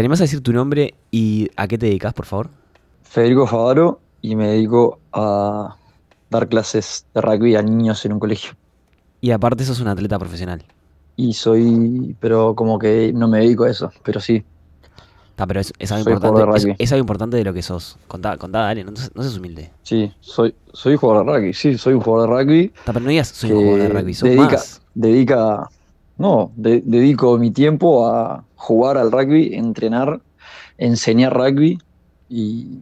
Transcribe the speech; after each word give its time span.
¿Te 0.00 0.02
animás 0.02 0.22
a 0.22 0.24
decir 0.24 0.40
tu 0.40 0.54
nombre 0.54 0.94
y 1.10 1.50
a 1.56 1.68
qué 1.68 1.76
te 1.76 1.84
dedicas, 1.84 2.14
por 2.14 2.24
favor? 2.24 2.48
Federico 3.02 3.46
Favaro 3.46 4.00
y 4.22 4.34
me 4.34 4.48
dedico 4.48 4.98
a 5.12 5.76
dar 6.30 6.48
clases 6.48 7.04
de 7.12 7.20
rugby 7.20 7.54
a 7.54 7.60
niños 7.60 8.02
en 8.06 8.14
un 8.14 8.18
colegio. 8.18 8.52
Y 9.20 9.30
aparte 9.30 9.62
sos 9.62 9.78
un 9.78 9.88
atleta 9.88 10.18
profesional. 10.18 10.62
Y 11.16 11.34
soy, 11.34 12.16
pero 12.18 12.54
como 12.54 12.78
que 12.78 13.12
no 13.14 13.28
me 13.28 13.40
dedico 13.40 13.64
a 13.64 13.70
eso, 13.70 13.92
pero 14.02 14.20
sí. 14.20 14.42
Está, 15.32 15.46
pero 15.46 15.60
es, 15.60 15.70
es 15.78 15.92
algo 15.92 16.12
importante. 16.12 16.58
Es, 16.58 16.66
es 16.78 16.92
algo 16.92 17.00
importante 17.00 17.36
de 17.36 17.44
lo 17.44 17.52
que 17.52 17.60
sos. 17.60 17.98
Contá, 18.08 18.38
contá, 18.38 18.60
dale, 18.60 18.84
no, 18.84 18.92
no 18.92 19.22
seas 19.22 19.36
humilde. 19.36 19.70
Sí, 19.82 20.10
soy, 20.20 20.54
soy 20.72 20.96
jugador 20.96 21.26
de 21.26 21.32
rugby, 21.38 21.52
sí, 21.52 21.76
soy 21.76 21.92
un 21.92 22.00
jugador 22.00 22.30
de 22.30 22.42
rugby. 22.42 22.72
Está, 22.74 22.94
pero 22.94 23.04
no 23.04 23.10
digas 23.10 23.28
soy 23.28 23.50
un 23.50 23.56
jugador 23.56 23.82
de 23.82 23.88
rugby, 24.00 24.14
sos 24.14 24.30
dedica, 24.30 24.56
más. 24.56 24.80
dedica, 24.94 25.68
no, 26.16 26.52
de- 26.56 26.80
dedico 26.86 27.36
mi 27.36 27.50
tiempo 27.50 28.06
a 28.08 28.42
jugar 28.60 28.98
al 28.98 29.10
rugby, 29.10 29.54
entrenar, 29.54 30.20
enseñar 30.76 31.32
rugby 31.34 31.78
y 32.28 32.80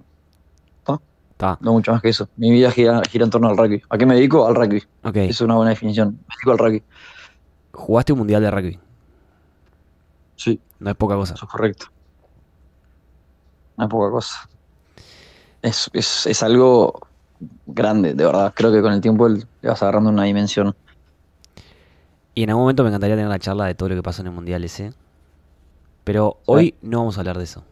Está, 1.30 1.56
no 1.60 1.72
mucho 1.72 1.92
más 1.92 2.02
que 2.02 2.08
eso. 2.08 2.28
Mi 2.36 2.50
vida 2.50 2.72
gira, 2.72 3.00
gira 3.08 3.24
en 3.24 3.30
torno 3.30 3.48
al 3.48 3.56
rugby. 3.56 3.80
¿A 3.90 3.96
qué 3.96 4.04
me 4.06 4.16
dedico? 4.16 4.44
Al 4.48 4.56
rugby. 4.56 4.82
ok. 5.04 5.16
Es 5.18 5.40
una 5.40 5.54
buena 5.54 5.70
definición. 5.70 6.18
Me 6.28 6.34
dedico 6.34 6.50
al 6.50 6.58
rugby. 6.58 6.82
Jugaste 7.70 8.12
un 8.12 8.18
mundial 8.18 8.42
de 8.42 8.50
rugby. 8.50 8.78
Sí, 10.34 10.60
No 10.80 10.90
es 10.90 10.96
poca 10.96 11.14
cosa. 11.14 11.34
eso 11.34 11.44
es 11.44 11.50
correcto. 11.52 11.86
No 13.76 13.84
es 13.84 13.90
poca 13.90 14.10
cosa. 14.10 14.48
Es, 15.62 15.88
es, 15.92 16.26
es 16.26 16.42
algo 16.42 16.98
grande, 17.66 18.14
de 18.14 18.24
verdad. 18.26 18.52
Creo 18.56 18.72
que 18.72 18.82
con 18.82 18.92
el 18.92 19.00
tiempo 19.00 19.28
le 19.28 19.44
vas 19.62 19.80
agarrando 19.80 20.10
una 20.10 20.24
dimensión. 20.24 20.74
Y 22.34 22.42
en 22.42 22.50
algún 22.50 22.64
momento 22.64 22.82
me 22.82 22.88
encantaría 22.88 23.14
tener 23.14 23.28
una 23.28 23.38
charla 23.38 23.66
de 23.66 23.76
todo 23.76 23.90
lo 23.90 23.94
que 23.94 24.02
pasó 24.02 24.22
en 24.22 24.26
el 24.28 24.32
mundial 24.34 24.64
ese. 24.64 24.92
Pero 26.08 26.38
hoy 26.46 26.74
no 26.80 27.00
vamos 27.00 27.18
a 27.18 27.20
hablar 27.20 27.36
de 27.36 27.44
eso. 27.44 27.62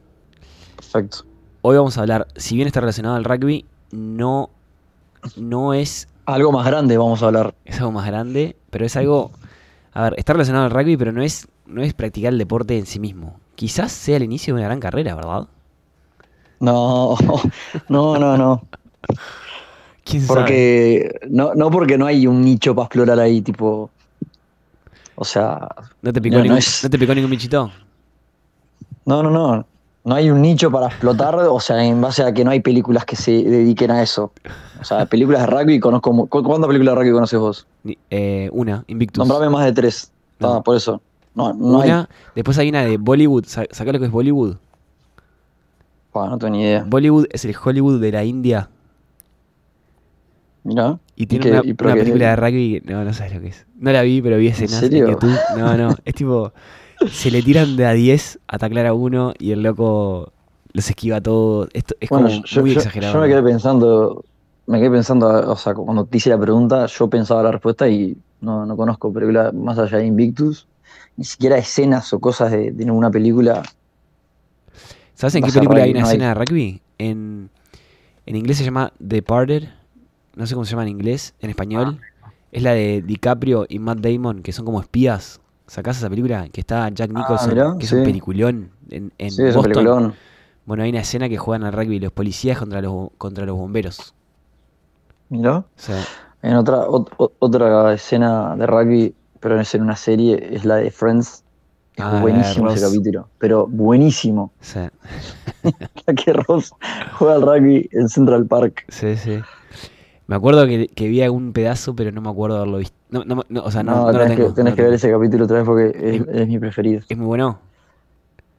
Perfecto. 0.76 1.24
Hoy 1.62 1.74
vamos 1.78 1.96
a 1.96 2.02
hablar, 2.02 2.28
si 2.36 2.54
bien 2.54 2.66
está 2.66 2.80
relacionado 2.80 3.16
al 3.16 3.24
rugby, 3.24 3.64
no, 3.92 4.50
no 5.36 5.72
es, 5.72 6.06
Algo 6.26 6.52
más 6.52 6.66
grande 6.66 6.98
vamos 6.98 7.22
a 7.22 7.28
hablar. 7.28 7.54
es 7.64 7.78
algo 7.78 7.92
más 7.92 8.04
grande, 8.06 8.54
pero 8.68 8.84
es 8.84 8.94
algo, 8.94 9.30
a 9.94 10.02
ver, 10.02 10.14
está 10.18 10.34
relacionado 10.34 10.66
al 10.66 10.70
rugby, 10.70 10.98
pero 10.98 11.12
no 11.12 11.22
es, 11.22 11.48
no 11.64 11.80
es 11.82 11.94
practicar 11.94 12.30
el 12.34 12.38
deporte 12.38 12.76
en 12.76 12.84
sí 12.84 13.00
mismo. 13.00 13.40
Quizás 13.54 13.90
sea 13.90 14.18
el 14.18 14.24
inicio 14.24 14.52
de 14.52 14.60
una 14.60 14.68
gran 14.68 14.80
carrera, 14.80 15.14
¿verdad? 15.14 15.48
No, 16.60 17.16
no, 17.88 18.18
no, 18.18 18.36
no. 18.36 18.62
¿Quién 20.04 20.22
sabe? 20.26 20.40
Porque 20.40 21.20
no, 21.30 21.54
no 21.54 21.70
porque 21.70 21.96
no 21.96 22.04
hay 22.04 22.26
un 22.26 22.42
nicho 22.42 22.74
para 22.74 22.84
explorar 22.84 23.18
ahí, 23.18 23.40
tipo. 23.40 23.88
O 25.14 25.24
sea, 25.24 25.66
¿No 26.02 26.12
te 26.12 26.20
picó, 26.20 26.34
no, 26.34 26.40
no 26.40 26.42
ningún, 26.44 26.58
es- 26.58 26.84
¿no 26.84 26.90
te 26.90 26.98
picó 26.98 27.14
ningún 27.14 27.30
bichito? 27.30 27.72
No, 29.06 29.22
no, 29.22 29.30
no. 29.30 29.66
No 30.04 30.14
hay 30.14 30.30
un 30.30 30.40
nicho 30.40 30.70
para 30.70 30.86
explotar, 30.86 31.34
o 31.34 31.58
sea, 31.58 31.84
en 31.84 32.00
base 32.00 32.22
a 32.22 32.32
que 32.32 32.44
no 32.44 32.52
hay 32.52 32.60
películas 32.60 33.04
que 33.04 33.16
se 33.16 33.32
dediquen 33.42 33.90
a 33.90 34.02
eso. 34.02 34.32
O 34.80 34.84
sea, 34.84 35.04
películas 35.06 35.40
de 35.40 35.46
rugby 35.48 35.80
conozco. 35.80 36.12
mu- 36.12 36.28
¿cu- 36.28 36.44
¿Cuántas 36.44 36.68
películas 36.68 36.94
de 36.94 37.00
rugby 37.00 37.12
conoces 37.12 37.38
vos? 37.40 37.66
Eh, 38.10 38.48
una, 38.52 38.84
Invictus. 38.86 39.26
Nombrame 39.26 39.50
más 39.50 39.64
de 39.64 39.72
tres. 39.72 40.12
No. 40.38 40.54
Ah, 40.54 40.62
por 40.62 40.76
eso. 40.76 41.00
No, 41.34 41.52
no 41.52 41.80
hay. 41.80 41.90
una, 41.90 42.08
después 42.36 42.56
hay 42.58 42.68
una 42.68 42.84
de 42.84 42.98
Bollywood. 42.98 43.46
Sa- 43.46 43.66
¿Sacás 43.70 43.92
lo 43.94 43.98
que 43.98 44.04
es 44.06 44.12
Bollywood? 44.12 44.56
Buah, 46.14 46.28
no 46.30 46.38
tengo 46.38 46.52
ni 46.52 46.62
idea. 46.62 46.84
Bollywood 46.86 47.26
es 47.30 47.44
el 47.44 47.56
Hollywood 47.62 48.00
de 48.00 48.12
la 48.12 48.22
India. 48.22 48.70
Mirá. 50.62 50.98
Y 51.16 51.26
tiene 51.26 51.50
una, 51.50 51.62
película 51.62 52.30
de 52.30 52.36
rugby 52.36 52.82
no, 52.84 53.04
no 53.04 53.12
sabes 53.12 53.34
lo 53.34 53.40
que 53.40 53.48
es. 53.48 53.66
No 53.76 53.90
la 53.92 54.02
vi, 54.02 54.22
pero 54.22 54.36
vi 54.36 54.48
escenas 54.48 54.74
en, 54.74 54.90
serio? 54.90 55.08
YouTube. 55.10 55.36
No, 55.56 55.76
no, 55.76 55.96
es 56.04 56.14
tipo, 56.14 56.52
se 57.10 57.30
le 57.30 57.42
tiran 57.42 57.76
de 57.76 57.86
a 57.86 57.92
10 57.92 58.38
a 58.46 58.58
taclar 58.58 58.86
a 58.86 58.94
uno 58.94 59.32
y 59.38 59.52
el 59.52 59.62
loco 59.62 60.32
los 60.72 60.88
esquiva 60.88 61.20
todo. 61.20 61.68
Esto 61.72 61.94
es 62.00 62.08
Bueno, 62.10 62.28
como 62.28 62.44
yo, 62.44 62.60
muy 62.60 62.70
yo- 62.72 62.78
exagerado. 62.80 63.14
yo 63.14 63.20
me 63.20 63.28
quedé 63.28 63.42
pensando, 63.42 64.24
me 64.66 64.78
quedé 64.78 64.90
pensando, 64.90 65.28
o 65.50 65.56
sea, 65.56 65.74
cuando 65.74 66.04
te 66.04 66.18
hice 66.18 66.30
la 66.30 66.38
pregunta, 66.38 66.86
yo 66.86 67.08
pensaba 67.08 67.42
la 67.42 67.52
respuesta 67.52 67.88
y 67.88 68.16
no, 68.40 68.66
no 68.66 68.76
conozco 68.76 69.12
película 69.12 69.52
más 69.52 69.78
allá 69.78 69.98
de 69.98 70.06
Invictus, 70.06 70.66
ni 71.16 71.24
siquiera 71.24 71.56
escenas 71.56 72.12
o 72.12 72.18
cosas 72.20 72.50
de, 72.50 72.72
de 72.72 72.84
ninguna 72.84 73.10
película. 73.10 73.62
¿Sabes 75.14 75.34
en 75.36 75.44
qué 75.44 75.52
película 75.52 75.82
hay 75.82 75.90
una 75.92 76.00
no 76.00 76.06
hay. 76.06 76.12
escena 76.12 76.28
de 76.28 76.34
rugby? 76.34 76.80
En, 76.98 77.48
en 78.26 78.36
inglés 78.36 78.58
se 78.58 78.64
llama 78.64 78.92
Departed. 78.98 79.64
No 80.34 80.46
sé 80.46 80.54
cómo 80.54 80.66
se 80.66 80.72
llama 80.72 80.82
en 80.82 80.90
inglés. 80.90 81.34
En 81.40 81.48
español. 81.50 81.98
Ah. 82.22 82.30
Es 82.52 82.62
la 82.62 82.72
de 82.72 83.00
DiCaprio 83.02 83.66
y 83.68 83.78
Matt 83.78 83.98
Damon, 84.00 84.42
que 84.42 84.52
son 84.52 84.64
como 84.66 84.80
espías. 84.80 85.40
¿Sacás 85.66 85.98
esa 85.98 86.08
película? 86.08 86.48
Que 86.48 86.60
está 86.60 86.88
Jack 86.90 87.10
Nicholson, 87.12 87.50
Ah, 87.50 87.54
mirá, 87.54 87.76
que 87.78 87.84
es 87.84 87.90
sí. 87.90 87.96
un 87.96 88.04
peliculón 88.04 88.70
en, 88.90 89.12
en 89.18 89.30
sí, 89.30 89.42
es 89.42 89.56
un 89.56 89.62
Boston. 89.62 89.72
peliculón. 89.72 90.14
Bueno, 90.64 90.82
hay 90.82 90.90
una 90.90 91.00
escena 91.00 91.28
que 91.28 91.36
juegan 91.38 91.64
al 91.64 91.72
rugby 91.72 91.98
los 92.00 92.12
policías 92.12 92.58
contra 92.58 92.80
los, 92.82 93.10
contra 93.18 93.46
los 93.46 93.56
bomberos. 93.56 94.14
Mirá. 95.28 95.58
O 95.58 95.64
sea, 95.76 95.96
En 96.42 96.54
otra, 96.56 96.86
ot- 96.86 97.10
ot- 97.16 97.32
otra 97.40 97.92
escena 97.94 98.54
de 98.56 98.66
rugby, 98.66 99.14
pero 99.40 99.60
es 99.60 99.74
en 99.74 99.82
una 99.82 99.96
serie, 99.96 100.54
es 100.54 100.64
la 100.64 100.76
de 100.76 100.90
Friends. 100.90 101.42
Es 101.96 102.04
Ah, 102.04 102.18
buenísimo 102.20 102.70
ese 102.70 102.84
capítulo, 102.86 103.28
pero 103.38 103.66
buenísimo. 103.66 104.52
o 104.60 104.64
sea, 104.64 104.92
La 106.06 106.14
que 106.14 106.32
Ross 106.32 106.70
juega 107.18 107.34
al 107.36 107.42
rugby 107.42 107.88
en 107.92 108.08
Central 108.08 108.46
Park. 108.46 108.84
sí, 108.88 109.16
sí. 109.16 109.40
Me 110.28 110.34
acuerdo 110.36 110.66
que, 110.66 110.88
que 110.88 111.08
vi 111.08 111.22
algún 111.22 111.52
pedazo, 111.52 111.94
pero 111.94 112.10
no 112.12 112.20
me 112.20 112.28
acuerdo 112.30 112.56
haberlo 112.56 112.78
visto. 112.78 112.96
No, 113.10 113.24
no, 113.24 113.42
no, 113.48 113.62
o 113.62 113.70
sea, 113.70 113.82
no, 113.84 113.94
No, 113.94 114.12
lo 114.12 114.18
tenés, 114.18 114.36
tengo. 114.36 114.48
que, 114.48 114.54
tenés 114.54 114.74
que 114.74 114.82
ver 114.82 114.92
ese 114.94 115.10
capítulo 115.10 115.44
otra 115.44 115.58
vez 115.58 115.64
porque 115.66 115.92
es, 115.94 116.22
es 116.40 116.48
mi 116.48 116.58
preferido. 116.58 117.02
Es 117.08 117.16
muy 117.16 117.26
bueno. 117.26 117.60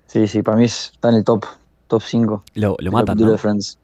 Sí, 0.06 0.28
sí, 0.28 0.42
para 0.42 0.58
mí 0.58 0.64
es- 0.66 0.92
está 0.94 1.10
en 1.10 1.16
el 1.16 1.24
top, 1.26 1.46
top 1.88 2.02
5. 2.02 2.44
Lo, 2.56 2.76
lo 2.80 2.92
matan, 2.92 3.08
capítulo 3.08 3.32
de 3.34 3.38
Friends. 3.38 3.78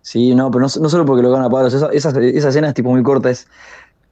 Sí, 0.00 0.34
no, 0.34 0.50
pero 0.50 0.60
no, 0.62 0.68
solo 0.70 1.04
porque 1.04 1.22
lo 1.22 1.30
gana 1.30 1.50
palos, 1.50 1.74
esa, 1.74 1.88
esa, 1.92 2.08
esa 2.18 2.48
escena 2.48 2.68
es 2.68 2.74
tipo 2.74 2.90
muy 2.90 3.02
corta, 3.02 3.28
es 3.28 3.46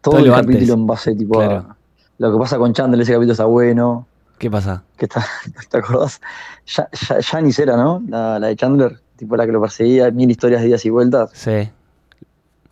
todo, 0.02 0.16
Todo 0.16 0.18
el 0.24 0.28
lo 0.28 0.34
capítulo 0.34 0.58
antes. 0.58 0.70
en 0.74 0.86
base 0.86 1.14
tipo 1.14 1.38
Claro. 1.38 1.54
a 1.56 1.76
lo 2.18 2.32
que 2.32 2.38
pasa 2.38 2.58
con 2.58 2.74
Chandler, 2.74 3.00
ese 3.00 3.12
capítulo 3.12 3.32
está 3.32 3.46
bueno, 3.46 4.06
¿Qué 4.38 4.50
pasa? 4.50 4.84
que 4.98 5.06
está, 5.06 5.24
¿te 5.70 5.78
acordás? 5.78 6.20
Ya- 6.66 6.88
ya- 6.92 7.22
Janice 7.22 7.62
era, 7.62 7.76
¿no? 7.78 8.02
La, 8.06 8.38
la 8.38 8.48
de 8.48 8.56
Chandler, 8.56 9.00
tipo 9.16 9.34
la 9.34 9.46
que 9.46 9.52
lo 9.52 9.62
perseguía, 9.62 10.10
mil 10.10 10.30
historias 10.30 10.60
de 10.60 10.68
idas 10.68 10.84
y 10.84 10.90
vueltas, 10.90 11.30
Sí. 11.32 11.70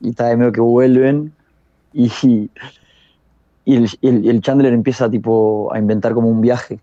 Y 0.00 0.10
está 0.10 0.26
de 0.28 0.36
medio 0.36 0.52
que 0.52 0.60
vuelven, 0.60 1.32
y, 1.92 2.10
y, 2.22 2.50
el, 3.76 3.88
y 4.00 4.28
el- 4.28 4.40
Chandler 4.42 4.72
empieza 4.72 5.08
tipo 5.10 5.72
a 5.72 5.78
inventar 5.78 6.12
como 6.14 6.28
un 6.28 6.40
viaje, 6.40 6.78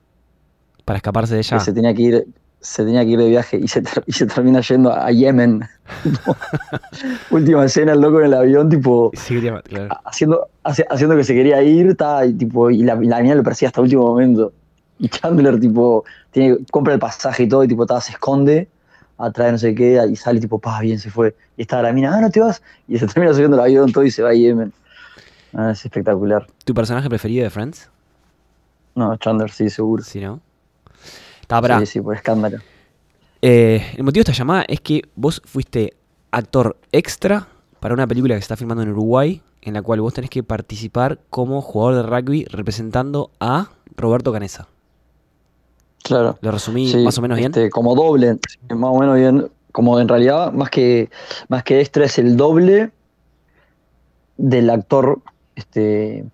Para 0.85 0.97
escaparse 0.97 1.35
de 1.35 1.41
ella. 1.41 1.57
que 1.57 1.63
se 1.63 1.71
tenía 1.73 1.93
que 1.93 2.01
ir, 2.01 2.27
se 2.59 2.83
tenía 2.85 3.03
que 3.03 3.11
ir 3.11 3.19
de 3.19 3.29
viaje 3.29 3.57
y 3.57 3.67
se, 3.67 3.81
ter- 3.81 4.03
y 4.05 4.11
se 4.13 4.25
termina 4.25 4.61
yendo 4.61 4.91
a 4.91 5.11
Yemen. 5.11 5.61
Última 7.31 7.65
escena, 7.65 7.93
el 7.93 8.01
loco 8.01 8.19
en 8.19 8.27
el 8.27 8.33
avión, 8.33 8.69
tipo, 8.69 9.11
Sí, 9.13 9.35
quería- 9.35 9.61
claro. 9.61 9.89
haciendo, 10.05 10.47
hace- 10.63 10.85
haciendo 10.89 11.15
que 11.15 11.23
se 11.23 11.33
quería 11.33 11.61
ir, 11.61 11.87
está, 11.87 12.25
y, 12.25 12.33
tipo, 12.33 12.69
y 12.69 12.83
la, 12.83 12.95
la 12.95 13.21
mina 13.21 13.35
lo 13.35 13.43
persigue 13.43 13.67
hasta 13.67 13.81
el 13.81 13.85
último 13.85 14.03
momento. 14.07 14.53
Y 14.99 15.09
Chandler, 15.09 15.59
tipo, 15.59 16.05
tiene, 16.31 16.57
compra 16.71 16.93
el 16.93 16.99
pasaje 16.99 17.43
y 17.43 17.47
todo, 17.47 17.63
y 17.63 17.67
tipo, 17.67 17.85
ta, 17.85 17.99
se 17.99 18.11
esconde 18.13 18.67
atrás 19.25 19.47
de 19.47 19.51
no 19.53 19.57
sé 19.57 19.75
qué, 19.75 19.99
y 20.09 20.15
sale, 20.15 20.39
tipo, 20.39 20.59
pa, 20.59 20.79
bien, 20.81 20.99
se 20.99 21.09
fue. 21.09 21.35
Y 21.57 21.61
está 21.63 21.81
la 21.81 21.93
mina, 21.93 22.15
ah, 22.15 22.21
no 22.21 22.29
te 22.29 22.39
vas. 22.39 22.61
Y 22.87 22.97
se 22.97 23.07
termina 23.07 23.33
subiendo 23.33 23.57
el 23.57 23.63
avión 23.63 23.91
todo 23.91 24.03
y 24.03 24.11
se 24.11 24.21
va 24.21 24.29
a 24.29 24.33
Yemen. 24.33 24.73
Ah, 25.53 25.71
es 25.71 25.85
espectacular. 25.85 26.47
¿Tu 26.65 26.73
personaje 26.73 27.09
preferido 27.09 27.43
de 27.43 27.49
Friends? 27.49 27.89
No, 28.95 29.15
Chandler, 29.17 29.51
sí, 29.51 29.69
seguro. 29.69 30.03
Sí, 30.03 30.19
¿no? 30.19 30.39
Está, 31.41 31.61
pará. 31.61 31.79
Sí, 31.79 31.85
sí, 31.85 32.01
por 32.01 32.15
escándalo. 32.15 32.59
Eh, 33.41 33.85
el 33.97 34.03
motivo 34.03 34.23
de 34.23 34.31
esta 34.31 34.39
llamada 34.39 34.63
es 34.67 34.79
que 34.79 35.01
vos 35.15 35.41
fuiste 35.45 35.95
actor 36.31 36.77
extra 36.91 37.47
para 37.79 37.93
una 37.93 38.07
película 38.07 38.35
que 38.35 38.41
se 38.41 38.45
está 38.45 38.55
filmando 38.55 38.83
en 38.83 38.89
Uruguay, 38.89 39.41
en 39.61 39.73
la 39.73 39.81
cual 39.81 40.01
vos 40.01 40.13
tenés 40.13 40.29
que 40.29 40.43
participar 40.43 41.19
como 41.29 41.61
jugador 41.61 41.95
de 41.95 42.03
rugby 42.03 42.45
representando 42.45 43.31
a 43.39 43.69
Roberto 43.95 44.31
Canesa. 44.31 44.67
Claro. 46.03 46.37
¿Lo 46.41 46.51
resumí 46.51 46.91
Sí, 46.91 46.97
más 47.03 47.17
o 47.17 47.21
menos 47.21 47.37
bien? 47.37 47.51
este, 47.51 47.69
como 47.69 47.95
doble, 47.95 48.37
más 48.69 48.89
o 48.91 48.99
menos 48.99 49.15
bien. 49.17 49.49
Como 49.71 49.99
en 49.99 50.07
realidad, 50.07 50.51
más 50.51 50.69
que, 50.69 51.09
más 51.47 51.63
que 51.63 51.79
extra, 51.81 52.05
es 52.05 52.19
el 52.19 52.37
doble 52.37 52.91
del 54.37 54.69
actor. 54.69 55.19
Este, 55.55 56.25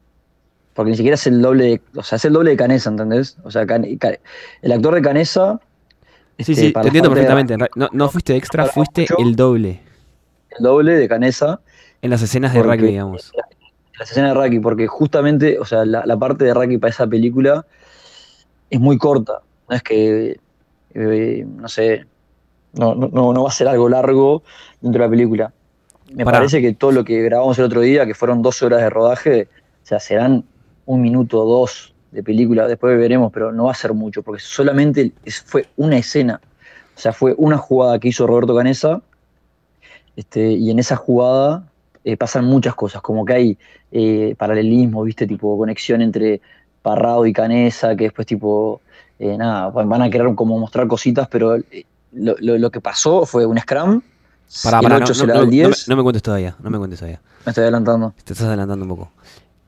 porque 0.73 0.91
ni 0.91 0.97
siquiera 0.97 1.15
es 1.15 1.27
el 1.27 1.41
doble, 1.41 1.63
de- 1.65 1.81
o 1.95 2.03
sea, 2.03 2.15
es 2.17 2.25
el 2.25 2.33
doble 2.33 2.51
de 2.51 2.57
Canesa, 2.57 2.89
¿entendés? 2.89 3.37
O 3.43 3.51
sea, 3.51 3.65
Can- 3.65 3.85
el 3.85 4.71
actor 4.71 4.95
de 4.95 5.01
Canesa. 5.01 5.59
sí, 6.37 6.51
este, 6.51 6.55
sí, 6.55 6.69
para 6.71 6.83
te 6.83 6.87
entiendo 6.89 7.09
de- 7.09 7.15
perfectamente. 7.15 7.53
En 7.53 7.59
No, 7.75 7.89
no 7.91 8.09
fuiste 8.09 8.35
extra, 8.35 8.65
fuiste 8.65 9.01
mucho- 9.01 9.17
el 9.19 9.35
doble 9.35 9.81
El 10.57 10.63
doble 10.63 10.93
de 10.95 11.07
Canesa 11.07 11.59
en 12.01 12.09
las 12.09 12.21
escenas 12.21 12.53
de 12.53 12.63
rugby, 12.63 12.87
digamos. 12.87 13.31
la 13.97 14.03
escena 14.05 14.29
de 14.29 14.33
Raki, 14.33 14.59
porque 14.59 14.87
justamente, 14.87 15.59
o 15.59 15.65
sea, 15.65 15.83
la, 15.85 16.05
la 16.05 16.17
parte 16.17 16.45
de 16.45 16.53
Raki 16.53 16.77
para 16.77 16.91
esa 16.91 17.05
película 17.07 17.65
es 18.69 18.79
muy 18.79 18.97
corta. 18.97 19.41
No 19.69 19.75
es 19.75 19.83
que, 19.83 20.39
eh, 20.93 21.45
no 21.47 21.67
sé, 21.67 22.05
no, 22.73 22.95
no, 22.95 23.33
no 23.33 23.43
va 23.43 23.49
a 23.49 23.53
ser 23.53 23.67
algo 23.67 23.89
largo 23.89 24.43
dentro 24.81 25.01
de 25.01 25.07
la 25.07 25.09
película. 25.09 25.53
Me 26.13 26.25
Pará. 26.25 26.39
parece 26.39 26.61
que 26.61 26.73
todo 26.73 26.91
lo 26.91 27.03
que 27.03 27.21
grabamos 27.21 27.57
el 27.59 27.65
otro 27.65 27.81
día, 27.81 28.05
que 28.05 28.15
fueron 28.15 28.41
12 28.41 28.65
horas 28.65 28.81
de 28.81 28.89
rodaje, 28.89 29.47
o 29.83 29.85
sea, 29.85 29.99
serán 29.99 30.43
un 30.85 31.01
minuto 31.01 31.43
o 31.43 31.45
dos 31.45 31.93
de 32.11 32.23
película, 32.23 32.67
después 32.67 32.97
veremos, 32.97 33.31
pero 33.31 33.51
no 33.51 33.65
va 33.65 33.71
a 33.71 33.75
ser 33.75 33.93
mucho, 33.93 34.23
porque 34.23 34.41
solamente 34.41 35.11
fue 35.45 35.67
una 35.77 35.97
escena. 35.97 36.41
O 36.95 36.99
sea, 36.99 37.13
fue 37.13 37.35
una 37.37 37.57
jugada 37.57 37.99
que 37.99 38.07
hizo 38.07 38.25
Roberto 38.25 38.55
Canesa, 38.55 39.01
este, 40.15 40.51
y 40.51 40.71
en 40.71 40.79
esa 40.79 40.95
jugada 40.95 41.69
eh, 42.03 42.17
pasan 42.17 42.45
muchas 42.45 42.75
cosas, 42.75 43.01
como 43.01 43.23
que 43.23 43.33
hay 43.33 43.57
eh, 43.91 44.35
paralelismo, 44.37 45.03
¿viste? 45.03 45.27
Tipo 45.27 45.57
conexión 45.57 46.01
entre 46.01 46.41
Parrado 46.81 47.25
y 47.25 47.33
Canesa, 47.33 47.95
que 47.95 48.05
después 48.05 48.25
tipo, 48.25 48.81
eh, 49.19 49.37
nada, 49.37 49.69
van 49.69 50.01
a 50.01 50.09
querer 50.09 50.33
como 50.35 50.57
mostrar 50.57 50.87
cositas, 50.87 51.27
pero 51.27 51.55
eh, 51.57 51.85
lo, 52.13 52.35
lo- 52.39 52.57
lo 52.57 52.71
que 52.71 52.81
pasó 52.81 53.25
fue 53.25 53.45
un 53.45 53.57
scrum, 53.59 54.01
Pará, 54.63 54.79
el 54.79 54.83
pará, 54.83 54.95
8 54.95 55.07
no, 55.09 55.13
se 55.13 55.21
no- 55.21 55.27
le 55.27 55.33
da 55.33 55.37
no- 55.37 55.43
el 55.43 55.47
no 55.47 55.51
10, 55.51 55.87
me, 55.87 55.91
no 55.93 55.97
me 55.97 56.03
cuentes 56.03 56.23
todavía, 56.23 56.55
no 56.61 56.69
me 56.71 56.77
cuentes 56.79 56.99
todavía. 56.99 57.21
me 57.45 57.49
estoy 57.51 57.61
adelantando. 57.63 58.13
Te 58.23 58.33
estás 58.33 58.47
adelantando 58.47 58.83
un 58.85 58.89
poco. 58.89 59.11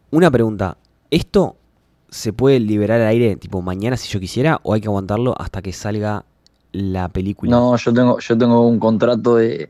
Una 0.09 0.31
pregunta, 0.31 0.77
¿esto 1.11 1.55
se 2.09 2.33
puede 2.33 2.59
liberar 2.59 2.99
al 3.01 3.07
aire 3.07 3.35
tipo 3.35 3.61
mañana 3.61 3.95
si 3.95 4.09
yo 4.09 4.19
quisiera 4.19 4.59
o 4.63 4.73
hay 4.73 4.81
que 4.81 4.87
aguantarlo 4.87 5.33
hasta 5.39 5.61
que 5.61 5.71
salga 5.71 6.25
la 6.71 7.09
película? 7.09 7.51
No, 7.51 7.75
yo 7.77 7.93
tengo, 7.93 8.19
yo 8.19 8.37
tengo 8.37 8.67
un 8.67 8.79
contrato 8.79 9.35
de, 9.35 9.69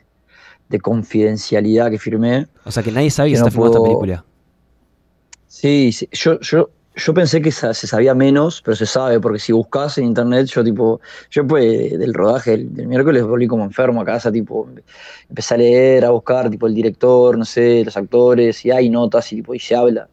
de 0.69 0.79
confidencialidad 0.79 1.89
que 1.91 1.99
firmé. 1.99 2.47
O 2.63 2.71
sea 2.71 2.81
que 2.81 2.91
nadie 2.91 3.11
sabe 3.11 3.29
que 3.31 3.35
se 3.35 3.39
está 3.41 3.51
filmando 3.51 3.71
esta 3.77 3.79
puedo- 3.79 3.99
película. 3.99 4.23
Sí, 5.47 5.91
sí, 5.91 6.07
yo, 6.13 6.39
yo, 6.39 6.69
yo 6.95 7.13
pensé 7.13 7.41
que 7.41 7.51
se 7.51 7.73
sabía 7.73 8.13
menos, 8.13 8.61
pero 8.61 8.75
se 8.75 8.85
sabe, 8.85 9.19
porque 9.19 9.39
si 9.39 9.53
buscas 9.53 9.97
en 9.97 10.05
internet, 10.05 10.47
yo 10.47 10.63
tipo, 10.63 10.99
yo 11.29 11.47
pues 11.47 11.97
del 11.97 12.13
rodaje 12.13 12.51
del, 12.51 12.73
del 12.73 12.87
miércoles 12.87 13.23
volví 13.23 13.47
como 13.47 13.63
enfermo 13.63 14.01
a 14.01 14.05
casa, 14.05 14.31
tipo, 14.31 14.67
empecé 15.29 15.53
a 15.53 15.57
leer, 15.57 16.05
a 16.05 16.09
buscar, 16.09 16.49
tipo, 16.49 16.67
el 16.67 16.75
director, 16.75 17.37
no 17.37 17.45
sé, 17.45 17.83
los 17.85 17.95
actores, 17.95 18.65
y 18.65 18.71
hay 18.71 18.89
notas 18.89 19.31
y 19.31 19.37
tipo, 19.37 19.53
y 19.53 19.59
se 19.59 19.75
habla. 19.75 20.09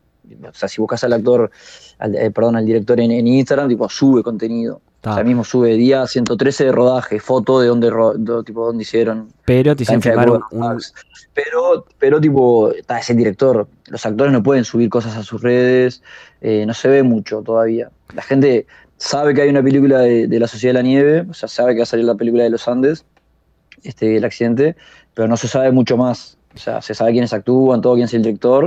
O 0.49 0.55
sea, 0.55 0.69
si 0.69 0.81
buscas 0.81 1.03
al 1.05 1.15
actor, 1.15 1.51
al, 1.99 2.15
eh, 2.15 2.31
perdón, 2.31 2.57
al 2.57 2.67
director 2.67 3.01
en, 3.01 3.11
en 3.11 3.27
Instagram, 3.27 3.69
tipo, 3.69 3.89
sube 3.89 4.23
contenido. 4.23 4.81
Ta, 5.01 5.13
O 5.13 5.15
sea, 5.15 5.25
mismo 5.25 5.45
sube 5.45 5.75
día 5.77 6.07
113 6.07 6.65
de 6.65 6.73
rodaje, 6.73 7.21
foto 7.21 7.61
de 7.61 7.69
dónde, 7.69 7.89
ro- 7.89 8.15
de, 8.15 8.43
tipo, 8.43 8.67
dónde 8.67 8.83
hicieron, 8.83 9.29
pero 9.45 9.77
te 9.77 9.85
hicieron 9.85 10.03
filmar 10.03 10.29
un. 10.51 10.79
Pero, 11.35 11.85
pero 11.99 12.21
tipo, 12.21 12.73
está 12.73 12.99
ese 12.99 13.15
director. 13.15 13.69
Los 13.87 14.05
actores 14.05 14.33
no 14.33 14.43
pueden 14.43 14.65
subir 14.65 14.89
cosas 14.91 15.17
a 15.17 15.23
sus 15.23 15.41
redes, 15.41 16.03
eh, 16.41 16.65
no 16.67 16.75
se 16.75 16.89
ve 16.89 17.03
mucho 17.05 17.43
todavía. 17.43 17.91
La 18.13 18.23
gente 18.23 18.67
sabe 18.97 19.35
que 19.35 19.43
hay 19.43 19.51
una 19.51 19.63
película 19.63 20.01
de, 20.01 20.27
de 20.27 20.41
la 20.41 20.49
Sociedad 20.49 20.75
de 20.75 20.79
la 20.81 20.83
Nieve, 20.83 21.27
o 21.31 21.35
sea, 21.35 21.49
sabe 21.49 21.75
que 21.75 21.79
va 21.79 21.83
a 21.85 21.87
salir 21.87 22.05
la 22.05 22.17
película 22.17 22.43
de 22.43 22.51
los 22.51 22.67
Andes, 22.67 23.05
este, 23.85 24.17
el 24.17 24.25
accidente, 24.25 24.75
pero 25.15 25.29
no 25.29 25.37
se 25.37 25.47
sabe 25.47 25.71
mucho 25.71 25.97
más. 25.97 26.37
O 26.55 26.59
sea, 26.59 26.83
se 26.83 26.95
sabe 26.95 27.13
quiénes 27.13 27.33
actúan, 27.33 27.81
todo 27.81 27.95
quién 27.95 28.07
es 28.07 28.15
el 28.15 28.23
director, 28.23 28.67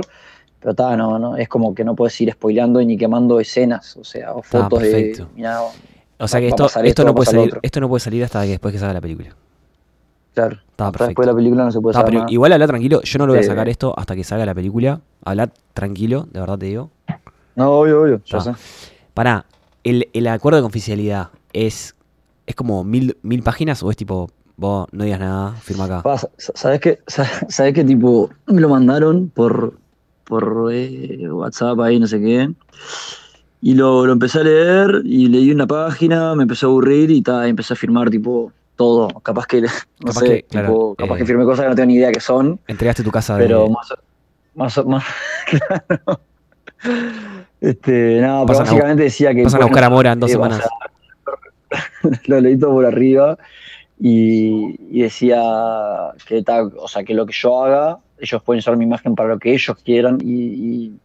pero 0.60 0.70
está, 0.70 0.96
no, 0.96 1.18
no, 1.18 1.36
es 1.36 1.48
como 1.48 1.74
que 1.74 1.84
no 1.84 1.94
puedes 1.94 2.18
ir 2.22 2.32
spoileando 2.32 2.80
ni 2.80 2.96
quemando 2.96 3.38
escenas, 3.38 3.96
o 3.98 4.04
sea, 4.04 4.32
o 4.32 4.42
fotos 4.42 4.80
de. 4.80 4.88
mirá, 5.34 5.58
O 6.22 6.28
sea 6.28 6.40
que 6.40 6.48
esto, 6.48 6.66
esto 6.66 6.80
esto, 6.82 7.04
no 7.04 7.14
puede 7.14 7.30
salir, 7.30 7.58
esto 7.62 7.80
no 7.80 7.88
puede 7.88 8.00
salir 8.00 8.24
hasta 8.24 8.42
que 8.42 8.50
después 8.50 8.72
que 8.72 8.78
salga 8.78 8.94
la 8.94 9.00
película. 9.00 9.34
claro. 10.34 10.56
Está 10.70 10.86
Hasta 10.86 10.98
perfecto. 10.98 11.06
después 11.08 11.26
de 11.26 11.32
la 11.32 11.36
película 11.36 11.64
no 11.64 11.70
se 11.72 11.80
puede 11.80 11.98
nada. 12.12 12.26
igual 12.30 12.52
habla 12.52 12.66
tranquilo, 12.66 13.02
yo 13.02 13.18
no 13.18 13.26
lo 13.26 13.32
voy 13.34 13.40
a 13.40 13.46
sacar 13.46 13.68
esto 13.68 13.92
hasta 13.96 14.14
que 14.14 14.24
salga 14.24 14.46
la 14.46 14.54
película. 14.54 15.00
Hablar 15.24 15.52
tranquilo, 15.74 16.26
de 16.30 16.40
verdad 16.40 16.58
te 16.58 16.66
digo. 16.66 16.90
No, 17.56 17.72
obvio, 17.72 18.02
obvio, 18.02 18.22
ya 18.24 18.40
sé. 18.40 18.52
Pará, 19.14 19.44
el, 19.84 20.08
el 20.12 20.26
acuerdo 20.28 20.56
de 20.58 20.62
confidencialidad 20.62 21.30
es, 21.52 21.94
es 22.46 22.54
como 22.54 22.82
mil, 22.84 23.16
mil 23.22 23.42
páginas 23.42 23.82
o 23.82 23.90
es 23.90 23.96
tipo, 23.96 24.30
vos 24.56 24.86
no 24.92 25.04
digas 25.04 25.20
nada, 25.20 25.52
firma 25.56 25.84
acá. 25.84 26.02
Pa, 26.02 26.18
sa- 26.18 26.30
¿Sabes 26.38 26.80
qué? 26.80 27.00
Sa- 27.06 27.46
¿Sabes 27.48 27.74
qué 27.74 27.84
tipo? 27.84 28.30
Me 28.46 28.60
lo 28.60 28.68
mandaron 28.68 29.28
por, 29.28 29.74
por 30.24 30.70
eh, 30.72 31.28
WhatsApp 31.30 31.78
ahí, 31.80 31.98
no 31.98 32.06
sé 32.06 32.20
qué. 32.20 32.50
Y 33.64 33.74
lo, 33.74 34.04
lo 34.06 34.12
empecé 34.12 34.40
a 34.40 34.42
leer 34.42 35.02
y 35.04 35.28
leí 35.28 35.52
una 35.52 35.66
página, 35.68 36.34
me 36.34 36.42
empecé 36.42 36.66
a 36.66 36.68
aburrir 36.68 37.10
y 37.12 37.22
ta, 37.22 37.46
empecé 37.46 37.74
a 37.74 37.76
firmar 37.76 38.10
tipo 38.10 38.52
todo. 38.74 39.06
Capaz 39.20 39.46
que, 39.46 39.60
no 39.62 39.68
Capaz 40.00 40.18
sé, 40.20 40.26
que, 40.26 40.42
claro, 40.42 40.68
tipo, 40.68 40.94
capaz 40.96 41.14
eh, 41.14 41.18
que 41.18 41.26
firmé 41.26 41.44
cosas 41.44 41.64
que 41.64 41.68
no 41.70 41.74
tengo 41.76 41.86
ni 41.86 41.94
idea 41.94 42.10
que 42.10 42.18
son, 42.20 42.58
Entregaste 42.66 43.04
tu 43.04 43.10
casa 43.12 43.36
de... 43.36 43.44
pero 43.44 43.68
más, 43.70 43.94
más, 44.56 44.76
o- 44.78 44.84
más, 44.84 45.04
claro. 45.46 46.20
Este, 47.60 48.20
no, 48.20 48.44
pero 48.46 48.58
a 48.58 48.62
básicamente 48.64 49.04
decía 49.04 49.32
que. 49.34 49.44
pasan 49.44 49.62
a 49.62 49.66
buscar 49.66 49.84
a 49.84 49.90
Mora 49.90 50.12
en 50.12 50.20
dos 50.20 50.30
eh, 50.30 50.32
semanas. 50.32 50.60
lo 52.26 52.40
leí 52.40 52.58
todo 52.58 52.72
por 52.72 52.84
arriba 52.86 53.38
y, 54.00 54.74
y 54.90 55.02
decía 55.02 55.40
que, 56.26 56.42
ta- 56.42 56.64
o 56.64 56.88
sea, 56.88 57.04
que 57.04 57.14
lo 57.14 57.24
que 57.26 57.32
yo 57.32 57.62
haga, 57.64 57.98
ellos 58.18 58.42
pueden 58.42 58.58
usar 58.58 58.76
mi 58.76 58.84
imagen 58.84 59.14
para 59.14 59.28
lo 59.28 59.38
que 59.38 59.52
ellos 59.54 59.76
quieran 59.84 60.18
y, 60.20 60.32
y- 60.34 60.98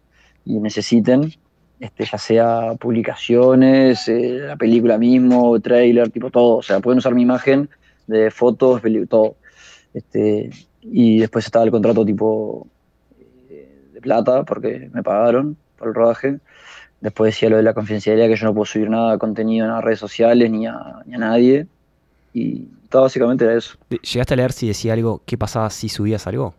y 0.46 0.60
necesiten, 0.60 1.32
este, 1.80 2.06
ya 2.06 2.18
sea 2.18 2.76
publicaciones, 2.80 4.08
eh, 4.08 4.40
la 4.40 4.56
película 4.56 4.98
mismo, 4.98 5.60
trailer, 5.60 6.10
tipo 6.10 6.30
todo. 6.32 6.58
O 6.58 6.62
sea, 6.64 6.80
pueden 6.80 7.00
usar 7.00 7.14
mi 7.14 7.22
imagen 7.22 7.70
de 8.08 8.32
fotos, 8.32 8.82
todo. 9.10 9.36
Este, 9.94 10.50
y 10.82 11.20
después 11.20 11.46
estaba 11.46 11.66
el 11.66 11.72
contrato 11.72 12.06
tipo 12.06 12.68
eh, 13.50 13.90
de 13.94 14.02
plata, 14.02 14.44
porque 14.44 14.90
me 14.94 15.04
pagaron 15.04 15.58
por 15.78 15.90
el 15.90 15.94
rodaje. 15.94 16.40
Después 17.00 17.34
decía 17.34 17.50
lo 17.50 17.58
de 17.58 17.64
la 17.64 17.74
confidencialidad, 17.74 18.28
que 18.28 18.36
yo 18.36 18.48
no 18.48 18.54
puedo 18.54 18.66
subir 18.66 18.90
nada 18.90 19.12
de 19.14 19.20
contenido 19.20 19.66
en 19.66 19.72
las 19.72 19.84
redes 19.84 20.00
sociales 20.00 20.50
ni 20.50 20.66
a, 20.66 21.04
ni 21.06 21.14
a 21.14 21.18
nadie. 21.20 21.68
Y 22.34 22.66
todo 22.90 23.04
básicamente 23.04 23.46
era 23.46 23.56
eso. 23.56 23.78
¿Llegaste 23.90 24.34
a 24.34 24.38
leer 24.38 24.52
si 24.52 24.68
decía 24.68 24.94
algo, 24.94 25.22
qué 25.26 25.38
pasaba 25.38 25.70
si 25.70 25.90
subías 25.90 26.26
algo? 26.26 26.56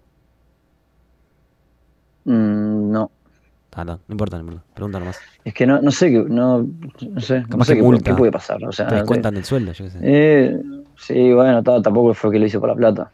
Mm. 2.24 2.77
Ah, 3.74 3.84
no, 3.84 4.00
no 4.08 4.12
importa, 4.12 4.36
no 4.38 4.42
importa. 4.44 4.64
Pregunta 4.74 4.98
nomás. 4.98 5.20
Es 5.44 5.54
que 5.54 5.66
no, 5.66 5.80
no 5.80 5.90
sé 5.90 6.10
qué, 6.10 6.24
no, 6.28 6.58
no 6.62 7.20
sé, 7.20 7.44
no 7.48 7.64
sé 7.64 7.74
que 7.76 7.82
qué, 8.02 8.14
puede 8.14 8.32
pasar. 8.32 8.62
O 8.64 8.72
sea, 8.72 8.88
Te 8.88 8.96
descuentan 8.96 9.34
del 9.34 9.44
sueldo, 9.44 9.72
yo 9.72 9.84
qué 9.84 9.90
sé. 9.90 9.98
Eh, 10.02 10.60
sí, 10.96 11.32
bueno, 11.32 11.62
ta- 11.62 11.80
tampoco 11.80 12.12
fue 12.14 12.30
que 12.32 12.38
lo 12.38 12.46
hice 12.46 12.58
por 12.58 12.68
la 12.70 12.74
plata. 12.74 13.10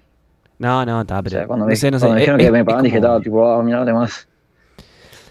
No, 0.58 0.86
no, 0.86 1.00
está, 1.02 1.18
O 1.18 1.22
pero 1.22 1.36
sea, 1.36 1.46
cuando 1.46 1.64
no 1.66 1.70
me, 1.70 1.76
sé, 1.76 1.90
no 1.90 1.98
sé. 1.98 2.02
cuando 2.02 2.14
me 2.14 2.20
es- 2.20 2.22
dijeron 2.22 2.40
que 2.40 2.50
me 2.52 2.64
pagaban, 2.64 2.84
dije, 2.84 2.96
estaba 2.96 3.20
tipo, 3.20 3.46
ah, 3.46 3.62
mira, 3.62 3.84
más. 3.92 4.28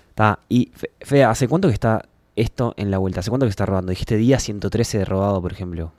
Está, 0.10 0.40
y 0.50 0.72
Fe- 0.74 0.92
Fede, 1.02 1.24
¿hace 1.24 1.48
cuánto 1.48 1.68
que 1.68 1.74
está 1.74 2.04
esto 2.36 2.74
en 2.78 2.92
la 2.92 2.98
vuelta? 3.00 3.22
¿Hace 3.22 3.30
cuánto 3.30 3.46
que 3.46 3.50
está 3.52 3.66
rodando? 3.66 3.90
Dijiste 3.90 4.18
día 4.18 4.40
113 4.40 5.00
de 5.00 5.06
robado, 5.06 5.42
por 5.42 5.52
ejemplo. 5.52 5.92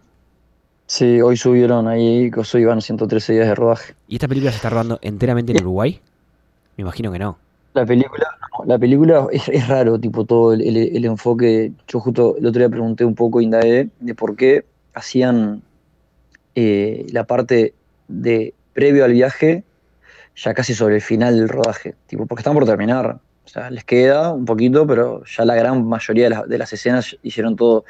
Sí, 0.86 1.20
hoy 1.20 1.36
subieron 1.36 1.88
ahí, 1.88 2.30
que 2.30 2.40
hoy 2.40 2.62
iban 2.62 2.80
113 2.80 3.32
días 3.32 3.48
de 3.48 3.54
rodaje. 3.54 3.94
¿Y 4.06 4.16
esta 4.16 4.28
película 4.28 4.50
se 4.52 4.56
está 4.56 4.70
rodando 4.70 4.98
enteramente 5.02 5.52
en 5.52 5.58
Uruguay? 5.64 6.00
Me 6.76 6.82
imagino 6.82 7.12
que 7.12 7.18
no. 7.18 7.38
La 7.74 7.84
película, 7.84 8.26
no, 8.58 8.64
la 8.66 8.78
película 8.78 9.26
es, 9.32 9.48
es 9.48 9.68
raro, 9.68 9.98
tipo 9.98 10.24
todo 10.24 10.52
el, 10.54 10.62
el- 10.62 11.04
enfoque. 11.04 11.72
Yo 11.88 12.00
justo 12.00 12.36
el 12.38 12.46
otro 12.46 12.60
día 12.60 12.68
pregunté 12.70 13.04
un 13.04 13.14
poco, 13.14 13.40
indagué, 13.40 13.90
de 14.00 14.14
por 14.14 14.36
qué 14.36 14.64
hacían 14.94 15.62
eh, 16.54 17.06
la 17.12 17.24
parte 17.26 17.74
de 18.08 18.54
previo 18.74 19.04
al 19.04 19.12
viaje 19.12 19.64
ya 20.36 20.54
casi 20.54 20.74
sobre 20.74 20.96
el 20.96 21.02
final 21.02 21.36
del 21.38 21.48
rodaje. 21.50 21.96
Tipo, 22.06 22.26
porque 22.26 22.42
están 22.42 22.54
por 22.54 22.66
terminar. 22.66 23.20
O 23.44 23.48
sea, 23.48 23.70
les 23.70 23.84
queda 23.84 24.32
un 24.32 24.44
poquito, 24.46 24.86
pero 24.86 25.24
ya 25.26 25.44
la 25.44 25.54
gran 25.56 25.86
mayoría 25.86 26.30
de 26.46 26.58
las, 26.58 26.72
escenas 26.72 27.16
hicieron 27.22 27.56
todo. 27.56 27.84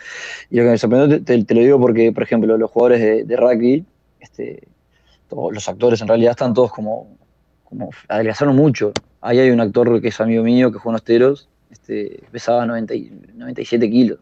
Y 0.51 0.57
lo 0.59 0.65
que 0.65 0.71
me 0.71 0.79
sorprendió, 0.79 1.19
te, 1.25 1.25
te- 1.39 1.45
te 1.45 1.55
lo 1.55 1.61
digo 1.63 1.81
porque, 1.81 2.13
por 2.13 2.23
ejemplo, 2.25 2.59
los 2.59 2.71
jugadores 2.71 3.01
de, 3.01 3.25
de 3.25 3.37
rugby, 3.37 3.87
este, 4.21 4.69
los 5.31 5.69
actores 5.69 6.01
en 6.01 6.09
realidad 6.09 6.33
están 6.33 6.55
todos 6.55 6.73
como, 6.73 7.17
como 7.77 7.91
adelgazaron 8.09 8.57
mucho. 8.57 8.93
Ahí 9.21 9.39
hay 9.39 9.51
un 9.51 9.61
actor 9.61 10.01
que 10.01 10.09
es 10.09 10.21
amigo 10.21 10.43
mío, 10.45 10.71
que 10.73 10.79
juega 10.79 10.95
en 10.95 10.97
Osteros, 10.97 11.49
este, 11.71 12.21
pesaba 12.31 12.65
90 12.67 12.95
y- 12.95 13.11
97 13.35 13.91
kilos. 13.91 14.19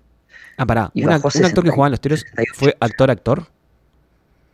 Ah, 0.56 0.66
pará. 0.66 0.90
Y 0.94 1.02
Un, 1.02 1.08
bajó 1.08 1.28
act- 1.28 1.36
un 1.40 1.44
actor 1.46 1.64
que 1.64 1.70
60, 1.70 1.72
jugaba 1.72 1.86
en 1.88 1.90
los 1.92 2.00
teros 2.00 2.20
68. 2.20 2.52
fue 2.54 2.76
actor-actor. 2.80 3.46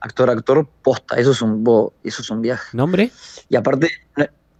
Actor, 0.00 0.30
actor, 0.30 0.68
posta, 0.82 1.16
eso 1.16 1.32
es 1.32 1.42
un, 1.42 1.64
bo- 1.64 1.92
eso 2.04 2.22
es 2.22 2.30
un 2.30 2.40
viaje. 2.40 2.76
¿Nombre? 2.76 3.10
Y 3.48 3.56
aparte, 3.56 3.88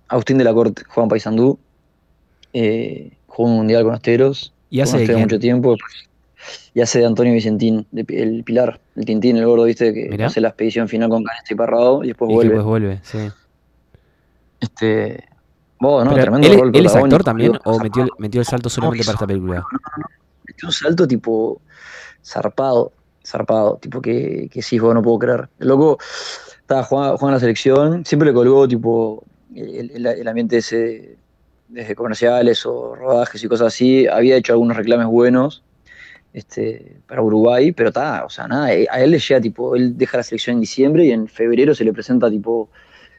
Agustín 0.08 0.36
de 0.38 0.44
la 0.44 0.52
Corte 0.52 0.82
juega 0.88 1.04
en 1.04 1.08
Paysandú, 1.10 1.58
eh, 2.52 3.12
jugó 3.26 3.48
un 3.50 3.56
mundial 3.56 3.84
con 3.84 3.94
Osteros, 3.94 4.52
¿Y 4.70 4.80
hace 4.80 4.96
de 4.96 5.02
Osteros 5.04 5.20
mucho 5.22 5.38
tiempo, 5.38 5.76
y 6.74 6.80
hace 6.80 6.98
de 7.00 7.06
Antonio 7.06 7.32
Vicentín, 7.32 7.86
de 7.92 8.04
el 8.20 8.42
Pilar, 8.42 8.80
el 8.96 9.04
Tintín, 9.04 9.36
el 9.36 9.46
gordo, 9.46 9.64
viste, 9.64 9.92
que 9.94 10.08
Mirá. 10.08 10.26
hace 10.26 10.40
la 10.40 10.48
expedición 10.48 10.88
final 10.88 11.08
con 11.08 11.22
Canesta 11.22 11.54
y 11.54 11.56
Parrado 11.56 12.02
y 12.04 12.08
después 12.08 12.30
y 12.30 12.34
vuelve. 12.34 12.54
después 12.54 12.66
vuelve, 12.66 13.00
sí. 13.02 13.18
Este, 14.60 15.24
vos, 15.78 16.04
no, 16.04 16.14
tremendo 16.14 16.48
¿él, 16.48 16.58
rol 16.58 16.70
él 16.74 16.86
es 16.86 16.94
actor 16.94 17.22
también 17.24 17.52
o 17.64 17.78
metió, 17.78 18.02
el- 18.04 18.10
metió 18.18 18.40
el 18.40 18.46
salto 18.46 18.68
solamente 18.68 19.02
hizo- 19.02 19.08
para 19.08 19.16
esta 19.16 19.26
película? 19.26 19.64
metió 20.46 20.68
un 20.68 20.72
salto 20.72 21.06
tipo 21.06 21.60
zarpado, 22.24 22.92
zarpado, 23.24 23.78
tipo 23.80 24.00
que, 24.00 24.48
que 24.50 24.62
sí, 24.62 24.78
vos 24.78 24.94
no 24.94 25.02
puedo 25.02 25.18
creer. 25.18 25.48
El 25.58 25.68
loco 25.68 25.98
estaba 26.60 26.82
jugando, 26.82 27.16
jugando 27.18 27.28
en 27.28 27.34
la 27.34 27.40
selección, 27.40 28.04
siempre 28.04 28.28
le 28.28 28.34
colgó 28.34 28.66
tipo 28.66 29.24
el, 29.54 29.90
el- 29.90 30.06
el 30.06 30.28
ambiente 30.28 30.56
ese 30.58 31.16
desde 31.68 31.94
comerciales 31.94 32.64
o 32.64 32.94
rodajes 32.94 33.44
y 33.44 33.48
cosas 33.48 33.68
así. 33.68 34.06
Había 34.06 34.36
hecho 34.36 34.54
algunos 34.54 34.76
reclames 34.76 35.06
buenos 35.06 35.62
este, 36.32 36.96
para 37.06 37.22
Uruguay, 37.22 37.72
pero 37.72 37.88
está, 37.90 38.24
o 38.24 38.30
sea, 38.30 38.48
nada, 38.48 38.72
eh, 38.72 38.86
a 38.90 39.00
él 39.00 39.10
le 39.10 39.18
llega 39.18 39.40
tipo, 39.40 39.76
él 39.76 39.96
deja 39.96 40.16
la 40.18 40.22
selección 40.22 40.54
en 40.54 40.60
diciembre 40.60 41.04
y 41.04 41.10
en 41.12 41.26
febrero 41.28 41.74
se 41.74 41.84
le 41.84 41.92
presenta 41.92 42.30
tipo 42.30 42.70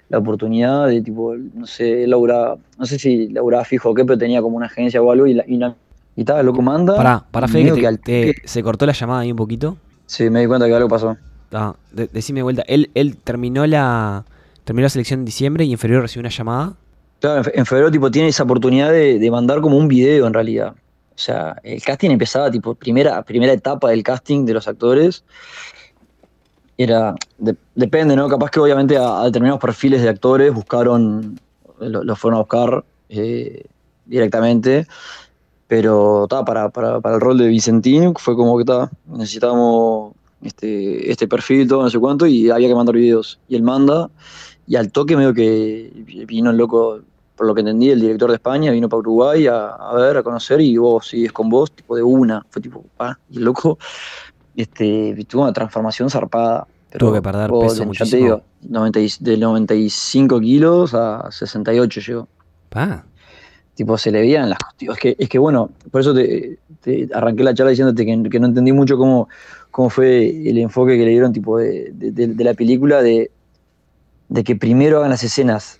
la 0.09 0.17
oportunidad 0.17 0.87
de 0.87 1.01
tipo, 1.01 1.35
no 1.35 1.65
sé, 1.67 2.05
Laura, 2.07 2.55
no 2.77 2.85
sé 2.85 2.97
si 2.99 3.29
Laura 3.29 3.63
fijo 3.63 3.89
o 3.91 3.93
qué, 3.93 4.03
pero 4.05 4.17
tenía 4.17 4.41
como 4.41 4.57
una 4.57 4.65
agencia 4.65 5.01
o 5.01 5.11
algo 5.11 5.27
y, 5.27 5.33
la- 5.35 5.45
y 5.47 5.55
una- 5.55 5.75
Y 6.15 6.21
estaba, 6.21 6.39
el 6.41 6.47
loco 6.47 6.61
manda. 6.61 6.95
Pará, 7.31 7.47
y 7.47 7.51
Fede, 7.51 7.79
que 7.79 7.87
al 7.87 7.99
te- 7.99 8.35
se 8.43 8.61
cortó 8.63 8.85
la 8.85 8.91
llamada 8.93 9.21
ahí 9.21 9.31
un 9.31 9.37
poquito. 9.37 9.77
Sí, 10.05 10.29
me 10.29 10.41
di 10.41 10.47
cuenta 10.47 10.65
que 10.67 10.73
algo 10.75 10.89
pasó. 10.89 11.15
Ah, 11.53 11.75
de- 11.93 12.07
decime 12.07 12.39
de 12.39 12.43
vuelta. 12.43 12.63
Él, 12.67 12.89
él 12.93 13.15
terminó 13.17 13.65
la 13.65 14.25
terminó 14.65 14.85
la 14.85 14.89
selección 14.89 15.21
en 15.21 15.25
diciembre 15.25 15.63
y 15.65 15.71
en 15.71 15.77
febrero 15.77 16.01
recibió 16.01 16.21
una 16.21 16.29
llamada. 16.29 16.73
Claro, 17.21 17.49
en 17.53 17.65
febrero 17.65 17.89
tipo 17.91 18.11
tiene 18.11 18.27
esa 18.29 18.43
oportunidad 18.43 18.91
de, 18.91 19.17
de 19.19 19.31
mandar 19.31 19.61
como 19.61 19.77
un 19.77 19.87
video 19.87 20.27
en 20.27 20.33
realidad. 20.33 20.73
O 20.75 21.21
sea, 21.21 21.55
el 21.63 21.81
casting 21.81 22.09
empezaba 22.11 22.49
tipo 22.51 22.75
primera, 22.75 23.21
primera 23.23 23.51
etapa 23.53 23.89
del 23.89 24.03
casting 24.03 24.45
de 24.45 24.53
los 24.53 24.67
actores. 24.67 25.23
Era, 26.79 27.13
de- 27.37 27.57
depende, 27.75 28.15
¿no? 28.15 28.29
Capaz 28.29 28.51
que 28.51 28.59
obviamente 28.61 28.97
a, 28.97 29.23
determinados 29.25 29.59
perfiles 29.59 30.01
de 30.01 30.07
actores 30.07 30.53
buscaron, 30.53 31.37
lo, 31.77 32.05
lo 32.05 32.15
fueron 32.15 32.37
a 32.37 32.41
buscar 32.43 32.85
eh, 33.09 33.65
directamente. 34.05 34.87
Pero 35.67 36.25
ta, 36.29 36.45
para, 36.45 36.69
para, 36.69 37.01
para 37.01 37.15
el 37.15 37.21
rol 37.21 37.37
de 37.37 37.47
Vicentín 37.49 38.13
fue 38.15 38.33
como 38.37 38.57
que 38.57 38.63
ta, 38.63 38.89
necesitábamos 39.07 40.13
este, 40.41 41.11
este 41.11 41.27
perfil, 41.27 41.67
todo, 41.67 41.83
no 41.83 41.89
sé 41.89 41.99
cuánto, 41.99 42.25
y 42.25 42.49
había 42.49 42.69
que 42.69 42.75
mandar 42.75 42.95
videos. 42.95 43.41
Y 43.49 43.57
él 43.57 43.61
manda, 43.61 44.09
y 44.65 44.77
al 44.77 44.89
toque 44.89 45.17
medio 45.17 45.33
que 45.33 45.91
vino 46.25 46.49
el 46.49 46.55
loco, 46.55 47.01
por 47.35 47.45
lo 47.45 47.53
que 47.53 47.59
entendí, 47.59 47.89
el 47.89 47.99
director 47.99 48.29
de 48.29 48.37
España, 48.37 48.71
vino 48.71 48.87
para 48.87 49.01
Uruguay 49.01 49.47
a, 49.47 49.67
a 49.67 49.93
ver, 49.95 50.15
a 50.15 50.23
conocer, 50.23 50.61
y 50.61 50.77
vos 50.77 51.05
sigues 51.05 51.33
con 51.33 51.49
vos, 51.49 51.73
tipo 51.73 51.93
de 51.95 52.03
una. 52.03 52.43
Fue 52.49 52.61
tipo, 52.61 52.85
pa, 52.95 53.19
y 53.29 53.37
el 53.37 53.43
loco 53.43 53.77
este, 54.55 55.15
tuvo 55.27 55.43
una 55.43 55.53
transformación 55.53 56.09
zarpada. 56.09 56.67
Pero 56.91 57.05
Tuvo 57.05 57.13
que 57.13 57.21
perder 57.21 57.49
vos, 57.51 57.73
peso 57.77 57.91
ya 57.93 58.05
te 58.05 58.17
digo, 58.17 58.41
90 58.63 58.99
y- 58.99 59.09
de 59.19 59.37
95 59.37 60.39
kilos 60.39 60.93
a 60.95 61.29
68 61.31 62.01
llegó. 62.01 62.27
Ah, 62.73 63.03
Tipo, 63.75 63.97
se 63.97 64.11
le 64.11 64.19
veían 64.21 64.49
las 64.49 64.59
costillas. 64.59 64.95
Es 64.97 65.01
que, 65.01 65.15
es 65.17 65.29
que 65.29 65.37
bueno, 65.39 65.69
por 65.91 66.01
eso 66.01 66.13
te, 66.13 66.57
te 66.81 67.07
arranqué 67.13 67.43
la 67.43 67.53
charla 67.53 67.69
diciéndote 67.69 68.05
que, 68.05 68.29
que 68.29 68.39
no 68.39 68.47
entendí 68.47 68.73
mucho 68.73 68.97
cómo, 68.97 69.29
cómo 69.71 69.89
fue 69.89 70.27
el 70.49 70.57
enfoque 70.57 70.97
que 70.97 71.05
le 71.05 71.11
dieron 71.11 71.31
tipo 71.31 71.57
de, 71.59 71.91
de- 71.93 72.11
de- 72.11 72.27
de 72.27 72.43
la 72.43 72.53
película 72.55 73.01
de, 73.01 73.31
de 74.27 74.43
que 74.43 74.55
primero 74.57 74.97
hagan 74.97 75.11
las 75.11 75.23
escenas 75.23 75.79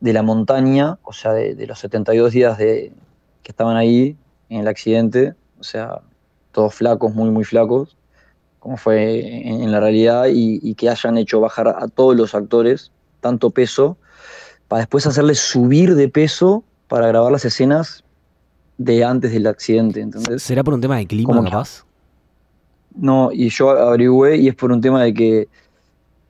de 0.00 0.12
la 0.12 0.22
montaña, 0.22 0.98
o 1.02 1.12
sea, 1.14 1.32
de, 1.32 1.54
de 1.54 1.66
los 1.66 1.78
72 1.78 2.32
días 2.32 2.58
de, 2.58 2.92
que 3.42 3.52
estaban 3.52 3.76
ahí 3.76 4.16
en 4.50 4.60
el 4.60 4.68
accidente, 4.68 5.34
o 5.58 5.62
sea, 5.64 6.00
todos 6.52 6.74
flacos, 6.74 7.14
muy, 7.14 7.30
muy 7.30 7.44
flacos, 7.44 7.96
como 8.58 8.76
fue 8.76 9.20
en, 9.48 9.62
en 9.62 9.72
la 9.72 9.80
realidad, 9.80 10.26
y, 10.32 10.58
y 10.62 10.74
que 10.74 10.88
hayan 10.90 11.16
hecho 11.18 11.40
bajar 11.40 11.68
a 11.68 11.88
todos 11.88 12.16
los 12.16 12.34
actores 12.34 12.90
tanto 13.20 13.50
peso, 13.50 13.96
para 14.68 14.80
después 14.80 15.06
hacerles 15.06 15.40
subir 15.40 15.94
de 15.94 16.08
peso 16.08 16.62
para 16.88 17.06
grabar 17.08 17.32
las 17.32 17.44
escenas 17.44 18.04
de 18.76 19.04
antes 19.04 19.32
del 19.32 19.46
accidente, 19.46 20.00
¿entendés? 20.00 20.42
¿será 20.42 20.62
por 20.62 20.74
un 20.74 20.80
tema 20.80 20.96
de 20.98 21.06
clima, 21.06 21.42
capaz? 21.42 21.84
No, 22.94 23.30
y 23.32 23.48
yo 23.50 23.70
averigüé 23.70 24.36
y 24.36 24.48
es 24.48 24.54
por 24.54 24.72
un 24.72 24.80
tema 24.80 25.02
de 25.02 25.14
que 25.14 25.48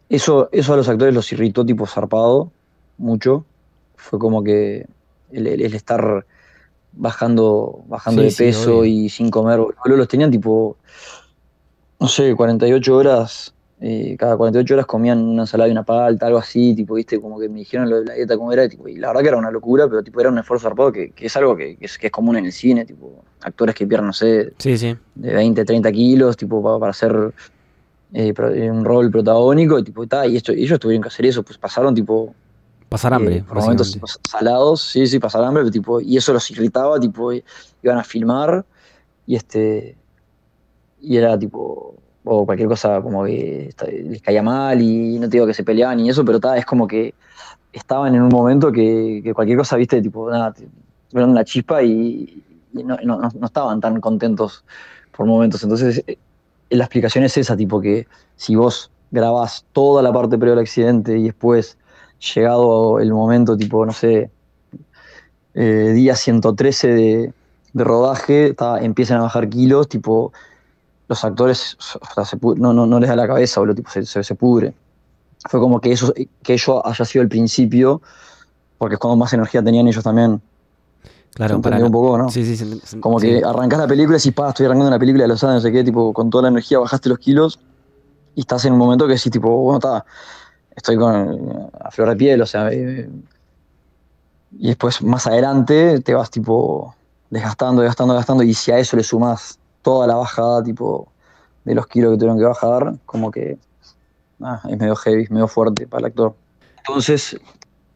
eso, 0.09 0.49
eso 0.53 0.73
a 0.75 0.77
los 0.77 0.89
actores 0.89 1.15
los 1.15 1.31
irritó 1.33 1.65
tipo 1.65 1.87
zarpado, 1.87 2.51
mucho. 2.97 3.45
Fue 3.97 4.19
como 4.19 4.43
que 4.43 4.87
el, 5.31 5.47
el- 5.47 5.61
el 5.63 5.75
estar 5.75 6.27
bajando, 6.99 7.85
bajando 7.87 8.23
Sí, 8.23 8.29
de 8.29 8.35
peso 8.35 8.85
y 8.85 9.09
sin 9.09 9.31
comer, 9.31 9.59
boludo, 9.59 9.97
los 9.97 10.09
tenían 10.09 10.31
tipo, 10.31 10.77
no 12.01 12.09
sé, 12.09 12.35
48 12.35 12.97
horas, 12.97 13.55
eh, 13.81 14.17
cada 14.19 14.37
48 14.37 14.75
horas 14.75 14.87
comían 14.87 15.21
una 15.21 15.43
ensalada 15.43 15.69
y 15.69 15.73
una 15.73 15.85
palta, 15.85 16.27
algo 16.27 16.39
así, 16.39 16.75
tipo, 16.75 16.95
viste, 16.95 17.21
como 17.21 17.39
que 17.39 17.49
me 17.49 17.61
dijeron 17.61 17.89
lo 17.89 18.01
de 18.01 18.07
la 18.07 18.15
dieta 18.15 18.37
cómo 18.37 18.53
era, 18.53 18.69
tipo, 18.69 18.89
y 18.89 18.97
la 18.97 19.09
verdad 19.09 19.23
que 19.23 19.29
era 19.29 19.37
una 19.37 19.53
locura, 19.53 19.89
pero 19.89 20.03
tipo 20.03 20.21
era 20.21 20.29
un 20.29 20.39
esfuerzo 20.39 20.69
zarpado 20.69 20.91
que, 20.91 21.13
que 21.13 21.27
es 21.27 21.37
algo 21.37 21.57
que, 21.57 21.77
que 21.77 21.87
es, 21.87 21.97
que 21.97 22.09
es 22.09 22.13
común 22.13 22.37
en 22.37 22.47
el 22.47 22.53
cine, 22.53 22.85
tipo, 22.85 23.25
actores 23.41 23.75
que 23.77 23.87
pierden, 23.87 24.09
no 24.09 24.13
sé, 24.13 24.53
Sí, 24.59 24.77
de 25.15 25.33
20, 25.33 25.65
30 25.65 25.93
kilos, 25.93 26.37
tipo, 26.37 26.61
para, 26.63 26.79
para 26.79 26.91
hacer 26.91 27.33
eh, 28.13 28.35
eh, 28.37 28.71
un 28.71 28.85
rol 28.85 29.11
protagónico, 29.11 29.79
y, 29.79 29.85
tipo, 29.85 30.05
ta, 30.09 30.27
y 30.27 30.37
esto, 30.37 30.53
y 30.53 30.65
ellos 30.65 30.81
tuvieron 30.81 31.03
que 31.03 31.09
hacer 31.09 31.27
eso, 31.27 31.45
pues 31.45 31.59
pasaron, 31.59 31.95
tipo, 31.95 32.35
Pasar 32.89 33.13
eh, 33.13 33.17
hambre, 33.17 33.43
por 33.43 33.59
momentos 33.59 33.99
salados, 34.23 34.83
sí, 34.83 35.07
sí, 35.07 35.19
pasar 35.19 35.45
hambre, 35.45 35.71
tipo, 35.71 36.01
y 36.01 36.17
eso 36.17 36.33
los 36.33 36.51
irritaba, 36.51 36.99
tipo, 36.99 37.33
iban 37.33 37.99
a 37.99 38.05
filmar, 38.05 38.65
y 39.27 39.37
este, 39.37 39.97
y 41.01 41.17
era, 41.17 41.39
tipo, 41.39 41.95
o 42.25 42.45
cualquier 42.47 42.69
cosa 42.69 43.01
como 43.01 43.25
que 43.25 43.73
les 43.93 44.23
caía 44.23 44.43
mal, 44.43 44.81
y 44.81 45.19
no 45.19 45.29
te 45.29 45.37
digo 45.37 45.47
que 45.47 45.55
se 45.55 45.65
peleaban 45.65 46.01
y 46.01 46.11
eso, 46.11 46.25
pero 46.25 46.41
ta, 46.41 46.57
es 46.57 46.65
como 46.67 46.87
que 46.87 47.15
estaban 47.73 48.15
en 48.15 48.23
un 48.23 48.29
momento 48.31 48.73
que, 48.73 49.21
que 49.23 49.35
cualquier 49.35 49.59
cosa, 49.59 49.77
viste, 49.77 50.01
tipo, 50.03 50.31
nada, 50.31 50.55
tuvieron 51.11 51.31
una 51.31 51.45
chispa 51.45 51.83
y, 51.83 52.43
y 52.73 52.83
no, 52.85 52.97
no- 53.05 53.19
no- 53.19 53.31
no 53.39 53.47
estaban 53.47 53.81
tan 53.81 54.01
contentos 54.01 54.65
por 55.17 55.27
momentos. 55.27 55.63
Entonces, 55.63 56.03
eh, 56.07 56.19
la 56.71 56.85
explicación 56.85 57.25
es 57.25 57.37
esa, 57.37 57.57
tipo 57.57 57.81
que 57.81 58.07
si 58.37 58.57
vos 58.57 58.91
grabás 59.11 59.65
toda 59.73 60.03
la 60.03 60.13
parte 60.13 60.37
previa 60.37 60.55
al 60.55 60.59
accidente 60.61 61.17
y 61.19 61.25
después, 61.25 61.79
llegado 62.35 63.01
el 63.01 63.13
momento, 63.13 63.57
tipo, 63.57 63.85
no 63.87 63.93
sé, 63.93 64.31
eh, 65.55 65.93
día 65.95 66.15
113 66.15 66.89
de, 66.89 67.33
de 67.73 67.85
rodaje, 67.85 68.55
ta, 68.55 68.81
empiezan 68.81 69.19
a 69.19 69.23
bajar 69.23 69.49
kilos, 69.49 69.89
tipo, 69.89 70.33
los 71.09 71.25
actores 71.25 71.77
o 72.01 72.15
sea, 72.15 72.25
se 72.25 72.37
pu- 72.37 72.57
no, 72.57 72.73
no, 72.73 72.87
no 72.87 73.01
les 73.01 73.09
da 73.09 73.17
la 73.17 73.27
cabeza, 73.27 73.61
boludo, 73.61 73.77
tipo, 73.77 73.91
se, 73.91 74.05
se, 74.05 74.23
se 74.23 74.35
pudre. 74.35 74.75
Fue 75.49 75.61
como 75.61 75.81
que 75.81 75.93
eso, 75.93 76.13
que 76.43 76.53
ello 76.55 76.85
haya 76.87 77.05
sido 77.05 77.23
el 77.23 77.29
principio, 77.29 78.03
porque 78.77 78.95
es 78.95 78.99
cuando 78.99 79.17
más 79.17 79.33
energía 79.33 79.63
tenían 79.63 79.87
ellos 79.89 80.05
también. 80.05 80.41
Claro, 81.35 81.57
¿Se 81.57 81.63
para 81.63 81.85
un 81.85 81.93
poco, 81.93 82.19
no? 82.19 82.29
Sí, 82.31 82.45
sí, 82.45 82.57
se- 82.57 82.99
Como 83.01 83.21
sí. 83.21 83.27
que 83.27 83.43
arrancás 83.45 83.79
la 83.79 83.87
película 83.87 84.17
y 84.17 84.21
decís, 84.21 84.33
pa, 84.35 84.49
estoy 84.49 84.67
arrancando 84.67 84.89
una 84.89 84.99
película 84.99 85.23
de 85.25 85.29
los 85.29 85.43
años, 85.45 85.57
no 85.57 85.61
sé 85.61 85.73
qué, 85.73 85.85
tipo, 85.85 86.13
con 86.13 86.31
toda 86.31 86.43
la 86.43 86.49
energía 86.49 86.79
bajaste 86.81 87.09
los 87.09 87.19
kilos 87.19 87.61
y 88.35 88.41
estás 88.41 88.65
en 88.65 88.73
un 88.73 88.79
momento 88.79 89.07
que 89.07 89.15
decís, 89.15 89.31
tipo, 89.31 89.49
bueno, 89.49 89.79
está, 89.79 90.05
estoy 90.79 90.97
con, 90.97 91.71
a 91.81 91.91
flor 91.91 92.09
de 92.11 92.17
piel, 92.17 92.41
o 92.43 92.47
sea, 92.47 92.71
eh, 92.73 93.09
y 94.53 94.69
después 94.69 95.03
más 95.03 95.27
adelante 95.27 96.01
te 96.01 96.15
vas, 96.15 96.31
tipo, 96.31 96.95
desgastando, 97.31 97.83
desgastando, 97.83 98.15
desgastando, 98.15 98.43
y 98.43 98.55
si 98.55 98.73
a 98.73 98.79
eso 98.79 98.97
le 98.97 99.03
sumás 99.03 99.59
toda 99.83 100.07
la 100.07 100.15
bajada, 100.15 100.63
tipo, 100.63 101.09
de 101.65 101.75
los 101.75 101.87
kilos 101.87 102.13
que 102.13 102.19
tuvieron 102.19 102.39
que 102.39 102.45
bajar, 102.45 102.95
como 103.05 103.31
que, 103.31 103.59
es 104.71 104.79
medio 104.79 104.97
heavy, 104.97 105.25
es 105.25 105.31
medio 105.31 105.49
fuerte 105.49 105.87
para 105.87 106.01
el 106.01 106.07
actor. 106.07 106.35
Entonces, 106.79 107.39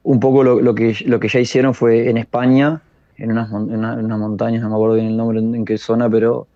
un 0.03 0.21
poco 0.21 0.43
lo, 0.43 0.61
lo 0.61 0.75
que, 0.75 0.97
lo 1.07 1.19
que 1.21 1.29
ya 1.29 1.41
hicieron 1.41 1.73
fue 1.75 2.11
en 2.11 2.17
España, 2.19 2.83
en 3.17 3.31
unas, 3.33 3.51
en 3.51 3.75
una- 3.77 3.95
en 3.95 4.05
unas 4.05 4.19
montañas, 4.19 4.63
no 4.63 4.69
me 4.69 4.75
acuerdo 4.75 4.97
bien 4.97 5.07
el 5.07 5.17
nombre 5.17 5.39
en, 5.39 5.55
en 5.55 5.65
qué 5.65 5.79
zona, 5.79 6.11
pero 6.11 6.49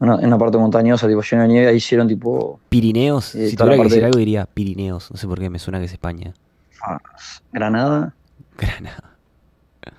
en 0.00 0.26
una 0.26 0.38
parte 0.38 0.58
montañosa, 0.58 1.08
tipo 1.08 1.22
llena 1.22 1.42
de 1.42 1.48
nieve, 1.48 1.66
ahí 1.68 1.76
hicieron 1.76 2.06
tipo 2.06 2.60
Pirineos. 2.68 3.34
Eh, 3.34 3.48
si 3.50 3.56
tuviera 3.56 3.76
que 3.76 3.82
decir 3.84 4.04
algo 4.04 4.18
diría 4.18 4.46
Pirineos. 4.46 5.10
No 5.10 5.16
sé 5.16 5.26
por 5.26 5.38
qué 5.40 5.50
me 5.50 5.58
suena 5.58 5.78
que 5.78 5.86
es 5.86 5.92
España. 5.92 6.32
ah, 6.82 6.98
Granada. 7.52 8.14
Granada. 8.56 9.04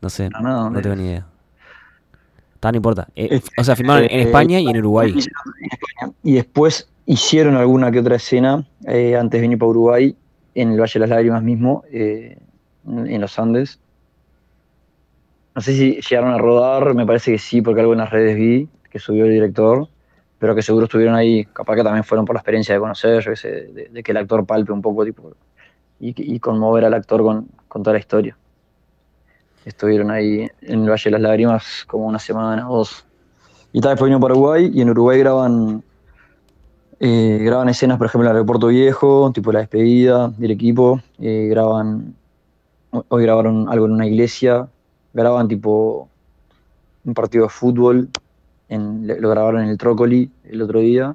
No 0.00 0.10
sé, 0.10 0.28
Granada, 0.28 0.56
no 0.56 0.64
¿dónde 0.64 0.82
tengo 0.82 0.94
es? 0.96 1.00
ni 1.00 1.06
idea. 1.08 1.26
Ta, 2.60 2.70
no 2.70 2.76
importa. 2.76 3.08
Eh, 3.16 3.40
o 3.56 3.64
sea, 3.64 3.74
filmaron 3.74 4.04
en 4.04 4.20
eh, 4.20 4.22
España 4.24 4.60
y 4.60 4.68
en 4.68 4.76
Uruguay. 4.76 5.12
En 5.12 5.18
España. 5.18 6.12
Y 6.22 6.34
después 6.34 6.90
hicieron 7.06 7.56
alguna 7.56 7.90
que 7.90 8.00
otra 8.00 8.16
escena 8.16 8.66
eh, 8.86 9.16
antes 9.16 9.38
de 9.38 9.42
venir 9.42 9.58
para 9.58 9.70
Uruguay, 9.70 10.14
en 10.54 10.72
el 10.72 10.78
Valle 10.80 10.92
de 10.92 11.00
las 11.00 11.08
Lágrimas 11.08 11.42
mismo, 11.42 11.84
eh, 11.90 12.36
en 12.86 13.20
los 13.20 13.38
Andes. 13.38 13.80
No 15.54 15.62
sé 15.62 15.72
si 15.74 16.00
llegaron 16.02 16.32
a 16.32 16.38
rodar, 16.38 16.94
me 16.94 17.06
parece 17.06 17.32
que 17.32 17.38
sí, 17.38 17.62
porque 17.62 17.80
algo 17.80 17.92
en 17.94 18.00
las 18.00 18.10
redes 18.10 18.36
vi 18.36 18.68
que 18.94 19.00
subió 19.00 19.24
el 19.24 19.32
director, 19.32 19.88
pero 20.38 20.54
que 20.54 20.62
seguro 20.62 20.84
estuvieron 20.84 21.16
ahí, 21.16 21.44
capaz 21.46 21.74
que 21.74 21.82
también 21.82 22.04
fueron 22.04 22.24
por 22.24 22.36
la 22.36 22.38
experiencia 22.38 22.76
de 22.76 22.80
conocer, 22.80 23.20
yo 23.24 23.32
qué 23.32 23.36
sé, 23.36 23.50
de, 23.90 24.02
que 24.04 24.12
el 24.12 24.18
actor 24.18 24.46
palpe 24.46 24.70
un 24.70 24.80
poco 24.80 25.04
tipo, 25.04 25.32
y, 25.98 26.38
conmover 26.38 26.84
al 26.84 26.94
actor 26.94 27.24
con, 27.24 27.48
toda 27.68 27.94
la 27.94 27.98
historia. 27.98 28.36
Estuvieron 29.64 30.12
ahí 30.12 30.48
en 30.60 30.84
el 30.84 30.88
Valle 30.88 31.02
de 31.06 31.10
las 31.10 31.20
Lágrimas 31.22 31.84
como 31.88 32.06
una 32.06 32.20
semana 32.20 32.70
o 32.70 32.76
dos. 32.76 33.04
Y 33.72 33.80
tal, 33.80 33.94
después 33.94 34.08
vino 34.08 34.20
para 34.20 34.34
Uruguay 34.34 34.70
y 34.72 34.80
en 34.80 34.90
Uruguay 34.90 35.18
graban, 35.18 35.82
eh, 37.00 37.40
graban 37.42 37.68
escenas, 37.68 37.98
por 37.98 38.06
ejemplo, 38.06 38.28
en 38.28 38.30
el 38.30 38.36
aeropuerto 38.36 38.68
viejo, 38.68 39.32
tipo 39.34 39.50
la 39.50 39.58
despedida 39.58 40.28
del 40.28 40.52
equipo. 40.52 41.00
eh, 41.18 41.48
graban, 41.50 42.14
hoy 43.08 43.24
grabaron 43.24 43.68
algo 43.68 43.86
en 43.86 43.92
una 43.92 44.06
iglesia. 44.06 44.68
Graban 45.12 45.48
tipo 45.48 46.08
un 47.04 47.14
partido 47.14 47.44
de 47.44 47.50
fútbol. 47.50 48.08
Lo 48.78 49.30
grabaron 49.30 49.62
en 49.62 49.70
el 49.70 49.78
Trócoli 49.78 50.30
el 50.44 50.62
otro 50.62 50.80
día. 50.80 51.14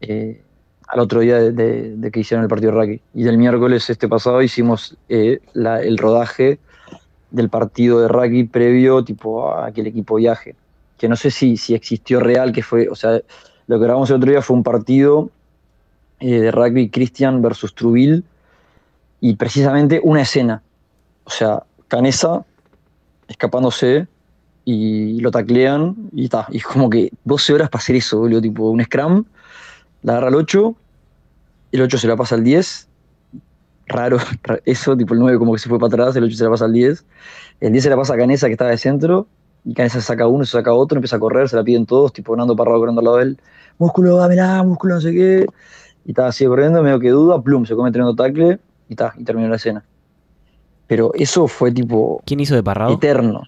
eh, 0.00 0.42
al 0.88 1.00
otro 1.00 1.18
día 1.18 1.40
de, 1.40 2.10
que 2.12 2.20
hicieron 2.20 2.44
el 2.44 2.48
partido 2.48 2.70
de 2.70 2.78
rugby. 2.78 3.00
Y 3.12 3.24
del 3.24 3.38
miércoles 3.38 3.90
este 3.90 4.08
pasado 4.08 4.40
hicimos 4.40 4.96
eh, 5.08 5.40
el 5.54 5.98
rodaje 5.98 6.60
del 7.32 7.48
partido 7.50 8.00
de 8.00 8.08
rugby 8.08 8.44
previo 8.44 9.02
tipo 9.02 9.52
a 9.52 9.72
que 9.72 9.80
el 9.80 9.88
equipo 9.88 10.14
viaje 10.14 10.54
que 10.96 11.08
no 11.08 11.16
sé 11.16 11.30
si, 11.30 11.56
si 11.56 11.74
existió 11.74 12.20
real, 12.20 12.52
que 12.52 12.62
fue, 12.62 12.88
o 12.88 12.94
sea, 12.94 13.20
lo 13.66 13.78
que 13.78 13.84
grabamos 13.84 14.10
el 14.10 14.16
otro 14.16 14.30
día 14.30 14.42
fue 14.42 14.56
un 14.56 14.62
partido 14.62 15.30
eh, 16.20 16.40
de 16.40 16.50
rugby 16.50 16.88
Christian 16.88 17.42
versus 17.42 17.74
Truville 17.74 18.22
y 19.20 19.34
precisamente 19.34 20.00
una 20.02 20.22
escena, 20.22 20.62
o 21.24 21.30
sea, 21.30 21.62
Canesa 21.88 22.44
escapándose 23.28 24.06
y 24.68 25.20
lo 25.20 25.30
taclean 25.30 25.94
y 26.12 26.24
está. 26.24 26.46
Y 26.50 26.56
es 26.58 26.64
como 26.64 26.90
que 26.90 27.10
12 27.24 27.54
horas 27.54 27.70
para 27.70 27.80
hacer 27.80 27.94
eso, 27.96 28.18
boludo. 28.18 28.40
Tipo, 28.42 28.68
un 28.68 28.82
scrum, 28.84 29.24
la 30.02 30.12
agarra 30.14 30.28
al 30.28 30.34
8, 30.34 30.74
el 31.72 31.82
8 31.82 31.96
se 31.98 32.08
la 32.08 32.16
pasa 32.16 32.34
al 32.34 32.42
10. 32.44 32.88
Raro, 33.86 34.18
ra- 34.42 34.58
eso, 34.64 34.96
tipo 34.96 35.14
el 35.14 35.20
9 35.20 35.38
como 35.38 35.52
que 35.52 35.60
se 35.60 35.68
fue 35.68 35.78
para 35.78 35.86
atrás, 35.88 36.16
el 36.16 36.24
8 36.24 36.36
se 36.36 36.44
la 36.44 36.50
pasa 36.50 36.64
al 36.64 36.72
10. 36.72 37.04
El 37.60 37.70
10 37.72 37.84
se 37.84 37.90
la 37.90 37.96
pasa 37.96 38.14
a 38.14 38.16
Canesa 38.16 38.48
que 38.48 38.52
estaba 38.52 38.70
de 38.70 38.78
centro. 38.78 39.28
Y 39.64 39.72
Canesa 39.72 40.00
saca 40.00 40.26
uno, 40.26 40.44
se 40.44 40.52
saca 40.52 40.72
otro, 40.74 40.96
empieza 40.98 41.16
a 41.16 41.20
correr, 41.20 41.48
se 41.48 41.54
la 41.56 41.62
piden 41.64 41.86
todos, 41.86 42.12
tipo 42.12 42.36
Nando 42.36 42.54
Parrado 42.56 42.78
corriendo 42.80 43.00
al 43.00 43.04
lado 43.04 43.16
de 43.18 43.22
él. 43.22 43.38
Músculo, 43.78 44.16
dámela, 44.16 44.62
músculo, 44.64 44.96
no 44.96 45.00
sé 45.00 45.12
qué. 45.12 45.46
Y 46.04 46.10
estaba 46.10 46.28
así 46.28 46.44
corriendo, 46.44 46.82
medio 46.82 46.98
que 47.00 47.10
duda, 47.10 47.40
plum, 47.40 47.64
se 47.66 47.74
come 47.76 47.90
tremendo 47.92 48.14
tackle 48.16 48.58
y 48.88 48.94
ta, 48.96 49.12
y 49.16 49.22
terminó 49.24 49.48
la 49.48 49.56
escena. 49.56 49.84
Pero 50.88 51.12
eso 51.14 51.46
fue 51.48 51.72
tipo 51.72 52.20
¿Quién 52.26 52.40
hizo 52.40 52.54
de 52.54 52.62
Parrado? 52.62 52.92
eterno. 52.92 53.42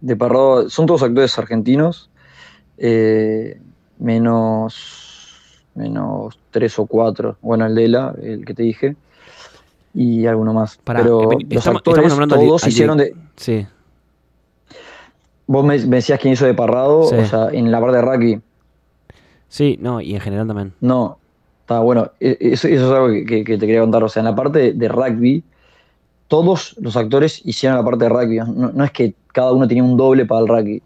De 0.00 0.16
Parrado, 0.16 0.68
son 0.70 0.86
todos 0.86 1.02
actores 1.02 1.36
argentinos, 1.38 2.08
eh, 2.76 3.60
menos, 3.98 5.64
menos 5.74 6.38
tres 6.50 6.78
o 6.78 6.86
cuatro. 6.86 7.36
Bueno, 7.42 7.66
el 7.66 7.74
Lela, 7.74 8.14
el 8.22 8.44
que 8.44 8.54
te 8.54 8.62
dije, 8.62 8.96
y 9.94 10.26
alguno 10.26 10.52
más. 10.52 10.76
Pará, 10.78 11.02
Pero 11.02 11.32
eh, 11.32 11.36
los 11.48 11.58
estamos- 11.58 11.78
actores 11.78 12.04
estamos 12.04 12.22
al 12.32 12.38
todos 12.46 12.62
al 12.64 12.70
hicieron 12.70 12.98
de... 12.98 13.14
Sí. 13.36 13.66
Vos 15.46 15.64
me, 15.64 15.78
me 15.86 15.96
decías 15.96 16.20
quién 16.20 16.34
hizo 16.34 16.44
de 16.46 16.54
Parrado, 16.54 17.04
Sí. 17.08 17.16
o 17.16 17.24
sea, 17.26 17.48
en 17.50 17.70
la 17.72 17.80
parte 17.80 17.96
de 17.96 18.02
rugby. 18.02 18.40
Sí, 19.48 19.78
no, 19.80 20.00
y 20.00 20.14
en 20.14 20.20
general 20.20 20.46
también. 20.46 20.74
No, 20.80 21.18
está 21.62 21.80
bueno. 21.80 22.12
e- 22.20 22.36
Eso, 22.38 22.68
eso 22.68 22.86
es 22.86 22.92
algo 22.92 23.08
que, 23.08 23.24
que- 23.24 23.44
que 23.44 23.56
te 23.58 23.66
quería 23.66 23.80
contar. 23.80 24.04
O 24.04 24.08
sea, 24.08 24.20
en 24.20 24.26
la 24.26 24.34
parte 24.34 24.58
de, 24.58 24.72
de 24.74 24.88
rugby, 24.88 25.42
todos 26.28 26.76
los 26.80 26.96
actores 26.96 27.40
hicieron 27.46 27.78
la 27.78 27.84
parte 27.84 28.04
de 28.04 28.10
rugby. 28.10 28.38
No, 28.38 28.84
es 28.84 28.92
que 28.92 29.16
cada 29.32 29.52
uno 29.52 29.68
tenía 29.68 29.84
un 29.84 29.96
doble 29.96 30.26
para 30.26 30.42
el 30.42 30.48
rugby. 30.48 30.84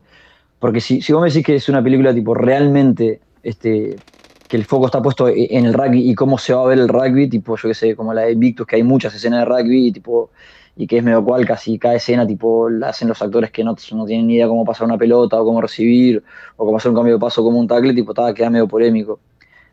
Porque 0.58 0.80
si, 0.80 1.02
si 1.02 1.12
vos 1.12 1.22
me 1.22 1.28
decís 1.28 1.44
que 1.44 1.56
es 1.56 1.68
una 1.68 1.82
película 1.82 2.14
tipo 2.14 2.34
realmente 2.34 3.22
este, 3.42 4.02
que 4.48 4.56
el 4.56 4.64
foco 4.64 4.86
está 4.86 5.02
puesto 5.02 5.28
e- 5.28 5.48
en 5.56 5.66
el 5.66 5.74
rugby 5.74 6.10
y 6.10 6.14
cómo 6.14 6.38
se 6.38 6.54
va 6.54 6.62
a 6.62 6.66
ver 6.66 6.78
el 6.78 6.88
rugby, 6.88 7.28
tipo, 7.28 7.56
yo 7.56 7.68
qué 7.68 7.74
sé, 7.74 7.96
como 7.96 8.14
la 8.14 8.22
de 8.22 8.34
Victus, 8.36 8.66
que 8.66 8.76
hay 8.76 8.82
muchas 8.84 9.14
escenas 9.14 9.40
de 9.40 9.44
rugby 9.46 9.88
y 9.88 9.92
tipo 9.92 10.30
y 10.76 10.86
que 10.86 10.98
es 10.98 11.04
medio 11.04 11.22
cual 11.24 11.46
casi 11.46 11.78
cada 11.78 11.96
escena 11.96 12.26
tipo 12.26 12.70
la 12.70 12.88
hacen 12.90 13.08
los 13.08 13.20
actores 13.20 13.50
que 13.50 13.62
no, 13.64 13.76
no 13.92 14.06
tienen 14.06 14.26
ni 14.26 14.34
idea 14.36 14.48
cómo 14.48 14.64
pasar 14.64 14.86
una 14.86 14.96
pelota 14.98 15.40
o 15.40 15.44
cómo 15.44 15.60
recibir 15.60 16.24
o 16.56 16.64
cómo 16.64 16.78
hacer 16.78 16.90
un 16.90 16.96
cambio 16.96 17.14
de 17.14 17.20
paso 17.20 17.42
como 17.42 17.58
un 17.58 17.66
tackle, 17.68 17.94
tipo, 17.94 18.12
estaba 18.12 18.32
queda 18.34 18.48
medio 18.50 18.68
polémico 18.68 19.20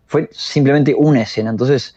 fue 0.06 0.30
simplemente 0.32 0.96
una 0.98 1.22
escena. 1.22 1.50
Entonces, 1.52 1.96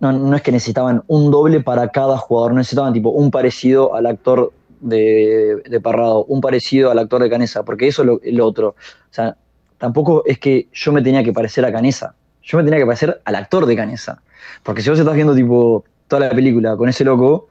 no, 0.00 0.12
no 0.12 0.36
es 0.36 0.42
que 0.42 0.52
necesitaban 0.52 1.02
un 1.06 1.30
doble 1.30 1.60
para 1.60 1.88
cada 1.88 2.16
jugador, 2.16 2.54
necesitaban 2.54 2.92
tipo 2.92 3.10
un 3.10 3.30
parecido 3.30 3.94
al 3.94 4.06
actor 4.06 4.52
de, 4.80 5.62
de 5.68 5.80
Parrado, 5.80 6.24
un 6.24 6.40
parecido 6.40 6.90
al 6.90 6.98
actor 6.98 7.22
de 7.22 7.30
Canesa, 7.30 7.64
porque 7.64 7.88
eso 7.88 8.02
es 8.02 8.06
lo, 8.06 8.20
lo 8.24 8.46
otro. 8.46 8.68
O 8.68 9.12
sea, 9.14 9.36
tampoco 9.78 10.22
es 10.26 10.38
que 10.38 10.68
yo 10.72 10.92
me 10.92 11.02
tenía 11.02 11.24
que 11.24 11.32
parecer 11.32 11.64
a 11.64 11.72
Canesa, 11.72 12.14
yo 12.42 12.58
me 12.58 12.64
tenía 12.64 12.78
que 12.78 12.86
parecer 12.86 13.20
al 13.24 13.34
actor 13.34 13.66
de 13.66 13.76
Canesa. 13.76 14.22
Porque 14.62 14.82
si 14.82 14.90
vos 14.90 14.98
estás 14.98 15.14
viendo 15.14 15.34
tipo 15.34 15.84
toda 16.06 16.28
la 16.28 16.30
película 16.30 16.76
con 16.76 16.88
ese 16.88 17.04
loco, 17.04 17.48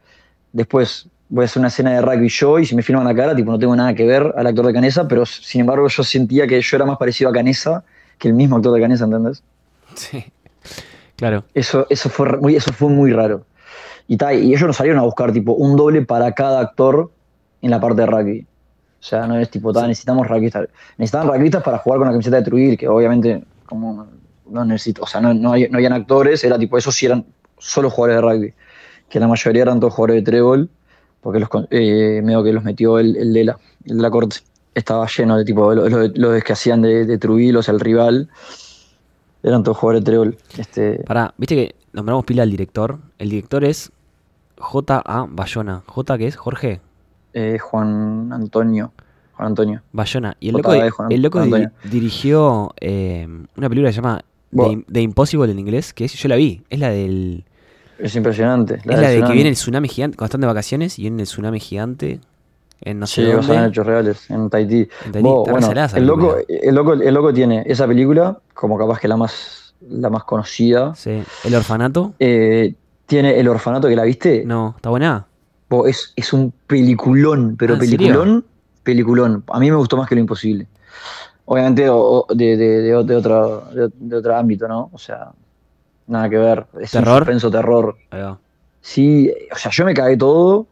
después 0.54 1.08
voy 1.30 1.44
a 1.44 1.46
hacer 1.46 1.60
una 1.60 1.68
escena 1.68 1.92
de 1.92 2.02
rugby 2.02 2.30
yo 2.30 2.60
y 2.60 2.66
si 2.66 2.76
me 2.76 2.82
filman 2.82 3.06
la 3.06 3.14
cara, 3.14 3.36
tipo 3.36 3.52
no 3.52 3.60
tengo 3.60 3.76
nada 3.76 3.94
que 3.94 4.06
ver 4.06 4.34
al 4.36 4.48
actor 4.48 4.66
de 4.66 4.74
Canesa, 4.74 5.08
pero 5.08 5.26
sin 5.26 5.62
embargo 5.62 5.88
yo 5.88 6.04
sentía 6.04 6.48
que 6.48 6.62
yo 6.62 6.78
era 6.78 6.86
más 6.86 6.98
parecido 6.98 7.30
a 7.30 7.34
Canesa 7.34 7.84
que 8.18 8.30
el 8.30 8.34
mismo 8.34 8.56
actor 8.56 8.74
de 8.74 8.82
Canesa, 8.82 9.04
¿entendés? 9.04 9.44
Sí. 9.96 10.26
Claro. 11.18 11.44
Eso, 11.54 11.86
eso, 11.90 12.10
fue 12.10 12.38
muy, 12.38 12.56
eso 12.56 12.72
fue 12.72 12.90
muy 12.90 13.12
raro. 13.12 13.44
Y, 14.08 14.16
ta, 14.18 14.34
y 14.34 14.50
ellos 14.54 14.68
nos 14.68 14.78
salieron 14.78 15.00
a 15.00 15.04
buscar 15.04 15.32
tipo 15.34 15.52
un 15.54 15.76
doble 15.76 16.02
para 16.04 16.32
cada 16.32 16.62
actor 16.62 17.12
en 17.62 17.72
la 17.72 17.80
parte 17.82 18.02
de 18.02 18.08
rugby. 18.08 18.40
O 19.00 19.04
sea, 19.04 19.28
no 19.28 19.38
es 19.38 19.50
tipo, 19.50 19.74
ta, 19.74 19.86
necesitamos 19.88 20.28
rugbyistas. 20.28 20.70
Necesitaban 20.98 21.28
rugbyistas 21.28 21.62
para 21.64 21.80
jugar 21.80 22.00
con 22.00 22.08
la 22.08 22.14
camiseta 22.14 22.38
de 22.38 22.44
Truil, 22.44 22.78
que 22.78 22.88
obviamente 22.88 23.44
como 23.66 24.08
no 24.50 24.64
necesito, 24.64 25.04
o 25.04 25.08
sea, 25.08 25.20
no, 25.20 25.34
no, 25.34 25.52
hay- 25.52 25.68
no 25.70 25.78
habían 25.78 25.92
actores, 25.94 26.42
era 26.44 26.58
tipo, 26.58 26.78
esos 26.78 26.96
sí 26.96 27.06
eran 27.06 27.26
solo 27.58 27.90
jugadores 27.90 28.16
de 28.22 28.22
rugby. 28.30 28.54
Que 29.10 29.20
la 29.20 29.28
mayoría 29.28 29.64
eran 29.64 29.80
todos 29.80 29.94
jugadores 29.94 30.24
de 30.24 30.32
trébol, 30.32 30.70
porque 31.22 31.40
los, 31.40 31.50
eh, 31.72 32.22
medio 32.24 32.44
que 32.44 32.54
los 32.54 32.64
metió 32.64 33.00
el, 33.00 33.16
el 33.18 33.34
de 33.34 33.44
la, 33.44 33.58
el 33.86 33.98
de 33.98 34.02
la 34.02 34.10
corte. 34.10 34.38
Estaba 34.74 35.06
lleno 35.08 35.38
de 35.38 35.44
tipo, 35.44 35.74
los 35.74 35.92
lo, 35.92 36.08
los 36.08 36.44
que 36.44 36.54
hacían 36.54 36.82
de, 36.82 37.06
de 37.06 37.18
Truil, 37.18 37.58
o 37.58 37.64
sea, 37.64 37.74
el 37.74 37.80
rival, 37.80 38.30
eran 39.44 39.64
todos 39.64 39.78
jugadores 39.78 40.04
de 40.04 40.06
trébol. 40.12 40.38
Este, 40.58 41.04
Pará, 41.06 41.34
viste 41.38 41.56
que 41.56 41.76
nombramos 41.94 42.26
pila 42.26 42.44
al 42.44 42.52
director. 42.52 42.98
El 43.18 43.30
director 43.30 43.64
es 43.64 43.92
J.A. 44.60 45.28
Bayona. 45.30 45.84
¿J 45.86 46.18
qué 46.18 46.28
es? 46.28 46.36
Jorge. 46.36 46.82
eh, 47.34 47.58
Juan 47.60 48.32
Antonio. 48.34 48.92
Juan 49.34 49.48
Antonio. 49.50 49.82
Bayona. 49.92 50.36
Y 50.40 50.50
el 50.50 50.56
loco, 50.56 50.74
el 51.10 51.22
loco 51.22 51.44
di- 51.44 51.68
dirigió 51.84 52.74
eh, 52.82 53.28
una 53.56 53.70
película 53.70 53.90
que 53.90 53.94
se 53.94 54.02
llama. 54.02 54.22
The, 54.50 54.86
The 54.92 55.02
Impossible 55.02 55.52
en 55.52 55.60
inglés, 55.60 55.94
que 55.94 56.06
es, 56.06 56.14
yo 56.14 56.30
la 56.30 56.36
vi. 56.38 56.64
Es 56.70 56.80
la 56.80 56.90
del. 56.90 57.44
Es 58.00 58.16
impresionante. 58.16 58.76
es 58.76 58.86
la 58.86 59.10
de 59.10 59.22
que 59.24 59.34
viene 59.34 59.50
el 59.50 59.56
tsunami 59.56 59.88
gigante. 59.90 60.16
Cuando 60.18 60.28
están 60.28 60.42
de 60.42 60.48
vacaciones 60.48 60.98
y 60.98 61.04
viene 61.04 61.22
el 61.24 61.28
tsunami 61.28 61.60
gigante. 61.60 62.20
En 62.82 63.00
no 63.00 63.08
sé 63.08 63.26
Sí, 63.42 63.52
en 63.54 63.64
hechos 63.66 63.86
reales, 63.86 64.30
en 64.30 64.50
Tahití. 64.50 64.88
En 65.14 65.24
bueno, 65.24 65.72
el, 65.96 66.06
loco, 66.06 66.36
el, 66.48 66.76
loco, 66.76 66.94
el 66.94 67.14
loco 67.14 67.34
tiene 67.34 67.64
esa 67.66 67.88
película, 67.88 68.38
como 68.54 68.78
capaz 68.78 69.00
que 69.00 69.08
la 69.08 69.18
más, 69.18 69.74
la 69.90 70.10
más 70.10 70.24
conocida. 70.24 70.94
Sí. 70.96 71.24
El 71.44 71.56
orfanato. 71.56 72.14
Eh, 72.20 72.76
tiene 73.08 73.40
El 73.40 73.48
Orfanato 73.48 73.88
que 73.88 73.96
la 73.96 74.04
viste. 74.04 74.44
No, 74.46 74.74
está 74.76 74.90
buena. 74.90 75.26
Es, 75.88 76.14
es 76.16 76.34
un 76.34 76.54
peliculón, 76.68 77.56
pero 77.58 77.76
Ah, 77.76 77.80
peliculón, 77.80 78.46
peliculón. 78.84 79.44
A 79.48 79.60
mí 79.60 79.70
me 79.72 79.78
gustó 79.78 79.98
más 79.98 80.08
que 80.08 80.16
Lo 80.16 80.22
Imposible. 80.22 80.68
Obviamente 81.46 81.90
o- 81.90 82.26
o 82.28 82.34
de, 82.36 82.58
de, 82.58 82.82
de, 82.82 82.96
otro, 82.96 83.64
de, 83.96 84.16
otro 84.18 84.36
ámbito, 84.36 84.68
¿no? 84.68 84.90
O 84.92 84.98
sea, 84.98 85.32
nada 86.08 86.30
que 86.30 86.38
ver. 86.38 86.66
Es 86.82 86.94
un 86.94 87.00
¿Terror? 87.02 87.18
suspenso 87.20 87.50
terror. 87.50 87.96
Sí, 88.82 89.32
o 89.52 89.56
sea, 89.58 89.72
yo 89.72 89.86
me 89.86 89.94
cagué 89.94 90.18
todo, 90.18 90.68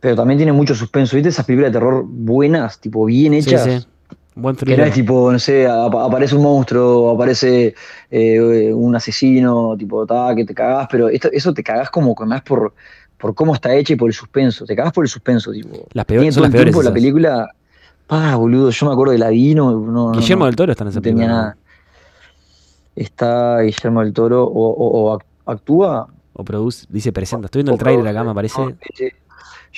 pero 0.00 0.14
también 0.16 0.38
tiene 0.38 0.52
mucho 0.52 0.74
suspenso. 0.74 1.16
¿Viste 1.16 1.30
esas 1.30 1.44
películas 1.46 1.72
de 1.72 1.78
terror 1.78 2.04
buenas, 2.06 2.78
tipo 2.80 3.04
bien 3.04 3.32
Sí, 3.34 3.38
hechas? 3.50 3.82
sí. 3.82 3.88
Buen 4.34 4.54
Que 4.54 4.76
no 4.76 4.84
es 4.84 4.94
tipo, 4.94 5.32
no 5.32 5.38
sé, 5.40 5.66
ap- 5.66 5.96
aparece 5.96 6.36
un 6.36 6.42
monstruo, 6.42 7.10
aparece 7.10 7.74
eh, 8.08 8.72
un 8.72 8.94
asesino, 8.94 9.76
tipo, 9.76 10.06
ta, 10.06 10.32
que 10.36 10.44
te 10.44 10.54
cagás, 10.54 10.86
pero 10.88 11.08
esto, 11.08 11.28
eso 11.32 11.52
te 11.52 11.64
cagás 11.64 11.90
como 11.90 12.14
que 12.14 12.24
más 12.24 12.42
por, 12.42 12.72
por 13.16 13.34
cómo 13.34 13.52
está 13.54 13.74
hecha 13.74 13.94
y 13.94 13.96
por 13.96 14.08
el 14.08 14.14
suspenso. 14.14 14.64
Te 14.64 14.76
cagás 14.76 14.92
por 14.92 15.04
el 15.04 15.08
suspenso, 15.08 15.50
tipo. 15.50 15.88
Las 15.92 16.04
peores- 16.04 16.22
Tiene 16.22 16.32
todo 16.34 16.42
las 16.42 16.48
el 16.50 16.52
peores 16.52 16.72
tiempo 16.72 16.82
la 16.88 16.94
película. 16.94 17.50
Pa, 18.06 18.36
boludo, 18.36 18.70
yo 18.70 18.86
me 18.86 18.92
acuerdo 18.92 19.12
de 19.12 19.18
la 19.18 19.28
vi, 19.30 19.54
no, 19.56 20.12
Guillermo 20.12 20.44
no, 20.44 20.46
del 20.46 20.54
Toro 20.56 20.70
está 20.70 20.84
en 20.84 20.88
esa 20.90 20.98
no 21.00 21.02
tenía 21.02 21.24
película. 21.24 21.36
nada. 21.42 21.56
Está 22.94 23.60
Guillermo 23.62 24.02
del 24.02 24.12
Toro, 24.12 24.44
o, 24.44 24.68
o- 24.70 25.02
o 25.10 25.18
act- 25.18 25.26
actúa, 25.46 26.08
O 26.32 26.44
produce, 26.44 26.86
dice 26.88 27.12
presenta. 27.12 27.46
Estoy 27.46 27.60
viendo 27.60 27.72
el 27.72 27.78
trailer 27.78 28.06
acá, 28.06 28.22
me 28.22 28.34
parece. 28.34 28.76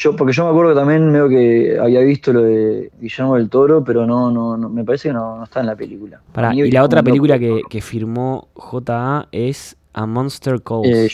Yo, 0.03 0.17
porque 0.17 0.33
yo 0.33 0.45
me 0.45 0.51
acuerdo 0.51 0.73
que 0.73 0.79
también 0.81 1.11
medio 1.13 1.29
que 1.29 1.79
había 1.79 2.01
visto 2.01 2.33
lo 2.33 2.41
de 2.41 2.91
Guillermo 2.99 3.37
del 3.37 3.51
Toro, 3.51 3.85
pero 3.85 4.07
no, 4.07 4.31
no, 4.31 4.57
no 4.57 4.71
me 4.71 4.83
parece 4.83 5.09
que 5.11 5.13
no, 5.13 5.37
no 5.37 5.45
está 5.45 5.61
en 5.61 5.67
la 5.67 5.77
película. 5.77 6.23
Pará, 6.33 6.55
y 6.55 6.71
la 6.71 6.83
otra 6.85 7.03
película 7.03 7.39
que, 7.39 7.61
que 7.69 7.83
firmó 7.83 8.49
JA 8.55 9.29
es 9.31 9.77
A 9.93 10.07
Monster 10.07 10.63
Calls. 10.63 10.89
Eh, 10.89 11.09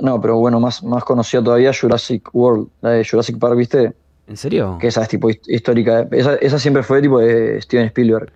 no, 0.00 0.20
pero 0.20 0.38
bueno, 0.38 0.58
más, 0.58 0.82
más 0.82 1.04
conocida 1.04 1.42
todavía 1.42 1.70
Jurassic 1.72 2.28
World, 2.32 2.66
la 2.80 2.90
de 2.90 3.04
Jurassic 3.04 3.38
Park, 3.38 3.56
¿viste? 3.56 3.92
¿En 4.26 4.36
serio? 4.36 4.76
Que 4.80 4.88
esa 4.88 5.02
es 5.02 5.08
tipo 5.08 5.28
hist- 5.30 5.48
histórica. 5.48 6.08
Esa, 6.10 6.34
esa 6.36 6.58
siempre 6.58 6.82
fue 6.82 7.00
tipo 7.00 7.20
de 7.20 7.60
Steven 7.62 7.86
Spielberg. 7.86 8.32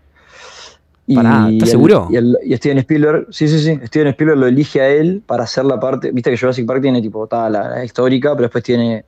Pará, 1.14 1.48
¿estás 1.52 1.70
seguro? 1.70 2.08
Y, 2.10 2.16
el- 2.16 2.38
y 2.44 2.56
Steven 2.56 2.78
Spielberg, 2.78 3.26
sí, 3.30 3.46
sí, 3.48 3.58
sí. 3.60 3.78
Steven 3.86 4.08
Spielberg 4.08 4.38
lo 4.40 4.46
elige 4.46 4.80
a 4.80 4.88
él 4.88 5.22
para 5.24 5.44
hacer 5.44 5.64
la 5.64 5.78
parte. 5.78 6.10
Viste 6.10 6.30
que 6.30 6.36
Jurassic 6.38 6.66
Park 6.66 6.82
tiene 6.82 7.00
tipo 7.00 7.26
ta, 7.26 7.48
la, 7.48 7.68
la 7.70 7.84
histórica, 7.84 8.30
pero 8.30 8.42
después 8.42 8.64
tiene 8.64 9.04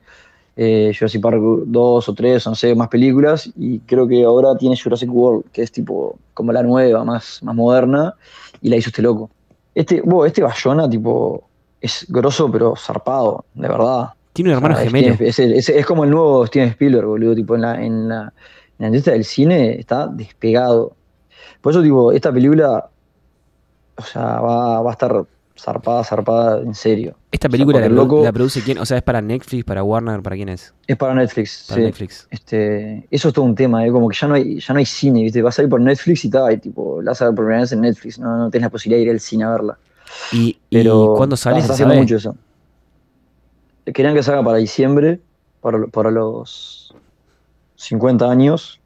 eh, 0.55 0.91
Jurassic 0.97 1.21
Park 1.21 1.37
2 1.65 2.09
o 2.09 2.13
3, 2.13 2.45
no 2.47 2.55
sé, 2.55 2.73
más 2.75 2.87
películas. 2.87 3.51
Y 3.57 3.79
creo 3.79 4.07
que 4.07 4.23
ahora 4.23 4.55
tiene 4.57 4.77
Jurassic 4.81 5.09
World, 5.11 5.45
que 5.51 5.61
es 5.61 5.71
tipo 5.71 6.17
como 6.33 6.51
la 6.53 6.63
nueva, 6.63 7.03
más, 7.03 7.39
más 7.43 7.55
moderna. 7.55 8.13
Y 8.61 8.69
la 8.69 8.77
hizo 8.77 8.89
este 8.89 9.01
loco. 9.01 9.29
Este, 9.75 10.01
vos, 10.01 10.25
este 10.27 10.41
Bayona, 10.41 10.89
tipo, 10.89 11.43
es 11.81 12.05
grosso, 12.09 12.49
pero 12.51 12.75
zarpado, 12.75 13.45
de 13.53 13.67
verdad. 13.67 14.09
Tiene 14.33 14.51
un 14.51 14.55
hermano 14.55 14.75
O 14.75 14.77
sea, 14.77 14.85
es 14.85 14.91
gemelo. 14.91 15.15
Es- 15.19 15.69
es 15.69 15.85
como 15.85 16.03
el 16.03 16.09
nuevo 16.11 16.45
Steven 16.47 16.69
Spielberg, 16.69 17.07
boludo. 17.07 17.35
Tipo, 17.35 17.55
en 17.55 17.61
la, 17.61 17.83
en 17.83 18.07
la, 18.09 18.21
en 18.23 18.31
la 18.79 18.87
industria 18.87 19.13
del 19.13 19.25
cine 19.25 19.79
está 19.79 20.07
despegado. 20.07 20.93
Por 21.61 21.71
eso, 21.73 21.81
tipo, 21.81 22.11
esta 22.11 22.31
película, 22.31 22.89
o 23.97 24.01
sea, 24.01 24.39
va, 24.39 24.81
va 24.81 24.89
a 24.89 24.93
estar 24.93 25.25
zarpada, 25.57 26.03
zarpada, 26.05 26.61
en 26.61 26.73
serio. 26.73 27.15
Esta 27.31 27.49
película 27.49 27.79
porque 27.79 27.89
la, 27.89 27.93
el 27.93 27.99
produ- 27.99 28.07
loco- 28.07 28.23
la 28.23 28.31
produce 28.31 28.61
quién? 28.63 28.77
O 28.77 28.85
sea, 28.85 28.95
es 28.97 29.03
para 29.03 29.21
Netflix, 29.21 29.65
para 29.65 29.83
Warner, 29.83 30.21
¿para 30.21 30.37
quién 30.37 30.47
es? 30.49 30.73
Es 30.87 30.95
para 30.95 31.13
Netflix, 31.13 31.65
Para 31.67 31.81
sí. 31.81 31.85
Netflix. 31.85 32.27
Este, 32.31 33.05
eso 33.11 33.27
es 33.27 33.33
todo 33.33 33.43
un 33.43 33.55
tema, 33.55 33.85
¿eh? 33.85 33.91
como 33.91 34.07
que 34.07 34.15
ya 34.17 34.27
no 34.29 34.35
hay, 34.35 34.59
ya 34.61 34.73
no 34.73 34.79
hay 34.79 34.85
cine, 34.85 35.23
¿viste? 35.23 35.41
Vas 35.41 35.59
a 35.59 35.63
ir 35.63 35.69
por 35.69 35.81
Netflix 35.81 36.23
y 36.25 36.29
tal, 36.29 36.53
y 36.53 36.57
tipo, 36.59 37.01
la 37.01 37.11
vas 37.11 37.21
a 37.21 37.25
ver 37.25 37.35
por 37.35 37.43
primera 37.43 37.61
vez 37.61 37.71
en 37.73 37.81
Netflix, 37.81 38.19
no, 38.19 38.37
no 38.37 38.49
tenés 38.49 38.63
la 38.67 38.69
posibilidad 38.69 38.99
de 38.99 39.03
ir 39.05 39.11
al 39.11 39.19
cine 39.19 39.43
a 39.43 39.49
verla. 39.49 39.77
¿Y, 40.31 40.57
y 40.69 40.77
Pero 40.77 41.13
cuándo 41.17 41.35
sale? 41.35 41.59
está 41.59 41.85
mucho 41.85 42.15
eso. 42.15 42.35
Querían 43.85 44.13
que 44.15 44.23
salga 44.23 44.43
para 44.43 44.57
diciembre, 44.59 45.19
para 45.61 46.09
los 46.11 46.93
50 47.75 48.29
años, 48.29 48.78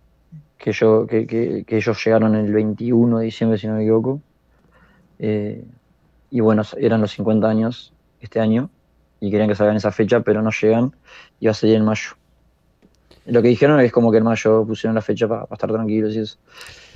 que, 0.64 0.72
yo, 0.72 1.06
que, 1.08 1.28
que- 1.28 1.66
que 1.68 1.76
ellos 1.78 2.02
llegaron 2.06 2.36
el 2.36 2.54
21 2.54 3.18
de 3.20 3.26
diciembre, 3.26 3.58
si 3.58 3.68
no 3.68 3.74
me 3.74 3.82
equivoco. 3.82 4.22
Eh, 5.20 5.64
y 6.32 6.40
bueno, 6.40 6.64
eran 6.78 7.02
los 7.02 7.12
50 7.12 7.50
años 7.50 7.92
este 8.22 8.40
año 8.40 8.70
y 9.20 9.30
querían 9.30 9.50
que 9.50 9.56
salga 9.56 9.72
en 9.72 9.78
esa 9.78 9.92
fecha, 9.92 10.22
pero 10.22 10.42
no 10.42 10.52
llegan 10.52 10.92
y 11.40 11.46
va 11.48 11.52
a 11.52 11.54
salir 11.54 11.76
en 11.76 11.84
mayo. 11.86 12.12
Lo 13.26 13.42
que 13.42 13.50
dijeron 13.50 13.80
es 13.82 13.92
como 13.92 14.10
que 14.12 14.18
en 14.20 14.24
mayo 14.24 14.66
pusieron 14.66 14.96
la 14.96 15.02
fecha 15.02 15.28
para 15.28 15.46
estar 15.52 15.70
tranquilos 15.72 16.16
y 16.16 16.20
eso. 16.20 16.38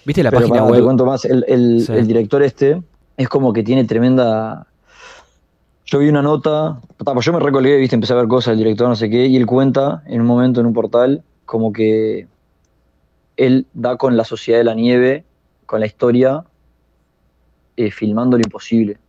¿Viste 0.06 0.24
la 0.24 0.30
Pero 0.32 0.42
página 0.44 0.60
pará, 0.60 0.68
te 0.68 0.72
web? 0.78 0.84
cuento 0.86 1.06
más. 1.06 1.26
El, 1.26 1.44
el- 1.48 1.82
Sí. 1.86 1.92
el 1.94 2.08
director 2.08 2.42
este 2.44 2.82
es 3.18 3.28
como 3.30 3.52
que 3.54 3.64
tiene 3.64 3.84
tremenda. 3.86 4.66
Yo 5.86 6.00
vi 6.00 6.10
una 6.10 6.22
nota, 6.22 6.82
ta, 7.04 7.14
pues 7.14 7.26
yo 7.26 7.32
me 7.34 7.40
recolgué, 7.40 7.78
viste, 7.78 7.96
empecé 7.96 8.14
a 8.14 8.18
ver 8.18 8.28
cosas 8.28 8.52
del 8.54 8.60
director, 8.60 8.88
no 8.90 8.96
sé 8.96 9.10
qué, 9.10 9.26
y 9.28 9.38
él 9.38 9.46
cuenta 9.46 10.04
en 10.08 10.20
un 10.22 10.28
momento 10.28 10.60
en 10.60 10.66
un 10.68 10.74
portal 10.74 11.24
como 11.46 11.72
que 11.72 12.28
él 13.38 13.68
da 13.74 13.98
con 13.98 14.18
la 14.18 14.24
Sociedad 14.26 14.60
de 14.60 14.66
la 14.66 14.76
Nieve, 14.76 15.26
con 15.66 15.80
la 15.80 15.86
historia, 15.88 16.46
eh, 17.76 17.92
filmando 17.92 18.38
lo 18.38 18.44
imposible. 18.44 19.00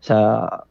O 0.00 0.04
sea, 0.04 0.64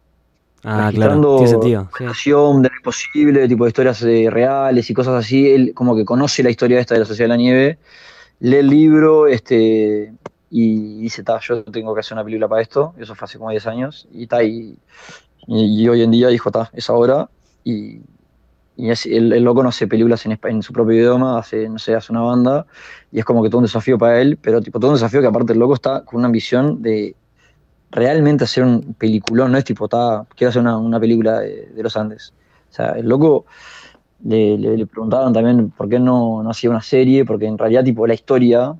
Ah, 0.63 0.91
claro, 0.93 1.27
registrando 1.27 1.35
tiene 1.35 1.53
documentación 1.53 2.61
de 2.63 2.69
lo 2.69 2.75
imposible, 2.77 3.47
tipo 3.47 3.65
de 3.65 3.69
historias 3.69 4.03
eh, 4.03 4.29
reales 4.31 4.89
y 4.89 4.93
cosas 4.93 5.15
así. 5.25 5.49
Él 5.51 5.73
como 5.75 5.95
que 5.95 6.05
conoce 6.05 6.43
la 6.43 6.49
historia 6.49 6.79
esta 6.79 6.95
de 6.95 7.01
la 7.01 7.05
Sociedad 7.05 7.25
de 7.25 7.29
la 7.29 7.37
Nieve, 7.37 7.79
lee 8.39 8.57
el 8.57 8.69
libro 8.69 9.27
este, 9.27 10.13
y 10.49 11.01
dice, 11.01 11.23
ta, 11.23 11.39
yo 11.41 11.63
tengo 11.65 11.93
que 11.93 12.01
hacer 12.01 12.15
una 12.15 12.25
película 12.25 12.47
para 12.49 12.61
esto. 12.63 12.95
Eso 12.99 13.15
fue 13.15 13.25
hace 13.25 13.37
como 13.39 13.51
10 13.51 13.67
años. 13.67 14.07
Y, 14.11 14.27
ta, 14.27 14.43
y, 14.43 14.77
y- 15.47 15.83
y 15.83 15.89
hoy 15.89 16.01
en 16.03 16.11
día 16.11 16.29
dijo, 16.29 16.51
ta, 16.51 16.69
es 16.73 16.89
ahora. 16.89 17.29
Y, 17.63 18.01
y 18.77 18.89
es- 18.91 19.05
el, 19.05 19.33
el 19.33 19.43
loco 19.43 19.63
no 19.63 19.69
hace 19.69 19.87
películas 19.87 20.25
en, 20.25 20.39
en 20.43 20.63
su 20.63 20.73
propio 20.73 20.95
idioma, 20.97 21.39
hace, 21.39 21.69
no 21.69 21.79
sé, 21.79 21.95
hace 21.95 22.11
una 22.11 22.21
banda. 22.21 22.65
Y 23.11 23.19
es 23.19 23.25
como 23.25 23.41
que 23.43 23.49
todo 23.49 23.59
un 23.59 23.65
desafío 23.65 23.97
para 23.97 24.21
él, 24.21 24.37
pero 24.41 24.61
tipo 24.61 24.79
todo 24.79 24.91
un 24.91 24.95
desafío 24.97 25.21
que 25.21 25.27
aparte 25.27 25.53
el 25.53 25.59
loco 25.59 25.73
está 25.75 26.03
con 26.05 26.17
una 26.19 26.27
ambición 26.27 26.81
de 26.81 27.15
realmente 27.91 28.43
hacer 28.43 28.63
un 28.63 28.93
peliculón, 28.95 29.51
no 29.51 29.57
es 29.57 29.63
tipo, 29.65 29.87
ta, 29.87 30.25
quiero 30.35 30.49
hacer 30.49 30.61
una, 30.61 30.77
una 30.77 30.99
película 30.99 31.39
de, 31.39 31.67
de 31.67 31.83
los 31.83 31.95
Andes. 31.97 32.33
O 32.71 32.73
sea, 32.75 32.91
el 32.91 33.07
loco 33.07 33.45
le, 34.23 34.57
le- 34.57 34.77
le 34.77 34.87
preguntaban 34.87 35.33
también 35.33 35.71
por 35.71 35.89
qué 35.89 35.99
no, 35.99 36.41
no 36.43 36.49
hacía 36.49 36.69
una 36.69 36.81
serie, 36.81 37.25
porque 37.25 37.45
en 37.45 37.57
realidad, 37.57 37.83
tipo, 37.83 38.07
la 38.07 38.13
historia 38.13 38.75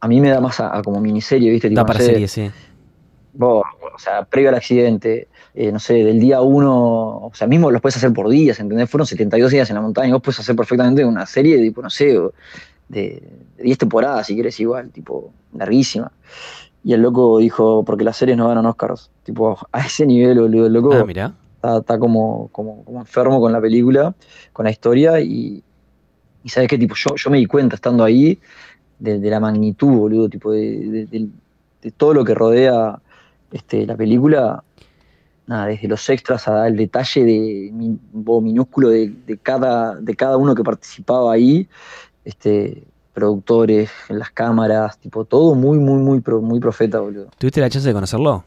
a 0.00 0.08
mí 0.08 0.20
me 0.20 0.30
da 0.30 0.40
más 0.40 0.60
a, 0.60 0.76
a 0.76 0.82
como 0.82 1.00
miniserie, 1.00 1.50
¿viste? 1.50 1.68
Tipo, 1.68 1.80
Da 1.80 1.82
no 1.82 1.88
para 1.88 2.00
sé, 2.00 2.06
serie, 2.14 2.28
sí. 2.28 2.50
Vos, 3.34 3.64
o 3.94 3.98
sea, 3.98 4.24
previo 4.24 4.50
al 4.50 4.56
accidente, 4.56 5.28
eh, 5.54 5.72
no 5.72 5.78
sé, 5.78 5.94
del 6.04 6.20
día 6.20 6.40
uno, 6.42 7.16
o 7.26 7.30
sea, 7.34 7.46
mismo 7.46 7.70
los 7.70 7.80
puedes 7.80 7.96
hacer 7.96 8.12
por 8.12 8.28
días, 8.28 8.58
¿entendés? 8.60 8.90
Fueron 8.90 9.06
72 9.06 9.50
días 9.50 9.68
en 9.70 9.76
la 9.76 9.82
montaña, 9.82 10.12
vos 10.14 10.22
puedes 10.22 10.40
hacer 10.40 10.54
perfectamente 10.56 11.04
una 11.04 11.26
serie, 11.26 11.58
tipo, 11.58 11.82
no 11.82 11.90
sé, 11.90 12.06
de, 12.88 13.22
de 13.56 13.62
10 13.64 13.78
temporadas, 13.78 14.26
si 14.26 14.34
quieres, 14.34 14.58
igual, 14.60 14.90
tipo, 14.90 15.32
larguísima. 15.54 16.12
Y 16.84 16.92
el 16.94 17.00
loco 17.02 17.38
dijo, 17.38 17.84
porque 17.84 18.04
las 18.04 18.16
series 18.16 18.36
no 18.36 18.48
ganan 18.48 18.66
Oscars, 18.66 19.10
tipo, 19.24 19.56
a 19.72 19.80
ese 19.86 20.06
nivel, 20.06 20.40
boludo, 20.40 20.66
el 20.66 20.72
loco 20.72 20.94
Ah, 20.94 21.04
mirá. 21.04 21.34
está, 21.56 21.78
está 21.78 21.98
como, 21.98 22.48
como, 22.52 22.84
como 22.84 23.00
enfermo 23.00 23.40
con 23.40 23.52
la 23.52 23.60
película, 23.60 24.14
con 24.52 24.64
la 24.64 24.70
historia, 24.70 25.20
y, 25.20 25.62
y 26.42 26.48
¿sabes 26.48 26.68
qué? 26.68 26.78
Tipo, 26.78 26.94
yo, 26.96 27.14
yo 27.16 27.30
me 27.30 27.38
di 27.38 27.46
cuenta 27.46 27.76
estando 27.76 28.04
ahí 28.04 28.40
de, 28.98 29.18
de 29.18 29.30
la 29.30 29.40
magnitud, 29.40 29.88
boludo, 29.96 30.28
tipo, 30.28 30.52
de, 30.52 30.60
de- 30.88 31.06
de- 31.06 31.28
de 31.82 31.90
todo 31.92 32.14
lo 32.14 32.24
que 32.24 32.34
rodea 32.34 33.00
este, 33.52 33.86
la 33.86 33.96
película, 33.96 34.64
nada, 35.46 35.66
desde 35.66 35.88
los 35.88 36.08
extras 36.10 36.48
al 36.48 36.76
detalle 36.76 37.24
de, 37.24 37.70
minúsculo 37.72 38.88
de, 38.90 39.12
de 39.26 39.38
cada, 39.38 39.94
de 39.96 40.14
cada 40.14 40.36
uno 40.36 40.54
que 40.54 40.62
participaba 40.64 41.32
ahí, 41.32 41.68
este, 42.24 42.84
productores, 43.12 43.90
las 44.08 44.30
cámaras, 44.30 44.98
tipo, 44.98 45.24
todo 45.24 45.54
muy, 45.54 45.78
muy, 45.78 46.02
muy, 46.02 46.20
pro- 46.20 46.40
muy 46.40 46.58
profeta, 46.60 47.00
boludo. 47.00 47.28
¿Tuviste 47.38 47.60
la 47.60 47.68
chance 47.68 47.86
de 47.86 47.94
conocerlo? 47.94 48.44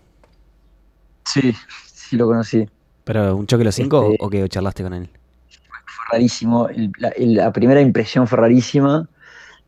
Sí, 1.25 1.53
sí 1.93 2.17
lo 2.17 2.27
conocí. 2.27 2.67
¿Pero 3.03 3.35
un 3.35 3.45
choque 3.47 3.59
de 3.59 3.65
los 3.65 3.75
cinco 3.75 4.11
Este- 4.11 4.17
o 4.25 4.29
que 4.29 4.49
charlaste 4.49 4.83
con 4.83 4.93
él? 4.93 5.09
fue 5.85 6.17
rarísimo. 6.17 6.67
El- 6.69 6.91
la, 6.97 7.09
el- 7.09 7.35
la 7.35 7.51
primera 7.51 7.81
impresión 7.81 8.27
fue 8.27 8.37
rarísima 8.39 9.07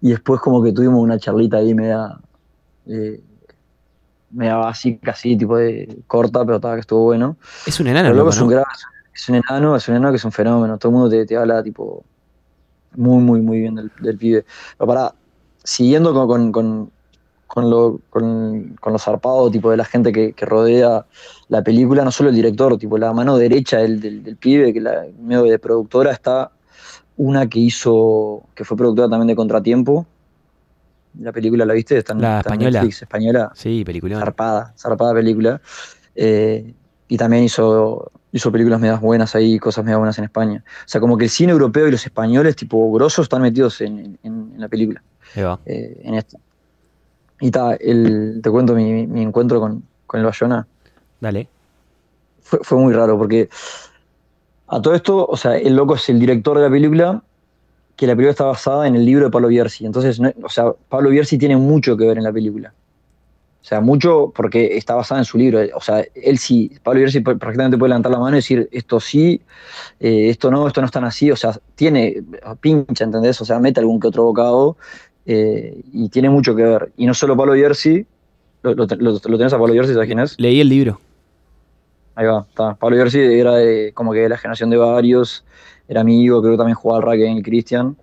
y 0.02 0.10
después 0.10 0.42
como 0.42 0.64
que 0.64 0.72
tuvimos 0.72 1.00
una 1.02 1.20
charlita 1.20 1.58
ahí 1.58 1.74
media, 1.74 2.18
eh, 2.88 3.22
media 4.32 4.58
básica, 4.58 5.12
así, 5.12 5.38
tipo 5.38 5.58
de 5.58 6.04
corta, 6.08 6.44
pero 6.46 6.56
estaba 6.58 6.76
que 6.76 6.82
estuvo 6.82 7.04
bueno. 7.06 7.38
Es 7.66 7.80
un 7.80 7.88
enano, 7.88 8.10
loco 8.14 8.20
loco, 8.20 8.30
es 8.32 8.42
un 8.42 8.48
¿no? 8.48 8.54
gran- 8.54 8.66
es 9.14 9.30
un 9.30 9.36
enano, 9.36 9.76
es 9.76 9.88
un 9.88 9.96
enano 9.96 10.12
que 10.12 10.18
es 10.18 10.26
un 10.26 10.32
fenómeno. 10.32 10.78
Todo 10.78 10.92
el 10.92 10.96
mundo 10.98 11.10
te, 11.10 11.26
te 11.26 11.38
habla 11.38 11.64
tipo 11.64 12.04
muy, 12.96 13.22
muy, 13.24 13.42
muy 13.42 13.60
bien 13.60 13.76
del, 13.76 13.92
del 14.02 14.18
pibe. 14.18 14.46
Pero 14.78 14.88
para, 14.88 15.16
siguiendo 15.64 16.14
con, 16.14 16.28
con, 16.28 16.52
con, 16.52 16.92
con 17.48 17.70
lo, 17.70 18.00
con, 18.10 18.76
con 18.80 18.94
lo 18.94 19.00
zarpado 19.00 19.50
tipo 19.52 19.72
de 19.72 19.78
la 19.78 19.86
gente 19.86 20.12
que, 20.12 20.34
que 20.34 20.46
rodea 20.46 21.06
la 21.50 21.64
película, 21.64 22.04
no 22.04 22.12
solo 22.12 22.30
el 22.30 22.36
director, 22.36 22.78
tipo 22.78 22.98
la 22.98 23.14
mano 23.14 23.38
derecha 23.38 23.78
del, 23.80 24.00
del, 24.00 24.24
del 24.24 24.38
pibe, 24.38 24.74
que 24.74 24.82
la 24.82 25.06
medio 25.20 25.44
de 25.44 25.60
productora 25.60 26.12
está 26.12 26.52
una 27.18 27.48
que 27.48 27.60
hizo, 27.60 28.44
que 28.56 28.64
fue 28.66 28.78
productora 28.78 29.10
también 29.10 29.28
de 29.28 29.36
Contratiempo. 29.36 30.06
La 31.20 31.32
película 31.32 31.66
la 31.66 31.74
viste, 31.74 31.98
está 31.98 32.14
en, 32.14 32.22
La 32.22 32.40
está 32.40 32.50
española. 32.52 32.80
Netflix, 32.82 33.02
española 33.02 33.52
Sí, 33.56 33.84
peliculón. 33.86 34.20
zarpada, 34.20 34.74
zarpada 34.78 35.14
película. 35.14 35.62
Eh, 36.16 36.74
y 37.08 37.18
también 37.18 37.44
hizo, 37.44 38.12
hizo 38.32 38.52
películas 38.52 38.80
medias 38.80 39.00
buenas 39.00 39.34
ahí, 39.36 39.60
cosas 39.60 39.84
medias 39.86 40.00
buenas 40.00 40.18
en 40.18 40.26
España. 40.26 40.64
O 40.66 40.88
sea, 40.88 41.00
como 41.02 41.18
que 41.18 41.26
el 41.26 41.30
cine 41.30 41.52
europeo 41.54 41.88
y 41.88 41.92
los 41.92 42.06
españoles, 42.06 42.56
tipo 42.56 42.92
grosos, 42.92 43.24
están 43.24 43.42
metidos 43.42 43.80
en, 43.82 44.18
en- 44.24 44.50
en 44.54 44.54
la 44.62 44.68
película, 44.68 45.02
eh, 45.66 46.02
en 46.04 46.16
esta. 46.16 46.38
Y 47.40 47.52
ta, 47.52 47.76
el, 47.76 48.40
te 48.42 48.50
cuento 48.50 48.74
mi, 48.74 49.06
mi 49.08 49.22
encuentro 49.22 49.60
con, 49.60 49.84
con 50.06 50.20
el 50.20 50.26
Bayona. 50.26 50.68
Dale. 51.22 51.48
Fue, 52.42 52.60
fue 52.64 52.78
muy 52.80 52.94
raro 52.94 53.18
porque 53.18 53.48
a 54.68 54.82
todo 54.82 54.96
esto, 54.96 55.26
o 55.26 55.38
sea, 55.38 55.56
el 55.58 55.76
loco 55.76 55.96
es 55.96 56.10
el 56.10 56.20
director 56.20 56.58
de 56.58 56.64
la 56.64 56.70
película, 56.70 57.22
que 57.98 58.08
la 58.08 58.14
película 58.16 58.32
está 58.32 58.46
basada 58.46 58.88
en 58.88 58.96
el 58.96 59.06
libro 59.06 59.26
de 59.26 59.32
Pablo 59.32 59.50
Bierzi. 59.50 59.86
Entonces, 59.86 60.20
no- 60.22 60.32
o 60.44 60.50
sea, 60.50 60.72
Pablo 60.90 61.10
Bierzi 61.10 61.38
tiene 61.38 61.58
mucho 61.58 61.98
que 61.98 62.08
ver 62.08 62.18
en 62.18 62.24
la 62.24 62.32
película. 62.32 62.74
O 63.62 63.66
sea, 63.68 63.82
mucho 63.82 64.32
porque 64.34 64.78
está 64.78 64.96
basada 64.96 65.20
en 65.20 65.26
su 65.26 65.38
libro. 65.38 65.60
O 65.76 65.82
sea, 65.82 66.06
él 66.16 66.38
sí, 66.38 66.72
Pablo 66.84 67.00
Bierzi 67.00 67.20
perfectamente 67.20 67.78
puede 67.78 67.90
levantar 67.90 68.14
la 68.14 68.20
mano 68.20 68.38
y 68.38 68.40
decir 68.40 68.70
esto 68.72 69.02
sí, 69.02 69.42
eh, 70.00 70.30
esto 70.30 70.50
no, 70.52 70.68
esto 70.68 70.80
no 70.80 70.86
es 70.86 70.92
tan 70.94 71.04
así. 71.04 71.32
O 71.32 71.36
sea, 71.36 71.54
tiene, 71.76 72.24
pincha, 72.62 73.04
¿entendés? 73.04 73.42
O 73.42 73.46
sea, 73.46 73.60
mete 73.60 73.82
algún 73.82 74.00
que 74.00 74.08
otro 74.08 74.24
bocado 74.24 74.78
eh, 75.26 75.82
y 75.92 76.08
tiene 76.10 76.30
mucho 76.30 76.56
que 76.56 76.64
ver. 76.64 76.92
Y 76.96 77.08
no 77.08 77.14
solo 77.14 77.36
Pablo 77.36 77.54
Bierzi, 77.54 78.06
lo, 78.64 78.74
lo, 78.74 78.86
lo- 78.86 79.12
lo 79.24 79.38
tenés 79.38 79.52
a 79.54 79.58
Pablo 79.58 79.74
Bierzi, 79.74 79.94
¿sabes 79.94 80.08
quién 80.08 80.20
es? 80.20 80.40
Leí 80.40 80.62
el 80.62 80.70
libro. 80.70 81.02
Ahí 82.16 82.26
va, 82.26 82.46
está. 82.50 82.76
Pablo 82.76 82.96
Bierzi 82.96 83.20
era 83.20 83.56
de, 83.56 83.92
como 83.94 84.14
que 84.14 84.20
de 84.20 84.30
la 84.30 84.38
generación 84.38 84.70
de 84.70 84.78
varios, 84.78 85.44
era 85.88 86.02
amigo, 86.02 86.42
creo 86.42 86.54
que 86.54 86.58
también 86.58 86.76
jugaba 86.76 87.00
al 87.00 87.04
rugby 87.18 87.28
en 87.28 87.38
el 87.38 87.44
Christian. 87.44 87.96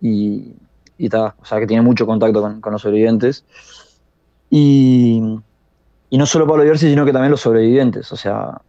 Y, 0.00 0.54
y 0.98 1.08
o 1.14 1.34
sea 1.44 1.60
que 1.60 1.66
tiene 1.66 1.82
mucho 1.82 2.06
contacto 2.06 2.40
con, 2.42 2.60
con 2.60 2.72
los 2.72 2.82
sobrevivientes. 2.82 3.44
Y, 4.50 5.22
y 6.10 6.18
no 6.18 6.26
solo 6.26 6.46
Pablo 6.46 6.64
Bierzi, 6.64 6.88
sino 6.88 7.04
que 7.04 7.12
también 7.12 7.30
los 7.30 7.40
sobrevivientes. 7.40 8.10
O 8.12 8.16
sea, 8.16 8.60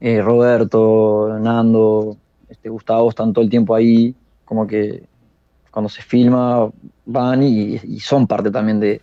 eh, 0.00 0.20
Roberto, 0.22 1.36
Nando, 1.40 2.16
este, 2.48 2.68
Gustavo 2.68 3.08
están 3.10 3.32
todo 3.32 3.42
el 3.44 3.50
tiempo 3.50 3.74
ahí, 3.74 4.14
como 4.44 4.66
que 4.66 5.04
cuando 5.70 5.88
se 5.88 6.02
filma 6.02 6.70
van 7.04 7.42
y, 7.42 7.74
y 7.76 8.00
son 8.00 8.26
parte 8.26 8.50
también 8.50 8.80
de, 8.80 9.02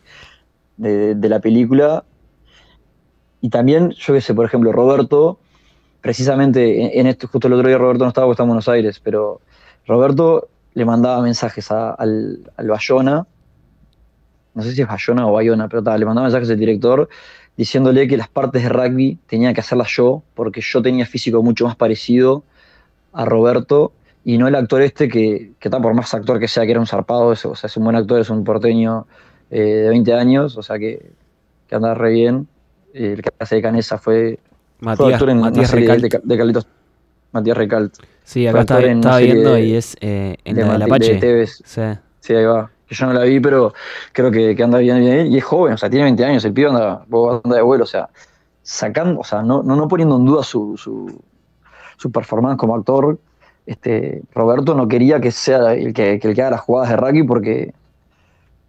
de- 0.78 1.16
de 1.16 1.30
la 1.30 1.40
película. 1.40 2.04
Y 3.42 3.50
también, 3.50 3.92
yo 3.92 4.14
qué 4.14 4.22
sé, 4.22 4.34
por 4.34 4.46
ejemplo, 4.46 4.72
Roberto, 4.72 5.38
precisamente 6.04 7.00
en, 7.00 7.08
esto, 7.08 7.28
justo 7.30 7.48
el 7.48 7.56
otro 7.56 7.70
día 7.70 7.80
Roberto 7.80 8.06
no 8.06 8.10
estaba 8.10 8.28
porque 8.28 8.36
está 8.36 8.44
en 8.44 8.50
Buenos 8.50 8.70
Aires, 8.70 9.02
pero 9.04 9.42
Roberto 9.88 10.50
le 10.76 10.86
mandaba 10.86 11.24
mensajes 11.24 11.72
a- 11.72 11.94
al, 11.94 12.42
al 12.58 12.68
Bayona, 12.70 13.28
no 14.54 14.62
sé 14.64 14.74
si 14.74 14.82
es 14.82 14.88
Bayona 14.88 15.28
o 15.28 15.32
Bayona, 15.34 15.68
pero 15.68 15.84
tal, 15.84 16.00
le 16.00 16.06
mandaba 16.06 16.26
mensajes 16.28 16.50
al 16.50 16.60
director 16.60 17.10
diciéndole 17.58 18.08
que 18.08 18.18
las 18.18 18.30
partes 18.30 18.64
de 18.64 18.70
rugby 18.70 19.20
tenía 19.28 19.54
que 19.54 19.62
hacerlas 19.62 19.90
yo, 19.96 20.24
porque 20.36 20.62
yo 20.62 20.82
tenía 20.82 21.06
físico 21.06 21.42
mucho 21.44 21.66
más 21.66 21.76
parecido 21.76 22.44
a 23.14 23.26
Roberto 23.26 23.94
y 24.26 24.38
no 24.38 24.48
el 24.48 24.56
actor 24.56 24.82
este 24.82 25.10
que, 25.10 25.54
que 25.60 25.70
está 25.70 25.82
por 25.82 25.94
más 25.96 26.14
actor 26.14 26.40
que 26.40 26.48
sea, 26.50 26.66
que 26.66 26.72
era 26.72 26.82
un 26.82 26.88
zarpado, 26.88 27.34
es, 27.34 27.46
o 27.46 27.56
sea, 27.56 27.68
es 27.68 27.78
un 27.78 27.86
buen 27.86 27.96
actor, 27.98 28.22
es 28.22 28.30
un 28.32 28.44
porteño 28.46 29.08
eh, 29.52 29.60
de 29.62 29.90
20 29.90 30.14
años, 30.14 30.58
o 30.58 30.64
sea 30.64 30.80
que, 30.80 31.12
que 31.68 31.76
anda 31.76 31.94
re 31.96 32.12
bien. 32.12 32.48
El 32.94 33.22
que 33.22 33.32
hace 33.40 33.56
de 33.56 33.62
Canesa 33.64 33.98
fue 34.00 34.40
Matías, 34.84 35.22
en 35.22 35.40
Matías 35.40 35.72
Recalt. 35.72 36.02
de, 36.04 36.22
de 36.24 36.38
Carlitos- 36.38 36.68
Matías 37.32 37.58
Recalt. 37.58 37.94
Sí, 38.24 38.48
acá 38.48 38.52
fue 38.66 38.92
estaba, 38.92 39.18
viendo 39.20 39.54
de- 39.54 39.66
y 39.66 39.76
es 39.76 39.96
eh, 40.02 40.38
en 40.46 40.56
de 40.56 40.64
la 40.66 40.74
del 40.74 40.82
Apache. 40.84 41.16
Tevez. 41.16 41.62
Sí. 41.66 41.82
Sí, 42.20 42.34
ahí 42.34 42.46
va. 42.46 42.70
Que 42.88 42.96
yo 42.96 43.06
no 43.06 43.14
la 43.14 43.24
vi, 43.24 43.40
pero 43.40 43.74
creo 44.12 44.30
que, 44.32 44.56
que 44.56 44.64
anda 44.64 44.78
bien, 44.80 45.00
bien. 45.00 45.32
Y 45.32 45.38
es 45.38 45.44
joven, 45.44 45.74
o 45.74 45.78
sea, 45.78 45.90
tiene 45.90 46.04
20 46.06 46.24
años. 46.26 46.46
El 46.46 46.54
pibe 46.54 46.68
anda, 46.70 47.06
anda 47.44 47.56
de 47.56 47.62
vuelo, 47.62 47.84
o 47.84 47.88
sea, 47.88 48.10
sacando, 48.62 49.20
o 49.20 49.24
sea, 49.24 49.42
no, 49.42 49.64
no, 49.64 49.76
no 49.76 49.88
poniendo 49.88 50.18
en 50.18 50.26
duda 50.26 50.44
su, 50.44 50.78
su, 50.78 51.22
su 51.98 52.12
performance 52.12 52.58
como 52.58 52.76
actor, 52.76 53.18
este, 53.66 54.22
Roberto 54.34 54.76
no 54.76 54.88
quería 54.88 55.20
que 55.20 55.32
sea 55.32 55.74
el 55.74 55.94
que, 55.94 56.20
que 56.20 56.30
el 56.30 56.36
que 56.36 56.42
haga 56.42 56.52
las 56.52 56.62
jugadas 56.62 56.90
de 56.90 56.98
rugby 56.98 57.24
porque 57.24 57.74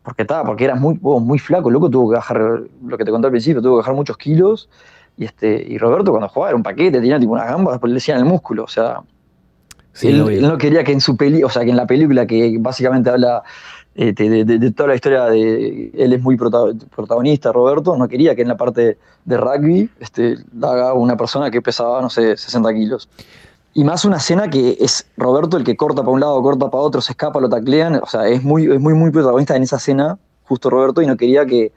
porque 0.02 0.22
estaba, 0.22 0.44
porque 0.44 0.64
era 0.64 0.74
muy, 0.74 0.98
oh, 1.02 1.18
muy 1.18 1.38
flaco, 1.38 1.70
loco, 1.70 1.88
tuvo 1.88 2.10
que 2.10 2.16
bajar, 2.16 2.62
lo 2.86 2.98
que 2.98 3.04
te 3.06 3.10
conté 3.10 3.26
al 3.26 3.30
principio, 3.30 3.62
tuvo 3.62 3.76
que 3.76 3.78
bajar 3.78 3.94
muchos 3.94 4.18
kilos. 4.18 4.68
Y, 5.16 5.24
este, 5.24 5.64
y 5.68 5.78
Roberto 5.78 6.10
cuando 6.10 6.28
jugaba 6.28 6.50
era 6.50 6.56
un 6.56 6.62
paquete, 6.62 7.00
tenía 7.00 7.18
tipo 7.18 7.32
unas 7.32 7.46
gambas, 7.46 7.74
después 7.74 7.90
le 7.90 7.94
decían 7.94 8.18
el 8.18 8.24
músculo, 8.24 8.64
o 8.64 8.68
sea. 8.68 9.00
él, 10.02 10.42
no 10.42 10.58
quería 10.58 10.82
que 10.82 10.92
en 10.92 11.00
su 11.00 11.16
peli, 11.16 11.42
o 11.42 11.48
sea, 11.48 11.62
que 11.64 11.70
en 11.70 11.76
la 11.76 11.86
película 11.86 12.26
que 12.26 12.56
básicamente 12.58 13.10
habla 13.10 13.42
eh, 13.94 14.12
de, 14.12 14.70
toda 14.72 14.88
la 14.88 14.94
historia 14.96 15.26
de 15.26 15.92
él 15.94 16.12
es 16.12 16.20
muy 16.20 16.36
protagonista, 16.36 17.52
Roberto, 17.52 17.96
no 17.96 18.08
quería 18.08 18.34
que 18.34 18.42
en 18.42 18.48
la 18.48 18.56
parte 18.56 18.98
de 19.24 19.36
rugby 19.36 19.88
este, 20.00 20.38
la 20.58 20.72
haga 20.72 20.94
una 20.94 21.16
persona 21.16 21.50
que 21.50 21.62
pesaba, 21.62 22.02
no 22.02 22.10
sé, 22.10 22.36
60 22.36 22.74
kilos. 22.74 23.08
Y 23.76 23.82
más 23.82 24.04
una 24.04 24.18
escena 24.18 24.48
que 24.48 24.76
es 24.80 25.06
Roberto 25.16 25.56
el 25.56 25.64
que 25.64 25.76
corta 25.76 26.02
para 26.02 26.12
un 26.12 26.20
lado, 26.20 26.40
corta 26.42 26.70
para 26.70 26.82
otro, 26.82 27.00
se 27.00 27.12
escapa, 27.12 27.40
lo 27.40 27.48
taclean. 27.48 27.96
O 27.96 28.06
sea, 28.06 28.28
es 28.28 28.42
muy, 28.42 28.72
es 28.72 28.80
muy, 28.80 28.94
muy 28.94 29.10
protagonista 29.10 29.56
en 29.56 29.64
esa 29.64 29.76
escena, 29.76 30.16
justo 30.44 30.70
Roberto, 30.70 31.02
y 31.02 31.06
no 31.06 31.16
quería 31.16 31.44
que, 31.44 31.72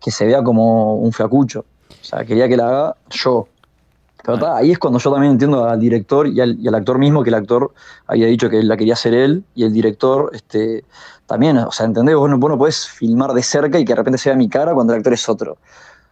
se 0.00 0.26
vea 0.26 0.42
como 0.44 0.96
un 0.96 1.10
flacucho. 1.10 1.64
O 2.02 2.04
sea, 2.04 2.24
quería 2.24 2.48
que 2.48 2.56
la 2.56 2.68
haga 2.68 2.96
yo. 3.10 3.48
Pero 4.24 4.54
ahí 4.54 4.70
es 4.70 4.78
cuando 4.78 5.00
yo 5.00 5.10
también 5.10 5.32
entiendo 5.32 5.64
al 5.64 5.80
director 5.80 6.28
y 6.28 6.40
al, 6.40 6.74
actor 6.74 6.98
mismo, 6.98 7.24
que 7.24 7.30
el 7.30 7.34
actor 7.34 7.72
había 8.06 8.26
dicho 8.26 8.50
que 8.50 8.62
la 8.62 8.76
quería 8.76 8.94
hacer 8.94 9.14
él, 9.14 9.44
y 9.54 9.64
el 9.64 9.72
director 9.72 10.30
este, 10.32 10.84
también, 11.26 11.58
o 11.58 11.72
sea, 11.72 11.86
¿entendés? 11.86 12.14
Vos 12.14 12.30
no, 12.30 12.38
vos 12.38 12.50
no 12.50 12.58
podés 12.58 12.86
filmar 12.86 13.32
de 13.32 13.42
cerca 13.42 13.80
y 13.80 13.84
que 13.84 13.92
de 13.92 13.96
repente 13.96 14.18
se 14.18 14.28
vea 14.28 14.36
mi 14.36 14.48
cara 14.48 14.74
cuando 14.74 14.92
el 14.92 14.98
actor 14.98 15.12
es 15.12 15.28
otro. 15.28 15.58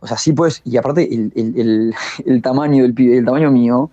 O 0.00 0.06
sea, 0.06 0.16
sí 0.16 0.32
puedes, 0.32 0.62
y 0.64 0.76
aparte 0.76 1.08
el, 1.12 1.94
tamaño 2.42 2.82
del 2.82 2.94
el 2.98 3.24
tamaño 3.24 3.50
mío, 3.52 3.90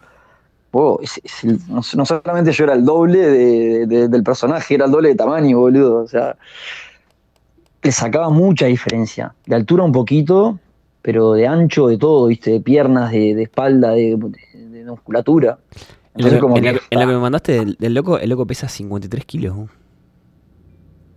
no, 1.68 2.06
solamente 2.06 2.52
yo 2.52 2.64
era 2.66 2.74
el 2.74 2.86
doble 2.86 3.88
del 3.88 4.24
personaje, 4.24 4.76
era 4.76 4.86
el 4.86 4.92
doble 4.92 5.10
de 5.10 5.16
tamaño, 5.16 5.60
boludo. 5.60 6.04
O 6.04 6.08
sea, 6.08 6.36
le 7.82 7.92
sacaba 7.92 8.30
mucha 8.30 8.66
diferencia. 8.68 9.34
De 9.46 9.56
altura 9.56 9.84
un 9.84 9.92
poquito, 9.92 10.60
pero 11.08 11.32
de 11.32 11.48
ancho, 11.48 11.88
de 11.88 11.98
todo, 11.98 12.28
¿viste? 12.28 12.52
De 12.52 12.60
piernas, 12.60 13.14
de, 13.14 13.42
espalda, 13.42 13.92
de, 13.92 14.18
musculatura. 14.86 15.58
en, 16.16 16.38
lo, 16.38 16.54
que, 16.54 17.06
me 17.06 17.18
mandaste 17.18 17.64
del, 17.80 17.94
loco, 17.94 18.20
el 18.20 18.30
loco 18.30 18.46
pesa 18.46 18.68
53 18.68 19.24
kilos. 19.24 19.56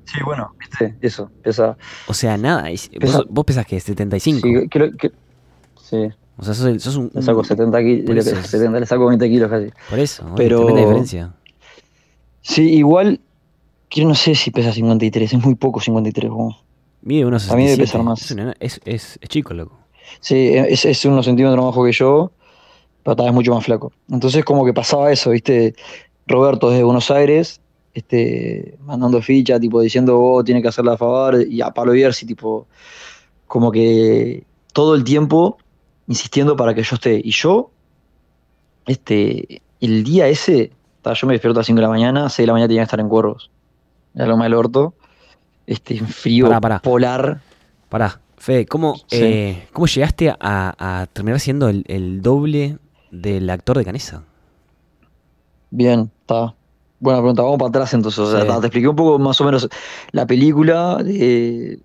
Sí, 0.04 0.18
bueno, 0.24 0.54
viste, 0.60 0.94
eso, 1.00 1.28
pesa. 1.42 1.76
O 2.06 2.14
sea, 2.14 2.38
nada, 2.38 2.68
vos, 3.00 3.26
vos 3.28 3.44
pesas 3.44 3.66
que 3.66 3.80
75. 3.80 4.38
Sí, 4.46 4.68
creo 4.68 4.96
que. 4.96 5.10
Sí, 5.82 6.08
o 6.36 6.44
sea, 6.44 6.54
sos, 6.54 6.94
un. 6.94 7.10
Le 7.12 7.22
saco 7.22 7.42
70 7.42 7.78
kilos, 7.80 8.24
70, 8.26 8.78
le 8.78 8.86
saco 8.86 9.08
20 9.08 9.28
kilos 9.28 9.50
casi. 9.50 9.70
Por 9.88 9.98
eso, 9.98 10.24
pero. 10.36 10.66
Tremenda 10.66 10.82
diferencia. 10.82 11.34
Sí, 12.42 12.74
igual. 12.74 13.20
Quiero 13.88 14.08
no 14.08 14.14
sé 14.14 14.36
si 14.36 14.52
pesa 14.52 14.72
53, 14.72 15.32
es 15.32 15.44
muy 15.44 15.56
poco 15.56 15.80
53. 15.80 16.30
Mide 17.02 17.26
unos 17.26 17.42
67. 17.42 17.52
A 17.52 17.56
mí 17.56 17.64
debe 17.64 17.82
pesar 17.82 18.04
más. 18.04 18.30
Es, 18.60 18.80
es, 18.84 19.18
es, 19.20 19.28
chico, 19.28 19.52
loco. 19.52 19.79
Sí, 20.18 20.52
es, 20.54 20.84
es 20.84 21.04
unos 21.04 21.24
centímetros 21.24 21.56
más 21.56 21.66
bajo 21.66 21.84
que 21.84 21.92
yo, 21.92 22.32
pero 23.02 23.16
tal 23.16 23.26
vez 23.26 23.34
mucho 23.34 23.54
más 23.54 23.64
flaco. 23.64 23.92
Entonces, 24.10 24.44
como 24.44 24.64
que 24.64 24.72
pasaba 24.72 25.12
eso, 25.12 25.30
¿viste? 25.30 25.74
Roberto 26.26 26.70
desde 26.70 26.82
Buenos 26.82 27.10
Aires, 27.10 27.60
este, 27.94 28.76
mandando 28.82 29.20
ficha, 29.22 29.58
tipo 29.58 29.80
diciendo, 29.80 30.18
vos 30.18 30.40
oh, 30.40 30.44
tiene 30.44 30.62
que 30.62 30.68
hacerla 30.68 30.92
a 30.92 30.96
favor, 30.96 31.44
y 31.48 31.60
a 31.60 31.70
Pablo 31.70 31.92
Bierzi, 31.92 32.26
tipo, 32.26 32.66
como 33.46 33.72
que 33.72 34.44
todo 34.72 34.94
el 34.94 35.04
tiempo 35.04 35.58
insistiendo 36.06 36.56
para 36.56 36.74
que 36.74 36.82
yo 36.82 36.94
esté. 36.96 37.20
Y 37.22 37.30
yo, 37.30 37.70
este, 38.86 39.62
el 39.80 40.04
día 40.04 40.28
ese, 40.28 40.72
yo 41.04 41.26
me 41.26 41.34
despierto 41.34 41.58
a 41.58 41.60
las 41.60 41.66
5 41.66 41.76
de 41.76 41.82
la 41.82 41.88
mañana, 41.88 42.26
a 42.26 42.28
6 42.28 42.44
de 42.44 42.46
la 42.46 42.52
mañana 42.52 42.68
tenía 42.68 42.82
que 42.82 42.84
estar 42.84 43.00
en 43.00 43.08
Cuervos, 43.08 43.50
en 44.14 44.20
la 44.20 44.26
Loma 44.26 44.44
del 44.44 44.54
Orto, 44.54 44.94
este, 45.66 45.96
en 45.96 46.06
frío 46.06 46.48
polar. 46.82 47.40
Pará, 47.88 48.20
Fede, 48.40 48.64
¿cómo, 48.64 48.96
eh, 49.10 49.68
¿cómo 49.70 49.86
llegaste 49.86 50.34
a, 50.40 51.06
terminar 51.12 51.38
siendo 51.40 51.68
el, 51.68 52.22
doble 52.22 52.78
del 53.10 53.50
actor 53.50 53.76
de 53.76 53.84
Canesa? 53.84 54.24
Bien, 55.68 56.10
está. 56.22 56.54
Buena 57.00 57.18
pregunta, 57.18 57.42
vamos 57.42 57.58
para 57.58 57.68
atrás 57.68 57.92
entonces. 57.92 58.24
te 58.32 58.66
expliqué 58.66 58.88
un 58.88 58.96
poco 58.96 59.18
más 59.18 59.38
o 59.42 59.44
menos 59.44 59.68
la 60.12 60.26
película. 60.26 61.02
de 61.02 61.80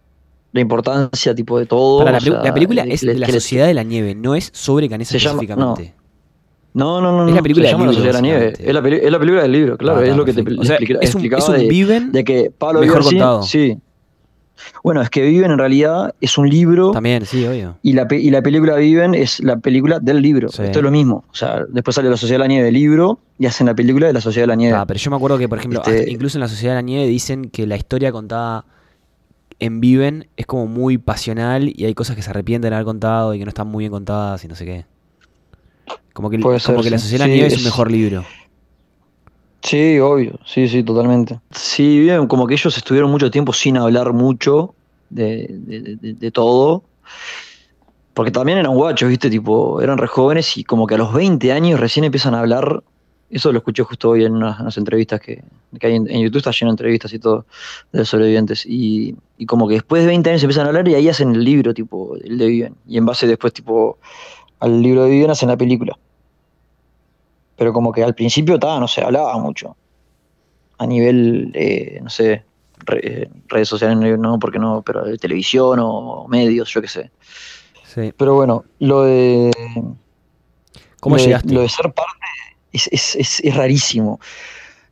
la 0.53 0.61
importancia 0.61 1.35
tipo 1.35 1.59
de 1.59 1.65
todo. 1.65 2.05
la, 2.05 2.53
película 2.53 2.83
es 2.83 3.03
la 3.03 3.27
Sociedad 3.27 3.67
de 3.67 3.73
la 3.73 3.83
Nieve, 3.83 4.15
no 4.15 4.33
es 4.33 4.49
sobre 4.53 4.87
Canesa 4.87 5.17
específicamente. 5.17 5.93
no. 6.73 7.01
no. 7.01 7.11
no, 7.11 7.27
Es 7.27 7.35
la 7.35 7.41
película 7.41 7.67
de 7.67 7.73
la 7.73 7.85
Sociedad 7.87 8.05
de 8.05 8.13
la 8.13 8.21
Nieve. 8.21 8.53
Es 8.57 8.73
la, 8.73 8.81
película 8.81 9.41
del 9.41 9.51
libro, 9.51 9.77
claro. 9.77 10.01
es 10.03 10.15
lo 10.15 10.23
que 10.23 10.31
te 10.31 10.39
explicaba 10.39 11.43
es 11.43 11.49
un, 11.49 11.67
Viven 11.67 12.13
de, 12.13 12.23
que 12.23 12.49
Pablo 12.57 12.79
mejor 12.79 13.03
contado. 13.03 13.43
Sí. 13.43 13.77
Bueno, 14.83 15.01
es 15.01 15.09
que 15.09 15.21
Viven 15.21 15.51
en 15.51 15.57
realidad 15.57 16.13
es 16.21 16.37
un 16.37 16.49
libro. 16.49 16.91
También, 16.91 17.25
sí, 17.25 17.45
obvio. 17.45 17.77
Y 17.81 17.93
la, 17.93 18.07
y 18.09 18.29
la 18.29 18.41
película 18.41 18.75
Viven 18.75 19.13
es 19.15 19.39
la 19.41 19.57
película 19.57 19.99
del 19.99 20.21
libro. 20.21 20.47
Esto 20.49 20.63
es 20.63 20.81
lo 20.81 20.91
mismo. 20.91 21.23
O 21.31 21.35
sea, 21.35 21.63
después 21.69 21.95
sale 21.95 22.09
la 22.09 22.17
Sociedad 22.17 22.39
de 22.39 22.43
la 22.43 22.47
Nieve 22.47 22.65
del 22.65 22.73
libro 22.73 23.19
y 23.37 23.45
hacen 23.45 23.67
la 23.67 23.75
película 23.75 24.07
de 24.07 24.13
la 24.13 24.21
Sociedad 24.21 24.43
de 24.43 24.47
la 24.47 24.55
Nieve. 24.55 24.77
Ah, 24.77 24.85
pero 24.85 24.99
yo 24.99 25.09
me 25.11 25.17
acuerdo 25.17 25.37
que, 25.37 25.49
por 25.49 25.57
ejemplo, 25.57 25.81
este 25.85 26.09
incluso 26.11 26.37
en 26.37 26.41
la 26.41 26.47
Sociedad 26.47 26.73
de 26.73 26.77
la 26.77 26.81
Nieve 26.83 27.07
dicen 27.07 27.49
que 27.49 27.67
la 27.67 27.75
historia 27.75 28.11
contada 28.11 28.65
en 29.59 29.79
Viven 29.79 30.27
es 30.37 30.45
como 30.45 30.67
muy 30.67 30.97
pasional 30.97 31.71
y 31.73 31.85
hay 31.85 31.93
cosas 31.93 32.15
que 32.15 32.21
se 32.21 32.29
arrepienten 32.29 32.69
de 32.69 32.75
haber 32.75 32.85
contado 32.85 33.33
y 33.33 33.39
que 33.39 33.45
no 33.45 33.49
están 33.49 33.67
muy 33.67 33.83
bien 33.83 33.91
contadas 33.91 34.43
y 34.43 34.47
no 34.47 34.55
sé 34.55 34.65
qué. 34.65 34.85
Como 36.13 36.29
que, 36.29 36.39
como 36.39 36.81
que 36.81 36.89
La 36.89 36.97
Sociedad 36.97 37.25
de 37.25 37.29
la 37.29 37.33
Nieve 37.33 37.47
es 37.47 37.57
un 37.57 37.63
mejor 37.65 37.91
libro. 37.91 38.23
Sí, 39.65 39.99
obvio, 39.99 40.39
sí, 40.45 40.67
sí, 40.67 40.83
totalmente. 40.83 41.39
Sí, 41.49 41.99
bien, 41.99 42.27
como 42.27 42.45
que 42.45 42.53
ellos 42.53 42.77
estuvieron 42.77 43.09
mucho 43.09 43.31
tiempo 43.31 43.51
sin 43.51 43.77
hablar 43.77 44.13
mucho 44.13 44.75
de, 45.09 46.31
todo. 46.31 46.83
Porque 48.13 48.31
también 48.31 48.59
eran 48.59 48.75
guachos, 48.75 49.09
¿viste? 49.09 49.29
Tipo, 49.29 49.81
eran 49.81 49.97
re 49.97 50.05
jóvenes 50.05 50.55
y 50.55 50.63
como 50.63 50.85
que 50.85 50.93
a 50.93 50.97
los 50.99 51.11
20 51.13 51.51
años 51.51 51.79
recién 51.79 52.05
empiezan 52.05 52.35
a 52.35 52.41
hablar 52.41 52.83
eso 53.29 53.51
lo 53.51 53.57
escuché 53.57 53.81
justo 53.83 54.11
hoy 54.11 54.23
en 54.23 54.33
unas, 54.33 54.77
entrevistas 54.77 55.19
que, 55.19 55.43
hay 55.81 55.95
en, 55.95 56.21
YouTube, 56.21 56.37
está 56.37 56.51
lleno 56.51 56.71
de 56.71 56.73
entrevistas 56.73 57.11
y 57.11 57.19
todo 57.19 57.45
de 57.91 58.05
sobrevivientes. 58.05 58.65
Y, 58.67 59.15
como 59.47 59.67
que 59.67 59.73
después 59.75 60.03
de 60.03 60.07
20 60.09 60.29
años 60.29 60.43
empiezan 60.43 60.65
a 60.65 60.69
hablar 60.69 60.87
y 60.87 60.93
ahí 60.93 61.09
hacen 61.09 61.31
el 61.31 61.43
libro, 61.43 61.73
tipo, 61.73 62.15
el 62.23 62.37
de 62.37 62.45
Viven. 62.45 62.75
Y 62.87 62.97
en 62.97 63.05
base 63.05 63.25
después, 63.25 63.51
tipo, 63.51 63.97
al 64.59 64.79
libro 64.81 65.05
de 65.05 65.09
Viven 65.09 65.31
hacen 65.31 65.49
la 65.49 65.57
película. 65.57 65.97
Pero 67.55 67.73
como 67.73 67.91
que 67.91 68.03
al 68.03 68.15
principio, 68.15 68.55
estaba 68.55 68.79
no 68.79 68.87
se 68.87 69.01
hablaba 69.01 69.37
mucho. 69.37 69.75
A 70.77 70.85
nivel, 70.85 71.53
no 72.01 72.09
sé, 72.09 72.43
redes 73.47 73.69
sociales, 73.69 74.19
no, 74.19 74.39
porque 74.39 74.59
no, 74.59 74.81
pero 74.81 75.05
de 75.05 75.17
televisión 75.17 75.79
o 75.81 76.27
medios, 76.27 76.69
yo 76.69 76.81
qué 76.81 76.87
sé. 76.87 77.11
Sí. 77.85 78.13
Pero 78.17 78.35
bueno, 78.35 78.65
lo 78.79 79.03
de. 79.03 79.51
¿Cómo 80.99 81.17
llegaste? 81.17 81.53
lo 81.53 81.61
de 81.61 81.69
ser 81.69 81.93
parte 81.93 82.25
es, 82.75 83.41
rarísimo. 83.55 84.19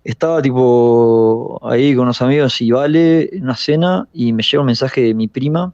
Estaba 0.03 0.41
tipo 0.41 1.59
ahí 1.63 1.95
con 1.95 2.03
unos 2.03 2.21
amigos 2.21 2.59
y 2.61 2.71
vale 2.71 3.29
en 3.35 3.43
una 3.43 3.55
cena 3.55 4.07
y 4.13 4.33
me 4.33 4.43
llega 4.43 4.59
un 4.59 4.67
mensaje 4.67 5.01
de 5.01 5.13
mi 5.13 5.27
prima, 5.27 5.73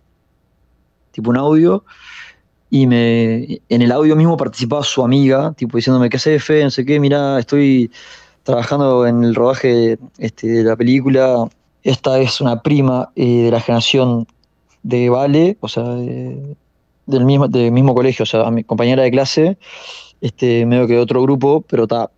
tipo 1.12 1.32
un 1.32 1.38
audio, 1.38 1.84
y 2.70 2.88
me 2.88 3.62
en 3.70 3.82
el 3.82 3.92
audio 3.92 4.16
mismo 4.16 4.38
participaba 4.38 4.84
su 4.84 5.04
amiga, 5.04 5.54
tipo 5.54 5.78
diciéndome, 5.78 6.10
¿qué 6.10 6.18
hace 6.18 6.40
fe? 6.40 6.64
No 6.64 6.70
sé 6.70 6.86
qué, 6.86 7.00
mira, 7.00 7.40
estoy 7.40 7.92
trabajando 8.44 9.06
en 9.08 9.24
el 9.24 9.36
rodaje 9.36 9.98
este, 10.18 10.48
de 10.48 10.64
la 10.64 10.76
película. 10.76 11.50
Esta 11.84 12.20
es 12.20 12.42
una 12.42 12.62
prima 12.62 13.10
eh, 13.16 13.44
de 13.44 13.52
la 13.52 13.60
generación 13.60 14.28
de 14.84 15.10
Vale, 15.10 15.58
o 15.62 15.68
sea, 15.68 15.84
del, 15.84 17.26
mismo, 17.26 17.48
del 17.48 17.72
mismo 17.72 17.96
colegio, 17.96 18.24
o 18.24 18.26
sea, 18.26 18.50
mi 18.52 18.64
compañera 18.64 19.04
de 19.04 19.12
clase 19.12 19.58
este, 20.22 20.66
medio 20.66 20.88
que 20.88 20.98
otro 20.98 21.22
grupo, 21.22 21.62
pero 21.68 21.84
está 21.84 22.12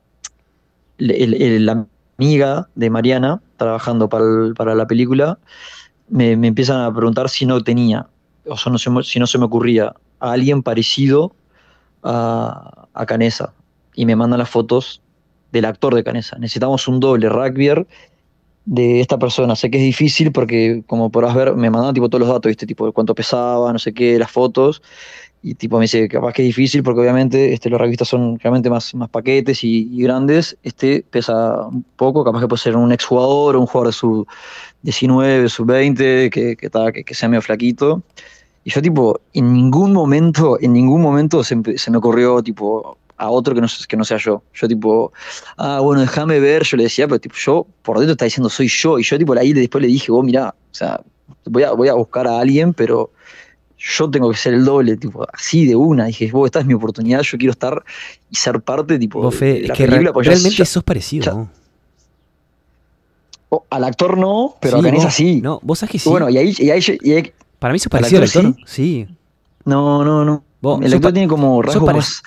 la 0.98 1.88
amiga 2.18 2.70
de 2.76 2.90
Mariana, 2.90 3.42
trabajando 3.58 4.10
para, 4.10 4.76
la 4.76 4.88
película, 4.88 5.40
me, 6.10 6.32
empiezan 6.32 6.82
a 6.82 6.94
preguntar 6.94 7.30
si 7.30 7.46
no 7.46 7.62
tenía, 7.64 8.08
o 8.46 8.58
sea, 8.58 8.72
no 8.72 8.78
si 8.78 9.20
no 9.20 9.28
se 9.28 9.38
me 9.38 9.46
ocurría, 9.46 9.94
a 10.22 10.32
alguien 10.32 10.64
parecido 10.64 11.36
a, 12.04 12.88
a 12.94 13.06
Canesa. 13.06 13.54
Y 13.94 14.06
me 14.06 14.16
mandan 14.16 14.40
las 14.40 14.50
fotos 14.50 15.02
del 15.52 15.66
actor 15.66 15.94
de 15.96 16.04
Canesa. 16.04 16.38
Necesitamos 16.38 16.88
un 16.88 17.02
doble 17.02 17.28
rugbyer 17.28 17.86
de 18.66 19.02
esta 19.02 19.18
persona. 19.18 19.56
Sé 19.56 19.70
que 19.70 19.78
es 19.78 19.84
difícil 19.84 20.32
porque, 20.32 20.84
como 20.88 21.10
podrás 21.10 21.36
ver, 21.36 21.56
me 21.56 21.70
mandan 21.70 21.94
tipo 21.94 22.10
todos 22.10 22.22
los 22.22 22.30
datos, 22.30 22.50
¿viste? 22.50 22.66
Tipo, 22.66 22.92
cuánto 22.94 23.16
pesaba, 23.16 23.74
no 23.74 23.80
sé 23.80 23.94
qué, 23.94 24.18
las 24.20 24.32
fotos. 24.32 24.82
Y 25.44 25.56
tipo 25.56 25.78
me 25.78 25.86
dice, 25.86 26.08
capaz 26.08 26.34
que 26.34 26.44
es 26.44 26.48
difícil 26.48 26.84
porque 26.84 27.02
obviamente 27.02 27.52
este, 27.54 27.70
los 27.70 27.82
revistas 27.82 28.08
son 28.08 28.38
realmente 28.40 28.70
más, 28.70 28.94
más 28.94 29.10
paquetes 29.10 29.64
y, 29.64 29.90
grandes. 30.04 30.56
Este 30.62 31.04
pesa 31.10 31.68
un 31.68 31.84
poco, 31.96 32.24
capaz 32.24 32.42
que 32.42 32.48
puede 32.48 32.62
ser 32.62 32.76
un 32.78 32.92
exjugador 32.92 33.56
un 33.56 33.66
jugador 33.66 33.88
de 33.88 33.94
su 33.94 34.28
19, 34.84 35.50
sub 35.50 35.66
20, 35.66 36.30
que, 36.30 36.56
que, 36.56 37.04
que, 37.04 37.14
sea 37.16 37.28
medio 37.28 37.42
flaquito. 37.42 38.04
Y 38.64 38.70
yo 38.72 38.82
tipo, 38.82 39.20
en 39.34 39.54
ningún 39.54 39.92
momento, 39.94 40.58
en 40.62 40.74
ningún 40.74 41.02
momento 41.02 41.44
se, 41.44 41.56
me 41.56 41.98
ocurrió 41.98 42.44
tipo 42.44 42.98
a 43.18 43.30
otro 43.30 43.54
que 43.56 43.62
no, 43.62 43.68
que 43.88 43.98
no 43.98 44.04
sea 44.04 44.18
yo. 44.18 44.44
Yo 44.54 44.68
tipo, 44.68 45.12
ah, 45.58 45.80
bueno, 45.82 46.02
déjame 46.02 46.40
ver, 46.40 46.64
yo 46.64 46.78
le 46.78 46.84
decía, 46.84 47.08
pero 47.08 47.20
tipo, 47.20 47.36
yo 47.38 47.66
por 47.82 47.98
dentro 47.98 48.14
está 48.14 48.26
diciendo 48.26 48.50
soy 48.50 48.68
yo, 48.68 49.00
y 49.00 49.04
yo 49.04 49.18
tipo 49.18 49.34
ahí 49.34 49.54
después 49.54 49.82
le 49.82 49.88
dije, 49.88 50.12
vos 50.12 50.24
mirá, 50.24 50.50
o 50.50 50.74
sea, 50.76 51.02
voy 51.46 51.64
a, 51.64 51.72
voy 51.72 51.88
a 51.88 51.94
buscar 51.94 52.28
a 52.28 52.40
alguien, 52.40 52.74
pero 52.74 53.12
yo 53.78 54.10
tengo 54.12 54.30
que 54.30 54.38
ser 54.38 54.54
el 54.54 54.64
doble, 54.64 54.96
tipo, 54.96 55.26
así 55.34 55.66
de 55.66 55.76
una. 55.76 56.06
Dije, 56.06 56.32
vos, 56.32 56.46
esta 56.46 56.60
es 56.60 56.66
mi 56.68 56.76
oportunidad, 56.76 57.22
yo 57.22 57.38
quiero 57.40 57.52
estar 57.52 57.84
y 58.30 58.36
ser 58.36 58.62
parte, 58.62 59.00
tipo, 59.00 59.22
Vos, 59.22 59.34
Fe, 59.36 59.62
de 59.62 59.68
la 59.70 59.74
que 59.74 59.86
película, 59.86 60.10
re- 60.10 60.14
pues 60.14 60.28
realmente 60.28 60.58
ya- 60.58 60.66
sos 60.66 60.84
parecido. 60.84 61.26
ya- 61.26 61.48
oh, 63.50 63.66
al 63.70 63.84
actor 63.84 64.18
no, 64.18 64.56
pero 64.60 64.78
Sí, 64.78 64.80
a 64.82 64.90
Canesa 64.90 65.12
sí. 65.12 65.42
No, 65.42 65.60
vos 65.64 65.80
sabés 65.80 65.92
que 65.94 66.00
sí. 66.00 66.10
Bueno, 66.10 66.30
y 66.30 66.38
ahí, 66.38 66.54
y 66.58 66.70
ahí, 66.70 66.82
y 67.02 67.12
ahí- 67.14 67.34
Para 67.62 67.76
mí 67.76 67.80
¿al 67.84 67.90
parecido 67.92 68.18
al 68.18 68.24
actor 68.28 68.46
actor. 68.48 68.68
Sí. 68.68 69.08
no, 69.66 70.04
no, 70.04 70.26
no. 70.26 70.44
Vos 70.62 70.82
el 70.84 70.92
actor 70.96 71.14
tiene 71.14 71.28
como 71.28 71.62
rasgos 71.62 71.94
más, 71.94 72.24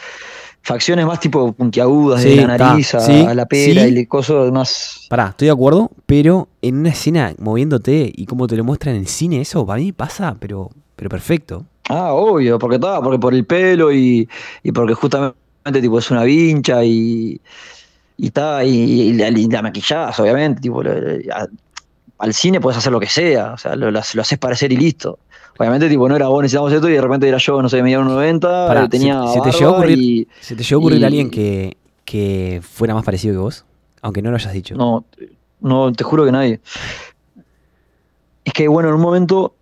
facciones 0.63 1.05
más 1.07 1.19
tipo 1.19 1.53
puntiagudas 1.53 2.23
Sí, 2.23 2.37
de 2.37 2.47
la 2.47 2.57
ta, 2.57 2.69
nariz 2.69 2.95
a, 2.95 3.01
sí, 3.01 3.21
a 3.21 3.35
la 3.35 3.45
pera 3.47 3.83
sí. 3.83 3.99
y 3.99 4.07
coso 4.07 4.53
más... 4.53 5.07
Pará, 5.11 5.31
estoy 5.31 5.47
de 5.47 5.53
acuerdo, 5.53 5.91
pero 6.07 6.47
en 6.63 6.77
una 6.79 6.91
escena 6.91 7.35
moviéndote 7.39 8.13
y 8.15 8.27
como 8.27 8.47
te 8.47 8.57
lo 8.57 8.63
muestran 8.63 8.95
en 8.95 9.01
el 9.01 9.09
cine, 9.09 9.41
eso 9.41 9.67
para 9.67 9.81
mí 9.81 9.91
pasa, 9.91 10.37
pero, 10.39 10.71
pero 10.95 11.11
perfecto. 11.11 11.65
Ah, 11.89 12.13
obvio, 12.13 12.57
porque 12.61 12.77
estaba, 12.77 13.03
porque 13.03 13.19
por 13.19 13.35
el 13.35 13.45
pelo 13.45 13.93
y, 13.93 14.29
y 14.63 14.71
porque 14.71 14.95
justamente 14.95 15.35
tipo 15.83 15.99
es 15.99 16.11
una 16.13 16.23
vincha 16.23 16.85
y 16.85 17.41
y 18.17 18.27
está 18.27 18.65
y, 18.65 18.71
y 18.71 19.13
la, 19.15 19.29
y 19.31 19.47
la 19.49 19.63
maquillás, 19.63 20.19
obviamente, 20.21 20.61
tipo 20.61 20.81
al 22.19 22.33
cine 22.35 22.61
puedes 22.61 22.79
hacer 22.79 22.93
lo 22.93 23.01
que 23.01 23.09
sea, 23.09 23.53
o 23.55 23.59
sea, 23.59 23.77
lo, 23.77 23.91
lo, 23.91 24.01
lo 24.15 24.23
haces 24.23 24.39
parecer 24.39 24.73
y 24.73 24.77
listo. 24.77 25.19
Obviamente, 25.59 25.89
tipo, 25.89 26.09
no 26.09 26.17
era 26.17 26.27
vos 26.29 26.43
necesitamos 26.43 26.73
esto 26.73 26.89
y 26.89 26.93
de 26.95 27.01
repente 27.01 27.29
era 27.29 27.39
yo, 27.39 27.63
no 27.63 27.69
sé, 27.69 27.83
medía 27.83 28.01
un 28.01 28.07
90, 28.09 28.67
Pará, 28.67 28.85
eh, 28.85 28.89
tenía 28.89 29.27
se- 29.29 29.35
se 29.35 29.41
te 29.41 29.51
llegó 29.53 29.77
a 29.77 29.79
ocurrir- 29.81 29.99
y 29.99 30.29
¿Se 30.41 30.57
te 30.57 30.63
llegó 30.65 30.77
a 30.77 30.81
ocurrir 30.81 31.01
Y- 31.01 31.05
alguien 31.05 31.31
que, 31.31 31.77
que 32.05 32.61
fuera 32.63 32.95
más 32.95 33.05
parecido 33.05 33.35
que 33.35 33.39
vos? 33.39 33.65
Aunque 34.03 34.21
no 34.23 34.31
lo 34.31 34.37
hayas 34.37 34.53
dicho. 34.53 34.75
no, 34.75 35.05
no, 35.61 35.93
te 35.93 36.03
juro 36.05 36.25
que 36.25 36.33
nadie. 36.33 36.61
Es 38.45 38.53
que 38.53 38.69
bueno, 38.69 38.89
en 38.91 38.97
un 38.97 39.01
momento 39.01 39.55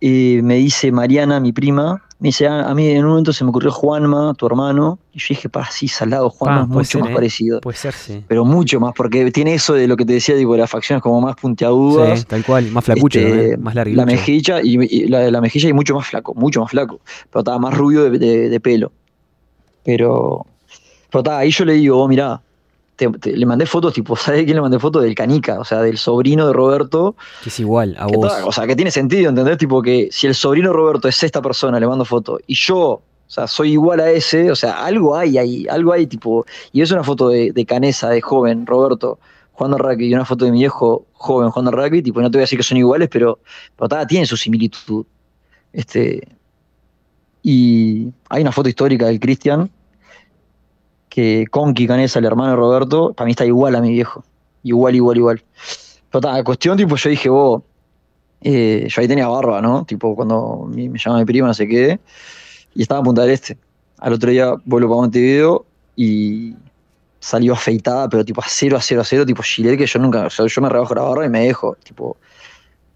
eh, 0.00 0.40
me 0.42 0.54
dice 0.56 0.90
Mariana, 0.92 1.40
mi 1.40 1.52
prima, 1.52 2.04
me 2.20 2.28
dice, 2.30 2.48
"Ah, 2.48 2.68
a 2.68 2.74
mí 2.74 2.88
en 2.88 3.04
un 3.04 3.10
momento 3.10 3.32
se 3.32 3.44
me 3.44 3.50
ocurrió 3.50 3.70
Juanma, 3.70 4.34
tu 4.34 4.46
hermano, 4.46 4.98
y 5.12 5.20
yo 5.20 5.26
dije, 5.30 5.48
pa, 5.48 5.70
sí, 5.70 5.86
salado, 5.86 6.30
Juanma 6.30 6.62
es 6.62 6.68
mucho 6.68 6.84
ser, 6.84 7.00
más 7.02 7.10
eh. 7.10 7.14
parecido. 7.14 7.60
Puede 7.60 7.76
ser, 7.76 7.94
sí. 7.94 8.24
Pero 8.26 8.44
mucho 8.44 8.80
más, 8.80 8.92
porque 8.96 9.30
tiene 9.30 9.54
eso 9.54 9.74
de 9.74 9.86
lo 9.86 9.96
que 9.96 10.04
te 10.04 10.14
decía, 10.14 10.34
digo, 10.34 10.56
las 10.56 10.68
facciones 10.68 11.00
como 11.02 11.20
más 11.20 11.36
puntiagudas. 11.36 12.20
Sí, 12.20 12.24
tal 12.26 12.44
cual, 12.44 12.70
más 12.72 12.84
flacucho, 12.84 13.20
Este, 13.20 13.56
más 13.56 13.74
larguilucho. 13.74 14.04
La 14.04 14.06
mejilla 14.12 14.60
y, 14.62 14.78
y 14.84 15.06
la, 15.06 15.30
la 15.30 15.40
mejilla 15.40 15.68
y 15.68 15.72
mucho 15.72 15.94
más 15.94 16.06
flaco, 16.08 16.34
mucho 16.34 16.60
más 16.60 16.70
flaco. 16.70 17.00
Pero 17.30 17.40
estaba 17.40 17.58
más 17.58 17.76
rubio 17.76 18.10
de, 18.10 18.18
de- 18.18 18.48
de 18.48 18.60
pelo. 18.60 18.90
Pero, 19.84 20.44
pero 21.10 21.20
estaba, 21.20 21.38
ahí 21.38 21.50
yo 21.50 21.64
le 21.64 21.74
digo, 21.74 21.98
oh, 22.02 22.08
mirá, 22.08 22.42
te- 22.98 23.08
te- 23.10 23.36
le 23.36 23.46
mandé 23.46 23.64
fotos, 23.64 23.94
tipo, 23.94 24.14
¿sabes 24.16 24.44
quién 24.44 24.56
le 24.56 24.60
mandé 24.60 24.78
fotos? 24.78 25.02
Del 25.02 25.14
Canica, 25.14 25.58
o 25.60 25.64
sea, 25.64 25.80
del 25.80 25.96
sobrino 25.96 26.46
de 26.48 26.52
Roberto. 26.52 27.14
Que 27.42 27.48
es 27.48 27.60
igual 27.60 27.96
a 27.98 28.06
vos. 28.06 28.30
o 28.44 28.52
sea, 28.52 28.66
que 28.66 28.76
tiene 28.76 28.90
sentido, 28.90 29.30
¿entendés? 29.30 29.56
Tipo, 29.56 29.80
que 29.80 30.08
si 30.10 30.26
el 30.26 30.34
sobrino 30.34 30.68
de 30.70 30.74
Roberto 30.76 31.08
es 31.08 31.22
esta 31.22 31.40
persona, 31.40 31.78
le 31.80 31.86
mando 31.86 32.04
foto, 32.04 32.38
y 32.46 32.54
yo, 32.54 32.78
o 32.80 33.02
sea, 33.30 33.46
soy 33.46 33.72
igual 33.72 34.00
a 34.00 34.10
ese, 34.10 34.50
o 34.50 34.56
sea, 34.56 34.84
algo 34.84 35.16
hay 35.16 35.38
ahí, 35.38 35.66
algo 35.70 35.92
hay, 35.92 36.06
tipo, 36.06 36.44
y 36.72 36.82
es 36.82 36.90
una 36.90 37.04
foto 37.04 37.28
de, 37.28 37.52
de 37.52 37.64
Canesa, 37.64 38.10
de 38.10 38.20
joven, 38.20 38.66
Roberto, 38.66 39.18
jugando 39.52 39.76
al 39.76 39.82
rugby, 39.84 40.08
y 40.08 40.14
una 40.14 40.24
foto 40.24 40.44
de 40.44 40.50
mi 40.52 40.58
viejo 40.58 41.06
joven 41.12 41.50
jugando 41.50 41.70
al 41.70 41.76
rugby, 41.84 42.02
tipo, 42.02 42.20
no 42.20 42.30
te 42.30 42.38
voy 42.38 42.42
a 42.42 42.44
decir 42.46 42.58
que 42.58 42.62
son 42.64 42.78
iguales, 42.78 43.08
pero, 43.10 43.38
pero 43.76 43.88
ta, 43.88 44.06
tienen 44.06 44.26
su 44.26 44.36
similitud. 44.36 45.04
Este, 45.72 46.26
y 47.42 48.08
hay 48.28 48.42
una 48.42 48.52
foto 48.52 48.68
histórica 48.68 49.06
del 49.06 49.20
Cristian, 49.20 49.70
que 51.18 51.46
Conqui 51.50 51.88
Canesa, 51.88 52.20
el 52.20 52.26
hermano 52.26 52.50
de 52.50 52.56
Roberto, 52.56 53.12
para 53.12 53.26
mí 53.26 53.32
está 53.32 53.44
igual 53.44 53.74
a 53.74 53.80
mi 53.80 53.90
viejo. 53.90 54.22
Igual, 54.62 54.94
igual, 54.94 55.16
igual. 55.16 55.42
Pero 56.12 56.20
ta, 56.20 56.44
cuestión, 56.44 56.76
tipo, 56.76 56.94
yo 56.94 57.10
dije, 57.10 57.28
vos, 57.28 57.62
eh, 58.40 58.86
yo 58.88 59.00
ahí 59.00 59.08
tenía 59.08 59.26
barba, 59.26 59.60
¿no? 59.60 59.84
Tipo, 59.84 60.14
cuando 60.14 60.68
mi- 60.72 60.88
me 60.88 60.96
llama 60.96 61.18
mi 61.18 61.24
prima, 61.24 61.48
no 61.48 61.54
sé 61.54 61.66
qué, 61.66 61.98
y 62.72 62.82
estaba 62.82 63.00
en 63.00 63.04
Punta 63.04 63.22
del 63.22 63.32
Este. 63.32 63.58
Al 63.98 64.12
otro 64.12 64.30
día 64.30 64.54
vuelvo 64.64 64.90
para 64.90 65.00
Montevideo 65.00 65.66
y 65.96 66.54
salió 67.18 67.54
afeitada, 67.54 68.08
pero 68.08 68.24
tipo 68.24 68.40
a 68.40 68.46
cero, 68.48 68.76
a 68.76 68.80
cero, 68.80 69.00
a 69.00 69.04
cero, 69.04 69.26
tipo 69.26 69.42
Gillette, 69.42 69.76
que 69.76 69.86
yo 69.88 69.98
nunca, 69.98 70.26
o 70.26 70.30
sea, 70.30 70.46
yo 70.46 70.62
me 70.62 70.68
rebajo 70.68 70.94
la 70.94 71.02
barba 71.02 71.26
y 71.26 71.28
me 71.30 71.40
dejo, 71.40 71.76
tipo, 71.82 72.16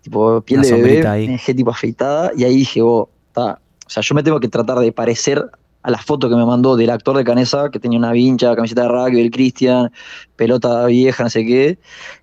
tipo 0.00 0.40
piel 0.42 0.60
Una 0.60 0.68
de 0.68 0.74
bebé, 0.80 1.08
ahí. 1.08 1.26
me 1.26 1.32
dejé 1.32 1.54
tipo 1.54 1.72
afeitada, 1.72 2.30
y 2.36 2.44
ahí 2.44 2.54
dije, 2.58 2.82
vos, 2.82 3.08
ta, 3.32 3.58
o 3.84 3.90
sea, 3.90 4.00
yo 4.00 4.14
me 4.14 4.22
tengo 4.22 4.38
que 4.38 4.46
tratar 4.46 4.78
de 4.78 4.92
parecer 4.92 5.44
a 5.82 5.90
la 5.90 5.98
foto 5.98 6.28
que 6.28 6.36
me 6.36 6.44
mandó 6.46 6.76
del 6.76 6.90
actor 6.90 7.16
de 7.16 7.24
Canesa, 7.24 7.70
que 7.70 7.80
tenía 7.80 7.98
una 7.98 8.12
vincha, 8.12 8.54
camiseta 8.54 8.82
de 8.82 8.88
rugby, 8.88 9.20
el 9.20 9.30
Cristian, 9.30 9.90
pelota 10.36 10.86
vieja, 10.86 11.24
no 11.24 11.30
sé 11.30 11.44
qué, 11.44 11.78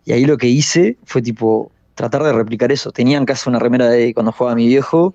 y 0.05 0.11
ahí 0.13 0.25
lo 0.25 0.37
que 0.37 0.47
hice 0.47 0.97
fue 1.05 1.21
tipo 1.21 1.71
tratar 1.95 2.23
de 2.23 2.31
replicar 2.33 2.71
eso. 2.71 2.91
Tenía 2.91 3.17
en 3.17 3.25
casa 3.25 3.49
una 3.49 3.59
remera 3.59 3.87
de 3.89 4.13
cuando 4.13 4.31
jugaba 4.31 4.55
mi 4.55 4.67
viejo, 4.67 5.13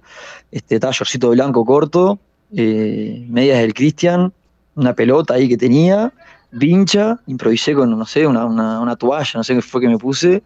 este 0.51 0.79
tallercito 0.79 1.31
blanco 1.31 1.65
corto, 1.65 2.19
eh, 2.55 3.25
medias 3.29 3.59
del 3.61 3.73
Cristian, 3.75 4.33
una 4.75 4.95
pelota 4.95 5.35
ahí 5.35 5.49
que 5.49 5.57
tenía, 5.57 6.13
vincha, 6.51 7.19
improvisé 7.27 7.75
con, 7.75 7.97
no 7.99 8.05
sé, 8.07 8.27
una, 8.27 8.45
una- 8.45 8.81
una 8.81 8.97
toalla, 8.97 9.31
no 9.35 9.45
sé 9.45 9.55
qué 9.55 9.63
fue 9.63 9.81
que 9.81 9.89
me 9.89 9.99
puse, 9.99 10.43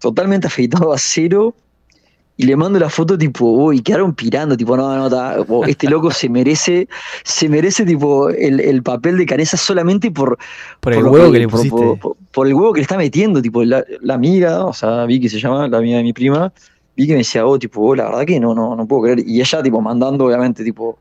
totalmente 0.00 0.46
afeitado 0.48 0.92
a 0.92 0.98
cero, 0.98 1.54
y 2.38 2.44
le 2.44 2.54
mando 2.54 2.78
la 2.78 2.90
foto 2.90 3.16
tipo, 3.16 3.46
uy, 3.46 3.80
quedaron 3.80 4.14
pirando, 4.14 4.56
tipo, 4.56 4.76
no, 4.76 4.94
no, 4.94 5.08
ta, 5.08 5.36
oh, 5.48 5.64
este 5.64 5.88
loco 5.88 6.10
se 6.10 6.28
merece, 6.28 6.86
se 7.24 7.48
merece 7.48 7.86
tipo 7.86 8.28
el, 8.28 8.60
el 8.60 8.82
papel 8.82 9.16
de 9.16 9.24
Canesa 9.24 9.56
solamente 9.56 10.10
por, 10.10 10.36
Por 10.80 10.92
el 10.92 11.04
huevo 11.04 11.32
que 11.32 11.38
le 11.38 11.48
por- 11.48 11.60
pusiste. 11.60 11.98
Por, 12.32 12.46
el 12.46 12.52
huevo 12.54 12.72
que 12.74 12.80
le 12.80 12.82
está 12.82 12.98
metiendo, 12.98 13.40
tipo, 13.40 13.64
la, 13.64 13.82
la 14.02 14.14
amiga, 14.14 14.66
o 14.66 14.72
sea, 14.74 15.06
Vicky 15.06 15.28
se 15.30 15.40
llama, 15.40 15.66
la 15.68 15.78
amiga 15.78 15.96
de 15.96 16.02
mi 16.02 16.12
prima, 16.12 16.52
Vicky 16.94 17.12
me 17.12 17.18
decía, 17.18 17.46
oh, 17.46 17.58
tipo, 17.58 17.80
oh, 17.80 17.94
la 17.94 18.04
verdad 18.04 18.26
que 18.26 18.38
no, 18.38 18.54
no, 18.54 18.76
no 18.76 18.86
puedo 18.86 19.02
creer. 19.02 19.20
Y 19.26 19.40
ella, 19.40 19.62
tipo, 19.62 19.80
mandando, 19.80 20.26
obviamente, 20.26 20.62
tipo, 20.62 20.98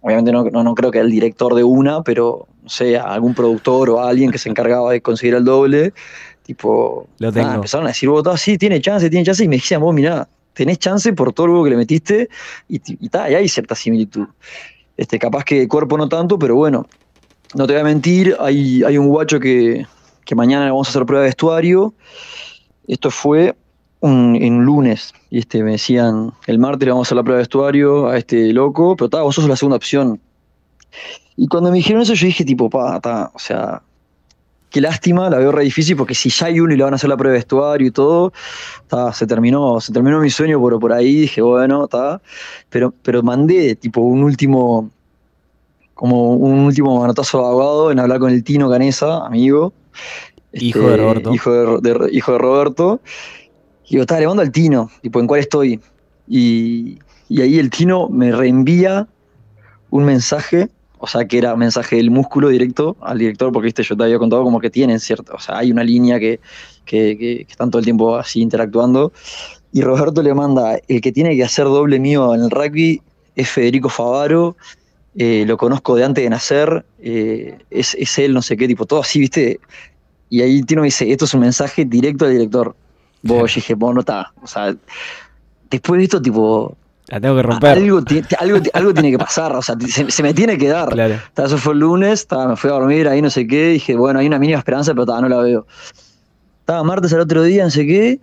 obviamente 0.00 0.32
no, 0.32 0.44
no, 0.44 0.64
no 0.64 0.74
creo 0.74 0.90
que 0.90 1.00
el 1.00 1.10
director 1.10 1.54
de 1.54 1.64
una, 1.64 2.02
pero, 2.02 2.46
no 2.62 2.68
sé, 2.70 2.96
a 2.96 3.02
algún 3.02 3.34
productor 3.34 3.90
o 3.90 4.00
a 4.00 4.08
alguien 4.08 4.30
que 4.30 4.38
se 4.38 4.48
encargaba 4.48 4.92
de 4.92 5.02
conseguir 5.02 5.34
el 5.34 5.44
doble, 5.44 5.92
tipo, 6.44 7.06
Lo 7.18 7.30
nada, 7.30 7.42
tengo. 7.42 7.54
empezaron 7.56 7.86
a 7.86 7.90
decir, 7.90 8.08
vos, 8.08 8.24
sí, 8.40 8.56
tiene 8.56 8.80
chance, 8.80 9.10
tiene 9.10 9.26
chance, 9.26 9.44
y 9.44 9.48
me 9.48 9.56
decían, 9.56 9.82
vos, 9.82 9.94
mirá, 9.94 10.26
tenés 10.58 10.80
chance 10.80 11.12
por 11.12 11.32
todo 11.32 11.46
huevo 11.46 11.62
que 11.62 11.70
le 11.70 11.76
metiste, 11.76 12.28
y, 12.68 12.76
y, 12.76 12.98
y 13.00 13.10
hay 13.16 13.48
cierta 13.48 13.76
similitud. 13.76 14.26
Este, 14.96 15.16
capaz 15.16 15.44
que 15.44 15.62
el 15.62 15.68
cuerpo 15.68 15.96
no 15.96 16.08
tanto, 16.08 16.36
pero 16.36 16.56
bueno, 16.56 16.84
no 17.54 17.66
te 17.68 17.74
voy 17.74 17.80
a 17.80 17.84
mentir, 17.84 18.36
hay, 18.40 18.82
hay 18.82 18.98
un 18.98 19.06
guacho 19.06 19.38
que, 19.38 19.86
que 20.24 20.34
mañana 20.34 20.64
le 20.64 20.72
vamos 20.72 20.88
a 20.88 20.90
hacer 20.90 21.06
prueba 21.06 21.22
de 21.22 21.28
vestuario. 21.28 21.94
Esto 22.88 23.12
fue 23.12 23.54
un, 24.00 24.34
en 24.34 24.64
lunes. 24.64 25.12
Y 25.30 25.38
este, 25.38 25.62
me 25.62 25.72
decían, 25.72 26.32
el 26.48 26.58
martes 26.58 26.86
le 26.86 26.90
vamos 26.90 27.06
a 27.06 27.08
hacer 27.08 27.16
la 27.16 27.22
prueba 27.22 27.36
de 27.36 27.42
vestuario 27.42 28.08
a 28.08 28.18
este 28.18 28.52
loco, 28.52 28.96
pero 28.96 29.08
ta, 29.08 29.22
vos 29.22 29.36
sos 29.36 29.48
la 29.48 29.54
segunda 29.54 29.76
opción. 29.76 30.20
Y 31.36 31.46
cuando 31.46 31.70
me 31.70 31.76
dijeron 31.76 32.02
eso, 32.02 32.14
yo 32.14 32.26
dije, 32.26 32.44
tipo, 32.44 32.68
pa, 32.68 32.98
ta, 32.98 33.30
o 33.32 33.38
sea, 33.38 33.80
qué 34.70 34.80
lástima, 34.80 35.30
la 35.30 35.38
veo 35.38 35.52
re 35.52 35.64
difícil, 35.64 35.96
porque 35.96 36.14
si 36.14 36.30
ya 36.30 36.46
hay 36.46 36.60
uno 36.60 36.74
y 36.74 36.76
le 36.76 36.84
van 36.84 36.92
a 36.92 36.96
hacer 36.96 37.08
la 37.08 37.16
prueba 37.16 37.32
de 37.32 37.38
vestuario 37.38 37.86
y 37.86 37.90
todo, 37.90 38.32
ta, 38.86 39.12
se 39.12 39.26
terminó, 39.26 39.80
se 39.80 39.92
terminó 39.92 40.20
mi 40.20 40.30
sueño 40.30 40.60
por, 40.60 40.78
por 40.78 40.92
ahí, 40.92 41.22
dije, 41.22 41.40
bueno, 41.42 41.84
está. 41.84 42.20
Pero, 42.68 42.92
pero 43.02 43.22
mandé, 43.22 43.74
tipo, 43.76 44.00
un 44.00 44.22
último, 44.24 44.90
como 45.94 46.34
un 46.34 46.60
último 46.60 47.00
manotazo 47.00 47.38
de 47.38 47.44
abogado 47.44 47.90
en 47.90 47.98
hablar 47.98 48.18
con 48.20 48.30
el 48.30 48.44
Tino 48.44 48.70
Canesa, 48.70 49.26
amigo. 49.26 49.72
Hijo 50.52 50.90
de 50.90 50.96
Roberto. 50.96 51.34
Hijo 51.34 51.80
de, 51.80 51.92
de- 51.94 52.12
hijo 52.12 52.32
de 52.32 52.38
Roberto. 52.38 53.00
Y 53.86 53.92
digo, 53.92 54.02
estaba, 54.02 54.20
le 54.20 54.26
mando 54.26 54.42
al 54.42 54.52
Tino, 54.52 54.90
tipo, 55.02 55.18
¿en 55.20 55.26
cuál 55.26 55.40
estoy? 55.40 55.80
Y, 56.26 56.98
y 57.28 57.40
ahí 57.40 57.58
el 57.58 57.70
Tino 57.70 58.08
me 58.08 58.32
reenvía 58.32 59.08
un 59.90 60.04
mensaje, 60.04 60.68
o 60.98 61.06
sea, 61.06 61.24
que 61.26 61.38
era 61.38 61.54
mensaje 61.56 61.96
del 61.96 62.10
músculo 62.10 62.48
directo 62.48 62.96
al 63.00 63.18
director, 63.18 63.52
porque 63.52 63.66
viste, 63.66 63.82
yo 63.82 63.96
te 63.96 64.04
había 64.04 64.18
contado 64.18 64.42
como 64.42 64.60
que 64.60 64.70
tienen 64.70 65.00
cierto, 65.00 65.34
o 65.34 65.38
sea, 65.38 65.58
hay 65.58 65.70
una 65.70 65.84
línea 65.84 66.18
que, 66.18 66.40
que, 66.84 67.16
que- 67.18 67.44
que 67.44 67.52
están 67.52 67.70
todo 67.70 67.78
el 67.80 67.84
tiempo 67.84 68.16
así 68.16 68.40
interactuando. 68.40 69.12
Y 69.72 69.82
Roberto 69.82 70.22
le 70.22 70.32
manda, 70.34 70.78
el 70.88 71.00
que 71.00 71.12
tiene 71.12 71.36
que 71.36 71.44
hacer 71.44 71.64
doble 71.66 71.98
mío 72.00 72.34
en 72.34 72.42
el 72.42 72.50
rugby 72.50 73.02
es 73.36 73.48
Federico 73.50 73.88
Favaro, 73.88 74.56
eh, 75.14 75.44
lo 75.46 75.56
conozco 75.56 75.96
de 75.96 76.04
antes 76.04 76.24
de 76.24 76.30
nacer, 76.30 76.84
eh, 77.00 77.58
es, 77.70 77.94
es 77.94 78.18
él, 78.18 78.32
no 78.34 78.40
sé 78.42 78.56
qué, 78.56 78.66
tipo, 78.66 78.86
todo 78.86 79.00
así, 79.00 79.18
viste. 79.20 79.60
Y 80.30 80.42
ahí 80.42 80.62
Tino 80.62 80.82
me 80.82 80.86
dice, 80.88 81.10
esto 81.10 81.24
es 81.24 81.34
un 81.34 81.40
mensaje 81.40 81.84
directo 81.84 82.24
al 82.26 82.32
director. 82.32 82.74
Vos, 83.22 83.50
yo 83.50 83.54
dije, 83.56 83.74
vos 83.74 83.92
no 83.94 84.00
está, 84.00 84.32
o 84.42 84.46
sea, 84.46 84.74
después 85.70 85.98
de 85.98 86.04
esto, 86.04 86.22
tipo, 86.22 86.76
La 87.08 87.20
tengo 87.20 87.36
que 87.36 87.42
romper. 87.42 87.78
algo, 87.78 88.00
algo, 88.38 88.58
algo 88.72 88.94
tiene 88.94 89.10
que 89.10 89.18
pasar, 89.26 89.54
o 89.56 89.62
sea, 89.62 89.76
se, 89.80 90.10
se 90.10 90.22
me 90.22 90.34
tiene 90.34 90.58
que 90.58 90.68
dar. 90.68 90.90
Claro. 90.90 91.16
Ta, 91.34 91.44
Eso 91.44 91.58
fue 91.58 91.72
el 91.72 91.80
lunes, 91.80 92.26
ta, 92.26 92.46
me 92.46 92.56
fui 92.56 92.70
a 92.70 92.74
dormir 92.74 93.08
ahí, 93.08 93.22
no 93.22 93.30
sé 93.30 93.46
qué, 93.46 93.68
dije, 93.70 93.96
bueno, 93.96 94.20
hay 94.20 94.26
una 94.26 94.38
mínima 94.38 94.58
esperanza, 94.58 94.92
pero 94.92 95.06
ta, 95.06 95.20
no 95.20 95.28
la 95.28 95.38
veo. 95.38 95.66
Estaba 96.60 96.84
martes 96.84 97.12
al 97.14 97.20
otro 97.20 97.42
día, 97.42 97.64
no 97.64 97.70
sé 97.70 97.86
qué. 97.86 98.20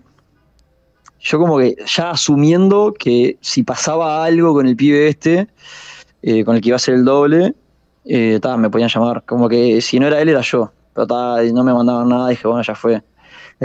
Yo 1.20 1.40
como 1.40 1.58
que 1.58 1.76
ya 1.88 2.12
asumiendo 2.12 2.94
que 2.94 3.38
si 3.42 3.64
pasaba 3.64 4.24
algo 4.24 4.54
con 4.54 4.68
el 4.68 4.76
pibe 4.76 5.08
este, 5.08 5.48
eh, 6.22 6.46
con 6.46 6.56
el 6.56 6.62
que 6.62 6.70
iba 6.70 6.76
a 6.76 6.80
ser 6.80 6.94
el 6.94 7.06
doble, 7.06 7.56
eh, 8.06 8.40
me 8.60 8.70
podían 8.70 8.90
llamar. 8.90 9.24
Como 9.26 9.50
que 9.50 9.82
si 9.82 10.00
no 10.00 10.06
era 10.06 10.22
él, 10.22 10.30
era 10.30 10.42
yo. 10.42 10.72
Pero 10.94 11.08
ta, 11.08 11.42
no 11.52 11.64
me 11.64 11.74
mandaban 11.74 12.08
nada, 12.08 12.30
dije, 12.30 12.48
bueno, 12.48 12.62
ya 12.62 12.76
fue. 12.76 13.02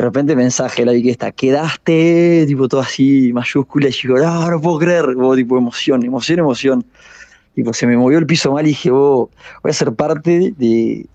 De 0.00 0.06
repente 0.06 0.34
mensaje, 0.34 0.86
la 0.86 0.92
vi 0.92 1.02
que 1.02 1.10
está, 1.10 1.30
quedaste, 1.30 2.46
tipo 2.46 2.68
todo 2.68 2.80
así, 2.80 3.34
mayúscula, 3.34 3.88
y 3.88 3.92
yo, 3.92 4.16
no, 4.16 4.50
no 4.50 4.58
puedo 4.58 4.78
creer, 4.78 5.04
tipo 5.36 5.58
emoción, 5.58 6.02
emoción, 6.02 6.38
emoción. 6.38 6.86
Tipo, 7.54 7.74
se 7.74 7.86
me 7.86 7.98
movió 7.98 8.18
el 8.18 8.24
piso 8.24 8.50
mal 8.50 8.64
y 8.64 8.70
dije, 8.70 8.90
vos, 8.90 9.28
voy 9.62 9.70
a 9.70 9.74
ser 9.74 9.92
parte 9.92 10.54
de, 10.56 10.56
de 10.56 11.06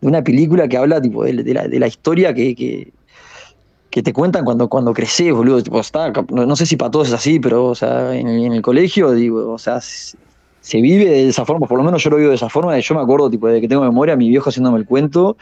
una 0.00 0.24
película 0.24 0.66
que 0.68 0.78
habla 0.78 1.02
tipo 1.02 1.22
de, 1.22 1.34
la, 1.34 1.68
de 1.68 1.78
la, 1.78 1.86
historia 1.86 2.32
que, 2.32 2.54
que, 2.54 4.02
te 4.02 4.12
cuentan 4.14 4.46
cuando, 4.46 4.68
cuando 4.70 4.94
creces, 4.94 5.34
boludo. 5.34 5.62
Tipo, 5.62 5.78
está, 5.78 6.10
no, 6.30 6.46
no, 6.46 6.56
sé 6.56 6.64
si 6.64 6.78
para 6.78 6.90
todos 6.90 7.08
es 7.08 7.12
así, 7.12 7.40
pero 7.40 7.66
o 7.66 7.74
sea, 7.74 8.16
en, 8.16 8.26
en 8.26 8.54
el 8.54 8.62
colegio, 8.62 9.12
digo, 9.12 9.52
o 9.52 9.58
sea, 9.58 9.80
se 10.60 10.80
vive 10.80 11.06
de 11.06 11.28
esa 11.28 11.44
forma, 11.44 11.66
por 11.66 11.78
lo 11.78 11.84
menos 11.84 12.02
yo 12.02 12.10
lo 12.10 12.16
vivo 12.16 12.30
de 12.30 12.36
esa 12.36 12.48
forma, 12.48 12.78
yo 12.78 12.94
me 12.94 13.00
acuerdo 13.00 13.30
tipo 13.30 13.48
de 13.48 13.60
que 13.60 13.68
tengo 13.68 13.82
memoria, 13.82 14.16
mi 14.16 14.28
viejo 14.28 14.50
haciéndome 14.50 14.78
el 14.78 14.86
cuento, 14.86 15.36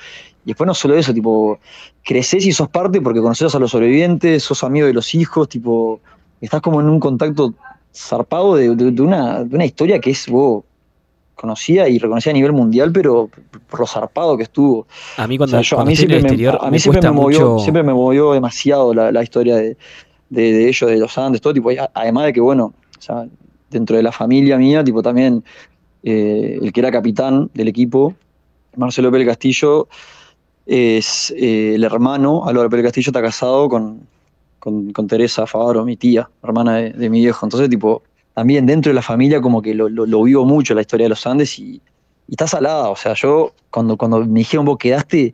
y 0.44 0.48
después 0.48 0.66
no 0.66 0.74
solo 0.74 0.96
eso, 0.96 1.12
tipo, 1.12 1.58
creces 2.04 2.46
y 2.46 2.52
sos 2.52 2.68
parte 2.68 3.00
porque 3.00 3.20
conoces 3.20 3.54
a 3.54 3.58
los 3.58 3.70
sobrevivientes, 3.70 4.42
sos 4.42 4.62
amigo 4.64 4.86
de 4.86 4.92
los 4.92 5.14
hijos, 5.14 5.48
tipo, 5.48 6.00
estás 6.40 6.60
como 6.60 6.80
en 6.80 6.88
un 6.88 7.00
contacto 7.00 7.54
zarpado 7.94 8.54
de, 8.54 8.74
de, 8.76 8.92
de 8.92 9.02
una, 9.02 9.44
de 9.44 9.54
una 9.54 9.64
historia 9.64 10.00
que 10.00 10.10
es, 10.10 10.28
vos, 10.28 10.64
conocida 11.38 11.88
y 11.88 11.98
reconocida 11.98 12.32
a 12.32 12.34
nivel 12.34 12.52
mundial, 12.52 12.90
pero 12.92 13.30
por 13.70 13.80
lo 13.80 13.86
zarpado 13.86 14.36
que 14.36 14.42
estuvo. 14.42 14.86
A 15.16 15.26
mí 15.26 15.38
cuando, 15.38 15.56
o 15.56 15.62
sea, 15.62 15.68
yo, 15.68 15.76
cuando 15.76 15.90
a 15.90 15.92
mí 15.92 15.96
siempre, 15.96 16.16
me, 16.16 16.22
exterior, 16.22 16.58
a 16.60 16.64
mí 16.66 16.72
me 16.72 16.78
siempre 16.78 17.02
me, 17.02 17.10
movió, 17.10 17.40
mucho... 17.40 17.58
siempre 17.60 17.82
me 17.82 17.94
movió 17.94 18.32
demasiado 18.32 18.92
la, 18.92 19.12
la 19.12 19.22
historia 19.22 19.56
de, 19.56 19.76
de, 20.30 20.52
de, 20.52 20.68
ellos, 20.68 20.90
de 20.90 20.98
los 20.98 21.16
Andes, 21.16 21.40
todo 21.40 21.54
tipo, 21.54 21.70
además 21.94 22.26
de 22.26 22.32
que 22.32 22.40
bueno, 22.40 22.64
o 22.98 23.00
sea, 23.00 23.26
dentro 23.70 23.96
de 23.96 24.02
la 24.02 24.12
familia 24.12 24.56
mía, 24.58 24.82
tipo 24.84 25.02
también 25.02 25.44
eh, 26.02 26.58
el 26.60 26.72
que 26.72 26.80
era 26.80 26.90
capitán 26.90 27.50
del 27.54 27.68
equipo, 27.68 28.14
Marcelo 28.76 29.10
Pérez 29.10 29.26
Castillo, 29.26 29.88
es 30.66 31.32
eh, 31.36 31.74
el 31.74 31.84
hermano, 31.84 32.46
Álvaro 32.46 32.68
Pérez 32.70 32.86
Castillo 32.86 33.10
está 33.10 33.22
casado 33.22 33.68
con, 33.68 34.06
con, 34.58 35.06
Teresa 35.08 35.46
Favaro, 35.46 35.84
mi 35.84 35.96
tía, 35.96 36.28
hermana 36.42 36.76
de, 36.76 37.10
mi 37.10 37.20
viejo. 37.20 37.46
Entonces, 37.46 37.70
tipo, 37.70 38.02
también 38.34 38.66
dentro 38.66 38.90
de 38.90 38.94
la 38.94 39.02
familia 39.02 39.40
como 39.40 39.62
que 39.62 39.74
lo, 39.74 39.88
lo, 39.88 40.22
vivo 40.22 40.44
mucho 40.44 40.74
la 40.74 40.82
historia 40.82 41.04
de 41.04 41.10
los 41.10 41.26
Andes 41.26 41.58
y, 41.58 41.80
está 42.30 42.46
salada. 42.46 42.90
O 42.90 42.96
sea, 42.96 43.14
yo 43.14 43.52
cuando, 43.70 43.96
cuando 43.96 44.24
me 44.24 44.40
dijeron 44.40 44.66
vos 44.66 44.76
quedaste, 44.78 45.32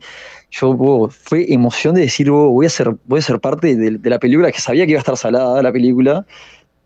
yo 0.51 1.09
fue 1.09 1.51
emoción 1.51 1.95
de 1.95 2.01
decir 2.01 2.31
vos, 2.31 2.49
voy 2.49 2.65
a 2.65 2.69
ser, 2.69 2.95
voy 3.05 3.19
a 3.19 3.21
ser 3.21 3.39
parte 3.39 3.75
de, 3.75 4.09
la 4.09 4.19
película, 4.19 4.51
que 4.51 4.61
sabía 4.61 4.85
que 4.85 4.91
iba 4.91 4.99
a 4.99 5.01
estar 5.01 5.17
salada 5.17 5.61
la 5.61 5.71
película. 5.71 6.25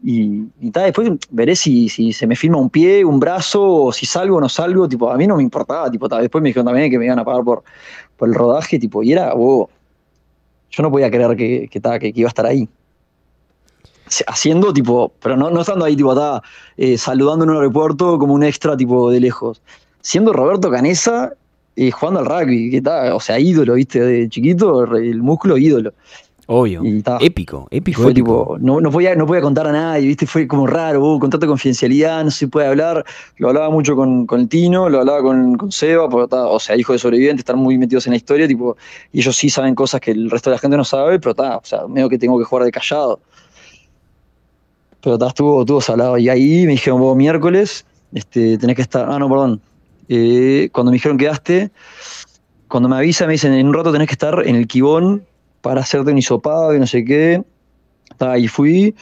Y, 0.02 0.46
y 0.62 0.72
ta, 0.72 0.84
después 0.84 1.12
veré 1.30 1.56
si, 1.56 1.90
si 1.90 2.14
se 2.14 2.26
me 2.26 2.36
filma 2.36 2.58
un 2.58 2.70
pie, 2.70 3.04
un 3.04 3.20
brazo, 3.20 3.86
o 3.86 3.92
si 3.92 4.06
salgo 4.06 4.38
o 4.38 4.42
no 4.42 4.48
salgo, 4.48 4.88
tipo, 4.88 5.12
a 5.12 5.18
mí 5.18 5.28
no 5.28 5.36
me 5.36 5.44
importaba, 5.44 5.92
tipo, 5.92 6.08
ta, 6.08 6.20
después 6.20 6.42
me 6.42 6.50
dijeron 6.50 6.68
también 6.68 6.90
que 6.90 6.98
me 6.98 7.06
iban 7.06 7.20
a 7.20 7.26
pagar 7.26 7.44
por, 7.44 7.64
por 8.16 8.30
el 8.30 8.36
rodaje, 8.36 8.80
tipo, 8.80 9.04
y 9.04 9.12
era, 9.12 9.34
wow, 9.34 9.70
yo 10.72 10.84
no 10.84 10.92
podía 10.92 11.12
creer 11.12 11.36
que, 11.36 11.68
que, 11.70 11.80
ta, 11.80 12.00
que, 12.00 12.14
iba 12.16 12.28
a 12.28 12.30
estar 12.30 12.46
ahí 12.46 12.68
haciendo 14.26 14.74
tipo, 14.74 15.14
pero 15.22 15.38
no, 15.38 15.52
no 15.52 15.62
estando 15.62 15.86
ahí 15.86 15.96
tipo 15.96 16.16
eh, 16.78 16.98
saludando 16.98 17.46
en 17.46 17.52
un 17.52 17.58
aeropuerto 17.58 18.18
como 18.18 18.34
un 18.34 18.44
extra 18.44 18.76
tipo 18.76 19.12
de 19.12 19.20
lejos, 19.20 19.62
siendo 20.02 20.34
Roberto 20.34 20.72
Canesa 20.72 21.34
eh, 21.76 21.92
jugando 21.92 22.20
al 22.20 22.26
rugby, 22.26 22.72
que 22.72 22.90
o 22.90 23.20
sea, 23.20 23.40
ídolo, 23.40 23.76
viste, 23.76 24.02
de 24.02 24.28
chiquito, 24.28 24.84
el 24.96 25.22
músculo 25.22 25.58
ídolo. 25.58 25.94
Obvio, 26.52 26.84
y 26.84 27.04
ta, 27.04 27.18
épico, 27.22 27.68
épico. 27.70 28.02
Fue 28.02 28.12
épico. 28.12 28.56
tipo, 28.56 28.58
no, 28.60 28.82
no, 28.82 28.90
podía, 28.90 29.14
no 29.14 29.28
podía 29.28 29.42
contar 29.42 29.68
a 29.68 29.72
nadie, 29.72 30.08
viste, 30.08 30.26
fue 30.26 30.48
como 30.48 30.66
raro, 30.66 31.00
hubo 31.00 31.20
contrato 31.20 31.46
de 31.46 31.50
confidencialidad, 31.50 32.24
no 32.24 32.32
se 32.32 32.48
puede 32.48 32.68
hablar, 32.68 33.06
lo 33.38 33.50
hablaba 33.50 33.70
mucho 33.70 33.96
con, 33.96 34.26
con 34.26 34.40
el 34.40 34.50
Tino, 34.50 34.90
lo 34.90 35.02
hablaba 35.02 35.22
con, 35.22 35.58
con 35.58 35.72
Seba, 35.72 36.10
porque 36.10 36.24
está, 36.24 36.48
o 36.48 36.60
sea, 36.60 36.76
hijo 36.76 36.94
de 36.94 36.98
sobreviviente, 36.98 37.42
están 37.42 37.60
muy 37.60 37.78
metidos 37.78 38.08
en 38.08 38.14
la 38.14 38.18
historia, 38.18 38.48
tipo, 38.48 38.76
y 39.12 39.20
ellos 39.20 39.36
sí 39.36 39.52
saben 39.52 39.76
cosas 39.76 40.02
que 40.02 40.10
el 40.10 40.32
resto 40.32 40.50
de 40.50 40.56
la 40.56 40.60
gente 40.60 40.76
no 40.76 40.84
sabe, 40.84 41.20
pero 41.20 41.32
está, 41.32 41.58
o 41.58 41.64
sea, 41.64 41.86
medio 41.88 42.10
que 42.10 42.18
tengo 42.18 42.40
que 42.40 42.46
jugar 42.46 42.66
de 42.66 42.72
callado 42.72 43.20
pero 45.02 45.18
ta, 45.18 45.28
estuvo, 45.28 45.62
estuvo 45.62 45.82
salado. 45.82 46.18
Y 46.18 46.30
ahí 46.30 46.66
me 46.66 46.74
dijeron, 46.74 47.00
vos 47.00 47.16
miércoles, 47.16 47.86
este, 48.14 48.58
tenés 48.58 48.76
que 48.76 48.82
estar, 48.82 49.08
ah, 49.10 49.20
no, 49.20 49.30
perdón, 49.30 49.62
eh, 50.08 50.70
cuando 50.72 50.92
me 50.92 50.96
dijeron 50.96 51.18
quedaste, 51.18 51.72
cuando 52.68 52.90
me 52.90 52.98
avisan, 52.98 53.28
me 53.28 53.34
dicen, 53.34 53.54
en 53.54 53.68
un 53.68 53.74
rato 53.74 53.92
tenés 53.92 54.08
que 54.08 54.14
estar 54.14 54.48
en 54.48 54.56
el 54.56 54.68
Quibón 54.68 55.26
para 55.62 55.82
hacerte 55.82 56.12
un 56.12 56.18
hisopado 56.18 56.74
y 56.76 56.80
no 56.80 56.88
sé 56.88 57.04
qué. 57.04 57.44
Y 58.38 58.48
fui, 58.48 58.96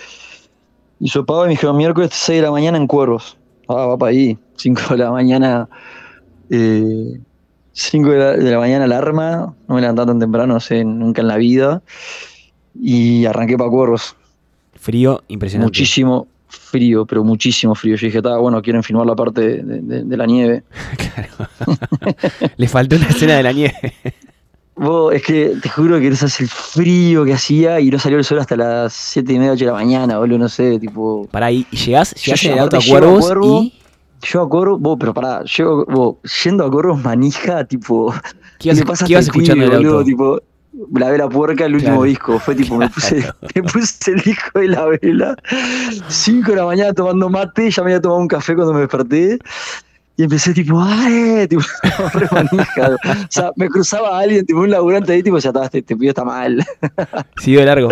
hisopado 0.99 1.45
y 1.45 1.47
me 1.47 1.51
dijeron, 1.51 1.77
miércoles 1.77 2.11
6 2.13 2.39
de 2.39 2.43
la 2.43 2.51
mañana 2.51 2.77
en 2.77 2.87
Cuervos. 2.87 3.37
Ah, 3.67 3.85
va 3.87 3.97
para 3.97 4.11
ahí, 4.11 4.37
5 4.57 4.81
de 4.91 4.97
la 4.97 5.11
mañana. 5.11 5.69
Eh, 6.49 7.19
5 7.73 8.09
de 8.09 8.17
la, 8.17 8.33
de 8.33 8.51
la 8.51 8.57
mañana 8.57 8.85
alarma, 8.85 9.53
no 9.67 9.75
me 9.75 9.81
levantaba 9.81 10.07
tan 10.07 10.19
temprano, 10.19 10.55
no 10.55 10.59
sé, 10.59 10.83
nunca 10.83 11.21
en 11.21 11.27
la 11.27 11.37
vida. 11.37 11.81
Y 12.79 13.25
arranqué 13.25 13.57
para 13.57 13.69
Cuervos. 13.69 14.15
Frío, 14.75 15.23
impresionante. 15.27 15.67
Muchísimo 15.67 16.27
frío, 16.47 17.05
pero 17.05 17.23
muchísimo 17.23 17.75
frío. 17.75 17.95
Yo 17.95 18.07
dije, 18.07 18.17
está 18.17 18.37
bueno, 18.37 18.61
quieren 18.61 18.83
filmar 18.83 19.05
la 19.05 19.15
parte 19.15 19.41
de, 19.41 19.81
de, 19.81 20.03
de 20.03 20.17
la 20.17 20.25
nieve. 20.25 20.63
claro. 21.15 21.49
Le 22.57 22.67
faltó 22.67 22.95
una 22.95 23.07
escena 23.07 23.37
de 23.37 23.43
la 23.43 23.51
nieve. 23.51 23.93
Vos, 24.77 25.13
es 25.13 25.23
que 25.23 25.53
te 25.61 25.69
juro 25.69 25.99
que 25.99 26.15
sabes 26.15 26.39
el 26.39 26.47
frío 26.47 27.25
que 27.25 27.33
hacía 27.33 27.79
y 27.79 27.89
no 27.89 27.97
salió 27.97 28.19
el 28.19 28.23
sol 28.23 28.39
hasta 28.39 28.55
las 28.55 28.93
7 28.93 29.33
y 29.33 29.39
media, 29.39 29.53
8 29.53 29.65
de 29.65 29.71
la 29.71 29.77
mañana, 29.77 30.19
boludo, 30.19 30.37
no 30.37 30.49
sé, 30.49 30.79
tipo. 30.79 31.27
Pará, 31.31 31.51
y 31.51 31.65
llegás, 31.71 32.13
llegás 32.13 32.41
yo 32.41 32.49
en 32.49 32.53
el 32.53 32.59
auto 32.59 32.77
a 32.77 32.79
Cuervos 32.87 33.23
a 33.23 33.27
Cuervo, 33.27 33.61
y. 33.63 33.73
Yo 34.21 34.41
a 34.41 34.49
Cuervos, 34.49 34.79
vos, 34.79 34.97
pero 34.99 35.13
pará, 35.13 35.43
yo, 35.45 35.85
vos, 35.85 36.17
yendo 36.43 36.63
a 36.63 36.71
Cuervos 36.71 37.03
manija, 37.03 37.65
tipo. 37.65 38.13
¿Qué 38.59 38.69
ibas, 38.69 38.99
¿qué 39.03 39.13
ibas 39.13 39.25
escuchando 39.25 39.65
en 39.65 39.71
el 39.71 39.85
auto? 39.85 40.03
Tipo, 40.03 40.41
la 40.93 41.09
vela 41.09 41.27
puerca, 41.27 41.65
el 41.65 41.75
último 41.75 41.93
claro. 41.93 42.03
disco. 42.03 42.39
Fue 42.39 42.55
tipo, 42.55 42.75
me 42.75 42.89
puse, 42.89 43.23
me 43.55 43.63
puse 43.63 44.11
el 44.11 44.21
disco 44.21 44.59
de 44.59 44.67
la 44.67 44.85
vela. 44.85 45.35
5 46.07 46.51
de 46.51 46.55
la 46.55 46.65
mañana 46.65 46.93
tomando 46.93 47.29
mate, 47.29 47.71
ya 47.71 47.81
me 47.83 47.91
había 47.91 48.01
tomado 48.01 48.21
un 48.21 48.27
café 48.27 48.55
cuando 48.55 48.73
me 48.73 48.81
desperté. 48.81 49.39
Y 50.17 50.23
empecé 50.23 50.51
tipo, 50.53 50.81
¡ay! 50.81 51.47
Tipo. 51.47 51.61
O 52.81 53.27
sea, 53.29 53.51
me 53.55 53.69
cruzaba 53.69 54.17
a 54.17 54.21
alguien, 54.21 54.45
tipo 54.45 54.59
un 54.59 54.71
laburante 54.71 55.13
ahí, 55.13 55.21
tipo, 55.21 55.37
ya 55.37 55.49
está, 55.49 55.65
este, 55.65 55.79
este 55.79 55.95
pibe 55.95 56.09
está 56.09 56.25
mal. 56.25 56.65
Siguió 57.37 57.63
largo. 57.63 57.89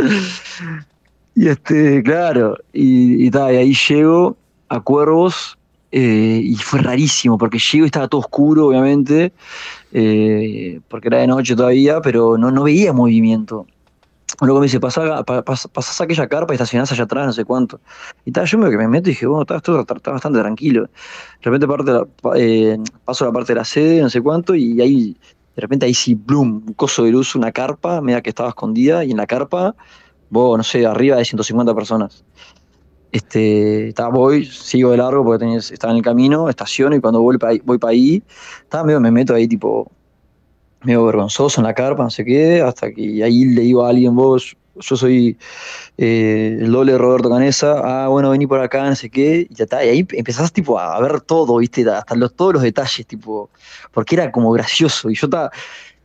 Y 1.35 1.47
este, 1.47 2.01
claro, 2.01 2.57
y, 2.73 3.25
y, 3.25 3.29
ta, 3.29 3.53
y 3.53 3.57
ahí 3.57 3.73
llego 3.75 4.37
a 4.69 4.79
Cuervos, 4.79 5.57
eh, 5.91 6.41
y 6.43 6.55
fue 6.55 6.81
rarísimo, 6.81 7.37
porque 7.37 7.59
llego 7.59 7.85
y 7.85 7.87
estaba 7.87 8.07
todo 8.07 8.21
oscuro, 8.21 8.67
obviamente, 8.67 9.31
eh, 9.93 10.79
porque 10.87 11.07
era 11.09 11.19
de 11.19 11.27
noche 11.27 11.55
todavía, 11.55 12.01
pero 12.01 12.37
no, 12.37 12.51
no 12.51 12.63
veía 12.63 12.91
movimiento. 12.91 13.67
Luego 14.41 14.59
me 14.59 14.65
dice, 14.65 14.79
pasás, 14.79 15.23
pasás 15.23 16.01
aquella 16.01 16.27
carpa 16.27 16.53
y 16.53 16.55
estacionás 16.55 16.91
allá 16.91 17.03
atrás, 17.03 17.27
no 17.27 17.33
sé 17.33 17.45
cuánto. 17.45 17.79
Y 18.25 18.31
tal, 18.31 18.45
yo 18.45 18.57
me, 18.57 18.69
que 18.69 18.77
me 18.77 18.87
meto 18.87 19.09
y 19.09 19.13
dije, 19.13 19.25
bueno, 19.27 19.43
está, 19.43 19.57
esto 19.57 19.79
está, 19.79 20.11
bastante 20.11 20.39
tranquilo. 20.39 20.83
De 20.83 20.89
repente 21.51 21.67
parte 21.67 21.91
eh, 22.35 22.77
paso 23.05 23.23
a 23.23 23.27
la 23.27 23.33
parte 23.33 23.53
de 23.53 23.59
la 23.59 23.65
sede, 23.65 24.01
no 24.01 24.09
sé 24.09 24.21
cuánto, 24.21 24.55
y 24.55 24.81
ahí, 24.81 25.17
de 25.55 25.61
repente 25.61 25.85
ahí 25.85 25.93
sí, 25.93 26.15
bloom, 26.15 26.63
un 26.67 26.73
coso 26.73 27.03
de 27.03 27.11
luz, 27.11 27.35
una 27.35 27.51
carpa, 27.51 28.01
media 28.01 28.21
que 28.21 28.29
estaba 28.29 28.49
escondida, 28.49 29.05
y 29.05 29.11
en 29.11 29.17
la 29.17 29.27
carpa, 29.27 29.75
vos, 30.29 30.57
no 30.57 30.63
sé, 30.63 30.85
arriba 30.85 31.17
de 31.17 31.23
150 31.23 31.73
personas. 31.73 32.25
Este, 33.11 33.89
está, 33.89 34.09
voy, 34.09 34.45
sigo 34.45 34.91
de 34.91 34.97
largo 34.97 35.23
porque 35.23 35.39
tenía, 35.45 35.59
estaba 35.59 35.91
en 35.91 35.97
el 35.97 36.03
camino, 36.03 36.49
estaciono 36.49 36.97
y 36.97 36.99
cuando 36.99 37.21
voy 37.21 37.37
para 37.37 37.53
ahí, 37.53 37.61
voy 37.63 37.77
pa 37.77 37.89
ahí 37.89 38.21
estaba 38.61 38.83
medio, 38.83 38.99
me 38.99 39.09
meto 39.09 39.33
ahí 39.33 39.47
tipo 39.47 39.89
medio 40.85 41.05
vergonzoso 41.05 41.61
en 41.61 41.67
la 41.67 41.73
carpa, 41.73 42.03
no 42.03 42.09
sé 42.09 42.23
qué, 42.23 42.61
hasta 42.61 42.91
que 42.91 43.23
ahí 43.23 43.45
le 43.45 43.61
digo 43.61 43.85
a 43.85 43.89
alguien, 43.89 44.15
vos, 44.15 44.55
yo 44.75 44.95
soy 44.95 45.37
eh, 45.97 46.57
el 46.59 46.71
doble 46.71 46.93
de 46.93 46.97
Roberto 46.97 47.29
Canesa, 47.29 47.81
ah, 47.83 48.07
bueno, 48.07 48.29
vení 48.29 48.47
por 48.47 48.59
acá, 48.59 48.87
no 48.89 48.95
sé 48.95 49.09
qué, 49.09 49.47
y 49.49 49.53
ya 49.53 49.63
está, 49.63 49.83
y 49.83 49.89
ahí 49.89 50.07
empezás 50.11 50.51
tipo 50.51 50.79
a 50.79 50.99
ver 51.01 51.21
todo, 51.21 51.57
viste, 51.57 51.89
hasta 51.89 52.15
los, 52.15 52.33
todos 52.33 52.53
los 52.53 52.63
detalles, 52.63 53.05
tipo, 53.05 53.49
porque 53.91 54.15
era 54.15 54.31
como 54.31 54.51
gracioso, 54.51 55.09
y 55.09 55.15
yo 55.15 55.27
estaba, 55.27 55.51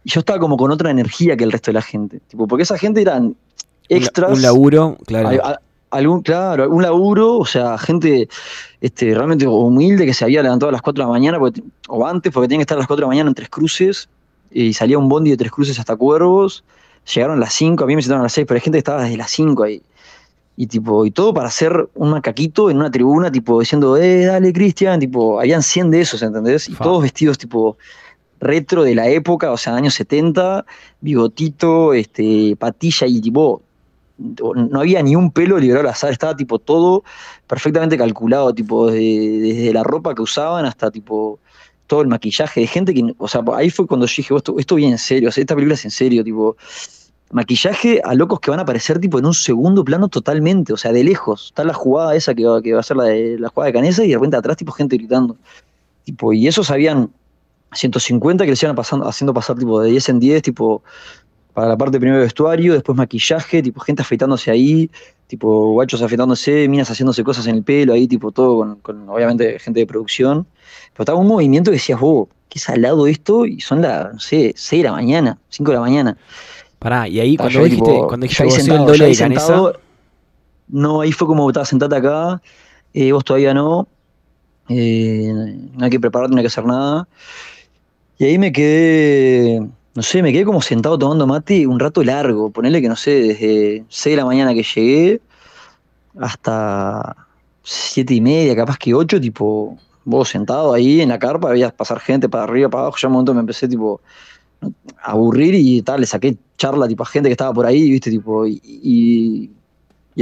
yo 0.05 0.21
estaba 0.21 0.39
como 0.39 0.57
con 0.57 0.71
otra 0.71 0.91
energía 0.91 1.37
que 1.37 1.45
el 1.45 1.53
resto 1.53 1.71
de 1.71 1.75
la 1.75 1.83
gente, 1.83 2.21
tipo, 2.29 2.47
porque 2.47 2.63
esa 2.63 2.79
gente 2.79 3.03
eran 3.03 3.37
extras. 3.89 4.33
Un 4.33 4.43
laburo, 4.43 4.97
claro. 5.07 5.29
A, 5.45 5.51
a, 5.51 5.61
algún, 5.91 6.23
claro, 6.23 6.63
algún 6.63 6.83
laburo, 6.83 7.39
o 7.39 7.47
sea, 7.47 7.77
gente 7.79 8.29
este, 8.81 9.15
realmente 9.15 9.47
humilde 9.47 10.07
que 10.07 10.15
se 10.15 10.25
había 10.25 10.43
levantado 10.43 10.69
a 10.71 10.73
las 10.73 10.83
4 10.83 11.03
de 11.03 11.07
la 11.07 11.13
mañana, 11.13 11.39
porque, 11.39 11.63
o 11.89 12.07
antes, 12.07 12.33
porque 12.33 12.49
tenían 12.49 12.61
que 12.61 12.63
estar 12.63 12.77
a 12.77 12.81
las 12.81 12.87
4 12.87 13.01
de 13.01 13.03
la 13.03 13.09
mañana 13.09 13.29
en 13.29 13.35
Tres 13.35 13.49
Cruces, 13.49 14.09
y 14.51 14.73
salía 14.73 14.99
un 14.99 15.09
bondi 15.09 15.31
de 15.31 15.37
Tres 15.37 15.51
Cruces 15.51 15.79
hasta 15.79 15.97
Cuervos, 15.97 16.65
llegaron 17.15 17.37
a 17.37 17.41
las 17.41 17.55
5, 17.55 17.85
a 17.85 17.87
mí 17.87 17.97
me 17.97 18.03
sentaron 18.03 18.21
a 18.21 18.25
las 18.25 18.33
6, 18.33 18.47
pero 18.47 18.57
hay 18.57 18.63
gente 18.63 18.77
que 18.77 18.81
estaba 18.81 19.03
desde 19.03 19.17
las 19.17 19.31
5 19.31 19.63
ahí. 19.63 19.83
Y 20.57 20.67
tipo, 20.67 21.07
y 21.07 21.11
todo 21.11 21.33
para 21.33 21.49
hacer 21.49 21.89
un 21.95 22.11
macaquito 22.11 22.71
en 22.71 22.77
una 22.77 22.91
tribuna, 22.91 23.33
tipo, 23.33 23.61
diciendo, 23.61 23.97
eh, 23.97 24.27
dale, 24.27 24.53
Cristian, 24.53 25.01
tipo, 25.01 25.41
habían 25.41 25.63
100 25.63 25.91
de 25.91 26.01
esos, 26.03 26.23
¿entendés? 26.23 26.69
Y 26.69 26.75
todos 26.75 27.03
vestidos, 27.03 27.39
tipo, 27.39 27.79
retro 28.41 28.83
de 28.83 28.95
la 28.95 29.09
época, 29.09 29.53
o 29.53 29.57
sea, 29.57 29.75
años 29.77 29.95
70, 29.95 30.67
bigotito, 31.01 31.95
este, 31.95 32.57
patilla 32.59 33.07
y 33.07 33.21
tipo, 33.21 33.63
no 34.19 34.81
había 34.81 35.03
ni 35.03 35.17
un 35.17 35.31
pelo 35.31 35.59
liberado 35.59 35.87
al 35.87 35.93
azar, 35.93 36.13
estaba 36.13 36.37
tipo 36.37 36.59
todo 36.59 37.05
perfectamente 37.47 37.97
calculado, 37.97 38.55
tipo 38.55 38.91
desde, 38.91 39.41
desde, 39.41 39.73
la 39.73 39.83
ropa 39.83 40.15
que 40.15 40.23
usaban 40.23 40.67
hasta 40.67 40.91
tipo 40.91 41.39
todo 41.91 42.03
el 42.03 42.07
maquillaje 42.07 42.61
de 42.61 42.69
gente 42.69 42.95
que, 42.95 43.03
o 43.19 43.27
sea, 43.27 43.43
ahí 43.53 43.69
fue 43.69 43.85
cuando 43.89 44.07
yo 44.07 44.15
dije, 44.17 44.33
esto, 44.33 44.55
esto 44.61 44.77
viene 44.77 44.93
en 44.93 44.99
serio, 44.99 45.29
esta 45.29 45.57
película 45.57 45.75
es 45.75 45.85
en 45.85 45.91
serio, 45.91 46.23
tipo, 46.23 46.57
maquillaje 47.33 48.01
a 48.05 48.15
locos 48.15 48.39
que 48.39 48.49
van 48.49 48.61
a 48.61 48.63
aparecer 48.63 49.01
tipo 49.01 49.19
en 49.19 49.27
un 49.27 49.35
segundo 49.35 49.85
plano 49.85 50.07
totalmente, 50.07 50.73
o 50.73 50.77
sea, 50.77 50.93
de 50.93 51.03
lejos. 51.03 51.47
Está 51.47 51.65
la 51.65 51.75
jugada 51.75 52.15
esa 52.15 52.33
que 52.33 52.47
va, 52.47 52.63
que 52.63 52.75
va 52.75 52.79
a 52.79 52.85
ser 52.85 52.97
la, 52.97 53.05
de, 53.07 53.41
la 53.41 53.49
jugada 53.49 53.67
de 53.67 53.73
Canesa 53.73 54.05
y 54.05 54.09
de 54.11 54.15
repente 54.15 54.37
atrás 54.37 54.57
tipo 54.57 54.71
gente 54.71 54.97
gritando. 54.97 55.37
Tipo, 56.05 56.33
y 56.33 56.47
esos 56.47 56.71
habían 56.71 57.11
150 57.73 58.45
que 58.45 58.51
les 58.51 58.63
iban 58.63 58.77
pasando, 58.77 59.09
haciendo 59.09 59.35
pasar 59.35 59.59
tipo 59.59 59.81
de 59.81 59.91
10 59.91 60.11
en 60.11 60.21
10, 60.21 60.43
tipo, 60.43 60.85
para 61.55 61.67
la 61.67 61.77
parte 61.77 61.99
primero 61.99 62.19
de 62.19 62.25
vestuario, 62.27 62.73
después 62.73 62.97
maquillaje, 62.97 63.65
tipo 63.65 63.81
gente 63.81 64.03
afeitándose 64.03 64.53
ahí, 64.53 64.89
tipo 65.31 65.71
guachos 65.71 66.03
afeitándose, 66.03 66.69
minas 66.69 66.91
haciéndose 66.91 67.23
cosas 67.23 67.47
en 67.47 67.55
el 67.57 67.63
pelo 67.63 67.93
ahí, 67.93 68.09
tipo 68.09 68.33
todo 68.33 68.57
con, 68.57 68.77
con 68.81 69.09
obviamente 69.09 69.59
gente 69.61 69.81
de 69.81 69.87
producción. 69.87 70.47
Pero 70.93 71.05
estaba 71.05 71.19
un 71.19 71.29
movimiento 71.29 71.71
que 71.71 71.77
decías, 71.77 72.01
oh, 72.03 72.29
qué 72.49 72.59
salado 72.59 73.07
esto, 73.07 73.47
y 73.47 73.61
son 73.61 73.81
las, 73.81 74.13
no 74.13 74.19
sé, 74.19 74.53
6 74.57 74.83
de 74.83 74.89
la 74.89 74.93
mañana, 74.93 75.39
5 75.49 75.71
de 75.71 75.75
la 75.77 75.81
mañana. 75.81 76.19
Pará, 76.81 77.07
y 77.07 77.21
ahí 77.21 77.33
Estaba 77.33 77.49
cuando 77.49 77.61
yo, 77.61 77.65
dijiste, 77.65 77.91
tipo, 77.91 78.09
cuando 78.09 78.25
dijiste 78.25 78.45
vos 78.45 78.55
sentado, 78.55 78.81
el 78.81 78.87
doble 78.87 79.07
de 79.07 79.15
sentado, 79.15 79.81
No, 80.69 81.01
ahí 81.01 81.13
fue 81.13 81.29
como, 81.29 81.49
estaba 81.49 81.65
sentate 81.65 81.95
acá, 81.95 82.43
eh, 82.93 83.13
vos 83.13 83.25
todavía 83.25 83.55
no, 83.55 83.87
eh, 84.69 85.33
no 85.33 85.85
hay 85.85 85.91
que 85.91 86.01
prepararte, 86.01 86.35
no 86.35 86.39
hay 86.39 86.43
que 86.43 86.49
hacer 86.49 86.65
nada. 86.65 87.07
Y 88.19 88.25
ahí 88.25 88.39
me 88.39 88.51
quedé, 88.51 89.63
no 89.95 90.03
sé, 90.03 90.23
me 90.23 90.33
quedé 90.33 90.45
como 90.45 90.63
sentado 90.63 90.99
tomando 90.99 91.27
mate 91.27 91.67
un 91.67 91.81
rato 91.81 92.03
largo, 92.05 92.51
ponerle 92.51 92.81
que 92.81 92.89
no 92.89 92.97
sé, 92.97 93.11
desde 93.21 93.85
6 93.89 94.13
de 94.15 94.17
la 94.19 94.25
mañana 94.27 94.55
que 94.55 94.63
llegué 94.63 95.21
hasta 96.19 97.17
7 97.63 98.15
y 98.15 98.21
media, 98.21 98.57
capaz 98.57 98.79
que 98.79 98.95
8, 98.95 99.21
tipo, 99.21 99.79
vos 100.05 100.29
sentado 100.29 100.73
ahí 100.75 101.01
en 101.01 101.09
la 101.11 101.19
carpa, 101.19 101.51
veías 101.51 101.73
pasar 101.73 102.01
gente 102.01 102.29
para 102.29 102.45
arriba, 102.45 102.69
para 102.71 102.83
abajo, 102.85 102.97
ya 103.01 103.09
un 103.09 103.15
momento 103.15 103.35
me 103.35 103.41
empecé 103.41 103.69
tipo 103.69 104.01
a 105.03 105.13
aburrir 105.13 105.55
y 105.55 105.83
tal, 105.83 106.01
le 106.01 106.07
saqué 106.07 106.37
charla 106.59 106.87
tipo 106.89 107.03
a 107.03 107.07
gente 107.07 107.29
que 107.29 107.33
estaba 107.33 107.53
por 107.53 107.67
ahí, 107.67 107.91
viste, 107.91 108.11
tipo, 108.11 108.47
y 108.47 109.51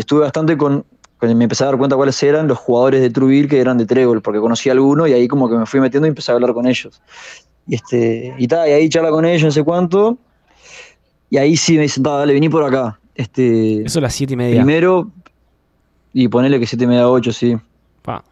estuve 0.01 0.21
bastante 0.21 0.57
con, 0.57 0.85
con- 1.19 1.37
me 1.37 1.45
empecé 1.45 1.65
a 1.65 1.69
dar 1.69 1.79
cuenta 1.79 1.97
cuáles 1.97 2.23
eran 2.23 2.49
los 2.49 2.59
jugadores 2.59 3.01
de 3.01 3.11
Truville 3.11 3.49
que 3.49 3.61
eran 3.61 3.79
de 3.79 3.87
Trébol, 3.87 4.23
porque 4.23 4.41
conocí 4.41 4.69
a 4.69 4.73
alguno 4.73 5.07
y 5.07 5.13
ahí 5.13 5.29
como 5.29 5.49
que 5.49 5.57
me 5.57 5.67
fui 5.67 5.81
metiendo 5.81 6.07
y 6.07 6.11
empecé 6.11 6.33
a 6.33 6.35
hablar 6.37 6.53
con 6.55 6.67
ellos. 6.67 7.01
Y 7.69 7.75
este, 7.75 8.35
y 8.39 8.49
tal, 8.49 8.69
y 8.69 8.73
ahí 8.73 8.89
charla 8.89 9.11
con 9.11 9.25
ellos, 9.25 9.45
no 9.45 9.51
sé 9.51 9.63
cuánto, 9.63 10.17
y 11.31 11.37
ahí 11.37 11.57
sí 11.57 11.77
me 11.77 11.83
dicen, 11.83 12.03
"Ta, 12.03 12.13
dale, 12.19 12.33
vení 12.33 12.49
por 12.49 12.65
acá. 12.65 12.99
Este, 13.15 13.83
eso 13.85 13.99
a 13.99 14.03
las 14.03 14.15
7 14.15 14.33
y 14.33 14.37
media. 14.37 14.57
primero, 14.63 15.11
y 16.15 16.29
ponele 16.29 16.59
que 16.59 16.67
7 16.67 16.85
y 16.85 16.87
media 16.87 17.09
8, 17.09 17.33
sí. 17.33 17.57
Pa. 18.03 18.25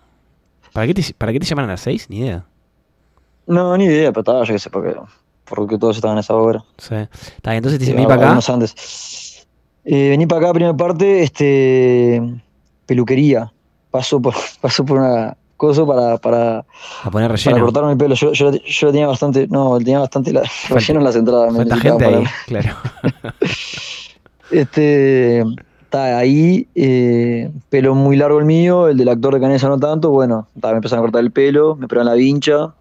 ¿Para 0.72 0.86
qué, 0.86 0.94
te, 0.94 1.02
¿Para 1.16 1.32
qué 1.32 1.40
te 1.40 1.46
llaman 1.46 1.66
a 1.66 1.68
las 1.68 1.80
6? 1.82 2.08
Ni 2.08 2.20
idea. 2.20 2.44
No, 3.46 3.76
ni 3.76 3.84
idea, 3.84 4.10
pero 4.10 4.20
estaba, 4.20 4.44
yo 4.44 4.54
qué 4.54 4.58
sé, 4.58 4.70
porque, 4.70 4.94
porque 5.44 5.78
todos 5.78 5.96
estaban 5.96 6.16
a 6.16 6.20
esa 6.20 6.34
hora. 6.34 6.64
Sí. 6.78 6.94
Bien, 6.94 7.08
entonces 7.44 7.78
te 7.78 7.84
dicen, 7.84 7.96
vení 7.96 8.06
para 8.06 8.32
acá. 8.32 8.52
antes. 8.52 9.46
Eh, 9.84 10.08
vení 10.10 10.26
para 10.26 10.40
acá, 10.46 10.52
primera 10.52 10.76
parte, 10.76 11.22
este, 11.22 12.22
peluquería. 12.86 13.52
Paso 13.90 14.20
por, 14.20 14.34
paso 14.60 14.84
por 14.84 14.98
una 14.98 15.36
cosa 15.56 15.86
para, 15.86 16.18
para, 16.18 16.58
A 17.02 17.10
poner 17.10 17.28
para 17.28 17.36
relleno. 17.36 17.64
cortarme 17.64 17.92
el 17.92 17.98
pelo. 17.98 18.14
Yo, 18.14 18.32
yo, 18.32 18.50
yo 18.52 18.92
tenía 18.92 19.06
bastante, 19.06 19.46
no, 19.48 19.78
tenía 19.78 19.98
bastante 19.98 20.32
la, 20.32 20.42
relleno 20.68 21.00
en 21.00 21.04
las 21.04 21.16
entradas. 21.16 21.52
me 21.52 21.64
gente 21.64 22.04
ahí, 22.04 22.12
poner. 22.12 22.28
claro. 22.46 22.76
Este, 24.50 25.40
está 25.82 26.18
ahí, 26.18 26.68
eh, 26.74 27.50
pelo 27.68 27.94
muy 27.94 28.16
largo 28.16 28.38
el 28.38 28.44
mío, 28.44 28.88
el 28.88 28.96
del 28.96 29.08
actor 29.08 29.34
de 29.34 29.40
Canesa 29.40 29.68
no 29.68 29.78
tanto. 29.78 30.10
Bueno, 30.10 30.48
ta, 30.60 30.70
me 30.70 30.76
empezaron 30.76 31.04
a 31.04 31.06
cortar 31.06 31.22
el 31.22 31.32
pelo, 31.32 31.76
me 31.76 31.88
pegaron 31.88 32.06
la 32.06 32.14
vincha. 32.14 32.74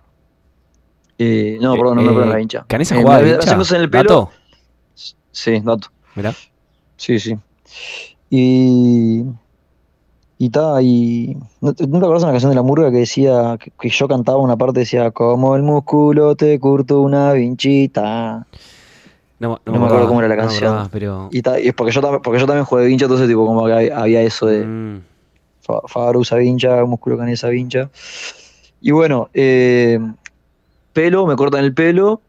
Eh, 1.17 1.57
no, 1.61 1.76
perdón, 1.76 1.97
no 1.97 2.01
me 2.01 2.07
eh, 2.09 2.11
pegaron 2.11 2.30
la 2.30 2.36
vincha. 2.36 2.65
¿Canesa 2.67 2.95
jugaba 2.95 3.21
me 3.21 3.38
cosas 3.38 3.71
en 3.71 3.82
el 3.82 3.89
pelo. 3.89 4.03
¿Dato? 4.03 4.32
Sí, 5.32 5.59
dato. 5.63 5.88
Mirá. 6.15 6.34
Sí, 6.97 7.19
sí. 7.19 7.38
Y. 8.30 9.23
Y 10.45 10.49
ta, 10.51 10.79
y. 10.79 11.35
¿No 11.59 11.73
te, 11.73 11.87
no 11.87 11.97
te 11.97 12.05
acuerdas 12.05 12.21
de 12.21 12.25
una 12.27 12.33
canción 12.33 12.51
de 12.51 12.55
la 12.55 12.61
murga 12.61 12.91
que 12.91 12.97
decía. 12.97 13.57
Que, 13.59 13.71
que 13.71 13.89
yo 13.89 14.07
cantaba 14.07 14.37
una 14.37 14.55
parte, 14.55 14.81
decía, 14.81 15.09
como 15.09 15.55
el 15.55 15.63
músculo 15.63 16.35
te 16.35 16.59
curto 16.59 17.01
una 17.01 17.33
vinchita. 17.33 18.45
No, 19.39 19.59
No 19.65 19.79
me 19.79 19.85
acuerdo 19.87 20.07
cómo 20.07 20.19
era 20.19 20.27
la 20.29 20.35
no 20.35 20.41
canción. 20.43 20.69
acordaba, 20.69 20.89
pero... 20.91 21.29
Y, 21.31 21.41
ta, 21.41 21.59
y 21.59 21.69
es 21.69 21.73
porque 21.73 21.91
yo, 21.91 22.01
porque 22.21 22.39
yo 22.39 22.45
también 22.45 22.63
jugué 22.63 22.85
vincha, 22.85 23.05
entonces, 23.05 23.27
tipo, 23.27 23.43
como 23.43 23.65
que 23.65 23.91
había, 23.91 24.21
eso 24.21 24.45
de. 24.45 24.65
Mm, 24.65 25.01
Fa- 25.61 25.81
Fabro 25.87 26.19
usa 26.19 26.37
vincha, 26.37 26.85
músculo 26.85 27.17
canesa 27.17 27.49
vincha. 27.49 27.89
Y 28.81 28.91
bueno, 28.91 29.29
eh, 29.33 29.99
pelo, 30.93 31.25
me 31.25 31.35
cortan 31.35 31.63
el 31.63 31.73
pelo. 31.73 32.21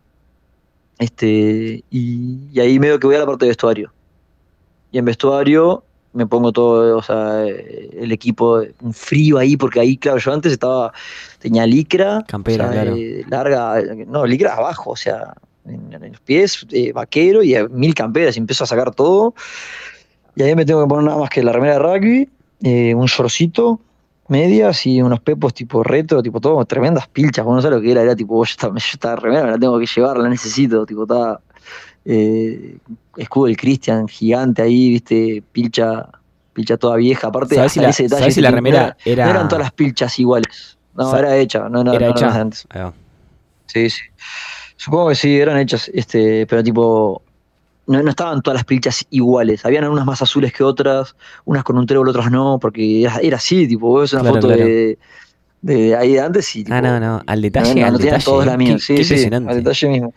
Este, 0.98 1.84
y, 1.90 2.48
y 2.50 2.60
ahí 2.60 2.78
medio 2.78 2.98
que 2.98 3.06
voy 3.08 3.16
a 3.16 3.18
la 3.18 3.26
parte 3.26 3.44
de 3.44 3.50
vestuario. 3.50 3.92
Y 4.90 4.96
en 4.96 5.04
vestuario 5.04 5.82
me 6.16 6.26
pongo 6.26 6.50
todo, 6.50 6.96
o 6.96 7.02
sea, 7.02 7.44
eh, 7.46 7.90
el 8.00 8.10
equipo, 8.10 8.62
un 8.80 8.92
frío 8.94 9.38
ahí, 9.38 9.56
porque 9.56 9.80
ahí, 9.80 9.96
claro, 9.96 10.18
yo 10.18 10.32
antes 10.32 10.52
estaba, 10.52 10.92
tenía 11.38 11.66
licra, 11.66 12.24
Campera, 12.26 12.64
o 12.68 12.72
sea, 12.72 12.82
claro. 12.82 12.96
eh, 12.96 13.24
larga, 13.28 13.82
no, 14.06 14.24
licra 14.26 14.54
abajo, 14.54 14.90
o 14.92 14.96
sea, 14.96 15.34
en, 15.66 15.92
en 15.92 16.12
los 16.12 16.20
pies, 16.20 16.66
eh, 16.70 16.92
vaquero 16.92 17.42
y 17.42 17.54
mil 17.70 17.94
camperas, 17.94 18.36
y 18.36 18.40
empiezo 18.40 18.64
a 18.64 18.66
sacar 18.66 18.94
todo. 18.94 19.34
Y 20.34 20.42
ahí 20.42 20.54
me 20.54 20.64
tengo 20.64 20.82
que 20.82 20.88
poner 20.88 21.04
nada 21.04 21.18
más 21.18 21.30
que 21.30 21.42
la 21.42 21.52
remera 21.52 21.74
de 21.74 21.78
rugby, 21.80 22.28
eh, 22.62 22.94
un 22.94 23.06
shortcito, 23.06 23.80
medias 24.28 24.84
y 24.86 25.00
unos 25.02 25.20
pepos 25.20 25.54
tipo 25.54 25.82
retro, 25.84 26.22
tipo 26.22 26.40
todo, 26.40 26.64
tremendas 26.64 27.06
pilchas, 27.08 27.44
vos 27.44 27.54
no 27.54 27.62
sabés 27.62 27.76
lo 27.76 27.82
que 27.82 27.92
era, 27.92 28.02
era 28.02 28.16
tipo, 28.16 28.34
"Oh, 28.38 28.44
yo 28.44 28.50
esta, 28.50 28.68
yo 28.68 28.74
esta 28.76 29.16
remera 29.16 29.44
me 29.44 29.50
la 29.52 29.58
tengo 29.58 29.78
que 29.78 29.86
llevar, 29.86 30.18
la 30.18 30.28
necesito, 30.28 30.84
tipo, 30.86 31.02
estaba 31.02 31.40
eh, 32.08 32.78
escudo 33.16 33.46
del 33.46 33.56
Christian, 33.56 34.06
gigante 34.06 34.62
ahí, 34.62 34.90
viste, 34.90 35.42
pilcha, 35.52 36.08
pilcha 36.52 36.76
toda 36.76 36.96
vieja, 36.96 37.26
aparte 37.28 37.56
¿Sabés 37.56 37.72
si 37.72 37.80
la- 37.80 37.88
ese 37.90 38.04
detalle, 38.04 38.30
si 38.30 38.40
la 38.40 38.50
remera 38.52 38.78
no 38.78 38.84
era- 38.86 38.96
era- 39.04 39.24
no 39.24 39.30
eran 39.32 39.48
todas 39.48 39.64
las 39.64 39.72
pilchas 39.72 40.18
iguales, 40.18 40.78
no, 40.94 41.16
era 41.16 41.36
hecha, 41.36 41.68
no, 41.68 41.82
no, 41.82 41.92
¿Era 41.92 42.06
no, 42.06 42.12
hecha? 42.12 42.40
antes. 42.40 42.66
Sí, 43.66 43.90
sí. 43.90 44.00
Supongo 44.76 45.08
que 45.08 45.14
sí, 45.16 45.36
eran 45.36 45.58
hechas, 45.58 45.90
este, 45.92 46.46
pero 46.46 46.62
tipo, 46.62 47.22
no, 47.88 48.02
no 48.02 48.10
estaban 48.10 48.40
todas 48.42 48.58
las 48.58 48.64
pilchas 48.64 49.04
iguales. 49.10 49.64
Habían 49.64 49.88
unas 49.88 50.06
más 50.06 50.22
azules 50.22 50.52
que 50.52 50.62
otras, 50.62 51.16
unas 51.44 51.64
con 51.64 51.76
un 51.78 51.86
trébol, 51.86 52.08
otras 52.08 52.30
no, 52.30 52.58
porque 52.60 53.02
era, 53.02 53.16
era 53.18 53.36
así, 53.38 53.66
tipo, 53.66 53.88
vos 53.88 54.02
ves 54.02 54.12
una 54.12 54.22
Claro, 54.22 54.34
foto 54.36 54.46
claro. 54.48 54.64
de, 54.64 54.98
de 55.62 55.96
ahí 55.96 56.12
de 56.12 56.20
antes 56.20 56.54
y 56.54 56.62
tipo, 56.64 56.74
Ah, 56.76 56.80
no, 56.82 57.00
no, 57.00 57.22
al 57.26 57.42
detalle, 57.42 57.74
no, 57.74 57.80
no, 57.80 57.86
al 57.86 57.92
no 57.94 57.98
tenían 57.98 58.18
detalle. 58.18 58.24
todos 58.24 58.46
la 58.46 58.56
mía, 58.56 58.74
Qué- 58.74 58.80
sí, 58.80 58.94
qué 58.96 59.04
sí, 59.04 59.24
al 59.34 59.56
detalle 59.64 59.88
mismo. 59.88 60.14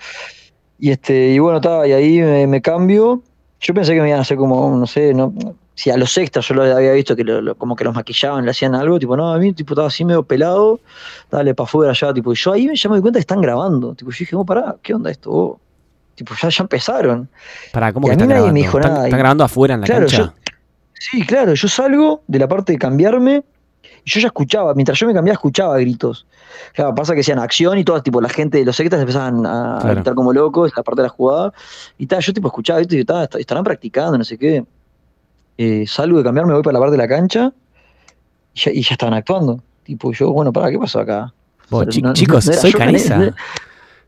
Y 0.80 0.92
este, 0.92 1.30
y 1.34 1.40
bueno, 1.40 1.58
estaba, 1.58 1.88
y 1.88 1.92
ahí 1.92 2.20
me, 2.22 2.48
me 2.48 2.62
cambio. 2.62 3.22
Yo 3.62 3.74
pensé 3.74 3.94
que 3.94 4.02
me 4.02 4.08
iban 4.08 4.20
a 4.20 4.22
hacer 4.22 4.38
como, 4.38 4.76
no 4.78 4.88
sé, 4.88 5.14
no, 5.14 5.34
si 5.76 5.90
a 5.90 5.98
los 5.98 6.18
extras 6.18 6.48
yo 6.48 6.56
lo 6.56 6.64
había 6.64 6.94
visto 6.94 7.16
que 7.16 7.24
lo- 7.26 7.42
lo- 7.42 7.56
como 7.56 7.76
que 7.76 7.84
los 7.84 7.94
maquillaban, 7.94 8.46
le 8.46 8.52
hacían 8.52 8.74
algo, 8.76 8.98
tipo, 9.00 9.18
no, 9.18 9.34
a 9.34 9.38
mí 9.38 9.52
tipo 9.54 9.74
estaba 9.74 9.88
así 9.90 10.06
medio 10.06 10.24
pelado, 10.24 10.80
dale 11.30 11.54
para 11.54 11.66
afuera 11.66 11.92
allá, 11.92 12.14
tipo, 12.14 12.32
y 12.32 12.36
yo 12.36 12.54
ahí 12.54 12.70
ya 12.74 12.90
me 12.90 12.96
di 12.96 13.02
cuenta 13.02 13.18
que 13.20 13.22
están 13.22 13.42
grabando. 13.42 13.94
Tipo, 13.96 14.12
yo 14.12 14.18
dije, 14.20 14.36
oh, 14.36 14.46
pará, 14.46 14.76
¿qué 14.82 14.94
onda 14.94 15.12
esto? 15.12 15.30
Oh, 15.32 15.60
tipo, 16.16 16.34
ya, 16.42 16.48
ya 16.50 16.64
empezaron. 16.64 17.28
Pará, 17.74 17.92
¿cómo 17.92 18.08
Y 18.08 18.10
que 18.10 18.14
a 18.14 18.16
mí 18.16 18.22
están 18.22 18.30
nadie 18.30 18.40
grabando? 18.42 18.54
me 18.54 18.60
dijo 18.62 18.78
¿Están, 18.80 18.94
nada. 18.94 19.06
están 19.06 19.20
grabando 19.20 19.44
afuera 19.44 19.74
en 19.74 19.82
la 19.82 19.86
Claro, 19.86 20.02
cancha? 20.02 20.18
yo- 20.18 20.34
Sí, 21.02 21.26
claro, 21.26 21.54
yo 21.54 21.68
salgo 21.70 22.24
de 22.28 22.40
la 22.40 22.48
parte 22.48 22.74
de 22.74 22.78
cambiarme 22.78 23.44
y 24.04 24.10
yo 24.12 24.20
ya 24.20 24.28
escuchaba, 24.28 24.74
mientras 24.74 24.98
yo 25.00 25.08
me 25.08 25.14
cambiaba 25.14 25.34
escuchaba 25.36 25.78
gritos. 25.80 26.26
Claro, 26.74 26.94
pasa 26.96 27.14
que 27.14 27.22
hacían 27.22 27.40
acción 27.40 27.78
y 27.78 27.84
toda 27.84 28.02
tipo 28.04 28.20
la 28.22 28.30
gente 28.30 28.58
de 28.58 28.66
los 28.66 28.76
sectas 28.76 29.00
empezaban 29.00 29.46
a, 29.46 29.78
Claro. 29.82 29.96
gritar 29.96 30.14
como 30.16 30.34
locos, 30.34 30.72
la 30.76 30.84
parte 30.84 31.02
de 31.02 31.08
la 31.08 31.10
jugada. 31.14 31.54
Y 31.98 32.06
tal, 32.08 32.22
yo 32.22 32.34
tipo 32.34 32.48
escuchaba 32.48 32.80
esto 32.82 32.96
y 32.96 33.06
tal, 33.06 33.28
estarán 33.38 33.64
practicando, 33.64 34.18
no 34.18 34.24
sé 34.24 34.38
qué. 34.38 34.64
Eh, 35.58 35.86
salgo 35.88 36.18
de 36.20 36.24
cambiarme, 36.24 36.54
voy 36.54 36.64
para 36.64 36.74
la 36.74 36.80
parte 36.80 36.92
de 36.94 36.98
la 36.98 37.08
cancha 37.08 37.52
y 38.54 38.60
ya, 38.60 38.72
y 38.72 38.82
ya 38.82 38.94
estaban 38.94 39.14
actuando. 39.14 39.62
Tipo, 39.84 40.12
yo, 40.14 40.32
bueno, 40.32 40.54
para, 40.54 40.70
¿qué 40.72 40.78
pasó 40.80 41.00
acá? 41.00 41.34
Pero 41.70 41.86
no- 42.02 42.14
chicos, 42.14 42.46
no 42.48 42.54
soy 42.54 42.72
Canesa. 42.72 43.34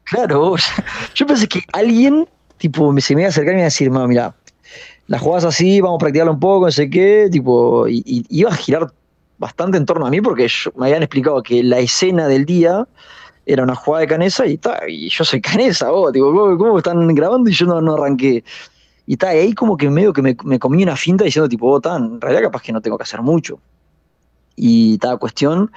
Claro, 0.04 0.40
vos. 0.40 0.64
yo 1.16 1.26
pensé 1.26 1.48
que 1.48 1.62
alguien, 1.74 2.28
tipo, 2.58 2.94
se 3.00 3.16
me 3.16 3.22
iba 3.22 3.28
a 3.28 3.30
acercar 3.30 3.54
y 3.54 3.56
me 3.56 3.62
iba 3.62 3.66
a 3.66 3.68
decir, 3.68 3.92
"Ma, 3.92 4.08
mira, 4.08 4.34
la 5.08 5.20
jugás 5.20 5.44
así, 5.44 5.82
vamos 5.82 5.98
a 5.98 6.00
practicarla 6.00 6.32
un 6.32 6.40
poco, 6.40 6.66
no 6.66 6.72
sé 6.72 6.90
qué, 6.90 7.28
tipo, 7.32 7.88
y, 7.88 8.02
y 8.06 8.26
iba 8.30 8.50
a 8.50 8.56
girar 8.56 8.92
bastante 9.42 9.76
en 9.76 9.88
torno 9.88 10.06
a 10.06 10.12
mí 10.12 10.22
porque 10.22 10.48
me 10.76 10.86
habían 10.86 11.02
explicado 11.02 11.42
que 11.42 11.64
la 11.64 11.80
escena 11.80 12.28
del 12.28 12.46
día 12.46 12.88
era 13.48 13.64
una 13.64 13.74
jugada 13.74 14.02
de 14.02 14.08
Canesa 14.08 14.46
y, 14.46 14.58
ta, 14.58 14.82
y 14.88 15.10
yo 15.10 15.26
soy 15.26 15.42
Canesa, 15.42 15.90
vos, 15.90 16.14
tipo, 16.14 16.32
¿cómo, 16.32 16.78
están 16.78 17.08
grabando 17.16 17.50
y 17.50 17.54
yo 17.54 17.66
no, 17.66 17.94
arranqué? 17.96 18.44
Y 19.08 19.18
ta, 19.18 19.30
ahí 19.30 19.54
como 19.54 19.78
que 19.78 19.90
medio 19.90 20.14
que 20.14 20.22
me, 20.22 20.60
comí 20.60 20.84
una 20.84 20.96
finta 20.96 21.24
diciendo, 21.24 21.50
tipo, 21.50 21.68
oh, 21.72 21.82
tan, 21.82 22.04
en 22.04 22.22
realidad 22.22 22.44
capaz 22.44 22.62
que 22.62 22.72
no 22.72 22.82
tengo 22.82 23.00
que 23.00 23.04
hacer 23.04 23.24
mucho. 23.24 23.60
Y 24.56 25.00
tal 25.00 25.18
cuestión, 25.18 25.72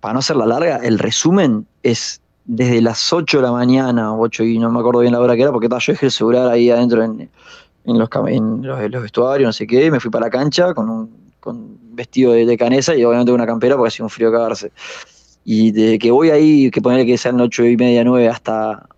para 0.00 0.14
no 0.14 0.20
hacerla 0.20 0.46
larga, 0.46 0.78
el 0.78 0.98
resumen 0.98 1.66
es 1.82 2.22
desde 2.46 2.80
las 2.80 3.12
8 3.12 3.36
de 3.36 3.42
la 3.42 3.52
mañana, 3.52 4.16
8 4.16 4.42
y 4.42 4.58
no 4.58 4.70
me 4.70 4.80
acuerdo 4.80 5.00
bien 5.00 5.12
la 5.12 5.20
hora 5.20 5.36
que 5.36 5.42
era, 5.42 5.52
porque 5.52 5.68
ta, 5.68 5.78
yo 5.78 5.92
dejé 5.92 6.06
el 6.06 6.12
celular 6.12 6.48
ahí 6.48 6.70
adentro 6.70 7.04
en, 7.04 7.28
en 7.84 7.98
los, 7.98 8.08
en 8.28 8.62
los, 8.62 8.90
los 8.90 9.02
vestuarios, 9.02 9.48
no 9.48 9.52
sé 9.52 9.66
qué, 9.66 9.90
me 9.90 10.00
fui 10.00 10.10
para 10.10 10.26
la 10.26 10.30
cancha 10.30 10.72
con 10.72 10.88
un 10.88 11.25
con 11.46 11.78
vestido 11.94 12.32
de, 12.32 12.44
de 12.44 12.58
canesa 12.58 12.94
y 12.94 13.04
obviamente 13.04 13.32
una 13.32 13.46
campera 13.46 13.76
porque 13.76 13.88
hacía 13.88 14.04
un 14.04 14.10
frío 14.10 14.30
cagarse. 14.30 14.70
Y 15.44 15.70
desde 15.70 15.98
que 15.98 16.10
voy 16.10 16.30
ahí, 16.30 16.70
que 16.72 16.82
ponerle 16.82 17.06
que 17.06 17.16
sean 17.16 17.40
ocho 17.40 17.64
y 17.64 17.76
media, 17.76 18.02
nueve, 18.04 18.28
hasta 18.28 18.88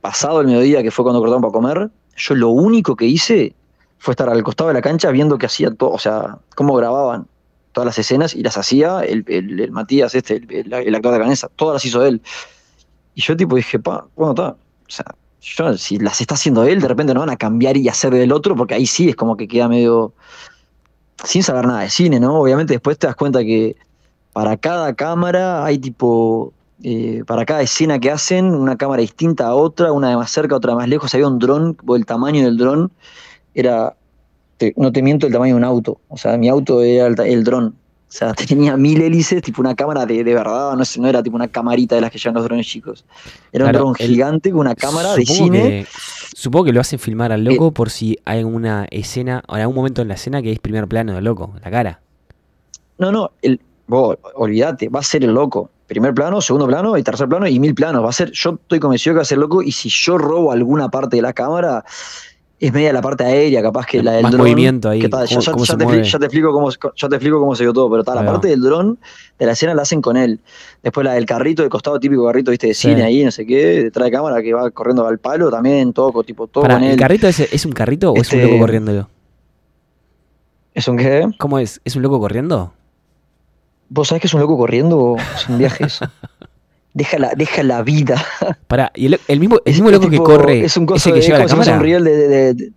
pasado 0.00 0.40
el 0.40 0.48
mediodía, 0.48 0.82
que 0.82 0.90
fue 0.90 1.04
cuando 1.04 1.20
cortaron 1.20 1.42
para 1.42 1.52
comer, 1.52 1.90
yo 2.16 2.34
lo 2.34 2.48
único 2.50 2.96
que 2.96 3.06
hice 3.06 3.54
fue 3.98 4.12
estar 4.12 4.28
al 4.28 4.42
costado 4.42 4.68
de 4.68 4.74
la 4.74 4.82
cancha 4.82 5.10
viendo 5.10 5.38
que 5.38 5.46
hacían 5.46 5.76
todo, 5.76 5.90
o 5.90 5.98
sea, 5.98 6.38
cómo 6.56 6.74
grababan 6.74 7.28
todas 7.72 7.86
las 7.86 7.98
escenas 7.98 8.34
y 8.34 8.42
las 8.42 8.56
hacía 8.56 9.00
el, 9.00 9.24
el, 9.28 9.60
el 9.60 9.70
Matías, 9.70 10.14
este, 10.14 10.36
el, 10.36 10.72
el, 10.72 10.94
actor 10.94 11.12
de 11.12 11.20
Canesa, 11.20 11.48
todas 11.54 11.74
las 11.74 11.84
hizo 11.84 12.04
él. 12.04 12.20
Y 13.14 13.20
yo 13.22 13.36
tipo 13.36 13.56
dije, 13.56 13.78
pa, 13.78 14.06
bueno, 14.16 14.32
está. 14.32 14.48
O 14.50 14.92
sea, 14.92 15.04
yo, 15.40 15.76
si 15.78 15.98
las 15.98 16.20
está 16.20 16.34
haciendo 16.34 16.64
él, 16.64 16.80
de 16.80 16.88
repente 16.88 17.14
no 17.14 17.20
van 17.20 17.30
a 17.30 17.36
cambiar 17.36 17.76
y 17.76 17.88
hacer 17.88 18.12
del 18.12 18.32
otro, 18.32 18.56
porque 18.56 18.74
ahí 18.74 18.86
sí 18.86 19.08
es 19.08 19.16
como 19.16 19.36
que 19.36 19.46
queda 19.46 19.68
medio 19.68 20.14
sin 21.24 21.42
saber 21.42 21.66
nada 21.66 21.80
de 21.80 21.90
cine, 21.90 22.20
¿no? 22.20 22.40
Obviamente 22.40 22.74
después 22.74 22.98
te 22.98 23.06
das 23.06 23.16
cuenta 23.16 23.40
que 23.40 23.76
para 24.32 24.56
cada 24.56 24.94
cámara 24.94 25.64
hay 25.64 25.78
tipo, 25.78 26.52
eh, 26.82 27.22
para 27.26 27.44
cada 27.44 27.62
escena 27.62 27.98
que 27.98 28.10
hacen, 28.10 28.54
una 28.54 28.76
cámara 28.76 29.02
distinta 29.02 29.46
a 29.46 29.54
otra, 29.54 29.92
una 29.92 30.10
de 30.10 30.16
más 30.16 30.30
cerca, 30.30 30.56
otra 30.56 30.72
de 30.72 30.76
más 30.76 30.88
lejos, 30.88 31.14
había 31.14 31.28
un 31.28 31.38
dron, 31.38 31.76
el 31.94 32.06
tamaño 32.06 32.44
del 32.44 32.56
dron 32.56 32.90
era, 33.54 33.96
no 34.76 34.92
te 34.92 35.02
miento, 35.02 35.26
el 35.26 35.32
tamaño 35.32 35.54
de 35.54 35.58
un 35.58 35.64
auto, 35.64 36.00
o 36.08 36.16
sea, 36.16 36.36
mi 36.36 36.48
auto 36.48 36.82
era 36.82 37.06
el 37.06 37.44
dron, 37.44 37.74
o 38.10 38.12
sea, 38.12 38.34
tenía 38.48 38.76
mil 38.76 39.00
hélices, 39.00 39.40
tipo 39.40 39.60
una 39.62 39.76
cámara 39.76 40.04
de, 40.04 40.24
de 40.24 40.34
verdad, 40.34 40.74
no, 40.74 40.82
no 40.98 41.08
era 41.08 41.22
tipo 41.22 41.36
una 41.36 41.46
camarita 41.46 41.94
de 41.94 42.00
las 42.00 42.10
que 42.10 42.18
llevan 42.18 42.34
los 42.34 42.44
drones 42.44 42.66
chicos. 42.66 43.04
Era 43.52 43.66
claro, 43.66 43.86
un 43.86 43.92
dron 43.92 43.94
gigante 43.94 44.50
con 44.50 44.60
una 44.60 44.74
cámara 44.74 45.14
de 45.14 45.24
cine. 45.24 45.60
Que, 45.60 45.86
supongo 46.34 46.64
que 46.66 46.72
lo 46.72 46.80
hacen 46.80 46.98
filmar 46.98 47.30
al 47.30 47.44
loco 47.44 47.68
eh, 47.68 47.72
por 47.72 47.88
si 47.88 48.18
hay 48.24 48.42
una 48.42 48.86
escena, 48.90 49.44
o 49.46 49.54
en 49.54 49.62
algún 49.62 49.76
momento 49.76 50.02
en 50.02 50.08
la 50.08 50.14
escena 50.14 50.42
que 50.42 50.50
es 50.50 50.58
primer 50.58 50.88
plano 50.88 51.14
del 51.14 51.22
loco, 51.22 51.54
la 51.62 51.70
cara. 51.70 52.00
No, 52.98 53.12
no, 53.12 53.30
el, 53.42 53.60
vos, 53.86 54.18
olvídate, 54.34 54.88
va 54.88 55.00
a 55.00 55.04
ser 55.04 55.22
el 55.22 55.32
loco. 55.32 55.70
Primer 55.86 56.12
plano, 56.12 56.40
segundo 56.40 56.66
plano 56.66 56.98
y 56.98 57.02
tercer 57.04 57.28
plano 57.28 57.46
y 57.46 57.60
mil 57.60 57.74
planos. 57.74 58.04
Va 58.04 58.10
a 58.10 58.12
ser, 58.12 58.32
yo 58.32 58.58
estoy 58.60 58.80
convencido 58.80 59.14
que 59.14 59.18
va 59.18 59.22
a 59.22 59.24
ser 59.24 59.38
loco 59.38 59.62
y 59.62 59.70
si 59.72 59.88
yo 59.88 60.18
robo 60.18 60.50
alguna 60.50 60.88
parte 60.88 61.16
de 61.16 61.22
la 61.22 61.32
cámara, 61.32 61.84
es 62.62 62.72
media 62.74 62.92
la 62.92 63.00
parte 63.00 63.24
aérea, 63.24 63.62
capaz 63.62 63.86
que 63.86 64.02
la 64.02 64.12
del 64.12 64.22
Más 64.22 64.32
dron. 64.32 64.42
movimiento 64.42 64.90
ahí. 64.90 65.00
Que, 65.00 65.08
ta, 65.08 65.24
ya, 65.24 65.38
te, 65.38 65.42
ya, 65.42 66.18
te, 66.18 66.24
explico 66.26 66.52
cómo, 66.52 66.70
ya 66.70 67.08
te 67.08 67.14
explico 67.16 67.40
cómo 67.40 67.54
se 67.56 67.64
dio 67.64 67.72
todo, 67.72 67.90
pero 67.90 68.04
ta, 68.04 68.14
la 68.14 68.24
parte 68.24 68.48
del 68.48 68.60
dron 68.60 68.98
de 69.38 69.46
la 69.46 69.52
escena 69.52 69.74
la 69.74 69.82
hacen 69.82 70.02
con 70.02 70.18
él. 70.18 70.40
Después 70.82 71.04
la 71.04 71.14
del 71.14 71.24
carrito, 71.24 71.62
del 71.62 71.70
costado 71.70 71.98
típico 71.98 72.26
carrito, 72.26 72.50
viste, 72.50 72.66
de 72.66 72.74
cine 72.74 73.02
ahí, 73.02 73.24
no 73.24 73.30
sé 73.30 73.46
qué, 73.46 73.84
detrás 73.84 74.04
de 74.04 74.12
cámara 74.12 74.42
que 74.42 74.52
va 74.52 74.70
corriendo 74.70 75.06
al 75.06 75.18
palo, 75.18 75.50
también 75.50 75.94
todo, 75.94 76.22
tipo, 76.22 76.46
todo 76.48 76.62
Para, 76.62 76.74
con 76.74 76.84
¿El 76.84 76.90
él. 76.92 76.98
carrito 76.98 77.26
es, 77.28 77.40
es 77.40 77.64
un 77.64 77.72
carrito 77.72 78.12
o 78.12 78.16
Este- 78.16 78.36
es 78.36 78.44
un 78.44 78.50
loco 78.50 78.60
corriendo? 78.60 79.08
¿Es 80.74 80.86
un 80.86 80.96
qué? 80.98 81.26
¿Cómo 81.38 81.58
es? 81.58 81.80
¿Es 81.84 81.96
un 81.96 82.02
loco 82.02 82.20
corriendo? 82.20 82.72
¿Vos 83.88 84.08
sabés 84.08 84.20
que 84.20 84.26
es 84.28 84.34
un 84.34 84.40
loco 84.40 84.58
corriendo 84.58 84.98
o 84.98 85.16
es 85.16 85.48
un 85.48 85.56
viaje 85.58 85.84
eso? 85.84 86.06
Deja 86.92 87.18
la, 87.18 87.30
deja 87.36 87.62
la 87.62 87.82
vida. 87.82 88.24
Para, 88.66 88.90
y 88.94 89.06
el, 89.06 89.20
el 89.28 89.38
mismo, 89.40 89.58
el 89.64 89.72
mismo 89.72 89.90
loco 89.90 90.08
tipo- 90.08 90.24
que 90.24 90.32
corre, 90.32 90.64
Es 90.64 90.76
un 90.76 90.86
coso 90.86 91.10
ese 91.10 91.12
que 91.12 91.20
de- 91.20 91.26
lleva 91.26 91.38
la 91.38 91.46
cámara. 91.46 91.74
un 91.76 91.80
riel 91.82 92.04
de, 92.04 92.16
de- 92.16 92.54
de- 92.54 92.72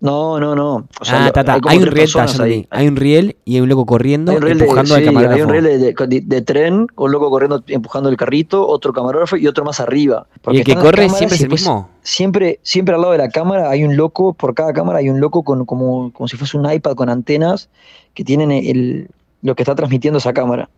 No, 0.00 0.38
no, 0.38 0.54
no. 0.54 0.86
O 1.00 1.04
sea, 1.04 1.26
ah, 1.26 1.32
ta, 1.32 1.42
ta. 1.42 1.58
Hay 1.66 1.78
un 1.78 1.86
riel, 1.86 2.08
ta, 2.12 2.24
ahí. 2.44 2.68
hay 2.70 2.86
un 2.86 2.94
riel 2.94 3.36
y 3.44 3.56
hay 3.56 3.60
un 3.62 3.68
loco 3.68 3.84
corriendo 3.84 4.30
un 4.32 4.46
empujando 4.46 4.94
al 4.94 5.00
sí, 5.00 5.06
camarógrafo. 5.06 5.34
hay 5.34 5.42
un 5.42 5.50
riel 5.50 6.28
de, 6.28 6.42
tren, 6.42 6.86
un 6.94 7.10
loco 7.10 7.30
corriendo, 7.30 7.64
empujando 7.66 8.08
el 8.08 8.16
carrito, 8.16 8.64
otro 8.64 8.92
camarógrafo 8.92 9.36
y 9.36 9.48
otro 9.48 9.64
más 9.64 9.80
arriba. 9.80 10.28
y 10.52 10.58
el 10.58 10.64
que 10.64 10.76
corre 10.76 11.08
siempre 11.08 11.34
es 11.34 11.42
el 11.42 11.48
mismo. 11.50 11.90
Siempre, 12.02 12.60
siempre 12.62 12.94
al 12.94 13.00
lado 13.00 13.12
de 13.12 13.18
la 13.18 13.28
cámara 13.28 13.70
hay 13.70 13.82
un 13.82 13.96
loco, 13.96 14.34
por 14.34 14.54
cada 14.54 14.72
cámara 14.72 15.00
hay 15.00 15.10
un 15.10 15.18
loco 15.18 15.42
con, 15.42 15.64
como, 15.66 16.12
como 16.12 16.28
si 16.28 16.36
fuese 16.36 16.56
un 16.56 16.70
iPad 16.72 16.94
con 16.94 17.08
antenas 17.10 17.68
que 18.14 18.22
tienen 18.22 18.52
el, 18.52 19.08
lo 19.42 19.56
que 19.56 19.64
está 19.64 19.74
transmitiendo 19.74 20.18
esa 20.18 20.32
cámara. 20.32 20.68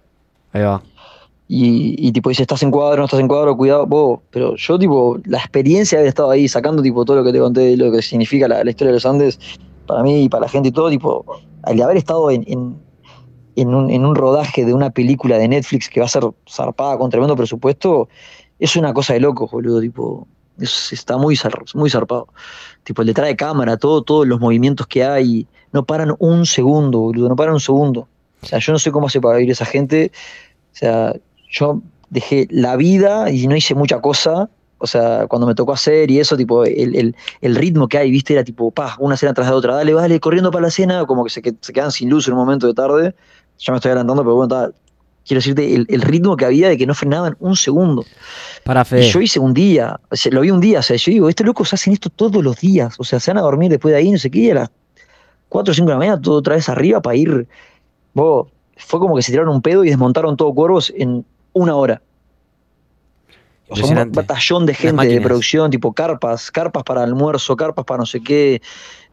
Ahí 0.54 0.62
va. 0.62 0.82
Y, 1.52 1.96
y, 1.98 2.12
tipo 2.12 2.28
dice, 2.28 2.42
estás 2.42 2.62
en 2.62 2.70
cuadro, 2.70 2.98
no 2.98 3.06
estás 3.06 3.18
en 3.18 3.26
cuadro, 3.26 3.56
cuidado, 3.56 3.84
vos. 3.84 4.20
Pero 4.30 4.54
yo, 4.54 4.78
tipo, 4.78 5.18
la 5.24 5.38
experiencia 5.38 5.98
de 5.98 6.02
haber 6.02 6.10
estado 6.10 6.30
ahí 6.30 6.46
sacando, 6.46 6.80
tipo, 6.80 7.04
todo 7.04 7.16
lo 7.16 7.24
que 7.24 7.32
te 7.32 7.40
conté 7.40 7.76
lo 7.76 7.90
que 7.90 8.02
significa 8.02 8.46
la, 8.46 8.60
historia 8.70 8.90
de 8.92 8.94
los 8.94 9.04
Andes, 9.04 9.40
para 9.84 10.04
mí 10.04 10.22
y 10.22 10.28
para 10.28 10.42
la 10.42 10.48
gente 10.48 10.68
y 10.68 10.72
todo, 10.72 10.88
tipo, 10.90 11.24
al 11.64 11.82
haber 11.82 11.96
estado 11.96 12.30
en, 12.30 12.44
en, 13.56 13.74
un, 13.74 13.90
en 13.90 14.06
un 14.06 14.14
rodaje 14.14 14.64
de 14.64 14.72
una 14.72 14.90
película 14.90 15.38
de 15.38 15.48
Netflix 15.48 15.88
que 15.88 15.98
va 15.98 16.06
a 16.06 16.08
ser 16.08 16.22
zarpada 16.48 16.96
con 16.96 17.10
tremendo 17.10 17.34
presupuesto, 17.34 18.08
es 18.60 18.76
una 18.76 18.94
cosa 18.94 19.14
de 19.14 19.18
locos, 19.20 19.50
boludo, 19.50 19.80
tipo, 19.80 20.28
es- 20.56 20.92
está 20.92 21.16
muy, 21.16 21.34
zar- 21.34 21.64
muy 21.74 21.90
zarpado. 21.90 22.28
Tipo, 22.84 23.02
el 23.02 23.08
detrás 23.08 23.26
de 23.26 23.34
cámara, 23.34 23.76
todo, 23.76 24.02
todos 24.02 24.24
los 24.24 24.38
movimientos 24.38 24.86
que 24.86 25.02
hay, 25.02 25.48
no 25.72 25.84
paran 25.84 26.14
un 26.20 26.46
segundo, 26.46 27.00
boludo, 27.00 27.28
no 27.28 27.34
paran 27.34 27.54
un 27.54 27.60
segundo. 27.60 28.06
O 28.40 28.46
sea, 28.46 28.60
yo 28.60 28.72
no 28.72 28.78
sé 28.78 28.92
cómo 28.92 29.08
hace 29.08 29.20
para 29.20 29.38
vivir 29.38 29.50
esa 29.50 29.64
gente. 29.64 30.12
O 30.72 30.76
sea, 30.76 31.12
yo 31.50 31.82
dejé 32.08 32.46
la 32.50 32.76
vida 32.76 33.30
y 33.30 33.46
no 33.46 33.56
hice 33.56 33.74
mucha 33.74 34.00
cosa. 34.00 34.48
O 34.78 34.86
sea, 34.86 35.26
cuando 35.26 35.46
me 35.46 35.54
tocó 35.54 35.74
hacer 35.74 36.10
y 36.10 36.20
eso, 36.20 36.36
tipo, 36.38 36.64
el, 36.64 36.96
el, 36.96 37.16
el 37.42 37.54
ritmo 37.54 37.86
que 37.86 37.98
hay, 37.98 38.10
viste, 38.10 38.32
era 38.32 38.44
tipo, 38.44 38.70
pa, 38.70 38.96
una 38.98 39.14
escena 39.14 39.34
tras 39.34 39.48
de 39.48 39.52
otra, 39.54 39.74
dale, 39.74 39.92
vale, 39.92 40.18
corriendo 40.20 40.50
para 40.50 40.62
la 40.62 40.68
escena, 40.68 41.04
como 41.04 41.22
que 41.22 41.30
se, 41.30 41.42
que 41.42 41.54
se 41.60 41.72
quedan 41.74 41.92
sin 41.92 42.08
luz 42.08 42.26
en 42.28 42.32
un 42.32 42.40
momento 42.40 42.66
de 42.66 42.72
tarde. 42.72 43.14
Ya 43.58 43.72
me 43.72 43.76
estoy 43.76 43.90
adelantando, 43.90 44.22
pero 44.22 44.36
bueno, 44.36 44.48
ta, 44.48 44.70
quiero 45.26 45.38
decirte, 45.40 45.74
el, 45.74 45.86
el 45.90 46.00
ritmo 46.00 46.34
que 46.36 46.46
había 46.46 46.68
de 46.70 46.78
que 46.78 46.86
no 46.86 46.94
frenaban 46.94 47.36
un 47.40 47.56
segundo. 47.56 48.06
Para 48.64 48.80
Y 48.80 48.84
Fede. 48.84 49.10
yo 49.10 49.20
hice 49.20 49.38
un 49.38 49.52
día, 49.52 50.00
lo 50.30 50.40
vi 50.40 50.50
un 50.50 50.60
día, 50.60 50.78
o 50.78 50.82
sea, 50.82 50.96
yo 50.96 51.12
digo, 51.12 51.28
estos 51.28 51.46
locos 51.46 51.72
hacen 51.74 51.92
esto 51.92 52.08
todos 52.08 52.42
los 52.42 52.58
días, 52.58 52.94
o 52.98 53.04
sea, 53.04 53.20
se 53.20 53.30
van 53.30 53.38
a 53.38 53.42
dormir 53.42 53.70
después 53.70 53.92
de 53.92 53.98
ahí, 53.98 54.10
no 54.10 54.18
sé 54.18 54.30
qué, 54.30 54.38
y 54.40 54.50
a 54.50 54.54
las 54.54 54.70
4 55.50 55.72
o 55.72 55.74
5 55.74 55.86
de 55.86 55.92
la 55.92 55.98
mañana, 55.98 56.20
todo 56.20 56.36
otra 56.36 56.54
vez 56.54 56.68
arriba 56.70 57.02
para 57.02 57.16
ir. 57.16 57.46
Vos, 58.14 58.48
fue 58.78 58.98
como 58.98 59.14
que 59.14 59.22
se 59.22 59.30
tiraron 59.30 59.54
un 59.54 59.62
pedo 59.62 59.84
y 59.84 59.90
desmontaron 59.90 60.36
todo 60.36 60.54
cuervos 60.54 60.92
en 60.96 61.24
una 61.52 61.74
hora. 61.76 62.02
O 63.68 63.76
sea, 63.76 63.86
un 64.02 64.10
batallón 64.10 64.66
de 64.66 64.74
gente 64.74 65.06
de 65.06 65.20
producción, 65.20 65.70
tipo 65.70 65.92
carpas, 65.92 66.50
carpas 66.50 66.82
para 66.82 67.04
almuerzo, 67.04 67.54
carpas 67.56 67.84
para 67.84 67.98
no 67.98 68.06
sé 68.06 68.20
qué, 68.20 68.60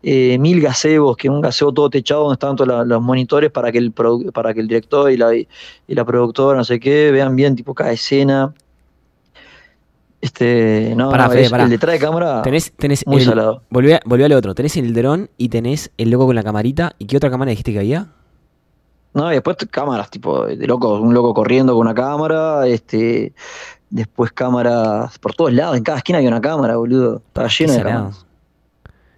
eh, 0.02 0.38
mil 0.40 0.60
gazebos, 0.62 1.16
que 1.16 1.30
un 1.30 1.42
gazebo 1.42 1.72
todo 1.74 1.90
techado 1.92 2.22
donde 2.22 2.34
estaban 2.34 2.56
todos 2.56 2.68
la- 2.68 2.84
los 2.84 3.00
monitores 3.02 3.52
para 3.52 3.72
que 3.72 3.78
el 3.78 3.92
para 3.92 4.54
que 4.56 4.62
el 4.62 4.68
director 4.68 5.12
y 5.12 5.18
la, 5.18 5.36
y 5.36 5.48
la 5.88 6.06
productora, 6.06 6.58
no 6.58 6.64
sé 6.64 6.80
qué, 6.80 7.12
vean 7.12 7.36
bien 7.36 7.56
tipo 7.56 7.76
cada 7.76 7.92
escena. 7.92 8.52
Este, 10.20 10.94
no, 10.98 11.12
Pará, 11.12 11.26
no, 11.26 11.32
Fede, 11.32 11.44
es- 11.44 11.52
pará. 11.52 11.64
el 11.66 11.70
detrás 11.70 11.94
de 11.94 12.00
cámara 12.00 12.42
Tenés, 12.42 12.72
tenés 12.76 13.06
muy 13.06 13.18
el, 13.22 13.26
salado. 13.26 13.62
volví, 13.70 13.92
a- 13.94 14.02
volví 14.06 14.24
al 14.24 14.32
otro. 14.34 14.56
Tenés 14.56 14.76
el 14.78 14.92
dron 14.94 15.30
y 15.38 15.50
tenés 15.50 15.92
el 15.98 16.10
loco 16.10 16.26
con 16.26 16.36
la 16.36 16.42
camarita. 16.44 16.96
¿Y 16.98 17.06
qué 17.06 17.18
otra 17.18 17.30
cámara 17.30 17.52
dijiste 17.52 17.72
que 17.74 17.80
había? 17.80 18.08
No, 19.18 19.32
y 19.32 19.34
después 19.36 19.58
cámaras, 19.72 20.12
tipo, 20.12 20.46
de 20.46 20.68
loco, 20.68 21.00
un 21.00 21.12
loco 21.14 21.34
corriendo 21.34 21.74
con 21.74 21.82
una 21.82 21.96
cámara, 21.96 22.68
este, 22.68 23.34
después 23.90 24.32
cámaras 24.32 25.18
por 25.18 25.34
todos 25.34 25.52
lados, 25.54 25.76
en 25.76 25.84
cada 25.84 25.98
esquina 25.98 26.20
había 26.20 26.30
una 26.30 26.40
cámara, 26.40 26.78
boludo. 26.78 27.24
Estaba 27.28 27.48
lleno 27.48 27.74
de 27.74 27.82
cámaras. 27.82 28.26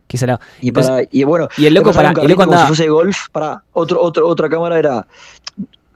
Qué 0.08 0.18
salado. 0.18 0.40
Y, 0.62 0.70
Entonces- 0.70 0.90
para, 0.90 1.08
y 1.12 1.24
bueno, 1.26 1.50
y 1.58 1.66
el 1.66 1.74
loco 1.74 1.92
para- 1.92 2.12
un 2.12 2.12
el 2.12 2.14
loco 2.16 2.22
carrito 2.22 2.36
como 2.38 2.52
andaba- 2.54 2.62
si 2.70 2.76
fuese 2.76 2.90
golf, 2.90 3.18
para 3.32 3.64
otro, 3.74 4.02
otro, 4.02 4.26
otra 4.28 4.48
cámara 4.50 4.80
era 4.80 5.06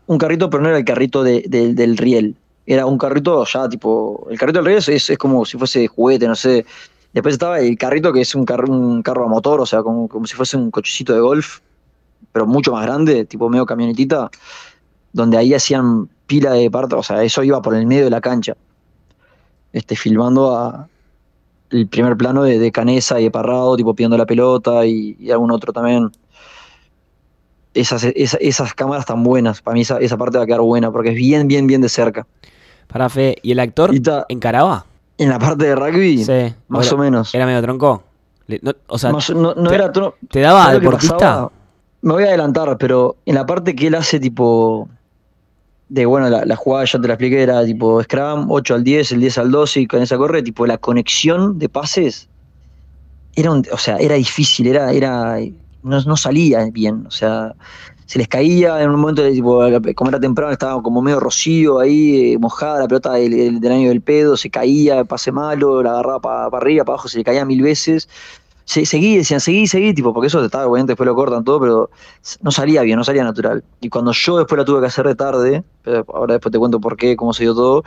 un 0.05 0.17
carrito, 0.17 0.49
pero 0.49 0.61
no 0.61 0.69
era 0.69 0.77
el 0.77 0.85
carrito 0.85 1.23
de- 1.23 1.45
de- 1.47 1.73
del 1.73 1.95
riel. 1.97 2.35
Era 2.65 2.85
un 2.85 2.97
carrito 2.97 3.43
ya 3.45 3.67
tipo. 3.69 4.27
El 4.29 4.37
carrito 4.37 4.59
del 4.59 4.65
riel 4.65 4.79
es, 4.79 4.89
es, 4.89 5.09
es 5.09 5.17
como 5.17 5.45
si 5.45 5.57
fuese 5.57 5.87
juguete, 5.87 6.27
no 6.27 6.35
sé. 6.35 6.65
Después 7.13 7.33
estaba 7.33 7.59
el 7.59 7.77
carrito 7.77 8.11
que 8.11 8.21
es 8.21 8.35
un 8.35 8.43
carro, 8.45 8.67
un 8.71 9.01
carro 9.01 9.25
a 9.25 9.27
motor, 9.29 9.61
o 9.61 9.65
sea, 9.65 9.81
como, 9.81 10.07
como 10.09 10.25
si 10.27 10.35
fuese 10.35 10.57
un 10.57 10.71
cochecito 10.71 11.13
de 11.13 11.19
golf, 11.21 11.59
pero 12.33 12.45
mucho 12.45 12.73
más 12.73 12.83
grande, 12.85 13.23
tipo 13.25 13.47
medio 13.47 13.65
camionetita, 13.65 14.29
donde 15.13 15.37
ahí 15.37 15.53
hacían 15.53 16.09
pila 16.27 16.51
de 16.51 16.69
parte, 16.69 16.95
o 16.95 17.03
sea, 17.03 17.23
eso 17.23 17.43
iba 17.43 17.61
por 17.61 17.75
el 17.75 17.85
medio 17.87 18.03
de 18.03 18.09
la 18.09 18.19
cancha. 18.19 18.55
Este, 19.71 19.95
filmando 19.95 20.55
a 20.57 20.87
el 21.69 21.87
primer 21.87 22.15
plano 22.17 22.43
de, 22.43 22.59
de 22.59 22.71
Canesa 22.71 23.19
y 23.19 23.23
de 23.23 23.31
Parrado, 23.31 23.75
tipo 23.77 23.93
pidiendo 23.95 24.17
la 24.17 24.25
pelota 24.25 24.85
y, 24.85 25.15
y 25.19 25.31
algún 25.31 25.51
otro 25.51 25.71
también. 25.73 26.11
Esas, 27.73 28.03
esa- 28.03 28.37
esas 28.37 28.73
cámaras 28.75 29.05
tan 29.07 29.23
buenas, 29.23 29.61
para 29.61 29.73
mí 29.73 29.81
esa, 29.81 29.97
esa 29.97 30.15
parte 30.17 30.37
va 30.37 30.43
a 30.43 30.47
quedar 30.47 30.61
buena, 30.61 30.91
porque 30.91 31.09
es 31.09 31.15
bien, 31.15 31.47
bien, 31.47 31.65
bien 31.65 31.81
de 31.81 31.89
cerca. 31.89 32.27
Para 32.87 33.09
Fede. 33.09 33.37
¿Y 33.41 33.51
el 33.53 33.59
actor 33.59 33.91
ta- 33.99 34.25
encaraba? 34.29 34.85
En 35.17 35.29
la 35.29 35.39
parte 35.39 35.65
de 35.65 35.75
rugby, 35.75 36.23
Sí. 36.23 36.53
más 36.67 36.85
era, 36.87 36.95
o 36.95 36.99
menos. 36.99 37.33
Era 37.33 37.45
medio 37.47 37.61
tronco. 37.63 38.03
No- 38.61 38.73
o 38.87 38.97
sea, 38.99 39.11
Más- 39.11 39.29
no, 39.31 39.55
no 39.55 39.69
te- 39.69 39.75
era 39.75 39.91
tro- 39.91 40.13
¿te 40.29 40.41
daba 40.41 40.65
¿sabes 40.65 40.73
lo 40.75 40.79
que 40.81 40.85
deportista? 40.85 41.17
pasaba? 41.17 41.51
Me 42.03 42.13
voy 42.13 42.23
a 42.23 42.27
adelantar, 42.27 42.77
pero 42.77 43.15
en 43.25 43.33
la 43.33 43.45
parte 43.47 43.75
que 43.75 43.87
él 43.87 43.95
hace 43.95 44.19
tipo 44.19 44.87
de 45.87 46.05
bueno, 46.05 46.29
la, 46.29 46.45
la 46.45 46.55
jugada 46.57 46.85
ya 46.85 46.99
te 46.99 47.07
la 47.07 47.13
expliqué, 47.13 47.41
era 47.43 47.63
tipo 47.65 48.01
Scrum, 48.03 48.51
8 48.51 48.75
al 48.75 48.83
10, 48.83 49.11
el 49.13 49.21
10 49.21 49.37
al 49.37 49.51
12 49.51 49.81
y 49.81 49.87
con 49.87 50.01
esa 50.01 50.17
corre, 50.17 50.43
tipo 50.43 50.65
la 50.65 50.77
conexión 50.77 51.57
de 51.59 51.69
pases 51.69 52.29
era 53.35 53.51
un- 53.51 53.65
o 53.71 53.77
sea, 53.77 53.97
era 53.97 54.15
difícil, 54.15 54.67
era, 54.67 54.91
era 54.91 55.37
no, 55.81 56.01
no 56.01 56.17
salía 56.17 56.65
bien, 56.71 57.05
o 57.07 57.11
sea, 57.11 57.55
se 58.05 58.19
les 58.19 58.27
caía 58.27 58.81
en 58.81 58.89
un 58.91 58.99
momento 58.99 59.21
de 59.23 59.31
tipo, 59.31 59.59
como 59.95 60.09
era 60.09 60.19
temprano, 60.19 60.51
estaba 60.51 60.81
como 60.81 61.01
medio 61.01 61.19
rocío 61.19 61.79
ahí, 61.79 62.33
eh, 62.33 62.37
mojada 62.37 62.79
la 62.81 62.87
pelota 62.87 63.13
del, 63.13 63.31
del- 63.31 63.59
del 63.59 63.71
año 63.71 63.89
del 63.89 64.01
pedo, 64.01 64.37
se 64.37 64.49
caía, 64.49 65.03
pase 65.05 65.31
malo, 65.31 65.81
la 65.81 65.91
agarraba 65.91 66.19
para 66.21 66.57
arriba, 66.57 66.85
para 66.85 66.95
abajo, 66.95 67.07
se 67.09 67.17
le 67.17 67.23
caía 67.23 67.45
mil 67.45 67.61
veces. 67.61 68.07
Se- 68.65 68.85
seguí, 68.85 69.17
decían, 69.17 69.39
seguí, 69.39 69.67
seguí, 69.67 69.93
tipo, 69.93 70.13
porque 70.13 70.27
eso 70.27 70.43
estaba, 70.43 70.67
obviamente 70.67 70.91
después 70.91 71.05
lo 71.07 71.15
cortan 71.15 71.43
todo, 71.43 71.59
pero 71.59 71.89
no 72.41 72.51
salía 72.51 72.81
bien, 72.81 72.97
no 72.97 73.03
salía 73.03 73.23
natural. 73.23 73.63
Y 73.81 73.89
cuando 73.89 74.11
yo 74.11 74.37
después 74.37 74.57
la 74.57 74.65
tuve 74.65 74.79
que 74.81 74.87
hacer 74.87 75.05
de 75.07 75.15
tarde, 75.15 75.63
ahora 76.13 76.33
después 76.33 76.51
te 76.51 76.59
cuento 76.59 76.79
por 76.79 76.95
qué, 76.97 77.15
cómo 77.15 77.33
se 77.33 77.43
dio 77.43 77.53
todo, 77.53 77.83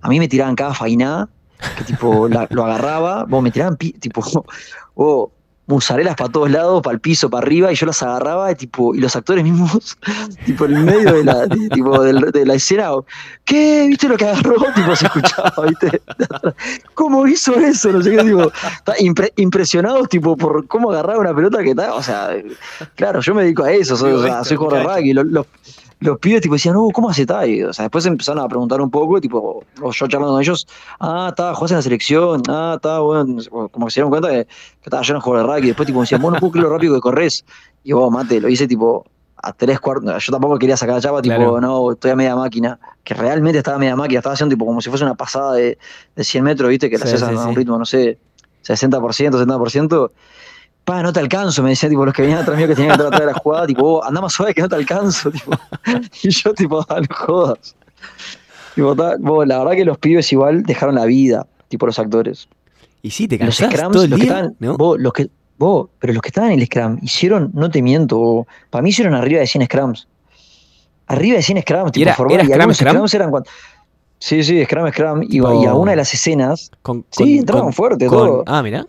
a 0.00 0.08
mí 0.08 0.18
me 0.18 0.28
tiraban 0.28 0.54
cada 0.56 0.74
fainá, 0.74 1.28
que 1.76 1.84
tipo, 1.84 2.28
lo 2.28 2.64
agarraba, 2.64 3.24
vos 3.24 3.42
me 3.42 3.50
tiraban, 3.50 3.76
tipo, 3.76 4.22
oh, 4.94 5.30
musarelas 5.66 6.14
para 6.14 6.30
todos 6.30 6.50
lados, 6.50 6.80
para 6.82 6.94
el 6.94 7.00
piso, 7.00 7.28
para 7.28 7.44
arriba, 7.46 7.72
y 7.72 7.74
yo 7.74 7.86
las 7.86 8.02
agarraba, 8.02 8.52
y, 8.52 8.54
tipo, 8.54 8.94
y 8.94 8.98
los 9.00 9.16
actores 9.16 9.42
mismos, 9.42 9.98
tipo, 10.46 10.64
en 10.66 10.76
el 10.76 10.84
medio 10.84 11.12
de 11.12 11.24
la, 11.24 11.46
de- 11.46 11.68
tipo, 11.70 12.02
de 12.02 12.46
la 12.46 12.54
escena, 12.54 12.90
¿qué? 13.44 13.86
¿Viste 13.88 14.08
lo 14.08 14.16
que 14.16 14.26
agarró? 14.26 14.54
Tipo, 14.74 14.94
se 14.94 15.06
escuchaba, 15.06 15.52
¿viste? 15.68 16.00
¿Cómo 16.94 17.26
hizo 17.26 17.54
eso? 17.56 17.90
No 17.92 18.02
sé 18.02 18.10
qué, 18.16 18.22
tipo, 18.22 18.50
impre- 19.00 19.32
impresionados, 19.36 20.08
tipo, 20.08 20.36
por 20.36 20.66
cómo 20.66 20.90
agarraba 20.92 21.18
una 21.20 21.34
pelota 21.34 21.62
que 21.62 21.70
está, 21.70 21.94
o 21.94 22.02
sea, 22.02 22.30
claro, 22.94 23.20
yo 23.20 23.34
me 23.34 23.42
dedico 23.42 23.64
a 23.64 23.72
eso, 23.72 23.96
soy, 23.96 24.12
o 24.12 24.22
sea, 24.22 24.44
soy 24.44 24.56
jugador 24.56 24.86
de 24.88 24.94
rugby, 24.96 25.12
los, 25.14 25.26
los, 25.26 25.46
los 26.00 26.18
pibes, 26.18 26.42
tipo, 26.42 26.54
decían, 26.54 26.74
no, 26.74 26.90
¿cómo 26.92 27.08
hace 27.10 27.24
tal? 27.26 27.48
Y, 27.48 27.62
O 27.64 27.72
sea, 27.72 27.84
después 27.84 28.04
empezaron 28.06 28.44
a 28.44 28.48
preguntar 28.48 28.80
un 28.80 28.90
poco, 28.90 29.20
tipo, 29.20 29.66
o 29.80 29.92
yo 29.92 30.06
charlando 30.08 30.34
con 30.34 30.42
ellos, 30.42 30.66
ah, 31.00 31.28
está, 31.30 31.54
jugás 31.54 31.70
en 31.72 31.76
la 31.78 31.82
selección, 31.82 32.42
ah, 32.48 32.74
está, 32.76 32.98
bueno, 33.00 33.36
como 33.70 33.86
que 33.86 33.90
se 33.92 34.00
dieron 34.00 34.10
cuenta 34.10 34.28
que, 34.30 34.44
que 34.46 34.50
estaba 34.84 35.02
yo 35.02 35.14
en 35.14 35.20
juego 35.20 35.38
de 35.38 35.44
rugby, 35.54 35.68
después, 35.68 35.86
tipo, 35.86 36.00
decían, 36.00 36.20
vos 36.20 36.30
no 36.32 36.38
puedo 36.38 36.52
creer 36.52 36.64
lo 36.64 36.70
rápido 36.70 36.94
que 36.94 37.00
corres, 37.00 37.44
y 37.82 37.92
vos, 37.92 38.10
mate, 38.12 38.40
lo 38.40 38.48
hice, 38.48 38.68
tipo, 38.68 39.04
a 39.42 39.52
tres 39.52 39.80
cuartos, 39.80 40.24
yo 40.24 40.32
tampoco 40.32 40.58
quería 40.58 40.76
sacar 40.76 40.96
la 40.96 41.00
chapa, 41.00 41.22
tipo, 41.22 41.36
Claro. 41.36 41.60
no, 41.60 41.92
estoy 41.92 42.10
a 42.10 42.16
media 42.16 42.36
máquina, 42.36 42.78
que 43.02 43.14
realmente 43.14 43.58
estaba 43.58 43.76
a 43.76 43.80
media 43.80 43.96
máquina, 43.96 44.18
estaba 44.18 44.34
haciendo, 44.34 44.54
tipo, 44.54 44.66
como 44.66 44.80
si 44.82 44.90
fuese 44.90 45.04
una 45.04 45.14
pasada 45.14 45.54
de, 45.54 45.78
de 46.14 46.24
100 46.24 46.44
metros, 46.44 46.68
viste, 46.68 46.90
que 46.90 46.98
la 46.98 47.06
Sí, 47.06 47.14
haces 47.14 47.22
a 47.22 47.30
sí, 47.42 47.48
un 47.48 47.56
ritmo, 47.56 47.78
no 47.78 47.84
sé, 47.86 48.18
60%, 48.62 49.38
70%, 49.38 50.12
pa, 50.86 51.02
no 51.02 51.12
te 51.12 51.20
alcanzo, 51.20 51.62
me 51.62 51.70
decían, 51.70 51.90
tipo, 51.90 52.04
los 52.06 52.14
que 52.14 52.22
venían 52.22 52.40
atrás 52.40 52.56
mío 52.56 52.66
que 52.66 52.74
tenían 52.74 52.90
que 52.96 53.02
entrar 53.02 53.08
atrás 53.08 53.20
de 53.28 53.32
la 53.34 53.38
jugada, 53.38 53.66
tipo, 53.66 53.82
vos, 53.82 54.06
andá 54.06 54.20
más 54.22 54.32
suave 54.32 54.54
que 54.54 54.62
no 54.62 54.68
te 54.70 54.76
alcanzo, 54.76 55.30
tipo, 55.32 55.50
y 56.22 56.30
yo, 56.30 56.54
tipo, 56.54 56.82
dale, 56.88 57.06
jodas. 57.10 57.76
Tipo, 58.74 58.94
ta- 58.96 59.16
la 59.46 59.58
verdad 59.58 59.72
que 59.72 59.84
los 59.84 59.98
pibes 59.98 60.32
igual 60.32 60.62
dejaron 60.62 60.94
la 60.94 61.04
vida, 61.04 61.46
tipo, 61.68 61.86
los 61.86 61.98
actores. 61.98 62.48
Y 63.02 63.10
sí, 63.10 63.28
te 63.28 63.36
Los 63.38 63.58
cansás 63.58 63.72
scrums, 63.78 63.92
todo 63.92 64.04
el 64.04 64.10
los 64.10 64.18
que 64.20 64.24
día, 64.26 64.32
estaban, 64.34 64.56
¿no? 64.60 64.76
vos, 64.76 64.98
los 64.98 65.12
que, 65.12 65.28
vos, 65.58 65.88
pero 65.98 66.12
los 66.12 66.22
que 66.22 66.28
estaban 66.28 66.52
en 66.52 66.60
el 66.60 66.66
scrum 66.66 66.98
hicieron, 67.02 67.50
no 67.54 67.70
te 67.70 67.82
miento, 67.82 68.46
para 68.70 68.82
mí 68.82 68.90
hicieron 68.90 69.14
arriba 69.14 69.40
de 69.40 69.46
100 69.46 69.64
scrums. 69.66 70.08
Arriba 71.08 71.36
de 71.36 71.42
100 71.42 71.60
scrums, 71.62 71.92
tipo, 71.92 72.02
era- 72.02 72.14
formar- 72.16 72.34
era 72.34 72.42
y 72.44 72.46
scrum, 72.48 72.72
scrum? 72.74 72.90
scrums 72.92 73.14
eran 73.14 73.30
cuan- 73.30 73.44
Sí, 74.18 74.42
sí, 74.42 74.64
scrum, 74.64 74.88
scrum, 74.92 75.22
y, 75.24 75.28
Tipo- 75.28 75.62
y 75.62 75.66
alguna 75.66 75.90
de 75.92 75.96
las 75.98 76.12
escenas, 76.14 76.70
Con, 76.82 77.04
Sí, 77.10 77.38
entraban 77.38 77.72
fuerte, 77.72 78.06
con- 78.06 78.18
todo. 78.18 78.44
Ah, 78.46 78.62
mira. 78.62 78.86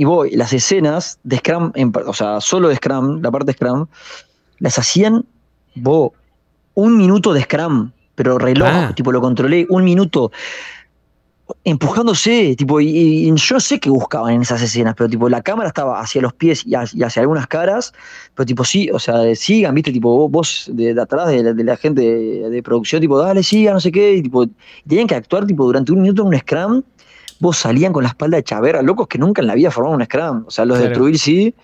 Y 0.00 0.04
vos, 0.04 0.28
las 0.30 0.52
escenas 0.52 1.18
de 1.24 1.38
scrum, 1.38 1.72
en 1.74 1.92
o 2.06 2.12
sea, 2.14 2.40
solo 2.40 2.68
de 2.68 2.76
scrum, 2.76 3.20
la 3.20 3.32
parte 3.32 3.46
de 3.46 3.52
scrum, 3.54 3.86
las 4.60 4.78
hacían, 4.78 5.24
vos, 5.74 6.12
un 6.74 6.96
minuto 6.96 7.32
de 7.32 7.42
scrum, 7.42 7.90
pero 8.14 8.38
reloj, 8.38 8.68
Ah. 8.70 8.92
tipo, 8.94 9.10
lo 9.10 9.20
controlé, 9.20 9.66
un 9.68 9.82
minuto, 9.82 10.30
empujándose, 11.64 12.54
tipo, 12.56 12.80
y, 12.80 12.86
y 13.28 13.34
yo 13.34 13.58
sé 13.58 13.80
que 13.80 13.90
buscaban 13.90 14.34
en 14.34 14.42
esas 14.42 14.62
escenas, 14.62 14.94
pero 14.96 15.08
tipo, 15.10 15.28
la 15.28 15.42
cámara 15.42 15.68
estaba 15.68 15.98
hacia 15.98 16.22
los 16.22 16.32
pies 16.32 16.64
y 16.64 16.76
hacia, 16.76 16.96
y 16.96 17.02
hacia 17.02 17.22
algunas 17.22 17.48
caras, 17.48 17.92
pero 18.36 18.46
tipo, 18.46 18.64
sí, 18.64 18.88
o 18.92 19.00
sea, 19.00 19.34
sigan, 19.34 19.74
viste, 19.74 19.90
tipo, 19.90 20.28
vos, 20.28 20.70
de, 20.72 20.94
de 20.94 21.00
atrás 21.02 21.28
de 21.28 21.42
la, 21.42 21.52
de 21.54 21.64
la 21.64 21.76
gente 21.76 22.02
de, 22.02 22.50
de 22.50 22.62
producción, 22.62 23.00
tipo, 23.00 23.18
dale, 23.18 23.42
siga, 23.42 23.72
no 23.72 23.80
sé 23.80 23.90
qué, 23.90 24.14
y 24.14 24.22
tipo, 24.22 24.46
tenían 24.86 25.08
que 25.08 25.16
actuar, 25.16 25.44
tipo, 25.46 25.64
durante 25.64 25.90
un 25.90 26.02
minuto 26.02 26.22
en 26.22 26.28
un 26.28 26.38
scrum, 26.38 26.82
vos 27.40 27.56
salían 27.56 27.92
con 27.92 28.02
la 28.02 28.08
espalda 28.10 28.36
de 28.36 28.44
Chavera, 28.44 28.82
locos 28.82 29.06
que 29.08 29.18
nunca 29.18 29.40
en 29.42 29.46
la 29.48 29.54
vida 29.54 29.70
formaron 29.70 30.00
un 30.00 30.04
scrum, 30.06 30.44
o 30.46 30.50
sea, 30.50 30.64
los 30.64 30.78
de 30.78 30.84
Claro. 30.84 30.96
Trujillo 30.96 31.18
sí, 31.18 31.54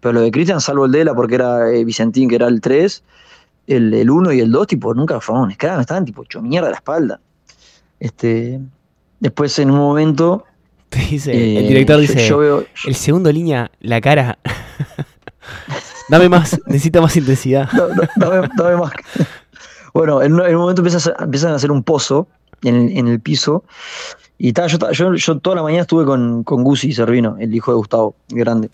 pero 0.00 0.12
los 0.14 0.22
de 0.22 0.30
Cristian, 0.30 0.60
salvo 0.60 0.86
el 0.86 0.92
Dela, 0.92 1.14
porque 1.14 1.34
era 1.36 1.70
eh, 1.70 1.84
Vicentín, 1.84 2.28
que 2.28 2.34
era 2.36 2.48
el 2.48 2.60
3, 2.60 3.02
el, 3.66 3.94
el 3.94 4.10
1 4.10 4.32
y 4.32 4.40
el 4.40 4.50
2, 4.50 4.66
tipo, 4.66 4.94
nunca 4.94 5.20
formaron 5.20 5.48
un 5.48 5.54
scrum, 5.54 5.80
estaban 5.80 6.04
tipo 6.04 6.22
hecho 6.24 6.40
mierda 6.42 6.68
a 6.68 6.70
la 6.70 6.76
espalda. 6.76 7.20
Este, 8.00 8.58
después 9.20 9.58
en 9.58 9.70
un 9.70 9.78
momento. 9.78 10.44
Te 10.88 10.98
dice, 11.00 11.32
eh, 11.32 11.58
el 11.58 11.68
director 11.68 11.96
yo- 11.96 12.00
dice, 12.00 12.26
Yo, 12.26 12.38
veo. 12.38 12.64
el 12.86 12.94
segundo 12.96 13.30
línea, 13.30 13.70
la 13.80 14.00
cara. 14.00 14.38
Dame 16.08 16.28
más, 16.28 16.60
necesita 16.66 17.00
más 17.00 17.16
intensidad. 17.16 17.70
no, 17.72 17.88
no, 17.88 18.02
dame, 18.16 18.48
dame 18.56 18.76
más. 18.76 18.92
bueno, 19.94 20.22
en, 20.22 20.32
un- 20.34 20.42
en 20.44 20.54
un 20.56 20.62
momento 20.62 20.80
empiezan 20.82 20.96
a 20.96 21.02
hacer, 21.02 21.14
empiezan 21.24 21.52
a 21.52 21.56
hacer 21.56 21.70
un 21.70 21.82
pozo 21.84 22.26
en 22.62 22.74
el, 22.74 22.96
en 22.98 23.06
el 23.08 23.20
piso. 23.20 23.64
Y 24.42 24.54
ta, 24.54 24.66
yo, 24.68 24.78
yo, 24.92 25.14
yo 25.14 25.38
toda 25.38 25.56
la 25.56 25.62
mañana 25.62 25.82
estuve 25.82 26.06
con, 26.06 26.44
con 26.44 26.64
Gusi 26.64 26.94
Servino, 26.94 27.36
el 27.38 27.54
hijo 27.54 27.72
de 27.72 27.76
Gustavo, 27.76 28.14
grande. 28.30 28.70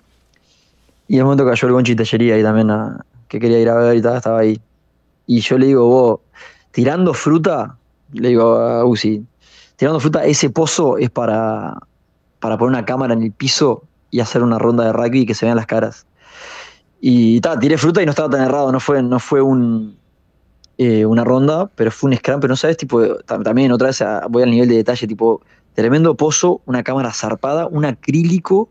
Y 1.09 1.15
en 1.15 1.19
el 1.19 1.25
momento 1.25 1.45
cayó 1.45 1.67
el 1.67 1.75
Gonchi 1.75 1.97
Tellería 1.97 2.37
ahí 2.37 2.43
también, 2.45 2.71
a- 2.71 3.05
que 3.27 3.41
quería 3.41 3.59
ir 3.59 3.69
a 3.69 3.75
ver 3.75 3.97
y 3.97 4.01
tal, 4.01 4.17
estaba 4.17 4.39
ahí. 4.39 4.61
Y 5.27 5.41
yo 5.41 5.59
le 5.59 5.67
digo, 5.67 5.85
vos, 5.89 6.21
tirando 6.71 7.13
fruta, 7.15 7.77
le 8.13 8.29
digo 8.29 8.55
a 8.55 8.85
Gusi, 8.85 9.25
tirando 9.75 9.99
fruta, 9.99 10.25
ese 10.25 10.51
pozo 10.51 10.99
es 10.99 11.11
para, 11.11 11.77
para 12.39 12.57
poner 12.57 12.79
una 12.79 12.85
cámara 12.85 13.15
en 13.15 13.25
el 13.25 13.33
piso 13.33 13.83
y 14.13 14.21
hacer 14.21 14.45
una 14.45 14.61
ronda 14.61 14.85
de 14.85 14.93
rugby 14.93 15.23
y 15.23 15.27
que 15.27 15.35
se 15.35 15.47
vean 15.47 15.57
las 15.57 15.67
caras. 15.67 16.07
Y 17.01 17.41
ta, 17.41 17.59
tiré 17.59 17.77
fruta 17.77 18.01
y 18.01 18.07
no 18.07 18.11
estaba 18.11 18.31
tan 18.31 18.43
errado, 18.43 18.71
no 18.71 18.79
fue, 18.79 19.03
no 19.03 19.19
fue 19.19 19.43
un, 19.43 19.97
eh, 20.79 21.05
una 21.05 21.25
ronda, 21.25 21.69
pero 21.75 21.91
fue 21.91 22.11
un 22.11 22.17
scrum, 22.17 22.39
pero 22.39 22.53
no 22.53 22.57
sabes, 22.57 22.77
tipo, 22.77 23.01
tam- 23.27 23.43
también 23.43 23.73
otra 23.73 23.89
vez 23.89 24.01
a- 24.01 24.27
voy 24.29 24.45
al 24.45 24.51
nivel 24.51 24.69
de 24.69 24.77
detalle, 24.77 25.07
tipo, 25.09 25.41
tremendo 25.77 26.17
pozo, 26.17 26.61
una 26.67 26.83
cámara 26.83 27.13
zarpada, 27.13 27.67
un 27.69 27.85
acrílico, 27.85 28.69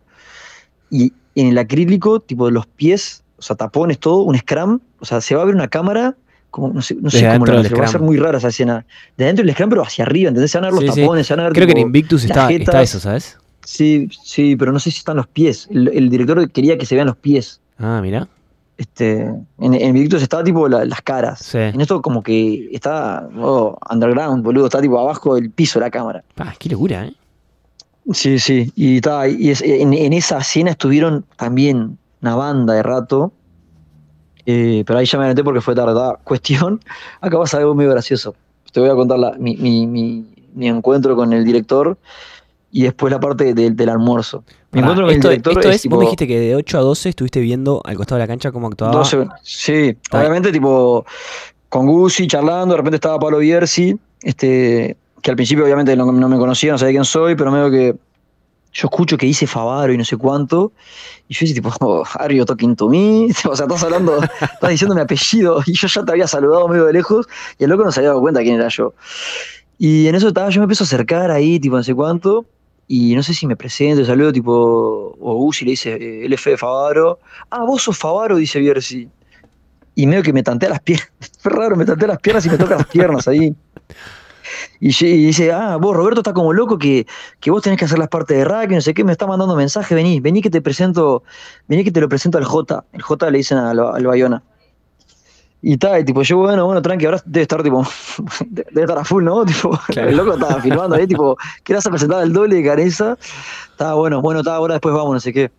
y 0.89 1.13
en 1.35 1.47
el 1.47 1.57
acrílico, 1.57 2.19
tipo, 2.19 2.49
los 2.49 2.65
pies, 2.65 3.23
o 3.37 3.41
sea, 3.41 3.55
tapones, 3.55 3.99
todo, 3.99 4.23
un 4.23 4.37
scrum, 4.37 4.79
o 4.99 5.05
sea, 5.05 5.21
se 5.21 5.35
va 5.35 5.43
a 5.43 5.45
ver 5.45 5.55
una 5.55 5.67
cámara, 5.69 6.15
como, 6.49 6.73
no 6.73 6.81
sé, 6.81 6.95
no 6.95 7.09
sé 7.09 7.19
cómo 7.19 7.29
adentro 7.29 7.53
lo 7.53 7.63
del 7.63 7.79
va 7.79 7.85
a 7.85 7.87
ser 7.87 8.01
muy 8.01 8.17
rara 8.17 8.37
esa 8.37 8.47
escena. 8.47 8.85
De 9.17 9.25
dentro 9.25 9.45
del 9.45 9.53
scrum, 9.53 9.69
pero 9.69 9.83
hacia 9.83 10.03
arriba, 10.05 10.29
¿entendés? 10.29 10.51
Se 10.51 10.57
van 10.57 10.65
a 10.65 10.71
ver 10.71 10.79
Sí, 10.79 10.85
los 10.87 10.95
sí. 10.95 11.01
tapones, 11.01 11.27
se 11.27 11.33
van 11.33 11.39
a 11.41 11.43
ver, 11.43 11.53
Creo 11.53 11.67
que 11.67 11.73
en 11.73 11.79
Invictus 11.79 12.23
está, 12.23 12.49
está 12.51 12.81
eso, 12.81 12.99
¿sabes? 12.99 13.37
Sí, 13.63 14.09
sí, 14.23 14.55
pero 14.55 14.71
no 14.71 14.79
sé 14.79 14.91
si 14.91 14.99
están 14.99 15.17
los 15.17 15.27
pies. 15.27 15.67
El, 15.71 15.89
el 15.89 16.09
director 16.09 16.49
quería 16.51 16.77
que 16.77 16.85
se 16.85 16.95
vean 16.95 17.07
los 17.07 17.17
pies. 17.17 17.59
Ah, 17.77 17.99
mira. 18.01 18.27
Este, 18.77 19.21
en, 19.21 19.73
en 19.73 19.95
Invictus 19.95 20.21
estaba 20.21 20.43
tipo 20.43 20.67
la- 20.67 20.83
las 20.85 21.01
caras. 21.01 21.39
Sí. 21.39 21.57
En 21.59 21.79
esto 21.79 22.01
como 22.01 22.21
que 22.21 22.69
está 22.73 23.27
oh, 23.37 23.77
underground, 23.89 24.43
boludo, 24.43 24.65
está 24.65 24.81
tipo 24.81 24.99
abajo 24.99 25.35
del 25.35 25.49
piso 25.49 25.79
la 25.79 25.89
cámara. 25.89 26.23
Ah, 26.37 26.53
qué 26.59 26.69
locura, 26.69 27.05
¿eh? 27.05 27.13
Sí, 28.11 28.37
sí. 28.37 28.71
Y, 28.75 28.99
ta, 29.01 29.27
y 29.27 29.49
es- 29.49 29.61
en, 29.61 29.93
en 29.93 30.11
esa 30.13 30.39
escena 30.39 30.71
estuvieron 30.71 31.25
también 31.37 31.97
una 32.21 32.35
banda 32.35 32.73
de 32.73 32.83
rato. 32.83 33.31
Eh, 34.45 34.83
pero 34.85 34.99
ahí 34.99 35.05
ya 35.05 35.17
me 35.17 35.23
adelanté 35.23 35.43
porque 35.43 35.61
fue 35.61 35.73
tarde. 35.73 35.93
ta. 35.93 36.19
Cuestión, 36.23 36.79
acá 37.21 37.37
pasa 37.39 37.57
algo 37.57 37.73
muy 37.75 37.85
gracioso. 37.85 38.35
Te 38.71 38.79
voy 38.81 38.89
a 38.89 38.95
contar 38.95 39.17
la- 39.19 39.35
mi, 39.39 39.55
mi- 39.55 39.87
mi- 39.87 40.25
mi 40.53 40.67
encuentro 40.67 41.15
con 41.15 41.31
el 41.33 41.43
director 41.45 41.97
y 42.77 42.83
después 42.83 43.09
la 43.09 43.21
parte 43.21 43.53
del- 43.53 43.73
del 43.75 43.87
almuerzo. 43.89 44.43
Mi 44.73 44.81
Pará, 44.81 44.91
encuentro 44.93 45.05
con 45.05 45.15
esto, 45.15 45.27
el 45.29 45.31
director 45.35 45.53
esto 45.53 45.69
es, 45.69 45.75
es, 45.77 45.81
tipo, 45.83 45.95
vos 45.95 45.99
me 46.01 46.05
dijiste 46.07 46.27
que 46.27 46.39
de 46.41 46.55
8 46.57 46.77
a 46.77 46.81
12 46.81 47.07
estuviste 47.09 47.39
viendo 47.39 47.81
al 47.85 47.95
costado 47.95 48.19
de 48.19 48.23
la 48.23 48.27
cancha 48.27 48.51
cómo 48.51 48.67
actuaba. 48.67 48.91
12, 48.93 49.27
sí, 49.43 49.71
Está 50.03 50.19
obviamente 50.19 50.51
tipo 50.51 51.05
con 51.69 51.85
Gusi 51.87 52.27
charlando, 52.27 52.73
de 52.73 52.77
repente 52.77 52.95
estaba 52.95 53.17
Pablo 53.17 53.37
Bierzi, 53.37 53.97
este, 54.21 54.97
que 55.21 55.29
al 55.31 55.37
principio 55.37 55.63
obviamente 55.63 55.95
no, 55.95 56.11
no 56.11 56.27
me 56.27 56.37
conocía, 56.37 56.73
no 56.73 56.77
sabía 56.77 56.91
quién 56.95 57.05
soy, 57.05 57.35
pero 57.35 57.49
medio 57.49 57.71
que 57.71 57.95
yo 58.73 58.87
escucho 58.89 59.15
que 59.17 59.25
dice 59.25 59.47
Favaro 59.47 59.93
y 59.93 59.97
no 59.97 60.03
sé 60.03 60.17
cuánto, 60.17 60.73
y 61.29 61.33
yo 61.33 61.39
dice 61.45 61.53
tipo, 61.53 61.71
oh, 61.79 62.03
are 62.19 62.35
you 62.35 62.43
talking 62.43 62.75
to 62.75 62.89
me? 62.89 63.29
O 63.49 63.55
sea, 63.55 63.67
estás 63.67 63.83
hablando, 63.83 64.19
estás 64.21 64.69
diciendo 64.69 64.93
mi 64.95 64.99
apellido, 65.01 65.61
y 65.65 65.71
yo 65.71 65.87
ya 65.87 66.03
te 66.03 66.11
había 66.11 66.27
saludado 66.27 66.67
medio 66.67 66.83
de 66.85 66.91
lejos, 66.91 67.25
y 67.57 67.63
el 67.63 67.69
loco 67.69 67.85
no 67.85 67.91
se 67.93 68.01
había 68.01 68.09
dado 68.09 68.19
cuenta 68.19 68.41
quién 68.41 68.55
era 68.55 68.67
yo. 68.67 68.93
Y 69.77 70.07
en 70.07 70.15
eso 70.15 70.27
estaba, 70.29 70.49
yo 70.49 70.59
me 70.59 70.65
empiezo 70.65 70.83
a 70.83 70.87
acercar 70.87 71.31
ahí, 71.31 71.57
tipo, 71.59 71.77
no 71.77 71.83
sé 71.83 71.93
cuánto, 71.95 72.45
y 72.87 73.15
no 73.15 73.23
sé 73.23 73.33
si 73.33 73.47
me 73.47 73.55
presento, 73.55 74.05
saludo, 74.05 74.31
tipo, 74.31 75.15
o 75.19 75.35
Gusi 75.35 75.65
le 75.65 75.71
dice, 75.71 75.93
eh, 75.93 76.29
LF 76.29 76.45
de 76.45 76.57
Favaro, 76.57 77.19
ah, 77.49 77.63
vos 77.63 77.83
sos 77.83 77.97
Favaro, 77.97 78.37
dice 78.37 78.59
Bierzi. 78.59 79.09
Y 79.95 80.07
medio 80.07 80.23
que 80.23 80.33
me 80.33 80.43
tantea 80.43 80.69
las 80.69 80.81
piernas, 80.81 81.09
fue 81.39 81.51
raro, 81.51 81.75
me 81.75 81.85
tantea 81.85 82.09
las 82.09 82.19
piernas 82.19 82.45
y 82.45 82.49
me 82.49 82.57
toca 82.57 82.75
las 82.75 82.87
piernas 82.87 83.27
ahí. 83.27 83.55
Y, 84.79 85.05
y 85.05 85.25
dice, 85.25 85.51
ah, 85.51 85.77
vos 85.77 85.95
Roberto 85.95 86.19
está 86.19 86.33
como 86.33 86.53
loco 86.53 86.77
que, 86.77 87.07
que 87.39 87.49
vos 87.49 87.63
tenés 87.63 87.79
que 87.79 87.85
hacer 87.85 87.97
las 87.97 88.09
partes 88.09 88.37
de 88.37 88.45
rugby, 88.45 88.75
no 88.75 88.81
sé 88.81 88.93
qué, 88.93 89.03
me 89.03 89.11
está 89.11 89.25
mandando 89.25 89.55
mensaje, 89.55 89.95
vení, 89.95 90.19
vení 90.19 90.41
que 90.41 90.51
te 90.51 90.61
presento, 90.61 91.23
vení 91.67 91.83
que 91.83 91.91
te 91.91 92.01
lo 92.01 92.09
presento 92.09 92.37
al 92.37 92.45
J. 92.45 92.85
El 92.93 93.01
J 93.01 93.31
le 93.31 93.37
dicen 93.39 93.57
al, 93.57 93.79
al 93.79 94.05
Bayona. 94.05 94.43
Y 95.67 95.77
tal, 95.77 95.99
y 96.01 96.05
tipo, 96.05 96.21
yo, 96.21 96.37
bueno, 96.37 96.63
bueno, 96.67 96.79
tranqui, 96.79 97.05
ahora 97.05 97.19
debe 97.25 97.41
estar 97.41 97.63
tipo, 97.63 97.83
debe 98.51 98.81
estar 98.81 98.99
a 98.99 99.03
full, 99.03 99.23
¿no? 99.23 99.43
Tipo, 99.47 99.71
Claro. 99.87 100.09
el 100.09 100.15
loco 100.17 100.33
estaba 100.35 100.61
filmando 100.61 100.95
ahí, 100.95 101.07
tipo, 101.07 101.35
¿qué 101.63 101.73
vas 101.73 101.85
a 101.87 101.89
presentar 101.89 102.21
el 102.21 102.31
doble 102.31 102.57
de 102.57 102.63
cabeza? 102.63 103.17
Estaba 103.71 103.95
bueno, 103.95 104.21
bueno, 104.21 104.41
estaba 104.41 104.57
ahora 104.57 104.75
después 104.75 104.93
vamos, 104.93 105.13
no 105.13 105.19
sé 105.19 105.33
qué. 105.33 105.51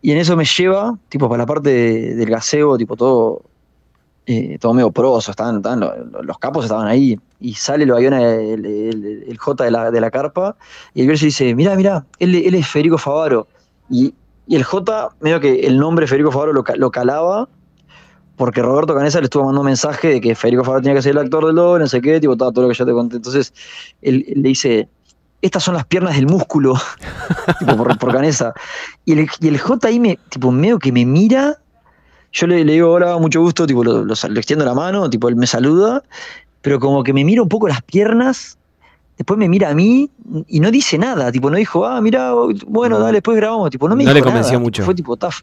Y 0.00 0.12
en 0.12 0.18
eso 0.18 0.36
me 0.36 0.44
lleva, 0.44 0.96
tipo, 1.08 1.28
para 1.28 1.42
la 1.42 1.46
parte 1.46 1.70
de- 1.70 2.14
del 2.14 2.30
gaseo, 2.30 2.76
tipo, 2.78 2.94
todo 2.96 3.42
eh, 4.26 4.58
todo 4.58 4.72
medio 4.72 4.90
proso, 4.90 5.32
estaban, 5.32 5.56
estaban 5.56 5.80
lo- 5.80 6.22
los 6.22 6.38
capos 6.38 6.64
estaban 6.64 6.86
ahí, 6.86 7.18
y 7.40 7.52
sale 7.54 7.84
lo 7.84 7.94
aviona 7.96 8.22
el, 8.36 8.64
el- 8.64 9.24
el 9.28 9.38
J 9.38 9.64
de 9.64 9.70
la, 9.70 9.90
de 9.90 10.00
la 10.00 10.10
carpa, 10.10 10.56
y 10.94 11.00
el 11.02 11.08
Bielsa 11.08 11.26
dice, 11.26 11.54
mirá, 11.54 11.74
mirá, 11.76 12.06
él, 12.20 12.34
él 12.36 12.54
es 12.54 12.66
Federico 12.66 12.96
Favaro, 12.96 13.48
y, 13.90 14.14
y 14.46 14.56
el 14.56 14.62
J, 14.64 15.10
medio 15.20 15.40
que 15.40 15.66
el 15.66 15.78
nombre 15.78 16.06
Federico 16.06 16.30
Favaro 16.30 16.52
lo, 16.54 16.64
lo 16.76 16.90
calaba, 16.90 17.48
porque 18.36 18.62
Roberto 18.62 18.94
Canesa 18.94 19.20
le 19.20 19.24
estuvo 19.24 19.44
mandando 19.44 19.60
un 19.60 19.66
mensaje 19.66 20.08
de 20.08 20.20
que 20.20 20.34
Federico 20.34 20.64
Favaro 20.64 20.82
tenía 20.82 20.96
que 20.96 21.02
ser 21.02 21.12
el 21.12 21.18
actor 21.18 21.46
del 21.46 21.54
doble, 21.54 21.84
no 21.84 21.88
sé 21.88 22.00
qué, 22.00 22.20
tipo, 22.20 22.36
todo, 22.36 22.62
lo 22.62 22.68
que 22.68 22.74
yo 22.74 22.86
te 22.86 22.92
conté, 22.92 23.16
entonces 23.16 23.52
él, 24.02 24.24
le 24.34 24.48
dice, 24.48 24.88
estas 25.40 25.62
son 25.62 25.74
las 25.74 25.86
piernas 25.86 26.16
del 26.16 26.26
músculo, 26.26 26.74
tipo, 27.58 27.76
por, 27.76 28.12
Canesa, 28.12 28.52
y 29.04 29.12
el, 29.12 29.58
J 29.58 29.88
ahí 29.88 30.18
tipo, 30.28 30.50
medio 30.50 30.78
que 30.78 30.90
me 30.90 31.04
mira, 31.04 31.58
yo 32.32 32.46
le, 32.48 32.64
digo, 32.64 32.90
hola, 32.90 33.16
mucho 33.18 33.40
gusto, 33.40 33.66
tipo, 33.66 33.84
lo- 33.84 34.04
le 34.04 34.40
extiendo 34.40 34.64
la 34.64 34.74
mano, 34.74 35.08
tipo, 35.08 35.28
él 35.28 35.36
me 35.36 35.46
saluda, 35.46 36.02
pero 36.60 36.80
como 36.80 37.04
que 37.04 37.12
me 37.12 37.24
mira 37.24 37.42
un 37.42 37.48
poco 37.48 37.68
las 37.68 37.82
piernas, 37.82 38.58
después 39.16 39.38
me 39.38 39.48
mira 39.48 39.70
a 39.70 39.74
mí 39.74 40.10
y 40.48 40.60
no 40.60 40.70
dice 40.70 40.98
nada, 40.98 41.30
tipo, 41.30 41.48
no 41.50 41.56
dijo, 41.56 41.86
ah, 41.86 42.00
mira, 42.00 42.32
bueno, 42.66 42.98
No. 42.98 43.04
dale, 43.04 43.16
después 43.18 43.36
grabamos, 43.36 43.70
tipo, 43.70 43.88
no 43.88 43.94
me 43.96 44.04
No 44.04 44.10
dijo 44.10 44.14
le 44.18 44.22
convenció 44.22 44.52
nada, 44.52 44.58
tipo, 44.58 44.60
mucho. 44.64 44.84
Fue 44.84 44.94
tipo, 44.94 45.16
taf, 45.16 45.40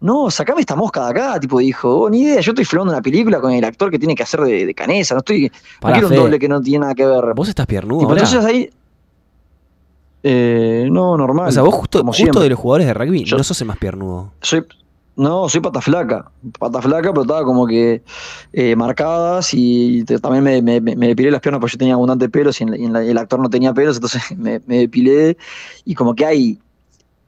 no, 0.00 0.30
sacame 0.30 0.60
esta 0.60 0.74
mosca 0.74 1.04
de 1.04 1.10
acá, 1.10 1.38
tipo, 1.40 1.58
dijo, 1.60 1.88
oh, 2.02 2.10
ni 2.10 2.22
idea, 2.22 2.40
yo 2.40 2.50
estoy 2.52 2.64
filmando 2.64 2.92
una 2.92 3.02
película 3.02 3.40
con 3.40 3.52
el 3.52 3.64
actor 3.64 3.90
que 3.90 3.98
tiene 3.98 4.14
que 4.16 4.22
hacer 4.24 4.40
de, 4.40 4.66
de 4.66 4.74
canesa, 4.74 5.14
no 5.14 5.18
estoy, 5.20 5.44
no 5.44 5.50
Pará, 5.80 5.94
quiero 5.94 6.08
un 6.08 6.14
doble 6.16 6.38
que 6.38 6.48
no 6.48 6.60
tiene 6.60 6.80
nada 6.80 6.94
que 6.94 7.06
ver. 7.06 7.24
¿Vos 7.34 7.48
estás 7.48 7.66
piernudo 7.66 8.00
Tipo, 8.00 8.12
entonces 8.12 8.44
ahí, 8.44 8.68
eh, 10.24 10.88
no, 10.90 11.16
normal. 11.16 11.48
o 11.48 11.52
sea, 11.52 11.62
vos 11.62 11.74
justo, 11.74 12.02
justo 12.04 12.40
de 12.40 12.48
los 12.50 12.58
jugadores 12.58 12.86
de 12.86 12.94
rugby 12.94 13.24
Yo- 13.24 13.36
no 13.36 13.44
sos 13.44 13.60
el 13.60 13.66
más 13.66 13.76
piernudo. 13.78 14.32
Soy, 14.40 14.64
no, 15.16 15.48
soy 15.48 15.60
pata 15.60 15.80
flaca. 15.80 16.30
Pata 16.58 16.80
flaca, 16.80 17.10
pero 17.10 17.22
estaba 17.22 17.44
como 17.44 17.66
que 17.66 18.02
eh, 18.52 18.74
marcadas 18.76 19.50
y 19.52 20.04
te- 20.04 20.18
también 20.18 20.42
me, 20.44 20.62
me, 20.62 20.80
me 20.80 21.08
depilé 21.08 21.30
las 21.30 21.40
piernas 21.40 21.60
porque 21.60 21.72
yo 21.72 21.78
tenía 21.78 21.94
abundante 21.94 22.28
pelos 22.28 22.60
y, 22.60 22.64
en 22.64 22.70
la- 22.70 22.76
y 22.78 22.84
en 22.84 22.92
la- 22.92 23.02
el 23.04 23.18
actor 23.18 23.38
no 23.40 23.50
tenía 23.50 23.72
pelos, 23.74 23.96
entonces 23.96 24.22
me, 24.38 24.60
me 24.66 24.78
depilé 24.78 25.36
y 25.84 25.94
como 25.94 26.14
que 26.14 26.24
hay 26.26 26.58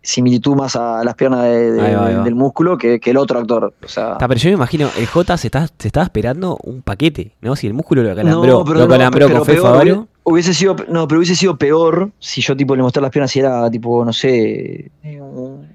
similitud 0.02 0.54
más 0.54 0.76
a 0.76 1.02
las 1.02 1.14
piernas 1.14 1.44
de- 1.44 1.72
de- 1.72 1.80
Ahí 1.80 1.94
va, 1.94 2.06
ahí 2.06 2.14
va. 2.14 2.24
del 2.24 2.34
músculo 2.34 2.76
que, 2.76 3.00
que 3.00 3.10
el 3.10 3.16
otro 3.16 3.38
actor. 3.38 3.72
O 3.82 3.88
sea, 3.88 4.18
pero 4.18 4.34
yo 4.34 4.50
me 4.50 4.54
imagino, 4.54 4.90
el 4.98 5.06
J 5.06 5.36
se, 5.38 5.46
está, 5.48 5.66
se 5.78 5.88
estaba 5.88 6.04
esperando 6.04 6.58
un 6.62 6.82
paquete, 6.82 7.32
¿no? 7.40 7.56
Si 7.56 7.66
el 7.66 7.72
músculo 7.74 8.02
lo 8.02 8.14
calambró, 8.14 8.58
no, 8.58 8.64
pero 8.64 8.78
lo 8.80 8.84
no, 8.84 8.90
calambró 8.90 9.26
pero 9.26 9.38
con 9.38 9.46
Fede 9.46 9.60
peor, 9.62 10.06
Hubiese 10.26 10.54
sido, 10.54 10.74
no, 10.88 11.06
pero 11.06 11.18
hubiese 11.18 11.34
sido 11.34 11.56
peor 11.58 12.10
si 12.18 12.40
yo 12.40 12.56
tipo 12.56 12.74
le 12.74 12.82
mostré 12.82 13.02
las 13.02 13.10
piernas 13.10 13.34
y 13.36 13.40
era 13.40 13.70
tipo, 13.70 14.02
no 14.06 14.12
sé, 14.12 14.90
un 15.02 15.66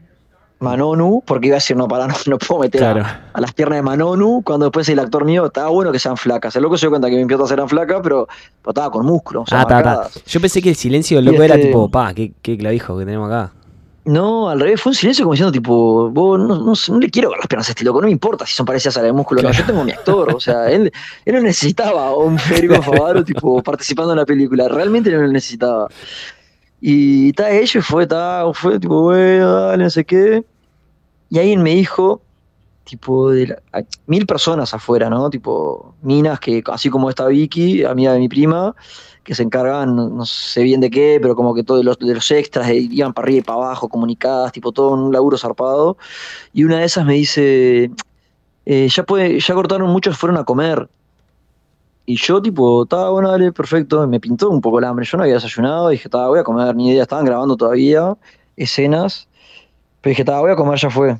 Manonu, 0.59 1.21
porque 1.25 1.47
iba 1.47 1.55
a 1.55 1.57
decir, 1.59 1.75
no, 1.77 1.87
para, 1.87 2.07
no, 2.07 2.13
no 2.27 2.37
puedo 2.37 2.61
meter 2.61 2.83
a- 2.83 2.93
Claro. 2.93 3.07
a, 3.33 3.41
las 3.41 3.53
piernas 3.53 3.77
de 3.77 3.81
Manonu, 3.83 4.41
cuando 4.43 4.65
después 4.65 4.87
el 4.89 4.99
actor 4.99 5.23
mío, 5.25 5.45
estaba 5.45 5.69
bueno 5.69 5.91
que 5.91 5.99
sean 5.99 6.17
flacas. 6.17 6.55
El 6.55 6.63
loco 6.63 6.77
se 6.77 6.85
dio 6.85 6.89
cuenta 6.91 7.09
que 7.09 7.15
mis 7.15 7.27
piernas 7.27 7.49
eran 7.51 7.69
flacas, 7.69 7.99
pero, 8.03 8.27
pero 8.61 8.69
estaba 8.71 8.91
con 8.91 9.05
músculo, 9.05 9.41
o 9.41 9.47
sea, 9.47 9.65
Ah. 9.69 10.07
Yo 10.27 10.41
pensé 10.41 10.61
que 10.61 10.69
el 10.69 10.75
silencio 10.75 11.17
del 11.17 11.25
loco 11.25 11.43
era 11.43 11.55
este- 11.55 11.67
tipo, 11.67 11.89
pa, 11.89 12.13
qué, 12.13 12.33
qué 12.41 12.57
clavijo 12.57 12.97
que 12.97 13.05
tenemos 13.05 13.27
acá. 13.31 13.53
No, 14.05 14.49
al 14.49 14.59
revés, 14.59 14.81
fue 14.81 14.91
un 14.91 14.95
silencio 14.95 15.23
como 15.23 15.33
diciendo, 15.33 15.51
tipo, 15.51 16.09
vos 16.09 16.39
no, 16.39 16.55
no, 16.57 16.73
no 16.87 16.99
le 16.99 17.09
quiero 17.11 17.29
ver 17.29 17.37
las 17.37 17.47
piernas 17.47 17.67
a 17.67 17.71
este 17.73 17.83
loco, 17.83 18.01
no 18.01 18.05
me 18.07 18.11
importa 18.11 18.45
si 18.45 18.55
son 18.55 18.65
parecidas 18.65 18.97
a 18.97 19.01
las 19.01 19.07
de 19.07 19.13
músculo, 19.13 19.41
no, 19.43 19.51
yo 19.51 19.63
tengo 19.65 19.83
mi 19.83 19.91
actor, 19.91 20.33
o 20.33 20.39
sea, 20.39 20.69
él, 20.71 20.91
él 21.25 21.35
no 21.35 21.41
necesitaba 21.41 22.07
a 22.07 22.15
un 22.15 22.39
Federico 22.39 22.81
Favaro, 22.81 23.23
tipo, 23.23 23.61
participando 23.61 24.13
en 24.13 24.17
la 24.19 24.25
película, 24.25 24.67
realmente 24.67 25.11
no 25.11 25.21
lo 25.21 25.27
necesitaba. 25.27 25.87
Y 26.81 27.29
está 27.29 27.51
ello 27.51 27.79
y 27.79 27.83
fue, 27.83 28.07
ta, 28.07 28.45
fue 28.53 28.79
tipo, 28.79 29.01
bueno, 29.01 29.51
dale, 29.51 29.83
no 29.83 29.89
sé 29.89 30.05
qué. 30.05 30.43
Y 31.29 31.39
alguien 31.39 31.61
me 31.61 31.75
dijo, 31.75 32.21
tipo, 32.83 33.31
de 33.31 33.55
mil 34.07 34.25
personas 34.25 34.73
afuera, 34.73 35.09
¿no? 35.09 35.29
Tipo, 35.29 35.95
minas 36.01 36.39
que, 36.39 36.63
así 36.67 36.89
como 36.89 37.09
esta 37.09 37.27
Vicky, 37.27 37.83
amiga 37.83 38.13
de 38.13 38.19
mi 38.19 38.29
prima, 38.29 38.75
que 39.23 39.35
se 39.35 39.43
encargaban, 39.43 39.95
no, 39.95 40.25
sé 40.25 40.63
bien 40.63 40.81
de 40.81 40.89
qué, 40.89 41.19
pero 41.21 41.35
como 41.35 41.53
que 41.53 41.63
todos 41.63 41.85
los, 41.85 41.99
de 41.99 42.15
los 42.15 42.31
extras 42.31 42.69
iban 42.71 43.13
para 43.13 43.25
arriba 43.25 43.39
y 43.39 43.43
para 43.43 43.57
abajo, 43.59 43.89
comunicadas, 43.89 44.51
tipo 44.51 44.71
todo 44.71 44.91
un 44.91 45.11
laburo 45.11 45.37
zarpado. 45.37 45.97
Y 46.53 46.63
una 46.63 46.79
de 46.79 46.85
esas 46.85 47.05
me 47.05 47.13
dice, 47.13 47.91
eh, 48.65 48.87
ya, 48.89 49.03
puede, 49.03 49.39
ya 49.39 49.53
cortaron, 49.53 49.89
muchos 49.91 50.17
fueron 50.17 50.37
a 50.37 50.43
comer. 50.45 50.89
Y 52.09 52.15
yo, 52.15 52.41
tipo, 52.41 52.81
estaba 52.81 53.11
bueno, 53.11 53.29
dale, 53.29 53.51
perfecto. 53.51 54.07
Me 54.07 54.19
pintó 54.19 54.49
un 54.49 54.61
poco 54.61 54.79
el 54.79 54.85
hambre. 54.85 55.05
Yo 55.05 55.15
no 55.15 55.25
había 55.25 55.35
desayunado. 55.35 55.89
Dije, 55.89 56.07
estaba, 56.07 56.27
voy 56.27 56.39
a 56.39 56.43
comer, 56.43 56.75
ni 56.75 56.89
idea. 56.89 57.03
Estaban 57.03 57.23
grabando 57.23 57.55
todavía 57.55 58.17
escenas. 58.57 59.27
Pero 60.01 60.09
dije, 60.09 60.23
estaba, 60.23 60.39
voy 60.39 60.49
a 60.49 60.55
comer, 60.55 60.79
ya 60.79 60.89
fue. 60.89 61.19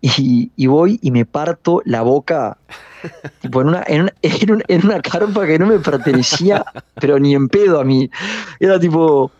Y, 0.00 0.50
y 0.56 0.66
voy 0.66 0.98
y 1.00 1.12
me 1.12 1.24
parto 1.24 1.80
la 1.84 2.02
boca, 2.02 2.58
tipo, 3.40 3.60
en 3.60 3.68
una, 3.68 3.84
en, 3.86 4.02
una, 4.02 4.12
en, 4.22 4.50
una, 4.50 4.64
en 4.66 4.84
una 4.84 5.00
carpa 5.00 5.46
que 5.46 5.60
no 5.60 5.66
me 5.66 5.78
pertenecía, 5.78 6.64
pero 7.00 7.20
ni 7.20 7.32
en 7.32 7.48
pedo 7.48 7.78
a 7.78 7.84
mí. 7.84 8.10
Era 8.58 8.80
tipo, 8.80 9.30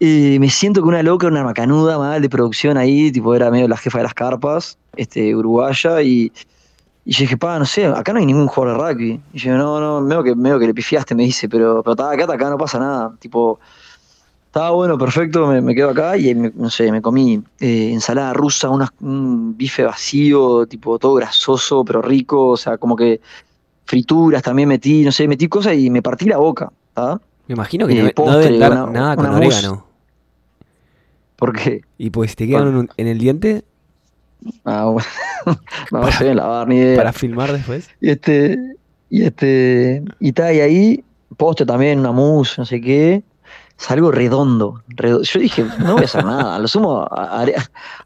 eh, 0.00 0.36
me 0.38 0.50
siento 0.50 0.82
que 0.82 0.88
una 0.88 1.02
loca, 1.02 1.28
una 1.28 1.44
macanuda 1.44 1.96
mal 1.96 2.20
de 2.20 2.28
producción 2.28 2.76
ahí, 2.76 3.10
tipo, 3.10 3.34
era 3.34 3.50
medio 3.50 3.68
la 3.68 3.78
jefa 3.78 4.00
de 4.00 4.04
las 4.04 4.14
carpas, 4.14 4.76
este, 4.96 5.34
uruguaya, 5.34 6.02
y, 6.02 6.30
y 7.04 7.12
yo 7.12 7.20
dije, 7.20 7.36
pa, 7.36 7.58
no 7.58 7.66
sé, 7.66 7.86
acá 7.86 8.12
no 8.12 8.18
hay 8.18 8.26
ningún 8.26 8.46
jugador 8.46 8.78
de 8.78 8.92
rugby. 8.94 9.20
Y 9.32 9.38
yo, 9.38 9.56
no, 9.56 9.78
no, 9.80 10.00
medio 10.00 10.22
que, 10.22 10.34
medio 10.34 10.58
que 10.58 10.66
le 10.66 10.74
pifiaste, 10.74 11.14
me 11.14 11.24
dice, 11.24 11.48
pero, 11.48 11.82
pero 11.82 11.92
estaba 11.92 12.12
acá, 12.12 12.24
acá 12.32 12.48
no 12.50 12.56
pasa 12.56 12.78
nada. 12.78 13.14
Tipo, 13.18 13.60
estaba 14.46 14.70
bueno, 14.70 14.96
perfecto, 14.96 15.46
me, 15.46 15.60
me 15.60 15.74
quedo 15.74 15.90
acá 15.90 16.16
y 16.16 16.34
me- 16.34 16.52
no 16.54 16.70
sé, 16.70 16.90
me 16.90 17.02
comí 17.02 17.42
eh, 17.60 17.90
ensalada 17.92 18.32
rusa, 18.32 18.70
un 18.70 19.54
bife 19.56 19.82
vacío, 19.84 20.64
tipo 20.66 20.98
todo 20.98 21.14
grasoso, 21.14 21.84
pero 21.84 22.00
rico, 22.00 22.48
o 22.50 22.56
sea, 22.56 22.78
como 22.78 22.96
que 22.96 23.20
frituras 23.84 24.42
también 24.42 24.68
metí, 24.68 25.04
no 25.04 25.12
sé, 25.12 25.28
metí 25.28 25.46
cosas 25.48 25.74
y 25.76 25.90
me 25.90 26.00
partí 26.00 26.24
la 26.26 26.38
boca. 26.38 26.72
Me 26.96 27.52
imagino 27.52 27.86
que 27.86 27.92
Eh, 27.92 27.98
no, 27.98 28.04
no 28.04 28.10
postre, 28.14 28.44
deben 28.44 28.60
dar 28.60 28.72
una- 28.72 28.86
nada 28.92 29.16
con 29.16 29.26
orégano. 29.26 29.84
Porque, 31.36 31.82
Y 31.98 32.10
pues 32.10 32.36
te 32.36 32.46
quedan 32.46 32.62
Bueno. 32.64 32.78
un- 32.80 32.88
en 32.96 33.06
el 33.08 33.18
diente 33.18 33.64
ah, 34.64 34.84
bueno, 34.86 35.08
no 35.92 36.12
sé 36.12 36.34
lavar 36.34 36.68
ni 36.68 36.76
idea. 36.76 36.96
para 36.96 37.12
filmar 37.12 37.52
después. 37.52 37.88
Y 38.00 38.10
este, 38.10 38.58
y 39.10 39.22
este, 39.22 40.02
y 40.20 40.28
está, 40.28 40.52
y 40.52 40.60
ahí, 40.60 41.04
postre 41.36 41.66
también, 41.66 41.98
una 42.00 42.12
mousse, 42.12 42.58
no 42.58 42.64
sé 42.64 42.80
qué, 42.80 43.22
salgo 43.76 44.10
redondo, 44.10 44.82
redo- 44.88 45.22
Yo 45.22 45.40
dije, 45.40 45.64
no 45.80 45.94
voy 45.94 46.02
a 46.02 46.04
hacer 46.06 46.24
nada, 46.24 46.56
a 46.56 46.58
lo 46.58 46.68
sumo 46.68 47.06
haré, 47.10 47.54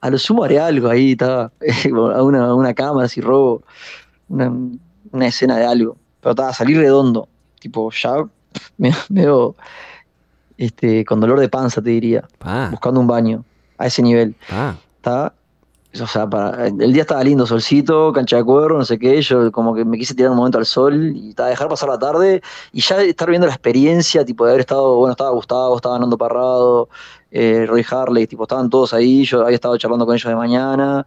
a 0.00 0.10
lo 0.10 0.18
sumo 0.18 0.44
haré 0.44 0.58
algo 0.60 0.88
ahí, 0.88 1.12
está, 1.12 1.50
a 2.14 2.22
una, 2.22 2.54
una 2.54 2.74
cámara 2.74 3.08
si 3.08 3.20
robo, 3.20 3.62
una, 4.28 4.52
una 5.12 5.26
escena 5.26 5.56
de 5.56 5.66
algo. 5.66 5.96
Pero 6.20 6.30
estaba, 6.32 6.52
salí 6.52 6.74
redondo, 6.74 7.28
tipo, 7.60 7.90
ya 7.92 8.24
me, 8.78 8.92
veo 9.08 9.54
este, 10.56 11.04
con 11.04 11.20
dolor 11.20 11.38
de 11.40 11.48
panza, 11.48 11.80
te 11.82 11.90
diría, 11.90 12.24
buscando 12.70 13.00
un 13.00 13.06
baño, 13.06 13.44
a 13.78 13.86
ese 13.86 14.02
nivel. 14.02 14.34
pa. 14.48 14.76
Está, 14.96 15.32
o 16.00 16.06
sea, 16.06 16.28
para, 16.28 16.66
el 16.66 16.92
día 16.92 17.02
estaba 17.02 17.22
lindo, 17.22 17.46
solcito, 17.46 18.12
cancha 18.12 18.36
de 18.36 18.44
cuervo, 18.44 18.78
no 18.78 18.84
sé 18.84 18.98
qué, 18.98 19.20
yo 19.22 19.50
como 19.52 19.74
que 19.74 19.84
me 19.84 19.98
quise 19.98 20.14
tirar 20.14 20.30
un 20.30 20.36
momento 20.36 20.58
al 20.58 20.66
sol 20.66 21.16
y 21.16 21.30
estaba 21.30 21.48
dejar 21.48 21.68
pasar 21.68 21.88
la 21.88 21.98
tarde 21.98 22.42
y 22.72 22.80
ya 22.80 23.02
estar 23.02 23.28
viendo 23.28 23.46
la 23.46 23.52
experiencia, 23.54 24.24
tipo 24.24 24.44
de 24.44 24.50
haber 24.52 24.60
estado, 24.60 24.96
bueno, 24.96 25.12
estaba 25.12 25.30
Gustavo, 25.30 25.76
estaba 25.76 25.98
Nando 25.98 26.18
Parrado, 26.18 26.88
eh, 27.30 27.66
Roy 27.66 27.84
Harley, 27.88 28.26
tipo, 28.26 28.44
estaban 28.44 28.70
todos 28.70 28.94
ahí, 28.94 29.24
yo 29.24 29.42
había 29.42 29.54
estado 29.54 29.76
charlando 29.76 30.06
con 30.06 30.14
ellos 30.14 30.28
de 30.28 30.36
mañana, 30.36 31.06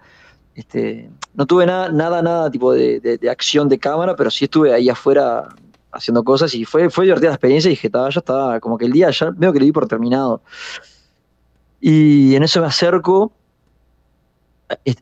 este, 0.55 1.09
no 1.33 1.45
tuve 1.45 1.65
nada, 1.65 1.89
nada, 1.89 2.21
nada 2.21 2.51
tipo 2.51 2.73
de, 2.73 3.19
acción 3.29 3.69
de 3.69 3.79
cámara, 3.79 4.15
pero 4.15 4.29
sí 4.29 4.45
estuve 4.45 4.73
ahí 4.73 4.89
afuera 4.89 5.49
haciendo 5.91 6.23
cosas 6.23 6.53
y 6.55 6.65
fue, 6.65 6.89
fue 6.89 7.05
divertida 7.05 7.29
la 7.29 7.35
experiencia 7.35 7.69
y 7.69 7.71
dije, 7.71 7.89
"Ta, 7.89 8.09
ya 8.09 8.19
está, 8.19 8.59
como 8.59 8.77
que 8.77 8.85
el 8.85 8.91
día 8.91 9.09
ya 9.11 9.31
veo 9.35 9.51
que 9.51 9.59
le 9.59 9.65
di 9.65 9.71
por 9.71 9.87
terminado. 9.87 10.41
Y 11.81 12.35
en 12.35 12.43
eso 12.43 12.61
me 12.61 12.67
acerco, 12.67 13.31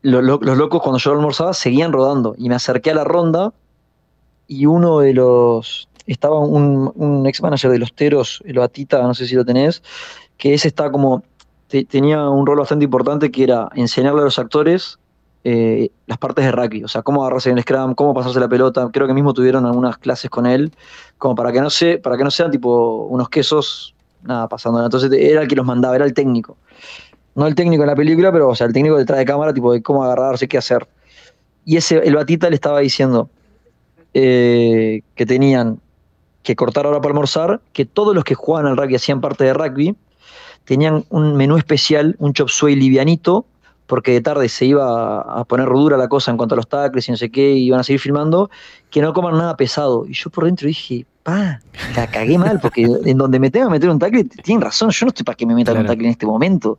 lo- 0.01 0.21
lo- 0.21 0.39
los 0.41 0.57
locos 0.57 0.81
cuando 0.81 0.99
yo 0.99 1.11
almorzaba 1.11 1.53
seguían 1.53 1.91
rodando 1.93 2.35
y 2.37 2.49
me 2.49 2.55
acerqué 2.55 2.91
a 2.91 2.95
la 2.95 3.03
ronda 3.03 3.53
y 4.47 4.65
uno 4.65 4.99
de 4.99 5.13
los 5.13 5.87
estaba 6.07 6.39
un, 6.39 7.23
ex 7.27 7.41
manager 7.41 7.69
de 7.69 7.77
los 7.79 7.93
Teros, 7.93 8.41
el 8.45 8.57
Batita, 8.57 9.01
no 9.03 9.13
sé 9.13 9.27
si 9.27 9.35
lo 9.35 9.45
tenés, 9.45 9.83
que 10.37 10.53
ese 10.55 10.67
está 10.67 10.91
como 10.91 11.23
te- 11.67 11.85
tenía 11.85 12.27
un 12.29 12.47
rol 12.47 12.57
bastante 12.57 12.85
importante 12.85 13.29
que 13.29 13.43
era 13.43 13.69
enseñarle 13.75 14.21
a 14.21 14.23
los 14.25 14.39
actores 14.39 14.97
eh, 15.43 15.89
las 16.07 16.17
partes 16.17 16.43
de 16.43 16.51
rugby, 16.51 16.83
o 16.83 16.87
sea, 16.87 17.01
cómo 17.01 17.21
agarrarse 17.23 17.49
en 17.49 17.57
el 17.57 17.63
scrum, 17.63 17.93
cómo 17.95 18.13
pasarse 18.13 18.39
la 18.41 18.49
pelota. 18.49 18.89
Creo 18.91 19.07
que 19.07 19.13
mismo 19.13 19.33
tuvieron 19.33 19.65
algunas 19.65 19.97
clases 19.97 20.29
con 20.29 20.45
él, 20.45 20.73
como 21.17 21.33
para 21.35 21.51
que 21.53 21.61
no 21.61 21.69
se, 21.69 21.97
para 21.97 22.17
que 22.17 22.23
no 22.25 22.31
sean 22.31 22.51
tipo 22.51 23.05
unos 23.05 23.29
quesos, 23.29 23.95
nada 24.23 24.49
pasando. 24.49 24.83
Entonces 24.83 25.09
era 25.13 25.41
el 25.43 25.47
que 25.47 25.55
los 25.55 25.65
mandaba, 25.65 25.95
era 25.95 26.05
el 26.05 26.13
técnico. 26.13 26.57
No 27.39 27.47
el 27.47 27.55
técnico 27.55 27.83
en 27.83 27.87
la 27.87 27.95
película, 27.95 28.33
pero 28.33 28.49
o 28.49 28.55
sea, 28.55 28.67
el 28.67 28.73
técnico 28.73 28.97
detrás 28.97 29.17
de 29.17 29.23
cámara, 29.23 29.53
tipo 29.53 29.71
de 29.71 29.81
cómo 29.81 30.03
agarrarse, 30.03 30.49
qué 30.49 30.57
hacer. 30.57 30.89
Y 31.63 31.77
ese, 31.77 31.97
el 31.99 32.15
Batita 32.15 32.49
le 32.49 32.55
estaba 32.55 32.79
diciendo 32.81 33.29
eh, 34.13 35.03
que 35.15 35.25
tenían 35.25 35.79
que 36.43 36.57
cortar 36.57 36.85
ahora 36.85 36.99
para 36.99 37.11
almorzar, 37.11 37.61
que 37.71 37.85
todos 37.85 38.13
los 38.13 38.25
que 38.25 38.35
jugaban 38.35 38.69
al 38.69 38.75
rugby 38.75 38.95
hacían 38.95 39.21
parte 39.21 39.45
de 39.45 39.53
rugby, 39.53 39.95
tenían 40.65 41.05
un 41.09 41.37
menú 41.37 41.55
especial, 41.55 42.17
un 42.19 42.33
chop 42.33 42.49
suey 42.49 42.75
livianito, 42.75 43.45
porque 43.87 44.11
de 44.11 44.21
tarde 44.21 44.49
se 44.49 44.65
iba 44.65 45.21
a 45.21 45.45
poner 45.45 45.69
dura 45.69 45.95
la 45.95 46.09
cosa 46.09 46.31
en 46.31 46.37
cuanto 46.37 46.55
a 46.55 46.57
los 46.57 46.67
tackles 46.67 47.07
y 47.07 47.11
no 47.11 47.17
sé 47.17 47.29
qué, 47.31 47.53
y 47.53 47.67
iban 47.67 47.79
a 47.79 47.83
seguir 47.83 48.01
filmando, 48.01 48.51
que 48.91 49.01
no 49.01 49.13
coman 49.13 49.37
nada 49.37 49.55
pesado. 49.55 50.05
Y 50.05 50.13
yo 50.13 50.29
por 50.29 50.43
dentro 50.43 50.67
dije, 50.67 51.05
pa, 51.23 51.61
la 51.95 52.05
cagué 52.07 52.37
mal, 52.37 52.59
porque 52.59 52.83
en 52.83 53.17
donde 53.17 53.39
me 53.39 53.49
tengo 53.49 53.67
que 53.67 53.71
meter 53.71 53.89
un 53.89 53.97
tackle, 53.97 54.25
tienen 54.25 54.61
razón, 54.61 54.91
yo 54.91 55.05
no 55.05 55.09
estoy 55.09 55.23
para 55.23 55.35
que 55.35 55.45
me 55.45 55.55
metan 55.55 55.77
un 55.77 55.85
tackle 55.87 56.05
en 56.05 56.11
este 56.11 56.25
momento. 56.25 56.77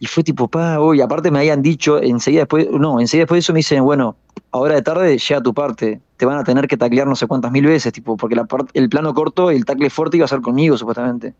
Y 0.00 0.06
fue 0.06 0.24
tipo, 0.24 0.48
pa, 0.48 0.80
uy, 0.80 1.00
aparte 1.00 1.30
me 1.30 1.38
habían 1.38 1.62
dicho, 1.62 2.02
enseguida 2.02 2.42
después, 2.42 2.68
no, 2.70 2.98
enseguida 3.00 3.22
después 3.24 3.36
de 3.36 3.40
eso 3.40 3.52
me 3.52 3.58
dicen, 3.58 3.84
bueno, 3.84 4.16
ahora 4.50 4.74
de 4.74 4.82
tarde 4.82 5.16
llega 5.16 5.42
tu 5.42 5.54
parte, 5.54 6.00
te 6.16 6.26
van 6.26 6.38
a 6.38 6.44
tener 6.44 6.66
que 6.66 6.76
taclear 6.76 7.06
no 7.06 7.14
sé 7.14 7.26
cuántas 7.26 7.52
mil 7.52 7.66
veces, 7.66 7.92
tipo, 7.92 8.16
porque 8.16 8.34
el 8.72 8.88
plano 8.88 9.14
corto, 9.14 9.50
el 9.50 9.64
tackle 9.64 9.90
fuerte 9.90 10.16
iba 10.16 10.24
a 10.24 10.28
ser 10.28 10.40
conmigo, 10.40 10.76
supuestamente. 10.76 11.34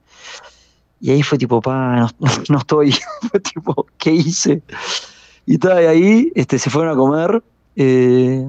Y 1.01 1.11
ahí 1.11 1.23
fue 1.23 1.39
tipo, 1.39 1.61
pa, 1.63 2.11
no, 2.49 2.59
estoy. 2.59 2.95
fue 3.31 3.41
tipo, 3.41 3.87
¿qué 3.97 4.13
hice? 4.13 4.63
Y 5.47 5.59
tal, 5.59 5.83
y 5.83 5.87
ahí 5.87 6.33
este, 6.35 6.59
se 6.59 6.69
fueron 6.71 6.93
a 6.93 6.97
comer. 6.97 7.43
Eh, 7.77 8.47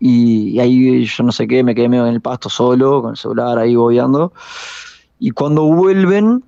y, 0.00 0.58
ahí 0.58 1.04
yo 1.04 1.22
no 1.22 1.30
sé 1.32 1.46
qué, 1.46 1.62
me 1.62 1.74
quedé 1.74 1.88
medio 1.88 2.06
en 2.06 2.14
el 2.14 2.20
pasto 2.20 2.48
solo, 2.48 3.02
con 3.02 3.12
el 3.12 3.16
celular 3.16 3.58
ahí 3.58 3.76
bobeando. 3.76 4.32
Y 5.20 5.30
cuando 5.30 5.62
vuelven, 5.64 6.44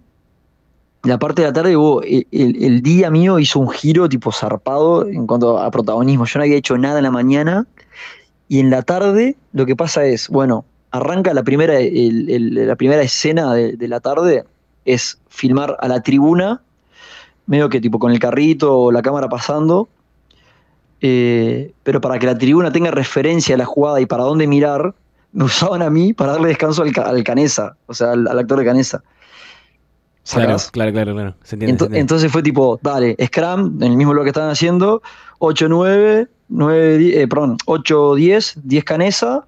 la 1.05 1.19
parte 1.19 1.43
de 1.43 1.49
la 1.49 1.53
tarde, 1.53 1.73
el, 1.73 2.27
el, 2.63 2.83
día 2.83 3.11
mío 3.11 3.39
hizo 3.39 3.61
un 3.61 3.71
giro 3.71 4.09
tipo 4.09 4.33
zarpado 4.33 5.07
en 5.07 5.27
cuanto 5.27 5.59
a 5.59 5.71
protagonismo. 5.71 6.27
Yo 6.27 6.39
no 6.39 6.45
había 6.45 6.57
hecho 6.57 6.77
nada 6.77 6.99
en 6.99 7.05
la 7.05 7.11
mañana. 7.11 7.67
Y 8.49 8.61
en 8.61 8.71
la 8.71 8.83
tarde 8.83 9.37
lo 9.53 9.67
que 9.67 9.77
pasa 9.77 10.05
es, 10.07 10.29
bueno, 10.29 10.65
arranca 10.91 11.35
la 11.35 11.43
primera, 11.43 11.75
la 11.81 12.77
primera 12.77 13.03
escena 13.03 13.55
de 13.55 13.89
la 13.89 14.01
tarde 14.01 14.45
es 14.85 15.19
filmar 15.29 15.77
a 15.81 15.89
la 15.89 16.03
tribuna, 16.03 16.63
medio 17.47 17.69
que 17.69 17.81
tipo 17.81 17.99
con 17.99 18.11
el 18.11 18.19
carrito 18.19 18.77
o 18.79 18.93
la 18.93 19.03
cámara 19.03 19.29
pasando, 19.29 19.89
eh, 21.01 21.73
pero 21.83 22.01
para 22.01 22.19
que 22.19 22.27
la 22.27 22.37
tribuna 22.37 22.73
tenga 22.73 22.91
referencia 22.91 23.55
a 23.55 23.59
la 23.59 23.67
jugada 23.67 24.01
y 24.01 24.07
para 24.07 24.25
dónde 24.25 24.47
mirar, 24.47 24.95
me 25.33 25.45
usaban 25.53 25.83
a 25.83 25.91
mí 25.91 26.13
para 26.13 26.33
darle 26.33 26.49
descanso 26.49 26.83
al, 26.83 27.25
Canesa, 27.25 27.77
o 27.87 27.95
sea, 27.95 28.13
al, 28.13 28.39
actor 28.39 28.59
de 28.59 28.65
Canesa. 28.65 29.03
Claro, 30.31 30.57
claro, 30.73 30.93
claro, 30.93 31.15
claro. 31.15 31.35
Entonces 31.95 32.31
fue 32.31 32.43
tipo, 32.43 32.79
dale, 32.83 33.17
Scrum, 33.27 33.83
en 33.83 33.93
el 33.93 33.97
mismo 33.97 34.13
lo 34.13 34.23
que 34.23 34.29
estaban 34.29 34.51
haciendo, 34.51 35.03
8-9, 35.39 36.29
9, 36.49 37.23
eh, 37.23 37.29
perdón, 37.29 37.57
8-10, 37.67 38.55
10 38.63 38.85
Canesa, 38.85 39.47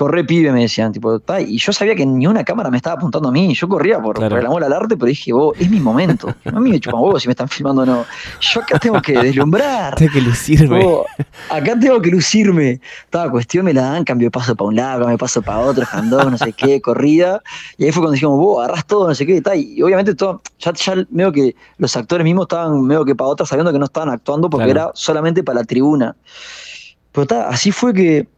corre 0.00 0.24
pibe, 0.24 0.50
me 0.50 0.62
decían, 0.62 0.92
tipo, 0.92 1.20
y 1.46 1.58
yo 1.58 1.74
sabía 1.74 1.94
que 1.94 2.06
ni 2.06 2.26
una 2.26 2.42
cámara 2.42 2.70
me 2.70 2.78
estaba 2.78 2.96
apuntando 2.96 3.28
a 3.28 3.32
mí, 3.32 3.52
yo 3.52 3.68
corría 3.68 4.00
por, 4.00 4.16
el 4.24 4.46
amor 4.46 4.64
al 4.64 4.72
arte, 4.72 4.96
pero 4.96 5.08
dije, 5.08 5.30
vos, 5.30 5.54
es 5.60 5.70
mi 5.70 5.78
momento, 5.78 6.34
a 6.46 6.58
mí 6.58 6.70
me 6.70 6.80
chupan 6.80 7.02
huevos 7.02 7.20
si 7.20 7.28
me 7.28 7.32
están 7.32 7.50
filmando 7.50 7.82
o 7.82 7.84
no, 7.84 8.06
yo 8.40 8.62
acá 8.62 8.78
tengo 8.78 9.02
que 9.02 9.12
deslumbrar. 9.12 9.96
tengo 9.96 10.10
que 10.10 10.22
lucirme. 10.22 10.82
acá 11.50 11.78
tengo 11.78 12.00
que 12.00 12.10
lucirme. 12.12 12.80
Estaba 13.04 13.30
cuestión, 13.30 13.66
me 13.66 13.74
la 13.74 13.82
dan, 13.82 14.04
cambio 14.04 14.28
de 14.28 14.30
paso 14.30 14.56
para 14.56 14.68
un 14.68 14.76
lado, 14.76 15.06
me 15.06 15.18
paso 15.18 15.42
para 15.42 15.58
otro, 15.58 15.84
handón, 15.92 16.30
no 16.30 16.38
sé 16.38 16.54
qué, 16.54 16.80
corrida, 16.80 17.42
y 17.76 17.84
ahí 17.84 17.92
fue 17.92 18.00
cuando 18.00 18.14
dijimos, 18.14 18.38
vos, 18.38 18.64
agarrás 18.64 18.86
todo, 18.86 19.06
no 19.06 19.14
sé 19.14 19.26
qué, 19.26 19.42
y 19.54 19.82
obviamente 19.82 20.14
todo, 20.14 20.40
ya, 20.60 20.72
ya 20.72 20.94
veo 21.10 21.30
que 21.30 21.54
los 21.76 21.94
actores 21.94 22.24
mismos 22.24 22.44
estaban 22.44 22.86
medio 22.86 23.04
que 23.04 23.14
para 23.14 23.28
otras 23.28 23.50
sabiendo 23.50 23.70
que 23.70 23.78
no 23.78 23.84
estaban 23.84 24.08
actuando 24.08 24.48
porque 24.48 24.70
era 24.70 24.92
solamente 24.94 25.42
para 25.42 25.60
la 25.60 25.64
tribuna. 25.66 26.16
Pero 27.12 27.22
está, 27.22 27.48
así 27.50 27.70
fue 27.70 27.92
que 27.92 28.28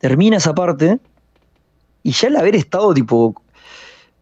termina 0.00 0.38
esa 0.38 0.54
parte 0.54 0.98
y 2.02 2.10
ya 2.12 2.28
el 2.28 2.36
haber 2.36 2.56
estado 2.56 2.92
tipo 2.94 3.40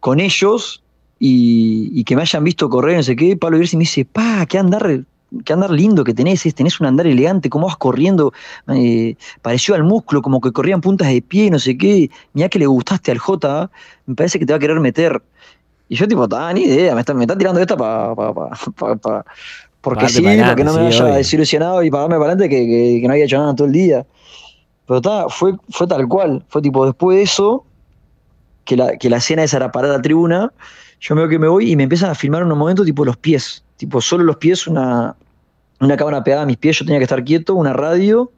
con 0.01 0.21
ellos 0.21 0.83
y, 1.19 2.05
que 2.05 2.15
me 2.15 2.23
hayan 2.23 2.45
visto 2.45 2.69
correr, 2.69 2.97
no 2.97 3.03
sé 3.03 3.17
qué, 3.17 3.37
Pablo 3.37 3.57
Iglesias 3.57 3.79
me 3.79 3.83
dice, 3.83 4.05
pa, 4.05 4.47
qué 4.47 4.59
andar, 4.59 5.05
qué 5.45 5.53
andar 5.53 5.71
lindo 5.71 6.05
que 6.05 6.15
tenés, 6.15 6.43
tenés 6.55 6.79
un 6.81 6.87
andar 6.87 7.07
elegante, 7.07 7.51
cómo 7.51 7.67
vas 7.67 7.77
corriendo, 7.77 8.33
eh, 8.69 9.17
pareció 9.43 9.75
al 9.75 9.83
músculo, 9.83 10.23
como 10.23 10.41
que 10.41 10.53
corrían 10.53 10.81
puntas 10.81 11.09
de 11.09 11.21
pie, 11.23 11.51
no 11.51 11.59
sé 11.59 11.77
qué, 11.77 12.11
mira 12.35 12.49
que 12.49 12.61
le 12.61 12.67
gustaste 12.67 13.11
al 13.11 13.19
J, 13.19 13.71
me 14.07 14.15
parece 14.15 14.39
que 14.39 14.47
te 14.47 14.53
va 14.53 14.59
a 14.59 14.61
querer 14.61 14.79
meter. 14.79 15.21
Y 15.89 15.97
yo 15.97 16.07
tipo, 16.07 16.29
ah, 16.31 16.53
ni 16.53 16.65
idea, 16.65 16.95
me 16.95 17.01
está, 17.01 17.15
me 17.15 17.25
está 17.25 17.37
tirando 17.37 17.61
esta 17.61 17.77
para 17.77 18.15
pa, 18.15 18.35
pa, 19.01 19.25
porque 19.81 20.09
sí, 20.09 20.23
para 20.23 20.55
que 20.55 20.65
no 20.65 20.75
me 20.75 20.87
haya 20.87 21.05
desilusionado 21.07 21.83
y 21.83 21.91
pagarme 21.91 22.17
para 22.17 22.33
adelante 22.33 22.49
que, 22.49 23.01
que 23.01 23.07
no 23.07 23.13
había 23.13 23.25
hecho 23.25 23.39
nada 23.39 23.55
todo 23.55 23.67
el 23.67 23.73
día. 23.73 24.07
Pero 24.89 25.29
fue, 25.29 25.55
fue 25.69 25.87
tal 25.87 26.09
cual. 26.09 26.43
Fue 26.49 26.63
tipo, 26.63 26.87
después 26.87 27.19
de 27.19 27.23
eso, 27.23 27.65
que 28.65 28.77
la, 28.77 28.97
que 28.97 29.11
la 29.11 29.19
escena 29.19 29.45
esa 29.45 29.59
era 29.59 29.71
para 29.71 29.89
la 29.89 30.01
tribuna, 30.01 30.51
yo 31.01 31.15
veo 31.15 31.29
que 31.29 31.39
me 31.39 31.47
voy 31.47 31.71
y 31.71 31.77
me 31.77 31.83
empiezan 31.85 32.11
a 32.11 32.15
filmar 32.15 32.43
en 32.43 32.51
un 32.51 32.59
momento 32.59 32.85
tipo 32.85 33.05
los 33.05 33.19
pies. 33.19 33.63
Tipo, 33.77 34.01
solo 34.01 34.25
los 34.25 34.37
pies, 34.37 34.67
una, 34.67 35.15
una 35.81 35.97
cámara 35.97 36.25
pegada 36.25 36.43
a 36.43 36.47
mis 36.47 36.57
pies, 36.57 36.79
yo 36.79 36.87
tenía 36.87 36.99
que 36.99 37.05
estar 37.05 37.23
quieto, 37.23 37.55
una 37.55 37.75
radio, 37.75 38.33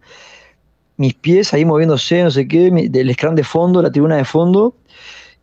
mis 0.96 1.14
pies 1.14 1.54
ahí 1.54 1.64
moviéndose, 1.64 2.22
no 2.24 2.30
sé 2.30 2.46
qué, 2.46 2.70
del 2.90 3.14
scrum 3.14 3.36
de 3.36 3.44
fondo, 3.44 3.80
la 3.80 3.90
tribuna 3.90 4.16
de 4.16 4.24
fondo, 4.24 4.74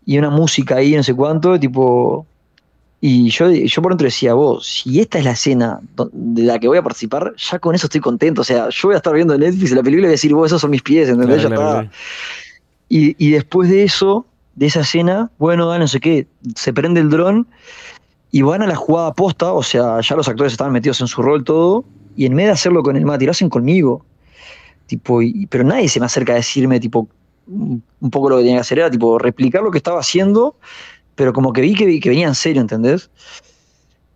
y 0.06 0.18
una 0.18 0.30
música 0.30 0.76
ahí, 0.76 0.96
no 0.96 1.04
sé 1.04 1.14
cuánto, 1.14 1.58
tipo, 1.60 2.28
y 3.00 3.30
yo, 3.30 3.52
yo 3.52 3.82
por 3.82 3.92
dentro 3.92 4.06
decía, 4.06 4.34
vos, 4.34 4.66
si 4.66 5.00
esta 5.00 5.20
es 5.20 5.26
la 5.26 5.32
escena 5.32 5.80
de 6.12 6.44
la 6.44 6.58
que 6.58 6.68
voy 6.68 6.80
a 6.80 6.82
participar, 6.82 7.34
ya 7.38 7.60
con 7.60 7.76
eso 7.76 7.86
estoy 7.86 8.02
contento. 8.02 8.42
O 8.42 8.44
sea, 8.44 8.70
yo 8.70 8.88
voy 8.88 8.96
a 8.96 8.98
estar 8.98 9.14
viendo 9.14 9.38
Netflix 9.38 9.72
la 9.72 9.84
película 9.84 10.06
y 10.06 10.08
voy 10.08 10.10
a 10.10 10.12
decir, 10.12 10.34
vos, 10.34 10.48
esos 10.48 10.62
son 10.62 10.72
mis 10.72 10.82
pies, 10.82 11.08
¿entendés? 11.10 11.46
Y, 12.90 13.16
y, 13.24 13.32
después 13.32 13.70
de 13.70 13.84
eso, 13.84 14.26
de 14.56 14.68
esa 14.68 14.80
escena, 14.80 15.30
bueno, 15.38 15.78
no 15.78 15.88
sé 15.88 16.00
qué, 16.00 16.26
se 16.56 16.74
prende 16.74 17.02
el 17.02 17.10
dron 17.10 17.46
y 18.32 18.42
van 18.42 18.62
a 18.62 18.68
la 18.68 18.76
jugada 18.76 19.14
posta, 19.14 19.52
o 19.52 19.62
sea, 19.62 20.00
ya 20.02 20.16
los 20.16 20.28
actores 20.28 20.54
estaban 20.54 20.74
metidos 20.74 21.02
en 21.02 21.08
su 21.08 21.22
rol 21.22 21.44
todo, 21.44 21.84
y 22.16 22.26
en 22.26 22.36
vez 22.36 22.48
de 22.48 22.54
hacerlo 22.54 22.82
con 22.82 22.96
el 22.96 23.06
Mati, 23.06 23.26
lo 23.26 23.32
hacen 23.32 23.50
conmigo. 23.50 24.06
Tipo, 24.88 25.20
pero 25.50 25.64
nadie 25.66 25.90
se 25.90 26.00
me 26.00 26.06
acerca 26.06 26.34
a 26.34 26.38
decirme, 26.38 26.80
tipo, 26.80 27.08
un 27.46 28.10
poco 28.10 28.30
lo 28.30 28.38
que 28.38 28.44
tenía 28.44 28.58
que 28.58 28.62
hacer 28.62 28.80
era, 28.80 28.90
tipo, 28.90 29.20
replicar 29.20 29.62
lo 29.62 29.70
que 29.70 29.78
estaba 29.78 30.00
haciendo 30.00 30.56
pero 31.18 31.34
como 31.34 31.52
que 31.52 31.62
vi 31.62 31.76
que, 31.76 32.00
que 32.00 32.10
venía 32.10 32.28
en 32.28 32.36
serio, 32.36 32.62
¿entendés? 32.62 33.10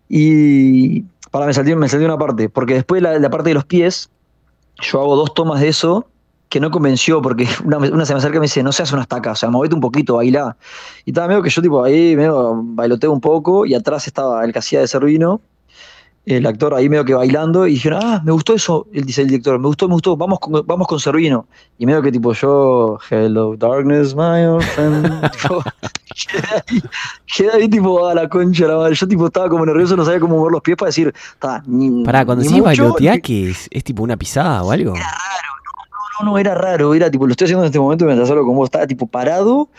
Y 0.08 1.02
para 1.32 1.48
me 1.48 1.54
salió, 1.54 1.76
me 1.76 1.90
salió 1.90 2.06
una 2.06 2.18
parte, 2.18 2.48
porque 2.48 2.76
después 2.76 3.02
la, 3.02 3.20
la 3.20 3.30
parte 3.30 3.50
de 3.50 3.56
los 3.56 3.66
pies, 3.66 4.10
yo 4.80 5.02
hago 5.02 5.16
dos 5.18 5.34
tomas 5.34 5.60
de 5.60 5.68
eso 5.68 6.08
que 6.48 6.60
no 6.60 6.70
convenció, 6.70 7.22
porque 7.22 7.48
una, 7.66 8.06
se 8.06 8.14
me 8.14 8.20
acerca 8.20 8.38
y 8.38 8.40
me 8.40 8.46
dice, 8.46 8.62
no 8.62 8.72
seas 8.72 8.92
una 8.92 9.02
estaca, 9.02 9.32
o 9.32 9.36
sea, 9.36 9.50
movete 9.50 9.74
un 9.74 9.82
poquito, 9.82 10.16
bailá. 10.16 10.56
Y 11.06 11.12
estaba 11.12 11.28
medio 11.28 11.42
que 11.42 11.50
yo 11.50 11.62
tipo 11.62 11.84
ahí, 11.84 12.16
medio 12.16 12.62
bailoteo 12.64 13.12
un 13.12 13.22
poco, 13.22 13.66
y 13.66 13.74
atrás 13.74 14.06
estaba 14.06 14.46
el 14.46 14.54
que 14.54 14.60
hacía 14.60 14.82
de 14.82 14.88
Servino, 14.88 15.42
el 16.26 16.46
actor 16.46 16.76
ahí 16.76 16.88
medio 16.88 17.04
que 17.04 17.16
bailando 17.16 17.66
y 17.66 17.72
dijeron, 17.74 18.00
ah, 18.04 18.22
me 18.24 18.32
gustó 18.32 18.54
eso, 18.54 18.86
él 18.94 19.06
dice 19.06 19.24
el 19.24 19.30
director, 19.30 19.58
me 19.58 19.68
gustó, 19.68 19.88
me 19.88 19.96
gustó, 19.96 20.16
vamos 20.16 20.40
con, 20.40 20.62
vamos 20.68 20.88
con 20.88 21.00
Servino. 21.00 21.48
Y 21.80 21.86
medio 21.86 22.02
que 22.02 22.12
tipo 22.12 22.34
yo, 22.34 23.00
hello 23.10 23.56
darkness, 23.58 24.14
my 24.14 24.46
old 24.46 24.64
friend. 24.64 25.08
quedé, 27.38 27.52
ahí, 27.54 27.70
tipo 27.70 28.06
a 28.06 28.14
la 28.14 28.28
concha, 28.30 28.68
la 28.68 28.78
madre. 28.78 28.96
Yo 28.96 29.08
tipo 29.08 29.28
estaba 29.28 29.50
como 29.50 29.66
nervioso, 29.66 29.96
no 29.96 30.06
sabía 30.06 30.20
cómo 30.20 30.38
mover 30.38 30.52
los 30.52 30.62
pies 30.62 30.78
para 30.78 30.88
decir, 30.88 31.14
está, 31.34 31.64
Pará, 32.06 32.26
cuando 32.26 32.44
decís 32.44 32.62
bailotear, 32.62 33.22
que 33.22 33.50
es, 33.50 33.68
es, 33.72 33.84
tipo 33.84 34.04
una 34.04 34.18
pisada 34.18 34.64
o 34.64 34.72
algo. 34.72 34.96
Era 34.96 35.04
raro, 35.04 35.54
no, 35.66 36.26
no, 36.26 36.32
no, 36.32 36.38
era 36.38 36.56
raro, 36.56 36.94
era 36.94 37.12
tipo, 37.12 37.26
lo 37.26 37.32
estoy 37.32 37.46
haciendo 37.46 37.64
en 37.64 37.68
este 37.68 37.80
momento 37.80 38.06
mientras 38.06 38.30
hablo 38.30 38.46
con 38.46 38.56
vos, 38.56 38.68
estaba 38.68 38.88
tipo 38.88 39.08
parado. 39.08 39.70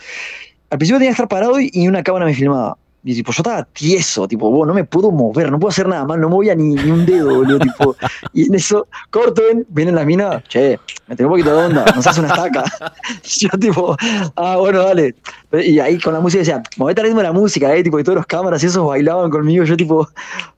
Al 0.69 0.77
principio 0.77 0.97
tenía 0.97 1.09
que 1.09 1.13
estar 1.13 1.27
parado 1.27 1.55
y 1.59 1.87
una 1.87 2.01
cámara 2.03 2.25
me 2.25 2.33
filmaba. 2.33 2.77
Y 3.05 3.15
tipo, 3.15 3.33
yo 3.33 3.41
estaba 3.41 3.63
tieso, 3.65 4.27
tipo, 4.29 4.49
vos, 4.49 4.65
no 4.65 4.73
me 4.73 4.85
puedo 4.85 5.11
mover, 5.11 5.51
no 5.51 5.59
puedo 5.59 5.71
hacer 5.71 5.89
nada 5.89 6.05
más, 6.05 6.17
no 6.17 6.29
movía 6.29 6.55
ni, 6.55 6.75
ni 6.75 6.89
un 6.89 7.05
dedo, 7.05 7.35
boludo, 7.35 7.59
tipo. 7.59 7.95
Y 8.31 8.47
en 8.47 8.55
eso, 8.55 8.87
corten, 9.09 9.65
vienen 9.67 9.95
las 9.95 10.05
minas, 10.05 10.41
che, 10.47 10.79
me 11.07 11.15
tengo 11.15 11.29
un 11.29 11.33
poquito 11.33 11.53
de 11.53 11.65
onda, 11.65 11.85
nos 11.93 12.07
hace 12.07 12.21
una 12.21 12.29
estaca. 12.29 12.63
yo 13.23 13.49
tipo, 13.59 13.97
ah, 14.37 14.55
bueno, 14.57 14.83
dale. 14.83 15.15
Y 15.51 15.79
ahí 15.79 15.99
con 15.99 16.13
la 16.13 16.21
música 16.21 16.39
decía, 16.39 16.63
movete 16.77 17.01
al 17.01 17.07
ritmo 17.07 17.19
de 17.19 17.27
la 17.27 17.33
música, 17.33 17.75
eh, 17.75 17.83
tipo, 17.83 17.99
y 17.99 18.03
todos 18.03 18.15
los 18.15 18.25
cámaras 18.25 18.63
y 18.63 18.67
esos 18.67 18.87
bailaban 18.87 19.29
conmigo, 19.29 19.65
yo 19.65 19.75
tipo, 19.75 20.07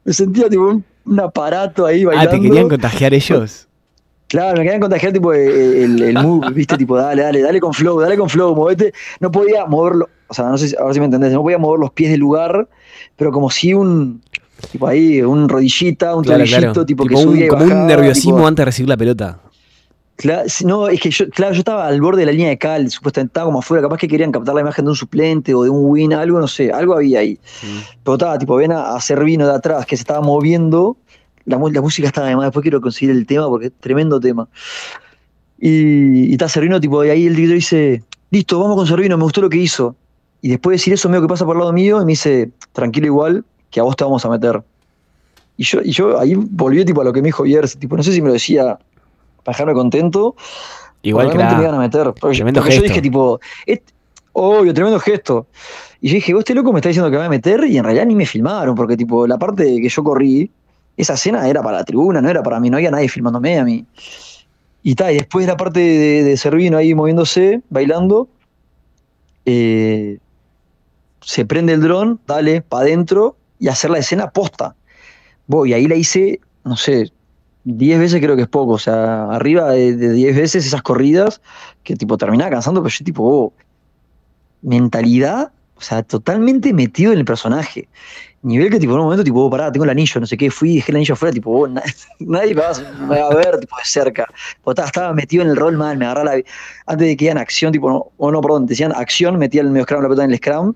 me 0.04 0.14
sentía 0.14 0.48
tipo 0.48 0.68
un, 1.06 1.20
aparato 1.20 1.86
ahí 1.86 2.06
bailando. 2.06 2.30
Ah, 2.30 2.34
¿te 2.34 2.42
querían 2.42 2.70
contagiar 2.70 3.14
ellos? 3.16 3.68
Claro, 4.36 4.58
me 4.58 4.64
querían 4.64 4.82
contagiar 4.82 5.14
tipo 5.14 5.32
el, 5.32 6.04
el 6.04 6.14
move, 6.16 6.50
viste, 6.54 6.76
tipo, 6.76 6.98
dale, 6.98 7.22
dale, 7.22 7.42
dale 7.42 7.62
con 7.62 7.74
flow, 7.74 8.02
dale 8.02 8.18
con 8.18 8.30
flow, 8.30 8.54
movete. 8.54 8.94
No 9.22 9.32
podía 9.32 9.66
moverlo, 9.66 10.10
o 10.28 10.34
sea, 10.34 10.50
no 10.50 10.58
sé 10.58 10.68
si, 10.68 10.76
a 10.76 10.84
ver 10.84 10.94
si 10.94 11.00
me 11.00 11.06
entendés, 11.06 11.32
no 11.32 11.42
podía 11.42 11.58
mover 11.58 11.80
los 11.80 11.92
pies 11.92 12.12
del 12.12 12.20
lugar, 12.20 12.68
pero 13.16 13.32
como 13.32 13.50
si 13.50 13.74
un, 13.74 14.22
tipo 14.74 14.88
ahí, 14.88 15.22
un 15.22 15.48
rodillita, 15.48 16.14
un 16.14 16.26
claro, 16.26 16.86
tipo, 16.86 17.06
que 17.06 17.16
subía 17.16 17.48
Como 17.48 17.64
un 17.64 17.88
nerviosismo 17.88 18.46
antes 18.46 18.58
de 18.58 18.66
recibir 18.66 18.90
la 18.90 18.98
pelota. 18.98 19.40
Claro, 20.18 20.44
no, 20.66 20.90
es 20.90 21.00
que 21.00 21.12
yo, 21.12 21.30
claro, 21.30 21.54
yo 21.54 21.60
estaba 21.60 21.88
al 21.88 22.02
borde 22.02 22.20
de 22.20 22.26
la 22.26 22.34
línea 22.34 22.50
de 22.50 22.58
cal, 22.58 22.92
supuestamente 22.92 23.30
estaba 23.30 23.46
como 23.46 23.60
afuera, 23.60 23.84
capaz 23.84 24.00
que 24.00 24.10
querían 24.10 24.34
captar 24.34 24.54
la 24.54 24.62
imagen 24.62 24.84
de 24.84 24.92
un 24.92 24.98
suplente 24.98 25.56
o 25.56 25.64
de 25.64 25.70
un 25.70 25.90
win, 25.90 26.14
algo, 26.14 26.42
no 26.42 26.48
sé, 26.50 26.74
algo 26.74 26.94
había 26.94 27.20
ahí. 27.20 27.40
Pero 28.04 28.16
estaba, 28.16 28.38
tipo, 28.38 28.58
ven 28.58 28.74
a, 28.74 28.96
a 28.96 29.00
Servino 29.00 29.48
de 29.48 29.54
atrás 29.54 29.86
que 29.86 29.96
se 29.96 30.02
estaba 30.02 30.20
moviendo, 30.20 30.98
la, 31.46 31.58
la 31.58 31.82
música 31.82 32.08
estaba 32.08 32.28
además, 32.28 32.46
después 32.48 32.62
quiero 32.64 32.82
conseguir 32.82 33.16
el 33.16 33.26
tema 33.26 33.48
porque 33.48 33.68
es 33.68 33.74
tremendo 33.80 34.20
tema. 34.20 34.48
Y, 35.60 36.26
y 36.30 36.32
está 36.34 36.50
Servino, 36.50 36.80
tipo, 36.80 37.04
y 37.06 37.10
ahí 37.10 37.28
el 37.28 37.36
director 37.36 37.56
dice, 37.56 38.04
listo, 38.32 38.60
vamos 38.60 38.76
con 38.76 38.88
Servino, 38.88 39.18
me 39.18 39.24
gustó 39.24 39.42
lo 39.42 39.50
que 39.50 39.58
hizo. 39.58 39.96
Y 40.42 40.50
después 40.50 40.74
de 40.74 40.76
decir 40.76 40.94
eso, 40.94 41.10
medio 41.10 41.22
que 41.22 41.28
pasa 41.28 41.46
por 41.46 41.56
el 41.56 41.60
lado 41.62 41.74
mío 41.74 42.02
y 42.02 42.06
me 42.06 42.12
dice, 42.12 42.52
tranquilo 42.72 43.08
igual, 43.08 43.46
que 43.72 43.80
a 43.80 43.84
vos 43.84 43.96
te 43.96 44.04
vamos 44.04 44.24
a 44.26 44.30
meter. 44.30 44.62
Y 45.58 45.64
yo, 45.64 45.80
y 45.82 45.92
yo 45.92 46.20
ahí 46.20 46.36
volví 46.36 46.84
tipo 46.84 47.02
a 47.02 47.04
lo 47.04 47.14
que 47.14 47.22
me 47.22 47.30
dijo 47.30 47.44
Biers, 47.44 47.78
tipo, 47.78 47.96
no 47.96 48.04
sé 48.04 48.12
si 48.12 48.22
me 48.22 48.28
lo 48.28 48.34
decía 48.34 48.78
para 49.44 49.56
dejarme 49.56 49.74
contento. 49.74 50.36
Igual 51.02 51.30
que 51.30 51.38
me 51.38 51.44
iban 51.62 51.76
a 51.76 51.80
meter. 51.80 52.14
Porque, 52.20 52.36
Tremendo 52.36 52.62
porque 52.62 52.76
yo 52.76 52.82
dije, 52.82 53.02
tipo, 53.02 53.40
"Et- 53.66 53.84
obvio, 54.34 54.74
tremendo 54.74 55.00
gesto. 55.00 55.48
Y 56.02 56.10
yo 56.10 56.16
dije, 56.16 56.34
vos 56.34 56.42
este 56.42 56.54
loco 56.54 56.74
me 56.74 56.80
está 56.80 56.90
diciendo 56.90 57.10
que 57.10 57.14
me 57.16 57.20
va 57.20 57.26
a 57.26 57.30
meter 57.30 57.64
y 57.66 57.78
en 57.78 57.84
realidad 57.84 58.06
ni 58.06 58.16
me 58.16 58.26
filmaron, 58.26 58.76
porque 58.76 58.98
tipo, 58.98 59.26
la 59.26 59.38
parte 59.38 59.64
que 59.82 59.88
yo 59.88 60.04
corrí, 60.04 60.52
esa 60.98 61.14
escena 61.14 61.48
era 61.48 61.62
para 61.62 61.78
la 61.78 61.84
tribuna, 61.84 62.22
no 62.22 62.30
era 62.30 62.44
para 62.44 62.60
mí, 62.60 62.70
no 62.70 62.78
había 62.78 62.92
nadie 62.92 63.10
filmándome 63.10 63.60
a 63.60 63.64
mí. 63.64 63.86
Y 64.84 64.96
tal, 64.96 65.14
y 65.14 65.18
después 65.18 65.48
la 65.48 65.58
parte 65.58 65.80
de, 65.80 66.24
de 66.24 66.38
Servino 66.38 66.78
ahí 66.78 66.94
moviéndose, 66.94 67.62
bailando, 67.70 68.30
eh, 69.46 70.20
se 71.22 71.46
prende 71.46 71.74
el 71.74 71.82
dron, 71.82 72.20
dale, 72.28 72.62
para 72.62 72.84
adentro 72.84 73.36
y 73.60 73.68
hacer 73.68 73.90
la 73.90 73.98
escena 73.98 74.30
posta. 74.30 74.76
Voy, 75.48 75.74
ahí 75.74 75.88
la 75.88 75.96
hice, 75.96 76.40
no 76.64 76.78
sé, 76.78 77.12
10 77.64 78.00
veces 78.00 78.22
creo 78.22 78.36
que 78.36 78.44
es 78.44 78.48
poco, 78.48 78.74
o 78.74 78.80
sea, 78.80 79.26
arriba 79.32 79.72
de, 79.72 79.96
de 79.96 80.14
10 80.14 80.36
veces 80.36 80.66
esas 80.66 80.84
corridas 80.84 81.42
que 81.84 81.96
tipo 81.96 82.18
terminaba 82.18 82.52
cansando, 82.52 82.82
pero 82.84 82.94
yo 82.94 83.06
tipo, 83.06 83.24
oh, 83.24 83.54
mentalidad, 84.62 85.52
o 85.78 85.82
sea, 85.82 86.04
totalmente 86.04 86.74
metido 86.74 87.12
en 87.12 87.20
el 87.20 87.26
personaje. 87.26 87.88
Nivel 88.42 88.70
que 88.70 88.80
tipo 88.80 88.94
en 88.94 89.00
un 89.00 89.06
momento 89.06 89.24
tipo, 89.24 89.44
oh, 89.44 89.50
pará, 89.50 89.72
tengo 89.72 89.86
el 89.86 89.90
anillo, 89.90 90.22
no 90.22 90.28
sé 90.28 90.38
qué, 90.38 90.52
fui, 90.52 90.76
dejé 90.76 90.92
el 90.92 90.98
anillo 90.98 91.14
afuera, 91.16 91.34
tipo, 91.34 91.52
oh, 91.52 91.68
na- 91.68 91.82
nadie 92.20 92.54
me 92.54 92.62
va, 92.62 93.28
a- 93.28 93.36
ver 93.36 93.58
tipo 93.60 93.76
de 93.76 93.84
cerca. 93.86 94.26
Tipo, 94.58 94.72
estaba, 94.72 94.88
estaba 94.88 95.14
metido 95.14 95.44
en 95.44 95.50
el 95.50 95.56
rol 95.56 95.76
mal, 95.78 95.98
me 95.98 96.06
agarraba 96.06 96.38
antes 96.86 97.08
de 97.08 97.18
que 97.18 97.26
digan 97.26 97.40
acción, 97.40 97.72
tipo, 97.72 97.90
no, 97.90 98.12
o 98.18 98.32
no, 98.32 98.40
perdón, 98.42 98.68
decían 98.68 98.92
acción, 98.96 99.38
metía 99.40 99.62
el 99.62 99.70
medio 99.72 99.84
scrum, 99.86 100.02
la 100.02 100.08
pelota 100.08 100.24
en 100.26 100.32
el 100.32 100.38
scrum, 100.38 100.74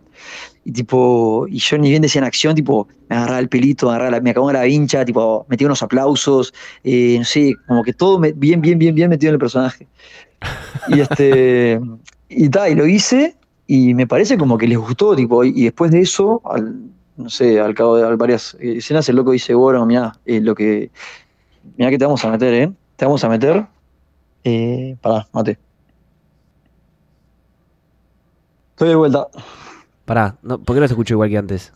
y 0.66 0.72
tipo, 0.72 1.46
y 1.48 1.60
yo 1.60 1.78
ni 1.78 1.90
bien 1.92 2.02
decían 2.02 2.24
acción, 2.24 2.56
tipo, 2.56 2.88
me 3.08 3.16
agarraba 3.16 3.40
el 3.40 3.50
pelito, 3.50 3.86
me 3.86 3.92
agarraba 3.92 4.12
la, 4.12 4.22
me 4.22 4.32
acababa 4.32 4.54
la 4.54 4.64
vincha, 4.64 5.06
tipo, 5.06 5.46
metía 5.48 5.68
unos 5.68 5.84
aplausos, 5.84 6.52
eh, 6.84 7.18
no 7.20 7.26
sé, 7.26 7.54
como 7.68 7.84
que 7.84 7.94
todo 7.94 8.20
bien, 8.20 8.62
bien, 8.62 8.80
bien, 8.80 8.96
bien 8.96 9.10
metido 9.10 9.30
en 9.30 9.36
el 9.36 9.40
personaje. 9.40 9.88
Y 10.88 11.00
este, 11.02 11.80
y 12.30 12.50
tal, 12.50 12.72
y 12.72 12.76
lo 12.76 12.88
hice, 12.88 13.36
y 13.72 13.94
me 13.94 14.08
parece 14.08 14.36
como 14.36 14.58
que 14.58 14.68
les 14.68 14.80
gustó, 14.80 15.16
tipo, 15.16 15.44
y, 15.44 15.50
y 15.56 15.64
después 15.66 15.92
de 15.92 16.02
eso, 16.02 16.42
al, 16.44 16.90
no 17.18 17.30
sé, 17.30 17.60
al 17.60 17.76
cabo 17.76 17.98
de 17.98 18.04
al 18.04 18.18
varias 18.18 18.58
escenas, 18.60 19.08
el 19.10 19.16
loco 19.16 19.30
dice, 19.30 19.54
bueno, 19.54 19.86
mirá, 19.86 20.14
eh, 20.26 20.42
lo 20.42 20.56
que, 20.56 20.90
mirá 21.78 21.92
que 21.92 22.00
te 22.00 22.06
vamos 22.06 22.26
a 22.26 22.32
meter, 22.32 22.52
¿eh? 22.52 22.74
Te 22.96 23.06
vamos 23.06 23.24
a 23.24 23.30
meter, 23.30 23.68
eh, 24.44 24.98
pará, 25.00 25.28
mate. 25.34 25.60
Estoy 28.72 28.90
de 28.90 28.96
vuelta. 28.96 29.28
Pará, 30.04 30.36
no, 30.42 30.58
¿por 30.58 30.76
qué 30.76 30.80
no 30.80 30.88
te 30.88 30.94
escucho 30.94 31.14
igual 31.14 31.30
que 31.30 31.38
antes? 31.38 31.72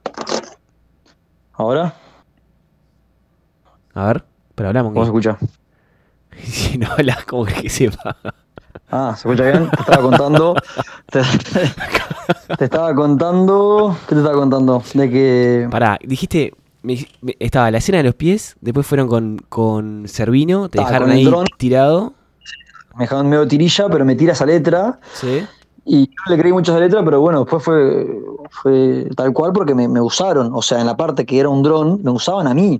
¿Ahora? 1.51 1.93
A 3.93 4.07
ver, 4.07 4.25
pero 4.55 4.69
hablamos. 4.69 4.93
¿Cómo 4.93 5.05
se 5.05 5.09
escucha? 5.09 5.37
Si 6.41 6.79
no 6.79 6.87
hablas, 6.91 7.23
¿cómo 7.25 7.45
crees 7.45 7.61
que 7.61 7.69
sepa? 7.69 8.17
Ah, 8.95 9.15
¿se 9.17 9.27
escucha 9.27 9.49
bien? 9.49 9.69
Te 9.71 9.81
estaba 9.81 10.01
contando. 10.03 10.55
Te, 11.11 11.21
te 12.57 12.65
estaba 12.65 12.93
contando. 12.93 13.97
¿Qué 14.07 14.13
te 14.15 14.21
estaba 14.21 14.37
contando? 14.37 14.83
De 14.93 15.09
que. 15.09 15.67
Pará, 15.71 15.97
dijiste. 16.03 16.53
me- 16.83 17.07
me- 17.21 17.35
estaba 17.39 17.71
la 17.71 17.79
escena 17.79 17.97
de 17.99 18.03
los 18.03 18.13
pies, 18.15 18.55
después 18.61 18.85
fueron 18.85 19.07
con, 19.07 19.39
con 19.49 20.07
Servino, 20.07 20.69
te 20.69 20.77
dejaron 20.79 21.09
ahí 21.09 21.23
dron. 21.25 21.45
tirado. 21.57 22.13
Me 22.95 23.05
dejaron 23.05 23.29
medio 23.29 23.47
tirilla, 23.47 23.87
pero 23.89 24.05
me 24.05 24.15
tira 24.15 24.33
esa 24.33 24.45
letra. 24.45 24.99
Sí. 25.13 25.43
Y 25.85 26.05
yo 26.07 26.13
no 26.27 26.35
le 26.35 26.39
creí 26.41 26.53
mucho 26.53 26.71
a 26.71 26.75
esa 26.75 26.83
letra, 26.85 27.03
pero 27.03 27.19
bueno, 27.19 27.39
después 27.39 27.63
fue, 27.63 28.07
fue 28.51 29.07
tal 29.17 29.33
cual 29.33 29.51
porque 29.53 29.73
me, 29.73 29.87
me 29.87 29.99
usaron. 30.01 30.51
O 30.53 30.61
sea, 30.61 30.79
en 30.81 30.85
la 30.85 30.95
parte 30.95 31.25
que 31.25 31.39
era 31.39 31.49
un 31.49 31.63
dron, 31.63 31.99
me 32.03 32.11
usaban 32.11 32.45
a 32.47 32.53
mí. 32.53 32.79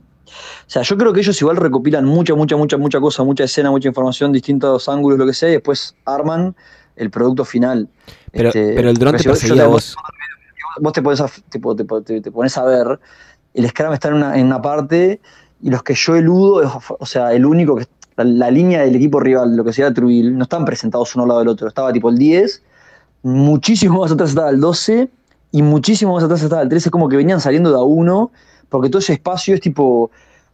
O 0.67 0.69
sea, 0.69 0.81
yo 0.81 0.97
creo 0.97 1.13
que 1.13 1.19
ellos 1.21 1.39
igual 1.41 1.57
recopilan 1.57 2.05
mucha, 2.05 2.35
mucha, 2.35 2.55
mucha, 2.57 2.77
mucha 2.77 2.99
cosa, 2.99 3.23
mucha 3.23 3.43
escena, 3.43 3.69
mucha 3.71 3.87
información, 3.87 4.31
distintos 4.31 4.87
ángulos, 4.89 5.19
lo 5.19 5.25
que 5.25 5.33
sea, 5.33 5.49
y 5.49 5.53
después 5.53 5.95
arman 6.05 6.55
el 6.95 7.09
producto 7.09 7.45
final. 7.45 7.87
Pero, 8.31 8.49
Este, 8.49 8.73
pero 8.75 8.89
el 8.89 8.97
dron 8.97 9.15
te 9.17 9.23
perseguía 9.23 9.63
a 9.63 9.67
vos. 9.67 9.95
vos 10.79 10.93
te 10.93 11.01
pones 11.01 11.21
a, 11.21 11.27
te, 11.49 11.59
te- 11.59 12.21
te 12.21 12.31
pones 12.31 12.57
a 12.57 12.63
ver, 12.65 12.99
el 13.53 13.69
Scrum 13.69 13.93
está 13.93 14.07
en 14.09 14.13
una, 14.15 14.37
en 14.37 14.45
una 14.47 14.61
parte 14.61 15.21
y 15.61 15.69
los 15.69 15.83
que 15.83 15.93
yo 15.95 16.15
eludo, 16.15 16.63
es- 16.63 16.69
o 16.99 17.05
sea, 17.05 17.33
el 17.33 17.45
único 17.45 17.75
que. 17.75 17.85
La, 18.15 18.23
la 18.25 18.51
línea 18.51 18.81
del 18.83 18.95
equipo 18.95 19.19
rival, 19.19 19.55
lo 19.55 19.63
que 19.63 19.73
sea 19.73 19.91
Trubil, 19.91 20.37
no 20.37 20.43
están 20.43 20.65
presentados 20.65 21.15
uno 21.15 21.23
al 21.23 21.29
lado 21.29 21.39
del 21.39 21.47
otro. 21.47 21.67
Estaba 21.67 21.91
tipo 21.91 22.09
el 22.09 22.17
10, 22.19 22.61
muchísimo 23.23 24.01
más 24.01 24.11
atrás 24.11 24.29
estaba 24.29 24.49
el 24.51 24.59
12 24.59 25.09
y 25.51 25.61
muchísimo 25.63 26.13
más 26.13 26.23
atrás 26.23 26.43
estaba 26.43 26.61
el 26.61 26.69
13. 26.69 26.89
Es 26.89 26.91
como 26.91 27.09
que 27.09 27.17
venían 27.17 27.41
saliendo 27.41 27.71
de 27.71 27.77
a 27.77 27.81
uno, 27.81 28.31
porque 28.73 28.89
todo 28.89 28.99
ese 28.99 29.13
espacio 29.13 29.55
es 29.55 29.61
tipo. 29.61 30.11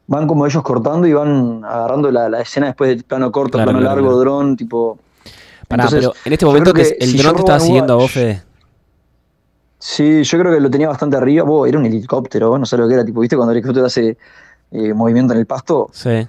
Van 0.08 0.28
como 0.28 0.46
ellos 0.46 0.64
cortando 0.64 1.06
y 1.08 1.14
van 1.14 1.64
agarrando 1.64 2.12
la, 2.12 2.28
la 2.30 2.42
escena 2.42 2.68
después 2.68 2.90
del 2.90 3.04
plano 3.04 3.32
corto, 3.32 3.58
Claro, 3.60 3.66
plano 3.72 3.80
claro, 3.80 3.96
largo, 3.96 4.10
claro. 4.10 4.20
dron, 4.20 4.58
tipo. 4.58 4.98
Pará, 5.68 5.84
Entonces, 5.84 6.10
pero 6.12 6.14
en 6.26 6.34
este 6.34 6.46
momento 6.46 6.74
que 6.74 6.82
el 7.00 7.10
si 7.10 7.18
dron 7.20 7.36
te 7.36 7.40
estaba 7.42 7.60
siguiendo 7.60 7.94
a 7.94 7.96
vos, 7.98 8.12
Fede. 8.12 8.42
Sí, 9.78 10.24
yo 10.24 10.40
creo 10.40 10.52
que 10.54 10.60
lo 10.60 10.70
tenía 10.70 10.88
bastante 10.90 11.16
arriba. 11.16 11.44
Vos, 11.44 11.68
era 11.70 11.78
un 11.78 11.86
helicóptero, 11.86 12.58
no 12.58 12.66
sé 12.66 12.76
lo 12.78 12.88
que 12.88 12.96
era, 12.96 13.06
tipo, 13.06 13.22
¿viste? 13.22 13.36
Cuando 13.36 13.52
el 13.52 13.60
helicóptero 13.60 13.86
hace 13.86 14.18
eh, 14.72 14.94
movimiento 14.94 15.34
en 15.34 15.40
el 15.40 15.46
pasto, 15.46 15.90
Sí. 15.94 16.28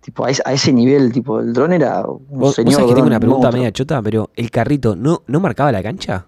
tipo, 0.00 0.24
a 0.26 0.30
ese, 0.30 0.42
a 0.44 0.52
ese 0.52 0.72
nivel, 0.72 1.10
tipo, 1.12 1.40
el 1.40 1.52
dron 1.52 1.72
era 1.72 2.00
un 2.06 2.18
Vos, 2.28 2.38
vos 2.38 2.54
señor 2.54 2.74
sabés 2.74 2.88
que 2.90 2.94
tengo 2.94 3.06
una 3.08 3.16
un 3.16 3.20
pregunta 3.20 3.50
media 3.50 3.72
chota, 3.72 4.00
pero 4.02 4.30
el 4.36 4.50
carrito 4.50 4.94
no, 4.94 5.22
no 5.26 5.40
marcaba 5.40 5.72
la 5.72 5.82
cancha. 5.82 6.26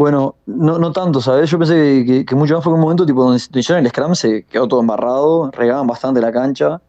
Bueno, 0.00 0.36
no, 0.46 0.78
no 0.78 0.92
tanto, 0.92 1.20
¿sabes? 1.20 1.50
Yo 1.50 1.58
pensé 1.58 1.74
que, 1.74 2.04
que- 2.06 2.24
que 2.24 2.34
mucho 2.34 2.54
más 2.54 2.64
fue 2.64 2.72
un 2.72 2.80
momento, 2.80 3.04
tipo, 3.04 3.22
donde 3.22 3.36
hicieron 3.36 3.84
el 3.84 3.90
scrum, 3.90 4.14
se 4.14 4.44
quedó 4.44 4.66
todo 4.66 4.80
embarrado, 4.80 5.50
regaban 5.50 5.86
bastante 5.86 6.22
la 6.22 6.32
cancha, 6.32 6.80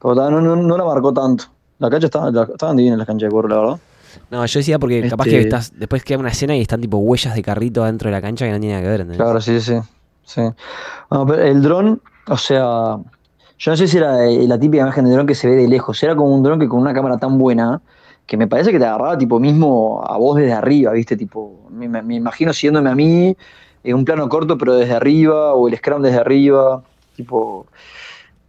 pero 0.00 0.14
no, 0.14 0.40
no, 0.40 0.54
no 0.54 0.78
la 0.78 0.84
marcó 0.84 1.12
tanto. 1.12 1.46
La 1.80 1.90
cancha 1.90 2.06
estaba, 2.06 2.30
la- 2.30 2.44
estaban 2.44 2.76
divinas 2.76 2.96
las 2.96 3.08
canchas 3.08 3.26
de 3.28 3.32
cuero, 3.32 3.48
la 3.48 3.56
verdad. 3.58 3.78
No, 4.30 4.46
yo 4.46 4.60
decía 4.60 4.78
porque 4.78 5.00
capaz 5.08 5.24
Este- 5.24 5.36
que 5.36 5.42
estás, 5.42 5.72
después 5.76 6.04
queda 6.04 6.18
una 6.18 6.28
escena 6.28 6.54
y 6.56 6.60
están 6.60 6.80
tipo 6.80 6.98
huellas 6.98 7.34
de 7.34 7.42
carrito 7.42 7.82
adentro 7.82 8.06
de 8.08 8.12
la 8.12 8.22
cancha 8.22 8.44
que 8.46 8.52
no 8.52 8.60
tiene 8.60 8.74
nada 8.74 8.84
que 8.84 8.90
ver, 8.90 9.00
¿entendés? 9.00 9.20
Claro, 9.20 9.40
sí, 9.40 9.60
sí. 9.60 9.74
sí. 10.22 10.42
Bueno, 11.10 11.26
pero 11.26 11.42
el 11.42 11.60
dron, 11.62 12.00
o 12.28 12.36
sea, 12.36 12.98
yo 13.58 13.70
no 13.72 13.76
sé 13.76 13.88
si 13.88 13.96
era 13.96 14.16
la 14.26 14.60
típica 14.60 14.84
imagen 14.84 15.06
de 15.06 15.10
dron 15.10 15.26
que 15.26 15.34
se 15.34 15.48
ve 15.48 15.56
de 15.56 15.66
lejos, 15.66 16.00
era 16.04 16.14
como 16.14 16.32
un 16.32 16.44
dron 16.44 16.60
que 16.60 16.68
con 16.68 16.78
una 16.78 16.94
cámara 16.94 17.18
tan 17.18 17.36
buena 17.36 17.80
que 18.30 18.36
me 18.36 18.46
parece 18.46 18.70
que 18.70 18.78
te 18.78 18.84
agarraba 18.86 19.18
tipo 19.18 19.40
mismo 19.40 20.04
a 20.06 20.16
vos 20.16 20.36
desde 20.36 20.52
arriba, 20.52 20.92
¿viste? 20.92 21.16
Tipo, 21.16 21.66
me, 21.72 21.88
me- 21.88 22.14
imagino 22.14 22.52
siguiéndome 22.52 22.88
a 22.90 22.94
mí 22.94 23.36
en 23.82 23.96
un 23.96 24.04
plano 24.04 24.28
corto 24.28 24.56
pero 24.56 24.74
desde 24.76 24.94
arriba 24.94 25.54
o 25.54 25.66
el 25.66 25.76
scrum 25.76 26.00
desde 26.00 26.18
arriba, 26.20 26.84
tipo, 27.16 27.66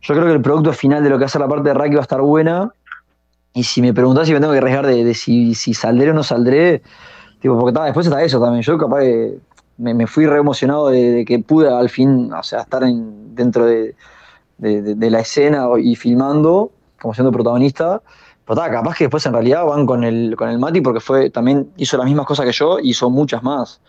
yo 0.02 0.14
creo 0.16 0.28
que 0.28 0.34
el 0.34 0.42
producto 0.44 0.72
final 0.74 1.04
de 1.04 1.10
lo 1.10 1.18
que 1.20 1.26
hace 1.26 1.40
la 1.40 1.48
parte 1.48 1.70
de 1.70 1.74
rugby 1.76 1.96
va 1.96 2.02
a 2.02 2.04
estar 2.04 2.22
buena 2.22 2.72
y 3.54 3.64
si 3.64 3.82
me 3.82 3.94
preguntás 3.94 4.28
si 4.28 4.34
me 4.34 4.40
tengo 4.40 4.54
que 4.54 4.60
arriesgar 4.60 4.88
de, 4.88 5.04
de 5.04 5.14
si, 5.16 5.56
si 5.56 5.74
saldré 5.74 6.12
o 6.12 6.14
no 6.14 6.24
saldré, 6.24 6.84
tipo, 7.42 7.60
porque 7.60 7.80
después 7.82 8.08
está 8.08 8.24
eso 8.24 8.42
también, 8.42 8.64
yo 8.64 8.78
capaz 8.78 9.02
me, 9.78 9.94
me 9.94 10.08
fui 10.08 10.26
re 10.28 10.38
emocionado 10.40 10.90
de, 10.90 11.12
de 11.12 11.26
que 11.26 11.40
pude 11.40 11.70
al 11.70 11.90
fin, 11.90 12.32
o 12.34 12.44
sea, 12.44 12.62
estar 12.62 12.84
en, 12.84 13.36
dentro 13.36 13.66
de, 13.66 13.96
de- 14.58 14.82
de- 14.82 14.96
de 14.96 15.10
la 15.12 15.22
escena 15.22 15.68
y 15.82 15.96
filmando, 15.96 16.72
como 17.02 17.14
siendo 17.14 17.32
protagonista. 17.32 18.02
Pero 18.52 18.64
ta, 18.64 18.70
capaz 18.70 18.98
que 18.98 19.06
después 19.06 19.26
en 19.26 19.32
realidad 19.32 19.64
van 19.64 19.86
con 19.86 20.04
el, 20.04 20.36
con 20.36 20.50
el 20.50 20.60
Mati 20.60 20.82
porque 20.82 21.00
fue, 21.00 21.30
también 21.30 21.72
hizo 21.78 21.96
las 21.96 22.06
mismas 22.06 22.26
cosas 22.26 22.46
que 22.46 22.52
yo 22.52 22.80
y 22.80 22.90
hizo 22.90 23.10
muchas 23.10 23.42
más. 23.44 23.80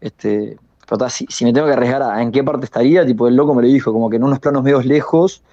Este, 0.00 0.58
pero 0.88 0.98
ta, 0.98 1.08
si, 1.08 1.24
si 1.28 1.44
me 1.44 1.52
tengo 1.52 1.68
que 1.68 1.74
arriesgar 1.74 2.02
a 2.02 2.20
en 2.20 2.32
qué 2.32 2.42
parte 2.42 2.64
estaría, 2.64 3.06
tipo 3.06 3.28
el 3.28 3.36
loco 3.36 3.54
me 3.54 3.62
lo 3.62 3.68
dijo, 3.68 3.92
como 3.92 4.10
que 4.10 4.16
en 4.16 4.24
unos 4.24 4.40
planos 4.40 4.64
medios 4.64 4.84
lejos, 4.86 5.44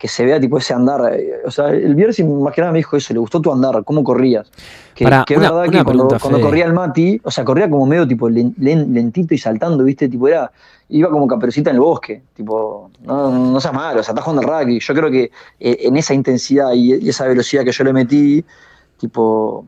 que 0.00 0.08
se 0.08 0.24
vea 0.24 0.40
tipo 0.40 0.56
ese 0.56 0.72
andar. 0.72 1.12
eh, 1.14 1.42
O 1.44 1.50
sea, 1.50 1.68
el 1.68 1.94
Bierzi 1.94 2.24
más 2.24 2.54
que 2.54 2.62
nada 2.62 2.72
me 2.72 2.78
dijo 2.78 2.96
eso, 2.96 3.12
le 3.12 3.20
gustó 3.20 3.38
tu 3.40 3.52
andar, 3.52 3.84
cómo 3.84 4.02
corrías. 4.02 4.50
Que, 4.94 5.04
es 5.04 5.10
verdad 5.10 5.54
una 5.58 5.64
que 5.64 5.70
cuando, 5.70 5.84
pregunta, 5.84 6.18
cuando 6.18 6.38
Fede. 6.38 6.46
corría 6.48 6.64
el 6.64 6.72
Mati, 6.72 7.20
o 7.22 7.30
sea, 7.30 7.44
corría 7.44 7.68
como 7.68 7.84
medio 7.86 8.08
tipo 8.08 8.28
len- 8.30 8.54
len- 8.58 8.92
lentito 8.94 9.34
y 9.34 9.38
saltando, 9.38 9.84
¿viste? 9.84 10.08
Tipo, 10.08 10.26
era, 10.26 10.50
iba 10.88 11.10
como 11.10 11.26
caperucita 11.26 11.68
en 11.70 11.76
el 11.76 11.80
bosque. 11.82 12.22
Tipo, 12.34 12.90
no, 13.04 13.30
no 13.52 13.60
seas 13.60 13.74
malo, 13.74 14.00
o 14.00 14.02
sea, 14.02 14.12
estás 14.12 14.24
jugando 14.24 14.50
al 14.50 14.62
rugby. 14.64 14.80
Yo 14.80 14.94
creo 14.94 15.10
que 15.10 15.30
eh, 15.60 15.78
en 15.82 15.96
esa 15.98 16.14
intensidad 16.14 16.72
y, 16.72 16.94
y 16.94 17.08
esa 17.10 17.26
velocidad 17.26 17.62
que 17.64 17.72
yo 17.72 17.84
le 17.84 17.92
metí, 17.92 18.42
tipo, 18.98 19.66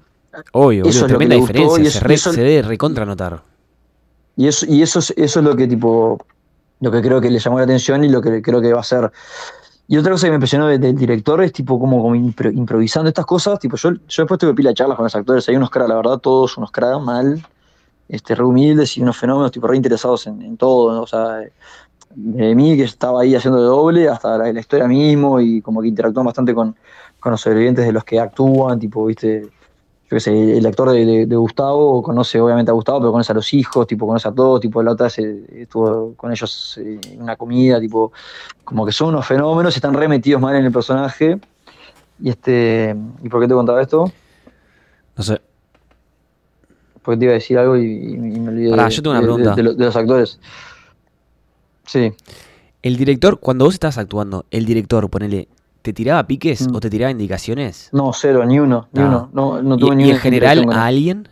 Obvio, 0.53 0.85
Eso 0.87 1.01
boludo, 1.01 1.07
es 1.07 1.07
tremenda 1.09 1.35
diferencia. 1.37 1.83
y 1.83 1.85
se, 1.85 1.99
eso- 1.99 2.07
re- 2.07 2.13
y 2.13 2.15
eso- 2.15 2.33
se 2.33 2.41
debe 2.43 2.63
recontra 2.63 3.05
notar. 3.05 3.43
Y 4.35 4.49
eso, 4.49 4.65
y 4.67 4.81
eso 4.81 5.01
es, 5.01 5.13
eso 5.15 5.41
es 5.41 5.45
lo 5.45 5.55
que 5.55 5.69
tipo, 5.69 6.19
lo 6.81 6.91
que 6.91 7.03
creo 7.03 7.21
que 7.21 7.31
le 7.31 7.39
llamó 7.39 7.59
la 7.59 7.65
atención 7.65 8.03
y 8.03 8.09
lo 8.09 8.23
que 8.23 8.41
creo 8.41 8.63
que 8.63 8.73
va 8.73 8.81
a 8.81 8.85
ser. 8.85 9.13
Y 9.93 9.99
otra 9.99 10.13
cosa 10.13 10.27
que 10.27 10.31
me 10.31 10.37
impresionó 10.37 10.69
de- 10.69 10.79
del 10.79 10.97
director 10.97 11.43
es 11.43 11.53
tipo 11.53 11.79
como, 11.79 12.17
impro- 12.17 12.51
improvisando 12.51 13.09
estas 13.11 13.27
cosas. 13.27 13.59
Tipo, 13.59 13.77
yo, 13.77 13.91
después 13.91 14.39
tuve 14.41 14.55
pila 14.55 14.73
charlas 14.73 14.97
con 14.97 15.05
los 15.05 15.15
actores, 15.15 15.47
hay 15.51 15.57
unos 15.57 15.69
cracks, 15.69 15.91
la 15.91 15.97
verdad, 15.97 16.17
todos 16.17 16.57
unos 16.57 16.71
cracks 16.71 17.03
mal, 17.03 17.47
este, 18.09 18.35
re 18.35 18.43
humildes 18.43 18.97
y 18.97 19.03
unos 19.03 19.19
fenómenos 19.19 19.53
tipo 19.53 19.67
re 19.67 19.77
interesados 19.77 20.27
en, 20.27 20.57
todo. 20.57 20.95
¿no? 20.95 21.03
O 21.03 21.07
sea, 21.07 21.41
de 22.15 22.55
mí 22.55 22.75
que 22.75 22.85
estaba 22.85 23.21
ahí 23.21 23.35
haciendo 23.35 23.61
de 23.61 23.67
doble 23.67 24.09
hasta 24.09 24.39
la, 24.39 24.51
la 24.51 24.61
historia 24.61 24.89
mismo 24.89 25.39
y 25.41 25.61
como 25.61 25.83
que 25.83 25.89
interactúan 25.89 26.25
bastante 26.25 26.55
con, 26.55 26.75
con 27.21 27.33
los 27.33 27.43
sobrevivientes 27.43 27.85
de 27.85 27.93
los 27.93 28.03
que 28.03 28.19
actúan, 28.19 28.79
tipo, 28.79 29.05
viste. 29.05 29.47
Yo 30.13 30.17
qué 30.17 30.21
sé, 30.21 30.59
el 30.59 30.67
actor 30.67 30.91
de, 30.91 31.07
de- 31.07 31.25
de 31.27 31.37
Gustavo 31.37 32.03
conoce 32.03 32.39
obviamente 32.39 32.71
a 32.71 32.75
Gustavo, 32.75 32.99
pero 33.01 33.13
conoce 33.13 33.33
a 33.33 33.35
los 33.35 33.51
hijos, 33.55 33.87
tipo, 33.87 34.07
conoce 34.07 34.29
a 34.29 34.33
todos, 34.33 34.61
tipo, 34.61 34.83
la 34.83 34.93
otra 34.93 35.07
estuvo 35.07 36.13
con 36.17 36.31
ellos 36.31 36.77
eh, 36.85 37.01
en 37.13 37.23
una 37.23 37.37
comida, 37.37 37.81
tipo, 37.81 38.13
como 38.63 38.85
que 38.85 38.93
son 38.93 39.09
unos 39.09 39.27
fenómenos 39.27 39.75
están 39.75 39.95
remetidos 39.95 40.39
mal 40.43 40.55
en 40.55 40.67
el 40.67 40.73
personaje. 40.73 41.41
Y 42.21 42.29
este, 42.29 42.95
¿y 43.23 43.29
por 43.31 43.41
qué 43.41 43.49
te 43.49 43.55
contaba 43.55 43.81
esto? 43.81 44.13
No 45.17 45.23
sé. 45.25 45.41
Porque 47.03 47.19
te 47.19 47.25
iba 47.25 47.33
a 47.33 47.35
decir 47.35 47.57
algo 47.57 47.79
y, 47.79 47.87
me 48.19 48.51
olvidé 48.51 48.71
Pará, 48.71 48.85
de, 48.85 48.91
yo 48.91 49.03
tengo 49.03 49.13
una 49.17 49.23
pregunta. 49.23 49.55
de 49.55 49.63
lo- 49.63 49.73
de 49.75 49.85
los 49.87 49.97
actores. 49.97 50.39
Sí. 51.87 52.13
El 52.83 52.97
director, 52.99 53.41
cuando 53.41 53.65
vos 53.65 53.73
estabas 53.73 53.97
actuando, 53.97 54.45
el 54.51 54.67
director, 54.67 55.09
ponele, 55.09 55.49
¿te 55.83 55.93
tiraba 55.93 56.27
piques 56.27 56.69
Mm. 56.69 56.75
o 56.77 56.81
te 56.81 56.89
tiraba 56.89 57.11
indicaciones? 57.11 57.89
No, 57.93 58.13
cero, 58.13 58.45
ni 58.47 58.59
uno, 58.59 58.89
ni 58.93 59.03
Ah. 59.03 59.07
uno. 59.07 59.31
No, 59.33 59.63
no 59.63 59.77
¿Y, 59.93 59.97
ni 59.97 60.05
y 60.07 60.11
en 60.11 60.19
general 60.19 60.67
a 60.73 60.87
alguien? 60.87 61.29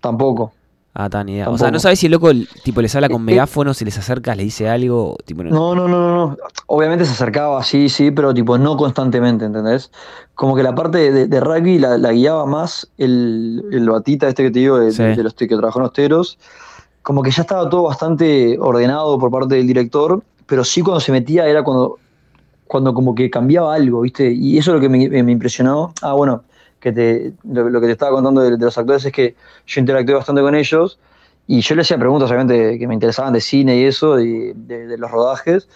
Tampoco. 0.00 0.52
Ah, 0.96 1.10
tan 1.10 1.28
idea. 1.28 1.50
O 1.50 1.58
sea, 1.58 1.72
no 1.72 1.80
sabes 1.80 1.98
si 1.98 2.06
el 2.06 2.12
loco 2.12 2.30
tipo 2.62 2.80
les 2.80 2.94
habla 2.94 3.08
con 3.08 3.22
Eh, 3.22 3.24
eh. 3.24 3.26
megáfono, 3.34 3.74
si 3.74 3.84
les 3.84 3.98
acercas, 3.98 4.36
le 4.36 4.44
dice 4.44 4.68
algo, 4.68 5.16
tipo, 5.24 5.42
no- 5.42 5.50
No, 5.50 5.74
no, 5.74 5.88
no, 5.88 5.98
no, 6.08 6.26
no. 6.28 6.36
Obviamente 6.66 7.04
se 7.04 7.10
acercaba, 7.10 7.64
sí, 7.64 7.88
sí, 7.88 8.12
pero 8.12 8.32
tipo 8.32 8.56
no 8.58 8.76
constantemente, 8.76 9.44
¿entendés? 9.44 9.90
Como 10.36 10.54
que 10.54 10.62
la 10.62 10.72
parte 10.76 11.10
de, 11.10 11.26
de 11.26 11.40
rugby 11.40 11.80
la, 11.80 11.98
la 11.98 12.12
guiaba 12.12 12.46
más 12.46 12.88
el, 12.96 13.64
el 13.72 13.88
batita 13.90 14.28
este 14.28 14.44
que 14.44 14.50
te 14.52 14.60
digo, 14.60 14.78
de, 14.78 14.92
Sí. 14.92 15.02
de 15.02 15.22
los 15.24 15.34
que 15.34 15.48
trabajó 15.48 15.80
en 15.80 15.84
los 15.84 15.92
teros. 15.94 16.38
Como 17.02 17.22
que 17.22 17.32
ya 17.32 17.42
estaba 17.42 17.68
todo 17.68 17.82
bastante 17.82 18.56
ordenado 18.60 19.18
por 19.18 19.32
parte 19.32 19.56
del 19.56 19.66
director, 19.66 20.22
pero 20.46 20.62
sí 20.62 20.80
cuando 20.80 21.00
se 21.00 21.10
metía 21.10 21.46
era 21.48 21.64
cuando, 21.64 21.98
cuando 22.74 22.92
como 22.92 23.14
que 23.14 23.30
cambiaba 23.30 23.72
algo, 23.72 24.00
¿viste? 24.00 24.32
Y 24.32 24.58
eso 24.58 24.72
es 24.72 24.74
lo 24.74 24.80
que 24.80 24.88
me, 24.88 25.22
me 25.22 25.30
impresionó. 25.30 25.94
Ah, 26.02 26.14
bueno, 26.14 26.42
que 26.80 26.90
te, 26.90 27.32
lo, 27.44 27.80
que 27.80 27.86
te 27.86 27.92
estaba 27.92 28.10
contando 28.10 28.40
de, 28.40 28.58
los 28.58 28.76
actores 28.76 29.04
es 29.04 29.12
que 29.12 29.36
yo 29.64 29.80
interactué 29.80 30.12
bastante 30.12 30.42
con 30.42 30.56
ellos 30.56 30.98
y 31.46 31.60
yo 31.60 31.76
le 31.76 31.82
hacía 31.82 31.96
preguntas, 31.98 32.28
obviamente, 32.28 32.76
que 32.76 32.88
me 32.88 32.94
interesaban 32.94 33.32
de 33.32 33.40
cine 33.40 33.76
y 33.76 33.84
eso, 33.84 34.16
de, 34.16 34.96
los 34.98 35.08
rodajes. 35.08 35.68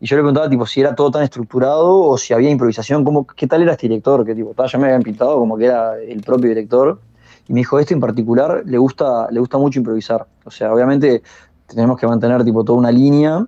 Y 0.00 0.08
yo 0.08 0.16
le 0.16 0.22
preguntaba, 0.22 0.50
tipo, 0.50 0.66
si 0.66 0.80
era 0.80 0.92
todo 0.96 1.12
tan 1.12 1.22
estructurado 1.22 2.00
o 2.00 2.18
si 2.18 2.34
había 2.34 2.50
improvisación, 2.50 3.04
cómo, 3.04 3.28
qué 3.28 3.46
tal 3.46 3.62
era 3.62 3.74
este 3.74 3.86
director, 3.86 4.26
que 4.26 4.34
tipo, 4.34 4.52
ya 4.66 4.78
me 4.80 4.86
habían 4.86 5.04
pintado 5.04 5.38
como 5.38 5.56
que 5.56 5.66
era 5.66 6.00
el 6.00 6.20
propio 6.22 6.48
director. 6.48 6.98
Y 7.46 7.52
me 7.52 7.60
dijo, 7.60 7.78
este 7.78 7.94
en 7.94 8.00
particular 8.00 8.64
le 8.66 8.78
gusta, 8.78 9.28
le 9.30 9.38
gusta 9.38 9.56
mucho 9.56 9.78
improvisar. 9.78 10.26
O 10.44 10.50
sea, 10.50 10.74
obviamente 10.74 11.22
tenemos 11.68 11.96
que 11.96 12.08
mantener 12.08 12.42
tipo 12.42 12.64
toda 12.64 12.76
una 12.76 12.90
línea, 12.90 13.46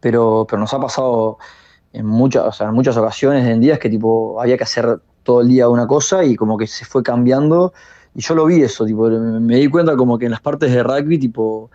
pero, 0.00 0.46
pero 0.48 0.60
nos 0.60 0.72
ha 0.72 0.80
pasado 0.80 1.36
en 1.94 2.06
muchas, 2.06 2.44
o 2.44 2.52
sea, 2.52 2.68
en 2.68 2.74
muchas 2.74 2.96
ocasiones, 2.96 3.46
en 3.46 3.60
días 3.60 3.78
que 3.78 3.88
tipo 3.88 4.40
había 4.40 4.58
que 4.58 4.64
hacer 4.64 5.00
todo 5.22 5.40
el 5.40 5.48
día 5.48 5.68
una 5.68 5.86
cosa 5.86 6.24
y 6.24 6.36
como 6.36 6.58
que 6.58 6.66
se 6.66 6.84
fue 6.84 7.02
cambiando. 7.02 7.72
Y 8.14 8.20
yo 8.20 8.34
lo 8.34 8.46
vi 8.46 8.62
eso, 8.62 8.84
tipo, 8.84 9.08
me, 9.08 9.56
di 9.56 9.68
cuenta 9.68 9.96
como 9.96 10.18
que 10.18 10.26
en 10.26 10.32
las 10.32 10.40
partes 10.40 10.72
de 10.72 10.82
rugby, 10.82 11.18
tipo, 11.18 11.70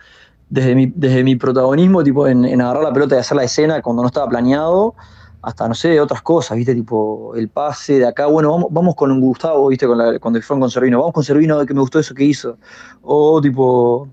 desde 0.48 0.74
mi, 0.74 0.92
desde 0.94 1.24
mi 1.24 1.36
protagonismo, 1.36 2.02
tipo, 2.02 2.26
en, 2.26 2.44
en 2.44 2.60
agarrar 2.60 2.84
la 2.84 2.92
pelota 2.92 3.16
y 3.16 3.18
hacer 3.18 3.36
la 3.36 3.44
escena 3.44 3.82
cuando 3.82 4.02
no 4.02 4.08
estaba 4.08 4.28
planeado, 4.28 4.94
hasta, 5.42 5.68
no 5.68 5.74
sé, 5.74 6.00
otras 6.00 6.22
cosas, 6.22 6.56
¿viste? 6.56 6.74
Tipo, 6.74 7.34
el 7.34 7.48
pase 7.48 7.98
de 7.98 8.06
acá, 8.06 8.26
bueno, 8.26 8.50
vamos, 8.50 8.68
vamos 8.70 8.94
con 8.94 9.18
Gustavo, 9.20 9.68
¿viste? 9.68 9.86
Con 9.86 9.98
la, 9.98 10.18
cuando 10.18 10.40
fueron 10.42 10.60
con 10.60 10.70
Servino, 10.70 10.98
vamos 10.98 11.14
con 11.14 11.24
Servino, 11.24 11.64
que 11.66 11.74
me 11.74 11.80
gustó 11.80 11.98
eso 11.98 12.14
que 12.14 12.24
hizo. 12.24 12.58
O, 13.02 13.40
tipo, 13.40 14.08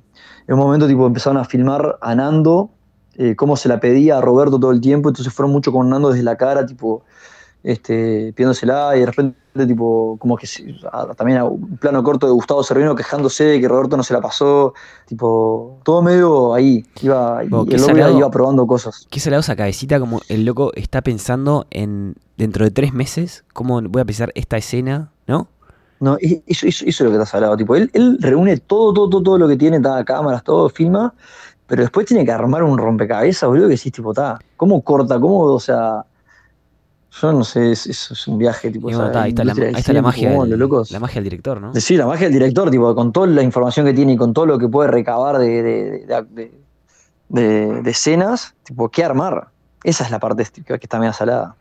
en 0.48 0.54
un 0.54 0.60
momento, 0.60 0.88
tipo, 0.88 1.06
empezaron 1.06 1.38
a 1.38 1.46
filmar 1.46 1.98
a 2.02 2.16
Nando, 2.16 2.72
eh, 3.18 3.36
cómo 3.36 3.56
se 3.58 3.68
la 3.70 3.80
pedía 3.80 4.18
a 4.18 4.22
Roberto 4.22 4.60
todo 4.60 4.72
el 4.72 4.82
tiempo, 4.82 5.10
entonces 5.10 5.34
fueron 5.34 5.52
mucho 5.52 5.72
con 5.72 5.90
Nando 5.90 6.10
desde 6.10 6.24
la 6.24 6.36
cara, 6.38 6.66
tipo, 6.66 7.04
este, 7.64 8.32
pidiéndosela 8.34 8.96
y 8.96 9.02
de 9.02 9.06
repente, 9.08 9.38
tipo, 9.68 10.16
como 10.20 10.38
que 10.38 10.48
a- 10.92 11.14
también 11.16 11.40
a 11.40 11.46
un 11.46 11.78
plano 11.78 12.04
corto 12.04 12.28
de 12.28 12.32
Gustavo 12.34 12.64
Servino 12.64 12.96
quejándose 12.96 13.44
de 13.44 13.60
que 13.60 13.68
Roberto 13.68 13.98
no 13.98 14.04
se 14.04 14.14
la 14.14 14.22
pasó, 14.22 14.74
tipo, 15.08 15.80
todo 15.84 16.02
medio 16.02 16.54
ahí, 16.54 16.86
iba, 17.02 17.44
y 17.44 17.48
el 17.48 17.82
loco 17.82 17.98
iba 17.98 18.32
probando 18.32 18.68
cosas. 18.68 19.08
¿Qué 19.10 19.20
salado 19.20 19.42
esa 19.42 19.56
cabecita 19.56 20.00
como 20.00 20.22
el 20.30 20.46
loco 20.46 20.72
está 20.76 21.02
pensando 21.02 21.66
en 21.72 22.16
dentro 22.38 22.64
de 22.64 22.72
tres 22.72 22.94
meses 22.94 23.44
cómo 23.54 23.82
voy 23.82 24.02
a 24.02 24.06
pensar 24.06 24.32
esta 24.36 24.58
escena, 24.58 25.12
¿no? 25.26 25.48
No, 26.00 26.16
eso, 26.22 26.42
eso, 26.46 26.68
eso 26.68 26.86
es 26.86 27.00
lo 27.02 27.10
que 27.10 27.16
está 27.16 27.26
salado. 27.26 27.58
Tipo, 27.58 27.76
él, 27.76 27.90
él 27.94 28.20
reúne 28.22 28.58
todo, 28.58 28.94
todo, 28.94 29.10
todo, 29.10 29.24
todo 29.24 29.38
lo 29.40 29.48
que 29.48 29.58
tiene, 29.58 29.82
cámaras, 30.06 30.44
todo, 30.44 30.70
filma, 30.70 31.16
pero 31.68 31.82
después 31.84 32.06
tiene 32.06 32.26
que 32.26 32.32
armar 32.32 32.64
un 32.64 32.78
rompecabezas, 32.78 33.48
boludo, 33.48 33.68
que 33.68 33.76
decís, 33.76 33.92
tipo, 33.92 34.14
ta, 34.14 34.40
¿cómo 34.56 34.82
corta? 34.82 35.20
¿Cómo, 35.20 35.42
o 35.42 35.60
sea, 35.60 36.04
yo 37.22 37.34
no 37.34 37.44
sé, 37.44 37.72
es, 37.72 37.88
es- 37.88 38.28
un 38.28 38.38
viaje, 38.38 38.70
tipo, 38.72 38.88
o 38.88 38.92
bueno, 38.92 39.12
sea, 39.12 39.24
ahí 39.24 39.30
está 39.30 39.44
la, 39.44 39.54
ahí 39.54 39.74
está 39.76 39.94
la 39.94 40.02
magia, 40.02 40.32
del, 40.32 40.58
locos. 40.60 40.92
la 40.92 41.00
magia 41.00 41.16
del 41.16 41.24
director, 41.26 41.60
¿no? 41.60 41.74
Sí, 41.76 41.98
la 41.98 42.06
magia 42.06 42.26
del 42.28 42.34
director, 42.34 42.70
tipo, 42.70 42.94
con 42.96 43.12
toda 43.12 43.28
la 43.28 43.42
información 43.44 43.86
que 43.86 43.94
tiene 43.94 44.14
y 44.14 44.18
con 44.18 44.34
todo 44.34 44.46
lo 44.46 44.58
que 44.60 44.68
puede 44.68 44.90
recabar 44.90 45.38
de, 45.40 45.62
de, 45.64 46.52
de- 47.30 47.90
escenas, 47.90 48.56
tipo, 48.64 48.90
¿qué 48.90 49.04
armar? 49.04 49.48
Esa 49.84 50.04
es 50.04 50.12
la 50.12 50.20
parte 50.20 50.46
que 50.54 50.64
que 50.64 50.74
está 50.86 51.00
media 51.00 51.14
salada. 51.14 51.56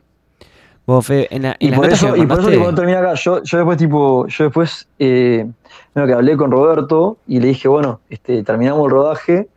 Vos, 0.85 1.05
Fe, 1.05 1.27
en, 1.35 1.41
la- 1.43 1.57
en 1.59 1.73
Y 1.73 1.75
por, 1.75 1.89
eso, 1.89 2.15
y 2.15 2.25
por 2.25 2.39
eso 2.39 2.49
tipo, 2.49 2.73
termina 2.73 2.99
acá. 2.99 3.13
Yo, 3.15 3.43
yo 3.43 3.57
después, 3.57 3.77
tipo, 3.77 4.25
yo 4.27 4.43
después, 4.45 4.87
eh, 4.99 5.45
bueno, 5.93 6.07
que 6.07 6.13
hablé 6.13 6.37
con 6.37 6.49
Roberto 6.49 7.17
y 7.27 7.39
le 7.41 7.47
dije, 7.49 7.67
bueno, 7.67 7.99
este, 8.09 8.41
terminamos 8.43 8.85
el 8.85 8.91
rodaje 8.91 9.49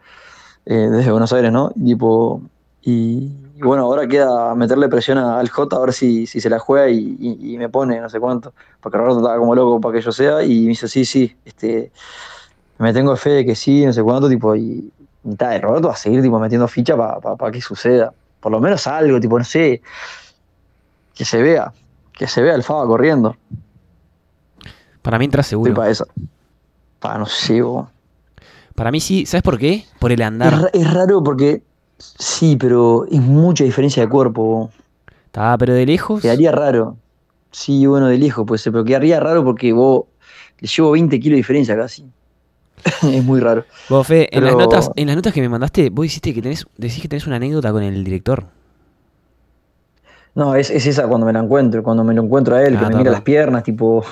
eh, 0.66 0.88
desde 0.90 1.10
Buenos 1.10 1.32
Aires, 1.32 1.50
¿no? 1.52 1.72
Y, 1.76 1.84
tipo, 1.84 2.42
y, 2.82 3.32
y 3.56 3.60
bueno, 3.62 3.84
ahora 3.84 4.06
queda 4.06 4.54
meterle 4.54 4.88
presión 4.88 5.18
a- 5.18 5.38
al 5.38 5.48
J 5.48 5.76
a 5.76 5.80
ver 5.80 5.92
si, 5.92 6.26
si 6.26 6.40
se 6.40 6.48
la 6.50 6.58
juega 6.58 6.88
y, 6.88 7.16
y- 7.18 7.54
y 7.54 7.58
me 7.58 7.68
pone 7.68 8.00
no 8.00 8.08
sé 8.08 8.18
cuánto. 8.20 8.52
Porque 8.80 8.96
Roberto 8.98 9.18
estaba 9.18 9.38
como 9.38 9.54
loco 9.54 9.80
para 9.80 9.94
que 9.94 10.00
yo 10.02 10.12
sea 10.12 10.42
y 10.42 10.62
me 10.62 10.68
dice, 10.68 10.88
sí, 10.88 11.04
sí, 11.04 11.36
este, 11.44 11.90
me 12.78 12.92
tengo 12.92 13.14
fe 13.16 13.30
de 13.30 13.44
que 13.44 13.54
sí, 13.54 13.84
no 13.84 13.92
sé 13.92 14.02
cuánto, 14.02 14.28
tipo, 14.28 14.54
y, 14.56 14.90
tal, 15.36 15.56
y 15.56 15.60
Roberto 15.60 15.88
va 15.88 15.94
a 15.94 15.96
seguir 15.96 16.22
tipo, 16.22 16.38
metiendo 16.38 16.66
ficha 16.68 16.96
para 16.96 17.52
que 17.52 17.60
suceda. 17.60 18.12
Por 18.40 18.52
lo 18.52 18.60
menos 18.60 18.86
algo, 18.86 19.20
tipo, 19.20 19.38
no 19.38 19.44
sé, 19.44 19.82
que 21.14 21.24
se 21.26 21.42
vea, 21.42 21.72
que 22.12 22.26
se 22.26 22.40
vea 22.40 22.54
el 22.54 22.62
Faba 22.62 22.86
corriendo. 22.86 23.36
Para 25.02 25.18
mí 25.18 25.26
entra 25.26 25.40
Estoy 25.42 25.50
seguro. 25.50 25.74
para 25.74 25.90
esa. 25.90 26.04
Pa, 26.98 27.18
no 27.18 27.26
sé, 27.26 27.60
bo. 27.62 27.88
Para 28.80 28.92
mí 28.92 29.00
sí, 29.00 29.26
¿sabes 29.26 29.42
por 29.42 29.58
qué? 29.58 29.84
Por 29.98 30.10
el 30.10 30.22
andar. 30.22 30.70
es 30.72 30.90
raro 30.90 31.22
porque 31.22 31.60
sí, 31.98 32.56
pero 32.56 33.04
es 33.10 33.20
mucha 33.20 33.62
diferencia 33.62 34.02
de 34.02 34.08
cuerpo. 34.08 34.70
Está, 35.26 35.58
pero 35.58 35.74
de 35.74 35.84
lejos. 35.84 36.22
Quedaría 36.22 36.50
raro. 36.50 36.96
Sí, 37.50 37.84
bueno, 37.84 38.06
de 38.06 38.16
lejos 38.16 38.46
puede 38.46 38.58
ser, 38.58 38.72
pero 38.72 38.82
quedaría 38.82 39.20
raro 39.20 39.44
porque 39.44 39.74
vos 39.74 40.04
le 40.60 40.66
llevo 40.66 40.92
20 40.92 41.20
kilos 41.20 41.32
de 41.34 41.36
diferencia 41.36 41.76
casi. 41.76 42.06
es 43.02 43.22
muy 43.22 43.40
raro. 43.40 43.66
Vos, 43.90 44.06
Fe, 44.06 44.34
en 44.34 44.44
las 44.44 44.56
notas, 44.56 44.90
en 44.96 45.08
las 45.08 45.16
notas 45.16 45.34
que 45.34 45.42
me 45.42 45.50
mandaste, 45.50 45.90
vos 45.90 46.04
dijiste 46.04 46.32
que 46.32 46.40
tenés, 46.40 46.66
decís 46.78 47.02
que 47.02 47.08
tenés 47.08 47.26
una 47.26 47.36
anécdota 47.36 47.72
con 47.72 47.82
el 47.82 48.02
director. 48.02 48.46
No, 50.34 50.54
es, 50.54 50.70
es 50.70 50.86
esa 50.86 51.06
cuando 51.06 51.26
me 51.26 51.34
la 51.34 51.40
encuentro, 51.40 51.82
cuando 51.82 52.02
me 52.02 52.14
lo 52.14 52.22
encuentro 52.22 52.56
a 52.56 52.62
él, 52.62 52.76
Ah, 52.76 52.78
que 52.78 52.86
me 52.86 52.92
ta, 52.92 52.96
mira 52.96 53.10
las 53.10 53.20
piernas, 53.20 53.62
tipo, 53.62 54.02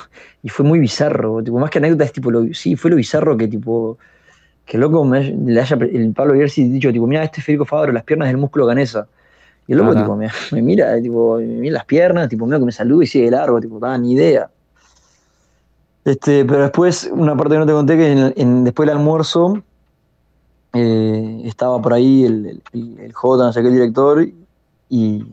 y 0.43 0.51
fue 0.51 0.66
muy 0.66 0.78
bizarro, 0.78 1.43
tipo, 1.43 1.59
más 1.59 1.70
que 1.70 1.78
anécdota 1.78 2.05
es 2.05 2.12
tipo, 2.12 2.31
lo, 2.31 2.53
sí, 2.53 2.77
fue 2.77 2.90
lo 2.90 2.99
bizarro 2.99 3.35
que 3.35 3.49
tipo, 3.49 3.97
que 4.69 4.77
el 4.77 4.82
loco 4.82 5.05
me, 5.05 5.23
le 5.32 5.61
haya, 5.61 5.77
el 5.77 6.12
Pablo 6.12 6.35
Bierzi 6.35 6.69
dicho, 6.69 6.93
tipo, 6.93 7.07
mira, 7.07 7.24
este 7.24 7.40
es 7.40 7.47
Federico 7.47 7.65
Fabro, 7.65 7.90
las 7.93 8.05
piernas 8.05 8.28
del 8.28 8.36
músculo 8.36 8.66
ganesa. 8.66 9.09
Y 9.66 9.73
el 9.73 9.78
loco, 9.78 9.93
Ah, 9.93 9.95
tipo, 10.03 10.15
me, 10.16 10.28
me 10.53 10.62
mira, 10.62 11.01
tipo, 11.01 11.39
me 11.39 11.47
mira 11.47 11.74
las 11.74 11.85
piernas, 11.86 12.28
tipo, 12.28 12.47
medio 12.47 12.61
que 12.61 12.66
me 12.66 12.73
saluda 12.73 13.05
y 13.05 13.07
sigue 13.07 13.31
largo, 13.31 13.61
tipo, 13.61 13.78
nada, 13.81 13.97
ni 13.99 14.12
idea. 14.12 14.51
Este, 16.05 16.45
pero 16.45 16.62
después, 16.62 17.09
una 17.12 17.36
parte 17.36 17.55
que 17.55 17.59
no 17.59 17.66
te 17.66 17.73
conté, 17.73 17.97
que 17.97 18.12
en- 18.12 18.35
en- 18.36 18.65
después 18.65 18.86
del 18.89 18.97
almuerzo, 18.99 19.62
eh, 20.74 21.43
estaba 21.45 21.81
por 21.81 21.93
ahí 21.95 22.24
el, 22.24 22.62
el, 22.73 22.99
el 23.01 23.12
J, 23.12 23.45
no 23.45 23.53
sé 23.53 23.62
qué, 23.62 23.69
el 23.69 23.74
director, 23.74 24.23
y, 24.90 25.27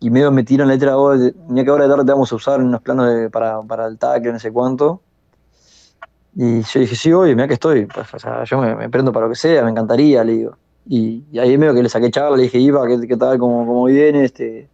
y 0.00 0.10
medio 0.10 0.30
me 0.32 0.42
tiran 0.44 0.68
la 0.68 0.74
letra, 0.74 0.96
oh, 0.98 1.14
mira 1.48 1.64
que 1.64 1.70
ahora 1.70 1.84
de 1.84 1.90
tarde 1.90 2.04
te 2.04 2.12
vamos 2.12 2.32
a 2.32 2.36
usar 2.36 2.60
en 2.60 2.66
unos 2.66 2.82
planos 2.82 3.06
de- 3.14 3.30
para, 3.30 3.60
para 3.62 3.86
el 3.86 3.98
tackle, 3.98 4.32
no 4.32 4.38
sé 4.38 4.50
cuánto. 4.50 5.00
Y 6.34 6.62
yo 6.62 6.80
dije, 6.80 6.94
sí, 6.96 7.12
oye, 7.12 7.34
mira 7.34 7.48
que 7.48 7.54
estoy, 7.54 7.86
pues, 7.86 8.12
o 8.14 8.18
sea, 8.18 8.44
yo 8.44 8.58
me, 8.60 8.88
prendo 8.88 9.12
para 9.12 9.26
lo 9.26 9.30
que 9.32 9.36
sea, 9.36 9.64
me 9.64 9.70
encantaría, 9.70 10.22
le 10.24 10.32
digo. 10.32 10.56
Y, 10.86 11.24
y 11.32 11.38
ahí 11.38 11.58
medio 11.58 11.74
que 11.74 11.82
le 11.82 11.88
saqué 11.88 12.10
charla, 12.10 12.36
le 12.36 12.44
dije, 12.44 12.58
Iva, 12.58 12.86
¿qué, 12.86 13.16
tal, 13.16 13.38
cómo, 13.38 13.66
cómo 13.66 13.84
viene? 13.86 14.24
Este, 14.24 14.70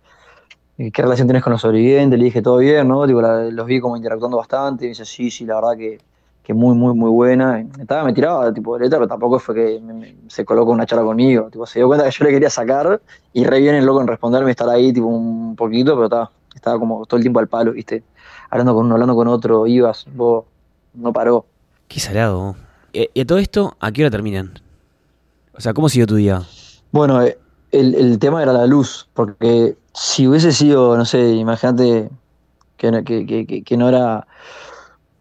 ¿Qué 0.76 1.02
relación 1.02 1.26
tenés 1.26 1.42
con 1.42 1.52
los 1.52 1.62
sobrevivientes? 1.62 2.18
Le 2.18 2.26
dije, 2.26 2.42
todo 2.42 2.58
bien, 2.58 2.86
¿no? 2.88 3.06
La- 3.06 3.44
los 3.50 3.66
vi 3.66 3.80
como 3.80 3.96
interactuando 3.96 4.36
bastante. 4.36 4.84
Y 4.84 4.88
me 4.88 4.90
dice, 4.90 5.04
sí, 5.06 5.30
sí, 5.30 5.46
la 5.46 5.54
verdad 5.56 5.76
que, 5.76 5.98
que 6.42 6.52
muy, 6.54 6.74
muy, 6.76 6.94
muy 6.94 7.10
buena. 7.10 7.60
Y 7.62 7.80
estaba, 7.80 8.04
me 8.04 8.12
tiraba 8.12 8.52
tipo 8.52 8.76
de 8.76 8.84
letra, 8.84 8.98
pero 8.98 9.08
tampoco 9.08 9.38
fue 9.38 9.54
que 9.54 9.80
me- 9.80 10.16
se 10.28 10.44
colocó 10.44 10.72
una 10.72 10.84
charla 10.86 11.04
conmigo. 11.04 11.48
Tipo, 11.50 11.64
se 11.66 11.78
dio 11.78 11.88
cuenta 11.88 12.04
que 12.04 12.10
yo 12.10 12.24
le 12.26 12.30
quería 12.30 12.50
sacar 12.50 13.00
y 13.32 13.44
re 13.44 13.60
bien 13.60 13.74
el 13.76 13.86
loco 13.86 14.02
en 14.02 14.06
responderme, 14.08 14.50
estar 14.50 14.68
ahí 14.68 14.92
tipo 14.92 15.06
un 15.06 15.56
poquito, 15.56 15.94
pero 15.94 16.04
estaba, 16.04 16.32
estaba 16.54 16.78
como 16.78 17.06
todo 17.06 17.16
el 17.18 17.22
tiempo 17.24 17.40
al 17.40 17.48
palo, 17.48 17.72
¿viste? 17.72 18.04
Hablando 18.50 18.74
con 18.74 18.84
uno, 18.86 18.94
hablando 18.94 19.14
con 19.16 19.28
otro, 19.28 19.66
ibas, 19.66 20.04
vos, 20.14 20.44
no 20.96 21.12
paró. 21.12 21.46
Qué 21.88 22.00
salado. 22.00 22.56
Eh, 22.92 23.10
¿Y 23.14 23.20
a 23.20 23.26
todo 23.26 23.38
esto, 23.38 23.76
a 23.80 23.92
qué 23.92 24.02
hora 24.02 24.10
terminan? 24.10 24.58
O 25.54 25.60
sea, 25.60 25.72
¿cómo 25.74 25.88
siguió 25.88 26.06
tu 26.06 26.16
día? 26.16 26.42
Bueno, 26.92 27.22
eh, 27.22 27.38
el, 27.72 27.94
el 27.94 28.18
tema 28.18 28.42
era 28.42 28.52
la 28.52 28.66
luz, 28.66 29.08
porque 29.14 29.76
si 29.94 30.26
hubiese 30.26 30.52
sido, 30.52 30.96
no 30.96 31.04
sé, 31.04 31.32
imagínate 31.34 32.10
que, 32.76 32.90
no- 32.90 33.04
que, 33.04 33.62
que- 33.64 33.76
no 33.76 33.88
era 33.88 34.26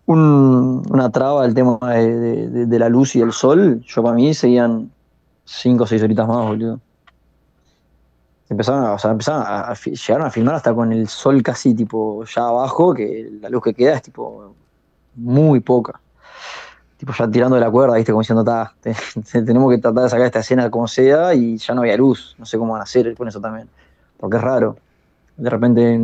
un- 0.05 0.83
una 0.89 1.09
traba 1.11 1.45
el 1.45 1.53
tema 1.53 1.77
de, 1.81 2.65
de- 2.65 2.79
la 2.79 2.89
luz 2.89 3.15
y 3.15 3.21
el 3.21 3.31
sol, 3.31 3.81
yo 3.85 4.03
para 4.03 4.15
mí 4.15 4.33
seguían 4.33 4.91
cinco 5.45 5.83
o 5.83 5.87
seis 5.87 6.01
horitas 6.03 6.27
más, 6.27 6.45
boludo. 6.45 6.79
Empezaron, 8.49 8.83
a- 8.85 8.93
o 8.93 8.99
sea, 8.99 9.11
empezaron 9.11 9.43
a, 9.45 9.73
llegaron 9.73 10.27
a 10.27 10.31
filmar 10.31 10.55
hasta 10.55 10.73
con 10.73 10.91
el 10.91 11.07
sol 11.07 11.41
casi 11.41 11.73
tipo 11.73 12.23
ya 12.25 12.47
abajo, 12.47 12.93
que 12.93 13.29
la 13.41 13.49
luz 13.49 13.63
que 13.63 13.73
queda 13.73 13.95
es 13.95 14.03
tipo 14.03 14.53
muy 15.15 15.59
poca. 15.59 15.99
Tipo 16.97 17.13
ya 17.13 17.29
tirando 17.29 17.55
de 17.55 17.61
la 17.61 17.69
cuerda, 17.69 17.95
viste, 17.95 18.11
como 18.11 18.21
diciendo, 18.21 18.43
"Ta, 18.43 18.73
te- 18.79 18.95
te- 19.31 19.41
tenemos 19.41 19.71
que 19.71 19.79
tratar 19.79 20.03
de 20.03 20.09
sacar 20.09 20.25
esta 20.25 20.39
escena 20.39 20.69
como 20.69 20.87
sea 20.87 21.33
y 21.33 21.57
ya 21.57 21.73
no 21.73 21.81
había 21.81 21.97
luz. 21.97 22.35
No 22.37 22.45
sé 22.45 22.57
cómo 22.57 22.73
van 22.73 22.81
a 22.81 22.83
hacer 22.83 23.15
con 23.15 23.27
eso 23.27 23.39
también. 23.41 23.69
Porque 24.17 24.37
es 24.37 24.43
raro. 24.43 24.77
De 25.35 25.49
repente, 25.49 25.99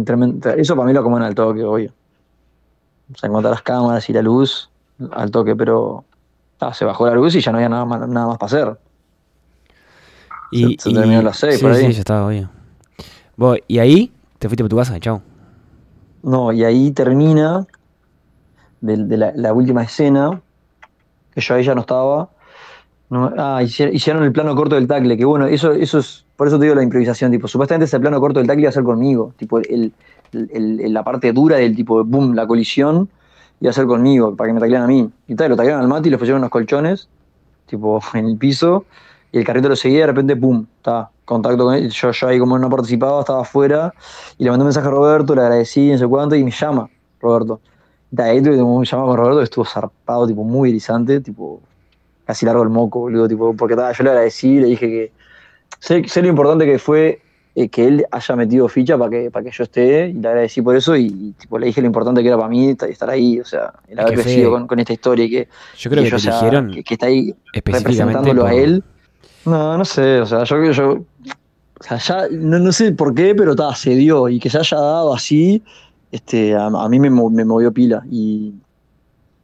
eso 0.58 0.76
para 0.76 0.86
mí 0.86 0.94
lo 0.94 1.00
acomodan 1.00 1.24
al 1.24 1.36
toque, 1.36 1.64
obvio. 1.64 1.94
O 3.14 3.18
sea, 3.18 3.28
en 3.28 3.32
cuanto 3.32 3.48
a 3.48 3.52
las 3.52 3.62
cámaras 3.62 4.10
y 4.10 4.14
la 4.14 4.22
luz, 4.22 4.70
al 5.12 5.32
toque, 5.32 5.56
pero 5.56 6.04
se 6.74 6.86
bajó 6.86 7.08
la 7.08 7.16
luz 7.16 7.36
y 7.36 7.42
ya 7.42 7.52
no 7.52 7.58
había 7.58 7.70
nada 7.70 7.86
más, 7.86 8.08
nada 8.08 8.28
más 8.28 8.38
para 8.38 8.48
hacer. 8.48 8.78
Y, 10.52 10.78
se 10.78 10.92
terminaron 10.92 11.26
las 11.26 11.38
seis 11.38 11.56
sí, 11.56 11.62
por 11.62 11.72
ahí. 11.72 11.88
Sí, 11.88 11.94
ya 11.94 12.00
estaba, 12.00 12.28
obvio. 12.28 12.50
Vos, 13.38 13.58
y 13.68 13.80
ahí 13.80 14.12
te 14.38 14.48
fuiste 14.50 14.64
por 14.64 14.70
tu 14.70 14.78
casa, 14.78 15.00
chao. 15.00 15.22
No, 16.24 16.52
y 16.52 16.64
ahí 16.64 16.92
termina 16.92 17.66
de, 18.82 18.98
de 18.98 19.18
la, 19.18 19.54
última 19.54 19.84
escena, 19.84 20.42
que 21.34 21.42
yo 21.42 21.56
ahí 21.56 21.64
ya 21.64 21.76
no 21.76 21.82
estaba. 21.82 22.30
Ah, 23.12 23.62
hicieron, 23.62 24.24
el 24.24 24.32
plano 24.32 24.56
corto 24.56 24.76
del 24.76 24.88
tackle, 24.88 25.18
que 25.18 25.26
bueno, 25.26 25.46
eso, 25.46 25.74
eso 25.74 26.00
es, 26.00 26.26
por 26.38 26.48
eso 26.48 26.58
te 26.58 26.66
digo 26.66 26.76
la 26.76 26.84
improvisación, 26.84 27.30
tipo, 27.30 27.48
supuestamente 27.48 27.86
ese 27.86 28.00
plano 28.00 28.20
corto 28.22 28.40
del 28.40 28.48
tackle 28.48 28.62
iba 28.62 28.70
a 28.70 28.74
ser 28.74 28.84
conmigo, 28.84 29.34
tipo, 29.38 29.60
el, 29.60 29.94
la 30.32 31.04
parte 31.04 31.34
dura 31.34 31.58
del 31.58 31.76
tipo, 31.76 32.04
boom, 32.06 32.36
la 32.36 32.48
colisión, 32.48 33.10
iba 33.60 33.70
a 33.70 33.74
ser 33.74 33.86
conmigo, 33.86 34.36
para 34.36 34.48
que 34.48 34.54
me 34.54 34.60
taclearan 34.60 34.86
a 34.86 34.88
mí. 34.88 35.10
Y 35.28 35.36
tal, 35.36 35.50
lo 35.50 35.58
taclearon 35.58 35.84
al 35.84 35.90
mate 35.90 36.08
y 36.08 36.12
le 36.12 36.18
pusieron 36.18 36.40
unos 36.40 36.52
colchones, 36.52 37.10
tipo, 37.66 38.02
en 38.14 38.26
el 38.26 38.38
piso, 38.38 38.86
y 39.34 39.40
el 39.40 39.44
carrito 39.44 39.68
lo 39.68 39.76
seguía 39.76 39.98
y 39.98 40.02
de 40.02 40.08
repente, 40.08 40.36
pum, 40.38 40.66
está, 40.78 41.10
contacto 41.26 41.66
con 41.66 41.76
él, 41.76 41.90
yo, 41.90 42.12
yo 42.12 42.28
ahí 42.28 42.40
como 42.40 42.58
no 42.58 42.70
participaba, 42.70 43.20
estaba 43.20 43.42
afuera, 43.42 43.94
y 44.38 44.46
le 44.46 44.50
mandé 44.52 44.64
un 44.64 44.68
mensaje 44.68 44.88
a 44.88 44.92
Roberto, 44.92 45.36
le 45.36 45.42
agradecí, 45.42 45.92
no 45.92 45.98
sé 45.98 46.08
cuánto, 46.08 46.36
y 46.36 46.44
me 46.46 46.52
llama 46.52 46.90
Roberto. 47.20 47.60
Ta, 48.16 48.26
ahí 48.26 48.42
tuve 48.42 48.62
un 48.62 48.84
llamado 48.84 49.10
con 49.10 49.18
Roberto 49.18 49.38
que 49.40 49.44
estuvo 49.46 49.66
zarpado, 49.66 50.28
tipo, 50.28 50.44
muy 50.44 50.70
erizante, 50.70 51.22
tipo, 51.22 51.62
casi 52.26 52.46
largo 52.46 52.64
el 52.64 52.70
moco, 52.70 53.00
boludo, 53.00 53.28
tipo, 53.28 53.54
porque 53.56 53.76
ta, 53.76 53.92
yo 53.94 54.04
le 54.04 54.10
agradecí, 54.10 54.60
le 54.60 54.68
dije 54.68 54.88
que 54.88 55.12
sé, 55.80 56.04
sé 56.08 56.22
lo 56.22 56.28
importante 56.28 56.66
que 56.66 56.78
fue 56.78 57.22
eh, 57.56 57.68
que 57.70 57.86
él 57.88 58.06
haya 58.12 58.36
metido 58.36 58.68
ficha 58.68 58.98
para 58.98 59.10
que, 59.10 59.32
para 59.32 59.44
que 59.46 59.52
yo 59.52 59.64
esté, 59.64 60.10
y 60.10 60.14
le 60.14 60.28
agradecí 60.28 60.62
por 60.62 60.76
eso, 60.76 60.96
y, 60.96 61.06
y, 61.08 61.32
tipo, 61.34 61.58
le 61.60 61.68
dije 61.68 61.82
lo 61.82 61.88
importante 61.88 62.22
que 62.22 62.28
era 62.28 62.38
para 62.38 62.50
mí 62.50 62.76
ta- 62.76 62.88
estar 62.88 63.10
ahí, 63.10 63.40
o 63.40 63.46
sea, 63.46 63.74
el 63.88 64.00
haber 64.00 64.16
que 64.16 64.22
crecido 64.24 64.52
con, 64.52 64.68
con 64.68 64.80
esta 64.80 64.94
historia 64.94 65.26
y 65.26 65.30
que, 65.30 65.48
Yo 65.78 65.90
creo 65.90 66.04
y 66.04 66.06
que, 66.06 66.12
te 66.16 66.18
yo 66.18 66.32
sea- 66.32 66.68
que, 66.74 66.84
que 66.84 66.94
está 66.96 67.06
ahí 67.08 67.34
representándolo 67.54 68.46
a 68.46 68.54
él. 68.54 68.84
No, 69.46 69.78
no 69.78 69.86
sé, 69.86 70.20
o 70.22 70.26
sea, 70.26 70.44
yo, 70.44 70.72
yo 70.72 70.92
o 71.80 71.84
sea, 71.84 71.98
ya 71.98 72.28
no, 72.30 72.60
no 72.60 72.72
sé 72.72 72.92
por 72.92 73.14
qué, 73.16 73.34
pero 73.34 73.56
ta, 73.56 73.74
se 73.74 73.96
dio 73.96 74.30
y 74.30 74.40
que 74.40 74.50
se 74.50 74.60
haya 74.60 74.78
dado 74.78 75.14
así, 75.14 75.64
este, 76.12 76.56
a, 76.56 76.66
a 76.68 76.90
mí 76.90 77.00
me, 77.00 77.10
me 77.10 77.46
movió 77.46 77.72
pila 77.72 78.04
y, 78.10 78.54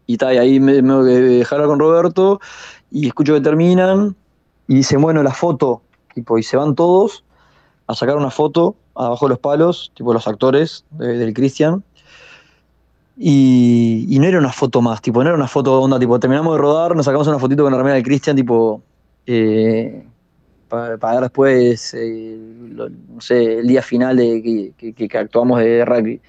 y, 0.05 0.17
ta, 0.17 0.33
y 0.33 0.37
ahí 0.37 0.59
me, 0.59 0.81
me 0.81 0.93
dejaron 1.03 1.67
con 1.67 1.79
Roberto 1.79 2.39
y 2.91 3.07
escucho 3.07 3.33
que 3.33 3.41
terminan 3.41 4.15
y 4.67 4.75
dicen, 4.75 5.01
bueno, 5.01 5.23
la 5.23 5.33
foto, 5.33 5.81
tipo, 6.13 6.37
y 6.37 6.43
se 6.43 6.57
van 6.57 6.75
todos 6.75 7.23
a 7.87 7.95
sacar 7.95 8.17
una 8.17 8.31
foto 8.31 8.75
abajo 8.95 9.25
de 9.25 9.29
los 9.31 9.39
palos, 9.39 9.91
tipo 9.95 10.13
los 10.13 10.27
actores 10.27 10.83
de- 10.91 11.17
del 11.17 11.33
Christian. 11.33 11.83
Y, 13.19 14.05
y 14.09 14.19
no 14.19 14.25
era 14.27 14.37
una 14.37 14.51
foto 14.51 14.79
más, 14.81 15.01
tipo, 15.01 15.23
no 15.23 15.29
era 15.29 15.37
una 15.37 15.47
foto 15.47 15.81
onda, 15.81 15.97
tipo, 15.99 16.19
terminamos 16.19 16.53
de 16.55 16.61
rodar, 16.61 16.95
nos 16.95 17.05
sacamos 17.05 17.27
una 17.27 17.39
fotito 17.39 17.63
con 17.63 17.71
la 17.71 17.77
remera 17.79 17.95
del 17.95 18.03
Christian, 18.03 18.35
tipo, 18.35 18.83
eh, 19.25 20.05
para, 20.67 20.95
ver 20.97 21.21
después, 21.21 21.93
eh, 21.93 22.37
lo- 22.71 22.89
no 22.89 23.21
sé, 23.21 23.59
el 23.59 23.67
día 23.67 23.81
final 23.81 24.17
de 24.17 24.73
que, 24.77 24.93
que- 24.93 25.07
que 25.07 25.17
actuamos 25.17 25.59
de 25.59 25.83
rugby. 25.85 26.21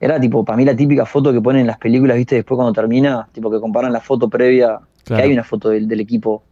Era 0.00 0.18
tipo, 0.20 0.44
para 0.44 0.56
mí 0.56 0.64
la 0.64 0.74
típica 0.74 1.04
foto 1.04 1.32
que 1.32 1.40
ponen 1.40 1.62
en 1.62 1.66
las 1.66 1.78
películas, 1.78 2.16
viste, 2.16 2.36
después 2.36 2.56
cuando 2.56 2.72
termina, 2.72 3.28
tipo 3.32 3.50
que 3.50 3.60
comparan 3.60 3.92
la 3.92 4.00
foto 4.00 4.28
previa, 4.28 4.78
Claro. 5.04 5.22
que 5.22 5.28
hay 5.28 5.32
una 5.32 5.44
foto 5.44 5.70
del, 5.70 5.88
del 5.88 6.00
equipo. 6.00 6.42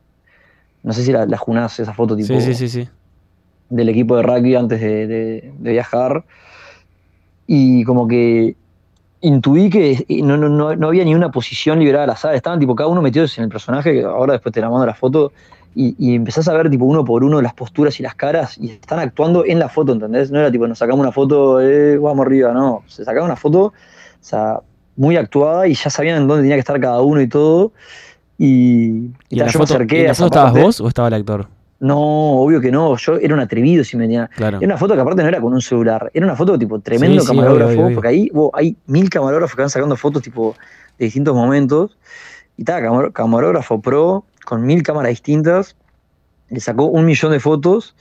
No 0.83 0.93
sé 0.93 1.03
si 1.03 1.13
la, 1.13 1.27
la 1.27 1.37
junás, 1.37 1.79
esa 1.81 1.93
foto 1.95 2.17
tipo 2.17 2.39
Sí, 2.41 2.41
sí, 2.41 2.55
sí, 2.55 2.69
sí. 2.69 2.89
del 3.71 3.89
equipo 3.89 4.17
de 4.17 4.23
rugby 4.23 4.55
antes 4.55 4.81
de, 4.81 5.07
de- 5.07 5.53
de 5.59 5.71
viajar. 5.73 6.25
Y 7.47 7.85
como 7.85 8.07
que 8.07 8.57
intuí 9.21 9.71
que 9.71 10.05
no, 10.23 10.37
no, 10.37 10.49
no, 10.49 10.77
no 10.77 10.87
había 10.89 11.05
ni 11.05 11.15
una 11.15 11.31
posición 11.31 11.79
liberada 11.79 12.05
al 12.05 12.11
azar. 12.11 12.35
Estaban 12.35 12.59
tipo 12.61 12.75
cada 12.75 12.89
uno 12.89 13.01
metidos 13.03 13.37
en 13.39 13.45
el 13.45 13.51
personaje, 13.51 13.93
que 13.93 14.03
ahora 14.03 14.35
después 14.35 14.53
te 14.53 14.61
la 14.61 14.69
mando 14.71 14.87
la 14.87 14.95
foto, 14.95 15.33
y, 15.75 15.95
y 15.99 16.15
empezás 16.15 16.49
a 16.49 16.55
ver 16.55 16.71
tipo 16.71 16.85
uno 16.85 17.05
por 17.05 17.23
uno 17.25 17.41
las 17.43 17.55
posturas 17.55 17.99
y 18.01 18.03
las 18.03 18.15
caras, 18.15 18.59
y 18.59 18.71
están 18.71 18.99
actuando 18.99 19.45
en 19.47 19.59
la 19.59 19.69
foto, 19.69 19.93
¿entendés? 19.93 20.31
No 20.31 20.41
era 20.41 20.51
tipo, 20.51 20.67
nos 20.67 20.79
sacamos 20.79 21.01
una 21.01 21.13
foto, 21.13 21.61
eh, 21.61 21.97
vamos 21.99 22.27
arriba, 22.27 22.53
no. 22.53 22.83
Se 22.87 23.05
sacaba 23.05 23.25
una 23.27 23.37
foto, 23.37 23.65
o 23.67 23.73
sea, 24.21 24.61
muy 24.97 25.17
actuada, 25.17 25.69
y 25.69 25.75
ya 25.75 25.91
sabían 25.91 26.23
en 26.23 26.27
dónde 26.29 26.43
tenía 26.43 26.57
que 26.57 26.61
estar 26.61 26.81
cada 26.81 27.01
uno 27.03 27.21
y 27.21 27.29
todo. 27.29 27.73
Y, 28.37 28.47
y 28.49 29.13
¿Y 29.31 29.35
en 29.35 29.39
ta, 29.41 29.45
la 29.47 29.51
yo 29.53 29.59
me 29.59 29.65
acerqué 29.65 30.01
en 30.03 30.07
la 30.09 30.15
foto 30.15 30.27
estabas 30.27 30.53
parte. 30.53 30.65
vos 30.67 30.81
o 30.81 30.89
estaba 30.89 31.09
el 31.09 31.15
actor? 31.15 31.47
No, 31.81 31.99
obvio 32.41 32.61
que 32.61 32.73
no. 32.73 32.97
Yo 32.97 33.17
era 33.17 33.35
un 33.35 33.41
atrevido 33.41 33.85
si 33.85 33.97
me 33.97 34.05
tenía. 34.05 34.29
Claro. 34.35 34.57
Era 34.59 34.67
una 34.67 34.77
foto 34.77 34.95
que 34.95 35.01
aparte 35.01 35.23
no 35.23 35.29
era 35.29 35.41
con 35.41 35.53
un 35.53 35.61
celular. 35.61 36.11
Era 36.13 36.27
una 36.27 36.35
foto 36.35 36.59
tipo 36.59 36.81
tremendo 36.81 37.21
Sí, 37.21 37.27
camarógrafo. 37.29 37.67
obvio, 37.67 37.75
obvio, 37.77 37.87
obvio. 37.87 37.95
Porque 37.97 38.09
ahí 38.09 38.29
wow, 38.33 38.51
hay 38.55 38.77
mil 38.87 39.09
camarógrafos 39.09 39.55
que 39.55 39.63
van 39.63 39.71
sacando 39.71 39.97
fotos 39.97 40.23
tipo 40.23 40.57
de 40.99 41.05
distintos 41.05 41.35
momentos. 41.37 41.97
Y 42.57 42.63
estaba 42.63 42.81
camar- 42.81 43.13
camarógrafo 43.13 43.81
pro 43.81 44.25
con 44.49 44.65
mil 44.65 44.83
cámaras 44.83 45.11
distintas. 45.11 45.77
Le 46.49 46.59
sacó 46.59 46.87
un 46.87 47.05
millón 47.05 47.33
de 47.33 47.39
fotos. 47.39 47.95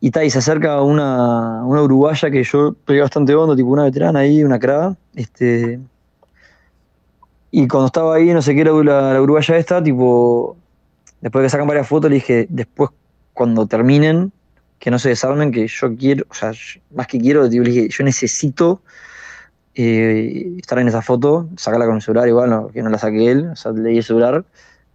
Y, 0.00 0.10
ta, 0.10 0.24
y 0.24 0.30
se 0.30 0.40
acerca 0.40 0.82
una, 0.82 1.64
una 1.64 1.82
uruguaya 1.82 2.28
que 2.28 2.42
yo 2.42 2.74
pegué 2.84 3.00
bastante 3.02 3.36
hondo, 3.36 3.54
tipo 3.54 3.68
una 3.68 3.84
veterana 3.84 4.18
ahí, 4.18 4.42
una 4.42 4.58
cra. 4.58 4.96
Este, 5.14 5.78
y 7.52 7.68
cuando 7.68 7.86
estaba 7.86 8.16
ahí, 8.16 8.34
no 8.34 8.42
sé 8.42 8.56
qué 8.56 8.62
era 8.62 8.72
la, 8.72 9.14
la 9.14 9.22
uruguaya 9.22 9.56
esta, 9.56 9.80
tipo, 9.80 10.56
después 11.20 11.42
de 11.42 11.46
que 11.46 11.50
sacan 11.50 11.68
varias 11.68 11.86
fotos, 11.86 12.10
le 12.10 12.16
dije, 12.16 12.48
después 12.50 12.90
cuando 13.32 13.66
terminen, 13.66 14.32
que 14.80 14.90
no 14.90 14.98
se 14.98 15.10
desarmen, 15.10 15.52
que 15.52 15.68
yo 15.68 15.96
quiero, 15.96 16.26
o 16.28 16.34
sea, 16.34 16.50
más 16.94 17.06
que 17.06 17.20
quiero, 17.20 17.48
tipo, 17.48 17.62
le 17.62 17.70
dije, 17.70 17.88
yo 17.88 18.02
necesito 18.02 18.82
eh, 19.76 20.52
estar 20.58 20.80
en 20.80 20.88
esa 20.88 21.00
foto, 21.00 21.48
sacarla 21.56 21.86
con 21.86 21.94
el 21.94 22.02
celular 22.02 22.26
igual, 22.26 22.50
no, 22.50 22.68
que 22.68 22.82
no 22.82 22.90
la 22.90 22.98
saque 22.98 23.30
él, 23.30 23.50
o 23.52 23.56
sea, 23.56 23.70
leí 23.70 23.98
el 23.98 24.04
celular, 24.04 24.44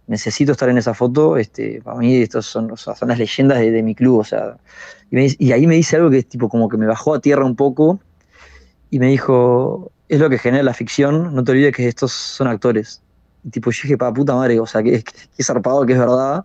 necesito 0.06 0.52
estar 0.52 0.68
en 0.68 0.78
esa 0.78 0.94
foto, 0.94 1.36
este, 1.36 1.80
para 1.82 1.98
mí 1.98 2.16
estos 2.16 2.46
son, 2.46 2.70
o 2.70 2.76
sea, 2.76 2.94
las 3.06 3.18
leyendas 3.18 3.60
de, 3.60 3.82
mi 3.82 3.94
club, 3.94 4.20
o 4.20 4.24
sea, 4.24 4.56
y 5.10 5.52
ahí 5.52 5.66
me 5.66 5.74
dice 5.74 5.96
algo 5.96 6.10
que 6.10 6.18
es 6.18 6.28
tipo 6.28 6.48
como 6.48 6.68
que 6.68 6.76
me 6.76 6.86
bajó 6.86 7.14
a 7.14 7.20
tierra 7.20 7.44
un 7.44 7.56
poco 7.56 8.00
y 8.90 8.98
me 8.98 9.08
dijo, 9.08 9.92
es 10.08 10.20
lo 10.20 10.28
que 10.28 10.38
genera 10.38 10.62
la 10.62 10.74
ficción, 10.74 11.34
no 11.34 11.44
te 11.44 11.52
olvides 11.52 11.74
que 11.74 11.88
estos 11.88 12.12
son 12.12 12.46
actores. 12.48 13.02
Y 13.44 13.50
tipo, 13.50 13.70
yo 13.70 13.80
dije, 13.82 13.98
pa, 13.98 14.12
puta 14.12 14.34
madre, 14.34 14.60
o 14.60 14.66
sea, 14.66 14.82
que, 14.82 15.02
que, 15.02 15.12
que 15.36 15.42
zarpado, 15.42 15.84
que 15.86 15.94
es 15.94 15.98
verdad. 15.98 16.44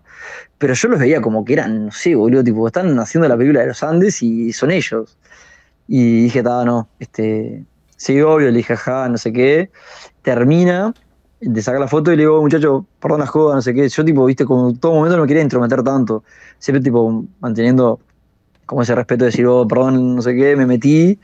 Pero 0.57 0.73
yo 0.73 0.87
los 0.87 0.99
veía 0.99 1.21
como 1.21 1.45
que 1.45 1.53
eran, 1.53 1.87
no 1.87 1.91
sé, 1.91 2.15
boludo, 2.15 2.43
tipo, 2.43 2.65
están 2.65 2.97
haciendo 2.97 3.27
la 3.27 3.37
película 3.37 3.61
de 3.61 3.67
los 3.67 3.83
Andes 3.83 4.23
y 4.23 4.53
son 4.53 4.71
ellos. 4.71 5.17
Y 5.87 6.23
dije, 6.23 6.41
ta, 6.43 6.65
no, 6.65 6.89
este, 6.99 7.65
sí, 7.97 8.21
obvio, 8.21 8.49
le 8.49 8.57
dije, 8.57 8.73
ajá, 8.73 9.09
no 9.09 9.17
sé 9.17 9.31
qué. 9.33 9.69
Termina 10.21 10.93
de 11.39 11.61
sacar 11.61 11.79
la 11.79 11.87
foto 11.87 12.11
y 12.11 12.15
le 12.15 12.23
digo, 12.23 12.41
muchacho, 12.41 12.85
perdón 12.99 13.19
la 13.21 13.27
joda, 13.27 13.55
no 13.55 13.61
sé 13.61 13.73
qué. 13.73 13.87
Yo, 13.89 14.05
tipo, 14.05 14.25
viste, 14.25 14.45
como 14.45 14.69
en 14.69 14.77
todo 14.79 14.93
momento 14.93 15.17
no 15.17 15.23
me 15.23 15.27
quería 15.27 15.43
intrometer 15.43 15.83
tanto. 15.83 16.23
Siempre, 16.59 16.81
tipo, 16.83 17.25
manteniendo 17.39 17.99
como 18.65 18.81
ese 18.81 18.95
respeto 18.95 19.25
de 19.25 19.31
decir, 19.31 19.45
oh, 19.47 19.67
perdón, 19.67 20.15
no 20.15 20.21
sé 20.21 20.35
qué, 20.35 20.55
me 20.55 20.65
metí. 20.65 21.19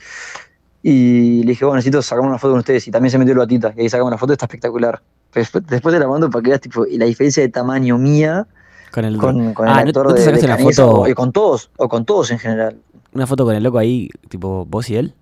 Y 0.81 1.43
le 1.43 1.51
dije, 1.51 1.65
bueno, 1.65 1.77
necesito 1.77 2.01
sacarme 2.01 2.29
una 2.29 2.37
foto 2.39 2.53
con 2.53 2.59
ustedes. 2.59 2.87
Y 2.87 2.91
también 2.91 3.11
se 3.11 3.17
metió 3.17 3.33
el 3.33 3.39
batita. 3.39 3.73
Y 3.77 3.81
ahí 3.81 3.89
sacamos 3.89 4.09
una 4.11 4.17
foto, 4.17 4.33
está 4.33 4.45
espectacular. 4.45 5.01
Después, 5.33 5.65
después 5.67 5.93
te 5.95 5.99
la 5.99 6.07
mando 6.07 6.29
para 6.29 6.43
que 6.43 6.49
veas 6.49 6.61
tipo, 6.61 6.85
la 6.89 7.05
diferencia 7.05 7.41
de 7.43 7.49
tamaño 7.49 7.97
mía 7.97 8.47
Con 8.91 9.05
el, 9.05 9.17
con, 9.17 9.53
con 9.53 9.67
ah, 9.67 9.71
el 9.81 9.85
¿no- 9.85 9.89
actor 9.89 10.07
¿no, 10.07 10.13
te 10.13 10.21
de, 10.21 10.25
de 10.33 10.47
Canesa, 10.47 10.83
foto, 10.83 11.01
o, 11.01 11.07
y 11.07 11.13
con 11.13 11.31
todos, 11.31 11.71
o 11.77 11.89
con 11.89 12.05
todos 12.05 12.31
en 12.31 12.39
general. 12.39 12.77
una 13.13 13.27
foto 13.27 13.45
con 13.45 13.55
el 13.55 13.63
loco 13.63 13.77
ahí, 13.77 14.09
tipo 14.29 14.65
vos 14.65 14.89
y 14.89 14.95
él? 14.97 15.13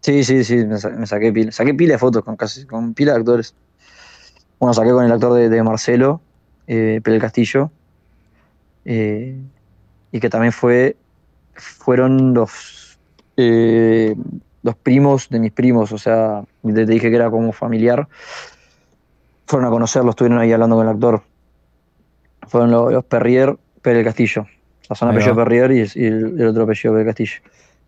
Sí, 0.00 0.24
sí, 0.24 0.44
sí, 0.44 0.64
me, 0.64 0.78
sa- 0.78 0.90
me 0.90 1.06
saqué 1.06 1.32
pila. 1.32 1.52
Saqué 1.52 1.74
pila 1.74 1.94
de 1.94 1.98
fotos 1.98 2.22
con 2.24 2.36
casi, 2.36 2.66
con 2.66 2.94
pila 2.94 3.12
de 3.12 3.18
actores. 3.18 3.54
Bueno, 4.58 4.74
saqué 4.74 4.90
con 4.90 5.04
el 5.04 5.12
actor 5.12 5.34
de, 5.34 5.48
de 5.48 5.62
Marcelo, 5.62 6.20
eh, 6.66 7.00
Castillo. 7.20 7.70
eh, 8.84 9.36
y 10.12 10.20
que 10.20 10.28
también 10.28 10.52
fue. 10.52 10.96
Fueron 11.54 12.34
los. 12.34 12.98
eh, 13.36 14.14
los 14.62 14.76
primos 14.76 15.28
de 15.28 15.38
mis 15.38 15.52
primos, 15.52 15.92
o 15.92 15.98
sea, 15.98 16.42
te, 16.62 16.86
dije 16.86 17.10
que 17.10 17.16
era 17.16 17.30
como 17.30 17.52
familiar. 17.52 18.08
Fueron 19.46 19.66
a 19.66 19.70
conocerlo, 19.70 20.10
estuvieron 20.10 20.38
ahí 20.38 20.52
hablando 20.52 20.76
con 20.76 20.86
el 20.86 20.92
actor. 20.92 21.22
Fueron 22.48 22.70
los, 22.70 22.92
los 22.92 23.04
Perrier, 23.04 23.56
Pelé 23.82 24.04
Castillo. 24.04 24.46
La 24.90 24.96
zona 24.96 25.12
apellido. 25.12 25.36
Perrier 25.36 25.70
y, 25.70 25.86
y 25.94 26.06
el, 26.06 26.46
otro 26.46 26.64
apellido 26.64 26.92
Pelé 26.92 27.06
Castillo. 27.06 27.40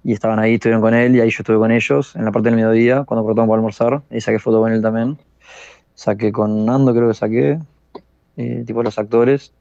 Y 0.05 0.13
estaban 0.13 0.39
ahí, 0.39 0.55
estuvieron 0.55 0.81
con 0.81 0.95
él, 0.95 1.17
y 1.17 1.21
ahí 1.21 1.29
yo 1.29 1.37
estuve 1.41 1.59
con 1.59 1.71
ellos, 1.71 2.17
en 2.17 2.25
la 2.25 2.33
parte 2.33 2.49
del 2.49 2.57
mediodía, 2.57 3.05
cuando 3.05 3.25
cortamos 3.25 3.49
para 3.49 3.59
almorzar, 3.59 4.03
y 4.11 4.21
saqué 4.23 4.39
foto 4.39 4.61
con 4.61 4.73
él 4.73 4.81
también. 4.81 5.19
Saqué 6.01 6.32
con 6.32 6.64
Nando, 6.64 6.94
creo 6.94 7.09
que 7.09 7.14
saqué, 7.14 7.59
eh, 8.39 8.64
tipo 8.66 8.82
los 8.82 8.98
actores, 8.98 9.52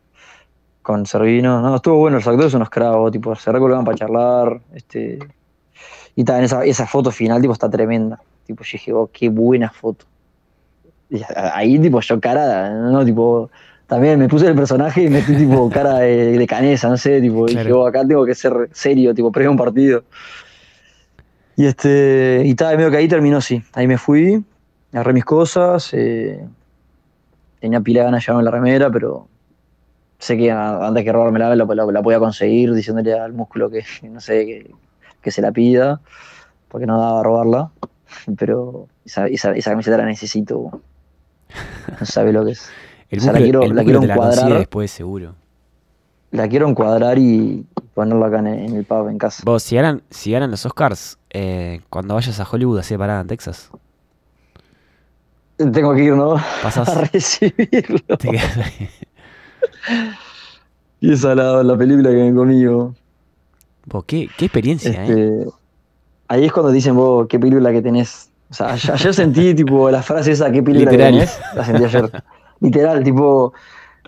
con 0.81 1.05
Servino. 1.05 1.59
No, 1.59 1.75
estuvo 1.75 1.97
bueno, 1.97 2.15
los 2.15 2.27
actores 2.27 2.53
son 2.53 2.59
unos 2.59 2.69
cravos, 2.69 3.11
tipo, 3.11 3.35
se 3.35 3.51
recolgaban 3.51 3.83
para 3.83 3.97
charlar, 3.97 4.61
este. 4.73 5.19
Y 6.15 6.23
también 6.23 6.45
esa, 6.45 6.63
esa 6.63 6.87
foto 6.87 7.11
final, 7.11 7.41
tipo, 7.41 7.51
está 7.51 7.69
tremenda. 7.69 8.21
Tipo, 8.45 8.63
yo 8.63 8.69
dije, 8.71 8.93
oh, 8.93 9.09
qué 9.11 9.27
buena 9.27 9.69
foto. 9.69 10.05
Y 11.09 11.21
ahí, 11.35 11.77
tipo, 11.77 11.99
yo 11.99 12.21
cara, 12.21 12.69
¿no? 12.69 13.03
Tipo, 13.03 13.49
también 13.85 14.17
me 14.17 14.29
puse 14.29 14.47
el 14.47 14.55
personaje 14.55 15.03
y 15.03 15.09
metí, 15.09 15.35
tipo, 15.35 15.69
cara 15.73 15.95
de, 15.99 16.37
de 16.37 16.47
canesa, 16.47 16.87
no 16.87 16.95
sé, 16.95 17.19
tipo, 17.19 17.47
Claro. 17.47 17.59
dije, 17.59 17.73
oh, 17.73 17.85
acá 17.85 18.07
tengo 18.07 18.25
que 18.25 18.33
ser 18.33 18.69
serio, 18.71 19.13
tipo, 19.13 19.29
previo 19.29 19.49
a 19.49 19.51
un 19.51 19.57
partido. 19.57 20.03
Y 21.57 21.65
este, 21.65 22.43
y 22.45 22.55
tal, 22.55 22.77
medio 22.77 22.89
que 22.91 22.95
ahí 22.95 23.09
terminó, 23.09 23.41
sí. 23.41 23.61
Ahí 23.73 23.87
me 23.87 23.97
fui, 23.97 24.41
agarré 24.93 25.13
mis 25.13 25.25
cosas, 25.25 25.93
eh, 25.93 26.45
tenía 27.59 27.81
pila 27.81 28.01
de 28.01 28.05
ganas 28.05 28.21
de 28.21 28.25
llevarme 28.27 28.45
la 28.45 28.51
remera, 28.51 28.89
pero 28.89 29.27
sé 30.17 30.37
que 30.37 30.51
antes 30.51 31.03
que 31.03 31.11
robármela 31.11 31.55
la, 31.55 31.65
la, 31.65 31.85
la 31.85 32.01
podía 32.01 32.19
conseguir 32.19 32.73
diciéndole 32.73 33.13
al 33.13 33.33
músculo 33.33 33.69
que, 33.69 33.83
no 34.09 34.19
sé, 34.19 34.45
que, 34.45 34.71
que 35.21 35.31
se 35.31 35.41
la 35.41 35.51
pida, 35.51 36.01
porque 36.67 36.85
no 36.85 36.99
daba 36.99 37.19
a 37.19 37.23
robarla. 37.23 37.71
Pero 38.37 38.87
esa, 39.05 39.27
esa, 39.27 39.51
esa 39.51 39.71
camiseta 39.71 39.97
la 39.97 40.05
necesito. 40.05 40.81
No 41.99 42.05
sabe 42.05 42.33
lo 42.33 42.43
que 42.45 42.51
es. 42.51 42.69
El 43.09 43.19
O 43.19 43.21
sea, 43.23 43.33
la 43.33 43.39
músculo, 43.39 43.73
la 43.73 43.83
quiero 43.83 44.01
la 44.01 44.13
encuadrar. 44.13 44.53
después, 44.59 44.91
seguro. 44.91 45.33
La 46.31 46.47
quiero 46.47 46.69
encuadrar 46.69 47.17
y 47.17 47.65
ponerla 47.95 48.27
acá 48.27 48.39
en 48.39 48.47
el, 48.47 48.59
en 48.65 48.75
el 48.75 48.85
pub, 48.85 49.07
en 49.07 49.17
casa. 49.17 49.41
Vos, 49.45 49.63
si 49.63 49.75
ganan, 49.75 50.03
si 50.11 50.31
ganan 50.31 50.51
los 50.51 50.63
Oscars, 50.65 51.17
eh, 51.31 51.81
cuando 51.89 52.13
vayas 52.13 52.39
a 52.39 52.47
Hollywood, 52.47 52.77
hacé 52.77 52.99
parada 52.99 53.21
en 53.21 53.27
Texas. 53.27 53.71
Tengo 55.59 55.93
que 55.93 56.03
ir, 56.03 56.13
¿no? 56.13 56.35
Pasás. 56.63 56.87
A 56.89 57.01
recibirlo. 57.01 58.17
Te 58.17 58.29
quedas 58.29 58.57
ahí. 58.57 58.89
Y 61.01 61.13
esa 61.13 61.33
la, 61.33 61.63
la 61.63 61.77
película 61.77 62.09
que 62.09 62.17
ven 62.17 62.35
conmigo. 62.35 62.93
Vos, 63.85 64.03
qué, 64.05 64.29
qué 64.37 64.45
experiencia, 64.45 64.91
¿eh? 64.91 65.07
Este, 65.07 65.45
ahí 66.27 66.43
es 66.45 66.51
cuando 66.51 66.73
dicen 66.73 66.93
vos, 66.95 67.25
qué 67.29 67.39
película 67.39 67.71
que 67.71 67.81
tenés. 67.81 68.29
O 68.49 68.53
sea, 68.53 68.73
ayer, 68.73 68.91
ayer 68.91 69.13
sentí 69.13 69.53
tipo 69.55 69.89
la 69.89 70.01
frase 70.03 70.33
esa, 70.33 70.51
qué 70.51 70.61
película 70.61 70.91
Literal. 70.91 71.13
que 71.13 71.19
tenés. 71.19 71.39
La 71.55 71.65
sentí 71.65 71.83
ayer. 71.85 72.23
Literal, 72.59 73.03
tipo, 73.03 73.53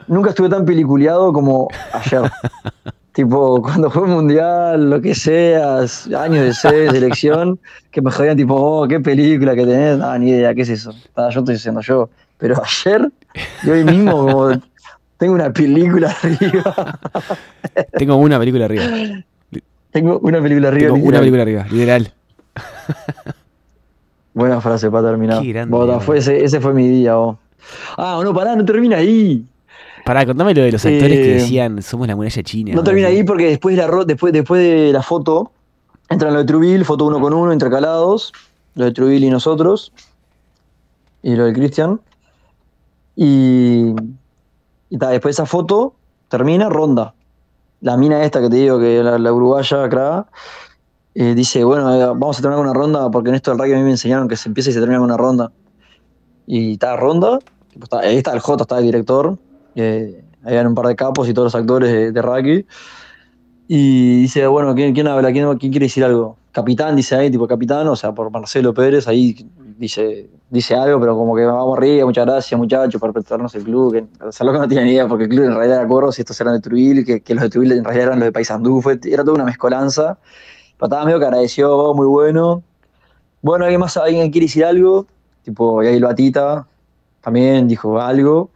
nunca 0.08 0.32
estuve 0.32 0.50
tan 0.50 0.66
peliculeado 0.66 1.32
como 1.32 1.70
ayer. 1.94 2.30
Tipo, 3.14 3.62
cuando 3.64 3.90
fue 3.90 4.04
un 4.04 4.12
mundial, 4.12 4.90
lo 4.90 5.02
que 5.02 5.14
sea, 5.16 5.80
años 5.80 6.44
de 6.46 6.54
se- 6.54 6.90
selección, 6.92 7.60
que 7.92 8.02
me 8.02 8.12
jodían 8.12 8.38
tipo, 8.38 8.56
oh, 8.56 8.88
qué 8.88 9.00
película 9.00 9.56
que 9.56 9.66
tenés. 9.66 9.98
No, 9.98 10.18
ni 10.18 10.30
idea, 10.32 10.54
¿qué 10.54 10.62
es 10.62 10.70
eso? 10.70 10.94
Ah, 11.16 11.30
yo 11.32 11.40
estoy 11.40 11.56
diciendo 11.56 11.82
yo. 11.82 12.10
Pero 12.38 12.56
ayer, 12.64 13.10
y 13.64 13.70
hoy 13.70 13.84
mismo, 13.84 14.12
como 14.26 14.50
tengo 15.18 15.34
una 15.36 15.52
película 15.54 16.16
arriba. 16.24 17.00
Tengo 17.98 18.16
una 18.18 18.40
película 18.40 18.66
arriba. 18.66 18.84
tengo 19.92 20.20
una 20.20 20.42
película 20.42 20.68
arriba. 20.70 20.94
Tengo 20.94 21.06
una 21.08 21.22
literal. 21.22 21.22
película 21.22 21.42
arriba, 21.44 21.66
literal. 21.72 22.14
Buena 24.34 24.62
frase 24.62 24.90
para 24.90 25.10
terminar. 25.10 25.42
Qué 25.42 25.50
grande, 25.50 25.72
Vos, 25.72 25.82
ta, 25.86 25.94
boludo. 25.94 26.06
fue 26.06 26.18
ese, 26.20 26.44
ese 26.44 26.60
fue 26.62 26.74
mi 26.74 26.88
día, 26.88 27.16
vos. 27.16 27.38
Ah, 27.98 28.20
no, 28.24 28.34
pará, 28.34 28.56
no 28.56 28.64
termina 28.66 28.98
ahí. 28.98 29.46
Pará, 30.12 30.26
contame 30.26 30.54
lo 30.54 30.64
de 30.64 30.74
los 30.74 30.86
actores 30.86 31.20
que 31.20 31.34
decían, 31.36 31.82
somos 31.82 32.06
la 32.06 32.18
muralla 32.18 32.44
china. 32.44 32.74
No 32.76 32.84
termina 32.84 33.08
ahí 33.08 33.24
porque 33.24 33.46
después 33.46 33.78
de 33.78 33.88
la, 33.88 34.04
después, 34.04 34.34
después 34.34 34.62
de 34.62 34.92
la 34.92 35.02
foto, 35.02 35.54
entran 36.10 36.34
lo 36.34 36.40
de 36.40 36.46
Truville, 36.46 36.84
foto 36.84 37.06
uno 37.06 37.22
con 37.22 37.34
uno, 37.34 37.54
intercalados. 37.54 38.34
Lo 38.76 38.84
de 38.84 38.92
Truville 38.92 39.28
y 39.28 39.30
nosotros. 39.30 39.94
Y 41.24 41.34
lo 41.38 41.46
de 41.46 41.54
Cristian. 41.54 42.02
Y, 43.16 43.96
y 44.90 44.98
ta, 44.98 45.12
después 45.12 45.38
de 45.38 45.44
esa 45.44 45.46
foto, 45.46 45.94
termina, 46.28 46.68
ronda. 46.68 47.14
La 47.80 47.96
mina 47.96 48.22
esta 48.26 48.42
que 48.42 48.50
te 48.50 48.58
digo, 48.58 48.80
que 48.82 49.02
la, 49.02 49.18
la 49.18 49.32
uruguaya, 49.32 49.86
acá, 49.86 50.28
eh, 51.16 51.36
dice, 51.36 51.64
bueno, 51.64 51.90
eh, 51.96 52.06
vamos 52.08 52.38
a 52.38 52.42
terminar 52.42 52.58
con 52.58 52.70
una 52.70 52.78
ronda, 52.78 53.10
porque 53.10 53.30
en 53.30 53.36
esto 53.36 53.52
del 53.52 53.60
rugby 53.62 53.76
a 53.76 53.78
mí 53.78 53.84
me 53.84 53.92
enseñaron 53.92 54.28
que 54.28 54.36
se 54.36 54.50
empieza 54.50 54.72
y 54.72 54.74
se 54.74 54.82
termina 54.82 55.00
con 55.00 55.06
una 55.06 55.16
ronda. 55.16 55.54
Y 56.48 56.74
está 56.74 56.98
ronda, 56.98 57.40
ahí 57.92 58.18
está 58.18 58.34
el 58.34 58.42
J, 58.42 58.64
está 58.64 58.78
el 58.78 58.84
director, 58.84 59.38
eh, 59.76 60.24
hay 60.44 60.58
un 60.58 60.76
par 60.76 60.88
de 60.88 60.96
capos 60.96 61.30
y 61.30 61.34
todos 61.34 61.54
los 61.54 61.62
actores 61.62 61.92
de, 61.92 62.12
de 62.12 62.22
rugby. 62.22 62.66
Y 63.68 64.24
dice, 64.24 64.46
bueno, 64.48 64.76
¿quién, 64.76 65.08
habla? 65.08 65.32
¿Quién, 65.32 65.58
quiere 65.58 65.86
decir 65.86 66.04
algo? 66.04 66.36
Capitán, 66.52 66.94
dice 66.96 67.16
ahí, 67.16 67.32
tipo 67.32 67.48
capitán, 67.48 67.88
o 67.88 67.96
sea, 67.96 68.12
por 68.14 68.30
Marcelo 68.30 68.74
Pérez, 68.74 69.08
ahí 69.08 69.34
dice, 69.78 70.30
dice 70.50 70.76
algo, 70.76 71.00
pero 71.00 71.16
como 71.16 71.34
que 71.34 71.46
vamos 71.46 71.78
arriba, 71.78 72.06
muchas 72.06 72.26
gracias 72.26 72.60
muchachos 72.60 73.00
por 73.00 73.14
prestarnos 73.14 73.56
el 73.56 73.64
club, 73.64 73.94
que, 73.94 74.06
no 74.44 74.68
tenía 74.68 74.84
ni 74.84 74.92
idea, 74.92 75.08
porque 75.08 75.24
el 75.24 75.30
club 75.30 75.46
en 75.46 75.56
realidad 75.56 75.78
era 75.78 75.88
Corros 75.88 76.20
y 76.20 76.22
estos 76.24 76.42
eran 76.42 76.56
de 76.56 76.60
Trujillo, 76.60 77.06
que, 77.06 77.34
los 77.34 77.44
de 77.44 77.50
Trujillo 77.50 77.76
en 77.76 77.86
realidad 77.86 78.08
eran 78.08 78.20
los 78.20 78.26
de 78.26 78.32
Paysandú, 78.34 78.84
era 79.06 79.24
toda 79.24 79.36
una 79.36 79.46
mezcolanza. 79.46 80.18
Pero 80.76 80.88
estaba 80.88 81.06
medio 81.06 81.20
que 81.20 81.26
agradeció, 81.26 81.74
"Oh, 81.74 81.94
muy 81.94 82.08
bueno. 82.08 82.64
Bueno, 83.42 83.64
¿alguien 83.64 83.80
más, 83.80 83.96
alguien 83.96 84.30
quiere 84.32 84.48
decir 84.48 84.66
algo? 84.66 85.08
Tipo, 85.44 85.82
y 85.82 85.88
ahí 85.88 85.96
el 85.96 86.04
Batita 86.04 86.68
también 87.22 87.70
dijo 87.70 88.02
algo. 88.02 88.50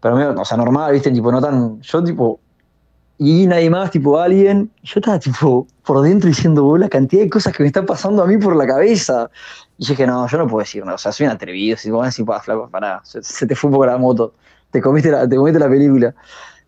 Pero 0.00 0.16
medio, 0.16 0.34
o 0.40 0.44
sea, 0.44 0.56
normal, 0.56 0.92
¿viste? 0.92 1.10
Tipo, 1.10 1.30
no 1.32 1.40
tan. 1.40 1.80
Yo, 1.82 2.04
tipo. 2.04 2.40
Y 3.20 3.46
nadie 3.48 3.68
más, 3.68 3.90
tipo, 3.90 4.18
alguien. 4.18 4.70
y 4.82 4.86
Yo 4.86 5.00
estaba, 5.00 5.18
tipo, 5.18 5.66
por 5.84 6.02
dentro 6.02 6.28
diciendo, 6.28 6.64
"Oh, 6.64 6.78
la 6.78 6.88
cantidad 6.88 7.22
de 7.22 7.28
cosas 7.30 7.52
que 7.52 7.64
me 7.64 7.66
están 7.66 7.84
pasando 7.84 8.22
a 8.22 8.26
mí 8.26 8.36
por 8.38 8.54
la 8.54 8.64
cabeza. 8.66 9.28
Y 9.76 9.84
yo 9.84 9.90
dije, 9.92 10.06
no, 10.06 10.28
yo 10.28 10.38
no 10.38 10.46
puedo 10.46 10.60
decir 10.60 10.84
nada. 10.84 10.94
O 10.94 10.98
sea, 10.98 11.10
soy 11.10 11.26
un 11.26 11.32
atrevido. 11.32 11.76
Si 11.76 11.90
vos 11.90 12.06
decís, 12.06 12.24
"Pa, 12.24 12.40
flaco, 12.40 12.68
pará, 12.70 13.00
se, 13.02 13.22
se 13.22 13.46
te 13.46 13.56
fue 13.56 13.68
un 13.68 13.72
poco 13.74 13.86
la 13.86 13.98
moto. 13.98 14.34
Te 14.70 14.80
comiste 14.80 15.10
la, 15.10 15.28
te 15.28 15.34
comiste 15.36 15.58
la 15.58 15.68
película. 15.68 16.14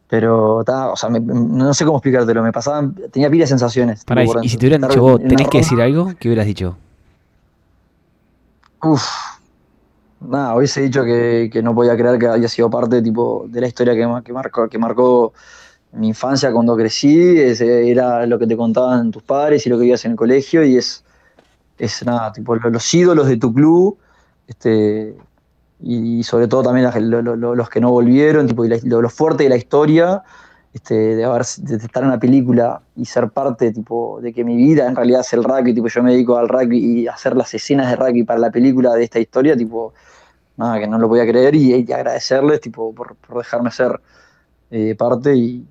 Pero, 0.08 0.60
estaba, 0.62 0.90
o 0.92 0.96
sea, 0.96 1.08
me- 1.08 1.20
no 1.20 1.72
sé 1.72 1.84
cómo 1.84 1.98
explicártelo. 1.98 2.42
Me 2.42 2.50
pasaban, 2.50 2.94
tenía 3.12 3.30
pila 3.30 3.44
de 3.44 3.46
sensaciones. 3.48 4.04
Pará, 4.04 4.22
y, 4.24 4.26
tipo, 4.26 4.34
por 4.34 4.44
y 4.44 4.48
si 4.48 4.56
te 4.56 4.66
hubieran 4.66 4.88
dicho 4.88 5.02
vos, 5.02 5.20
tenés 5.20 5.48
que 5.48 5.58
decir 5.58 5.80
algo, 5.80 6.12
¿qué 6.18 6.28
hubieras 6.28 6.46
dicho? 6.46 6.76
Uf. 8.82 9.04
Nada, 10.20 10.54
hubiese 10.54 10.82
dicho 10.82 11.02
que, 11.04 11.48
que 11.50 11.62
no 11.62 11.74
podía 11.74 11.96
creer 11.96 12.18
que 12.18 12.26
había 12.26 12.48
sido 12.48 12.68
parte 12.68 13.00
tipo, 13.00 13.46
de 13.48 13.60
la 13.62 13.68
historia 13.68 13.94
que, 13.94 14.22
que 14.24 14.32
marcó, 14.34 14.68
que 14.68 14.78
marcó 14.78 15.32
mi 15.92 16.08
infancia 16.08 16.52
cuando 16.52 16.76
crecí. 16.76 17.38
Ese 17.40 17.90
era 17.90 18.26
lo 18.26 18.38
que 18.38 18.46
te 18.46 18.56
contaban 18.56 19.10
tus 19.12 19.22
padres 19.22 19.66
y 19.66 19.70
lo 19.70 19.76
que 19.76 19.82
vivías 19.82 20.04
en 20.04 20.12
el 20.12 20.16
colegio. 20.18 20.64
Y 20.64 20.76
es, 20.76 21.04
es 21.78 22.04
nada, 22.06 22.32
tipo, 22.32 22.56
lo- 22.56 22.70
los 22.70 22.94
ídolos 22.94 23.28
de 23.28 23.38
tu 23.38 23.54
club. 23.54 23.98
Este, 24.48 25.16
y, 25.80 26.22
sobre 26.24 26.48
todo 26.48 26.62
también 26.64 26.86
los 27.56 27.70
que 27.70 27.80
no 27.80 27.90
volvieron, 27.90 28.46
tipo, 28.48 28.64
y 28.66 28.70
lo 28.82 29.08
fuerte 29.10 29.44
de 29.44 29.50
la 29.50 29.56
historia. 29.56 30.22
Este, 30.72 30.94
de, 31.16 31.24
haber, 31.24 31.40
estar 31.42 32.02
en 32.04 32.08
una 32.10 32.20
película 32.20 32.80
y 32.94 33.04
ser 33.04 33.30
parte 33.30 33.72
tipo, 33.72 34.20
de 34.22 34.32
que 34.32 34.44
mi 34.44 34.56
vida 34.56 34.86
en 34.86 34.94
realidad 34.94 35.22
es 35.22 35.32
el 35.32 35.42
rugby, 35.42 35.74
tipo, 35.74 35.88
yo 35.88 36.02
me 36.02 36.12
dedico 36.12 36.36
al 36.36 36.48
rugby 36.48 36.78
y 37.02 37.08
hacer 37.08 37.36
las 37.36 37.52
escenas 37.54 37.90
de 37.90 37.96
rugby 37.96 38.22
para 38.22 38.38
la 38.38 38.50
película 38.52 38.94
de 38.94 39.02
esta 39.02 39.18
historia, 39.18 39.56
tipo, 39.56 39.92
nada, 40.56 40.78
que 40.80 40.86
no 40.88 40.98
lo 40.98 41.08
podía 41.08 41.26
creer 41.26 41.54
y, 41.56 41.74
agradecerles 41.92 42.60
tipo, 42.60 42.94
por, 42.94 43.16
por 43.16 43.38
dejarme 43.38 43.70
ser 43.72 44.00
eh, 44.70 44.94
parte 44.96 45.36
y, 45.36 45.66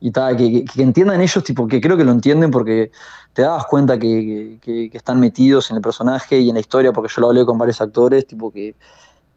y 0.00 0.10
ta, 0.12 0.36
que, 0.36 0.64
entiendan 0.78 1.20
ellos, 1.20 1.44
tipo, 1.44 1.66
que 1.68 1.80
creo 1.80 1.96
que 1.96 2.04
lo 2.04 2.12
entienden 2.12 2.50
porque 2.50 2.90
te 3.34 3.42
dabas 3.42 3.66
cuenta 3.66 3.98
que, 3.98 4.58
que- 4.62 4.90
están 4.92 5.20
metidos 5.20 5.70
en 5.70 5.76
el 5.76 5.82
personaje 5.82 6.38
y 6.40 6.48
en 6.48 6.54
la 6.54 6.60
historia, 6.60 6.92
porque 6.92 7.12
yo 7.14 7.20
lo 7.22 7.28
hablé 7.28 7.44
con 7.46 7.58
varios 7.58 7.80
actores, 7.80 8.26
tipo, 8.26 8.50
que, 8.52 8.76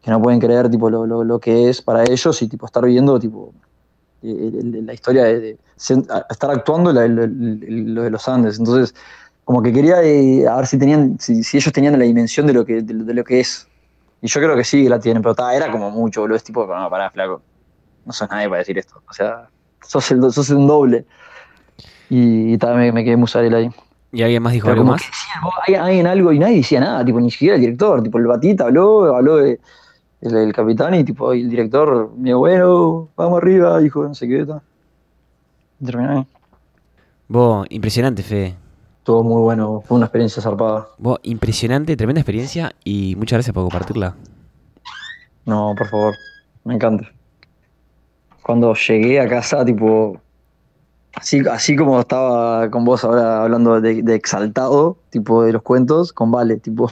no 0.06 0.20
pueden 0.22 0.40
creer 0.40 0.70
tipo, 0.70 0.90
lo, 0.90 1.06
lo- 1.06 1.24
lo 1.24 1.38
que 1.40 1.68
es 1.70 1.82
para 1.82 2.04
ellos 2.04 2.40
y 2.42 2.48
tipo, 2.48 2.66
estar 2.66 2.84
viendo 2.86 3.18
tipo, 3.20 3.54
la 4.22 4.94
historia 4.94 5.24
de, 5.24 5.58
estar 5.76 6.50
actuando 6.50 6.92
la- 6.92 7.06
lo 7.08 8.02
de 8.02 8.10
los 8.10 8.28
Andes. 8.28 8.58
Entonces, 8.58 8.94
como 9.44 9.62
que 9.62 9.72
quería 9.72 10.02
eh, 10.02 10.46
a 10.46 10.56
ver 10.56 10.66
si 10.66 10.78
tenían, 10.78 11.18
si, 11.18 11.42
si 11.42 11.56
ellos 11.56 11.72
tenían 11.72 11.98
la 11.98 12.04
dimensión 12.04 12.46
de 12.46 12.52
lo 12.52 12.64
que, 12.64 12.82
de, 12.82 12.94
de 12.94 13.14
lo 13.14 13.24
que 13.24 13.40
es. 13.40 13.66
Y 14.20 14.28
yo 14.28 14.40
creo 14.40 14.54
que 14.56 14.64
sí 14.64 14.88
la 14.88 15.00
tienen, 15.00 15.22
pero 15.22 15.34
ta, 15.34 15.54
era 15.54 15.70
como 15.70 15.90
mucho, 15.90 16.20
boludo. 16.20 16.36
Es 16.36 16.44
tipo, 16.44 16.64
no, 16.64 16.88
pará, 16.88 17.10
flaco. 17.10 17.42
No 18.04 18.12
sos 18.12 18.30
nadie 18.30 18.48
para 18.48 18.58
decir 18.60 18.78
esto. 18.78 19.02
O 19.08 19.12
sea, 19.12 19.48
sos, 19.86 20.10
el, 20.12 20.32
sos 20.32 20.48
un 20.50 20.66
doble. 20.66 21.04
Y, 22.08 22.54
y 22.54 22.58
ta, 22.58 22.74
me, 22.74 22.92
me 22.92 23.04
quedé 23.04 23.16
musarela 23.16 23.58
ahí. 23.58 23.70
¿Y 24.12 24.22
alguien 24.22 24.42
más 24.42 24.52
dijo 24.52 24.66
Pero 24.66 24.80
algo 24.82 24.92
más? 24.92 25.00
que 25.02 25.08
decían, 25.08 25.42
vos, 25.42 25.54
hay, 25.66 25.74
hay 25.74 26.00
en 26.00 26.06
algo 26.06 26.32
y 26.32 26.38
nadie 26.38 26.56
decía 26.58 26.80
nada, 26.80 27.04
tipo, 27.04 27.18
ni 27.18 27.30
siquiera 27.30 27.54
el 27.54 27.62
director, 27.62 28.02
tipo, 28.02 28.18
el 28.18 28.26
Batita 28.26 28.64
habló, 28.64 29.16
habló 29.16 29.38
de, 29.38 29.58
el, 30.22 30.36
el 30.36 30.52
capitán 30.52 30.94
y 30.94 31.04
tipo, 31.04 31.32
el 31.32 31.50
director, 31.50 32.10
dijo, 32.16 32.38
bueno, 32.38 33.08
vamos 33.16 33.38
arriba, 33.38 33.78
dijo, 33.78 34.04
no 34.04 34.14
sé 34.14 34.28
qué, 34.28 34.46
tal. 34.46 34.62
Ahí. 36.08 36.26
Vos, 37.28 37.66
impresionante, 37.70 38.22
Fede. 38.22 38.56
Estuvo 38.98 39.24
muy 39.24 39.42
bueno, 39.42 39.82
fue 39.84 39.96
una 39.96 40.06
experiencia 40.06 40.40
zarpada. 40.40 40.86
Vos, 40.96 41.18
impresionante, 41.24 41.96
tremenda 41.96 42.20
experiencia 42.20 42.72
y 42.84 43.16
muchas 43.16 43.38
gracias 43.38 43.52
por 43.52 43.64
compartirla. 43.64 44.14
No, 45.44 45.74
por 45.76 45.88
favor, 45.88 46.14
me 46.62 46.74
encanta. 46.74 47.10
Cuando 48.42 48.74
llegué 48.74 49.20
a 49.20 49.28
casa, 49.28 49.64
tipo, 49.64 50.20
así, 51.14 51.40
así 51.50 51.74
como 51.74 51.98
estaba 51.98 52.70
con 52.70 52.84
vos 52.84 53.02
ahora 53.02 53.42
hablando 53.42 53.80
de, 53.80 54.04
de 54.04 54.14
exaltado, 54.14 54.96
tipo 55.10 55.42
de 55.42 55.52
los 55.52 55.62
cuentos, 55.62 56.12
con 56.12 56.30
Vale, 56.30 56.58
tipo, 56.58 56.88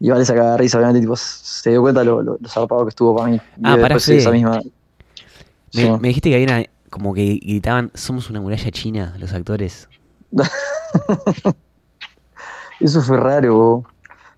Y 0.00 0.10
vale 0.10 0.24
sacar 0.24 0.58
risa, 0.60 0.78
obviamente, 0.78 1.00
tipo, 1.00 1.16
se 1.16 1.70
dio 1.70 1.80
cuenta 1.82 2.04
lo, 2.04 2.22
lo, 2.22 2.38
lo 2.40 2.48
zarpado 2.48 2.84
que 2.84 2.90
estuvo 2.90 3.16
para 3.16 3.30
mí. 3.30 3.40
Ah, 3.64 3.76
esa 3.96 3.98
Fede. 3.98 4.30
misma. 4.32 4.60
Me, 5.74 5.82
Sí. 5.82 5.90
me 6.00 6.08
dijiste 6.08 6.30
que 6.30 6.36
había 6.36 6.46
una- 6.46 6.64
como 6.90 7.12
que 7.12 7.34
gritaban, 7.42 7.90
somos 7.94 8.30
una 8.30 8.40
muralla 8.40 8.70
china, 8.70 9.14
los 9.18 9.32
actores. 9.32 9.88
Eso 12.80 13.02
fue 13.02 13.16
raro, 13.16 13.54
bo. 13.56 13.84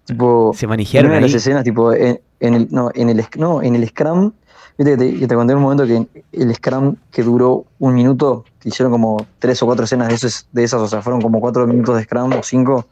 Tipo, 0.05 0.53
Se 0.55 0.65
en 0.65 0.71
manejaron 0.71 1.07
una 1.11 1.17
de 1.17 1.21
las 1.23 1.35
escenas, 1.35 1.63
tipo, 1.63 1.93
en, 1.93 2.21
en 2.41 2.55
el, 2.55 2.69
no, 2.71 2.91
en 2.95 3.11
el, 3.11 3.25
no, 3.37 3.63
en 3.63 3.77
el 3.77 3.87
Scrum, 3.89 4.33
viste 4.79 4.97
que 4.97 4.97
te, 4.97 5.19
que 5.21 5.29
te 5.29 5.35
conté 5.35 5.53
en 5.53 5.59
un 5.59 5.63
momento 5.63 5.87
que 5.87 6.07
el 6.33 6.55
Scrum 6.55 6.97
que 7.13 7.23
duró 7.23 7.67
un 7.79 7.95
minuto, 7.95 8.45
que 8.59 8.71
hicieron 8.71 8.91
como 8.91 9.25
tres 9.39 9.63
o 9.63 9.67
cuatro 9.67 9.85
escenas 9.85 10.09
de, 10.09 10.15
esos, 10.15 10.47
de 10.51 10.65
esas, 10.65 10.81
o 10.81 10.89
sea, 10.89 11.03
fueron 11.03 11.21
como 11.21 11.39
cuatro 11.41 11.67
minutos 11.67 11.97
de 11.97 12.05
Scrum 12.05 12.33
o 12.33 12.43
cinco. 12.43 12.87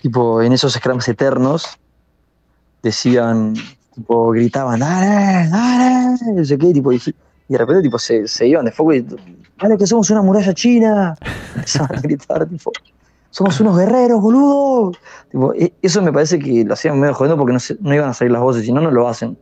Tipo, 0.00 0.40
en 0.42 0.52
esos 0.52 0.72
Scrums 0.72 1.08
eternos, 1.08 1.78
decían, 2.82 3.54
tipo, 3.94 4.30
gritaban, 4.30 4.80
dale, 4.80 5.48
dale, 5.50 6.16
no 6.34 6.44
sé 6.44 6.56
qué, 6.58 6.72
tipo, 6.72 6.92
y, 6.92 6.98
de 7.48 7.58
repente, 7.58 7.82
tipo, 7.82 7.98
se, 7.98 8.26
se 8.26 8.46
iban 8.46 8.64
de 8.64 8.72
foco 8.72 8.94
y, 8.94 9.06
dale, 9.60 9.76
que 9.76 9.86
somos 9.86 10.08
una 10.10 10.22
muralla 10.22 10.54
china. 10.54 11.14
Empezaban 11.54 11.98
a 11.98 12.00
gritar, 12.00 12.48
tipo, 12.48 12.72
somos 13.30 13.60
unos 13.60 13.76
guerreros, 13.76 14.20
boludo. 14.22 14.92
Tipo, 15.30 15.52
e- 15.54 15.74
eso 15.82 16.00
me 16.00 16.12
parece 16.12 16.38
que 16.38 16.64
lo 16.64 16.74
hacían 16.74 16.98
medio 16.98 17.14
jodiendo 17.14 17.36
porque 17.36 17.52
no, 17.52 17.60
se- 17.60 17.76
no 17.80 17.94
iban 17.94 18.08
a 18.08 18.14
salir 18.14 18.32
las 18.32 18.42
voces, 18.42 18.64
si 18.64 18.72
no, 18.72 18.80
no 18.80 18.90
lo 18.90 19.06
hacen. 19.08 19.36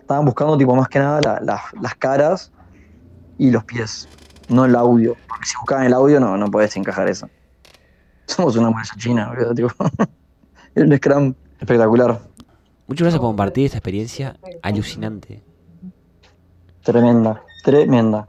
Estaban 0.00 0.24
buscando, 0.24 0.56
tipo, 0.56 0.74
más 0.74 0.88
que 0.88 0.98
nada 1.00 1.20
la- 1.42 1.62
las 1.82 1.94
caras 1.96 2.50
y 3.36 3.50
los 3.50 3.64
pies, 3.64 4.08
no 4.48 4.64
el 4.64 4.74
audio. 4.74 5.14
Porque 5.28 5.44
si 5.44 5.54
buscaban 5.60 5.84
el 5.84 5.92
audio, 5.92 6.18
no, 6.18 6.36
no 6.38 6.50
podés 6.50 6.74
encajar 6.76 7.08
eso. 7.08 7.28
Somos 8.28 8.56
una 8.56 8.70
muralla 8.70 8.94
china, 8.98 9.28
boludo, 9.28 9.54
tipo. 9.54 9.68
Un 10.76 10.96
scrum 10.96 11.34
espectacular, 11.58 12.20
Muchas 12.86 13.04
gracias 13.04 13.20
por 13.20 13.28
compartir 13.30 13.66
esta 13.66 13.78
experiencia 13.78 14.36
alucinante. 14.62 15.42
tremenda, 16.82 17.42
tremenda. 17.64 18.24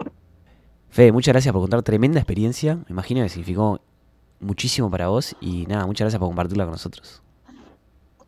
Fede, 0.90 1.12
muchas 1.12 1.34
gracias 1.34 1.54
por 1.54 1.62
contar 1.62 1.84
tremenda 1.84 2.20
experiencia. 2.20 2.76
Me 2.76 2.86
imagino 2.90 3.22
que 3.22 3.30
significó 3.30 3.80
muchísimo 4.40 4.90
para 4.90 5.10
vos 5.10 5.36
y 5.40 5.66
nada, 5.68 5.86
muchas 5.86 6.06
gracias 6.06 6.20
por 6.20 6.30
compartirla 6.30 6.64
con 6.66 6.72
nosotros. 6.72 7.22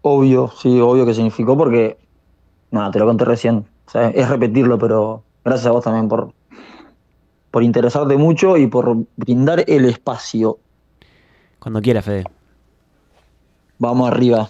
Obvio, 0.04 0.52
sí, 0.58 0.80
obvio 0.80 1.06
que 1.06 1.14
significó 1.14 1.58
porque, 1.58 1.98
nada, 2.70 2.92
te 2.92 3.00
lo 3.00 3.08
conté 3.08 3.26
recién. 3.26 3.66
O 3.88 3.92
sea, 3.92 4.10
es 4.10 4.30
repetirlo, 4.30 4.78
pero 4.78 5.24
gracias 5.44 5.68
a 5.68 5.72
vos 5.72 5.84
también 5.84 6.08
por, 6.08 6.32
por 7.50 7.64
interesarte 7.64 8.16
mucho 8.18 8.56
y 8.58 8.68
por 8.68 8.96
brindar 9.18 9.64
el 9.68 9.86
espacio. 9.86 10.60
Cuando 11.62 11.80
quieras, 11.80 12.04
Fede. 12.04 12.24
Vamos 13.78 14.12
arriba. 14.12 14.50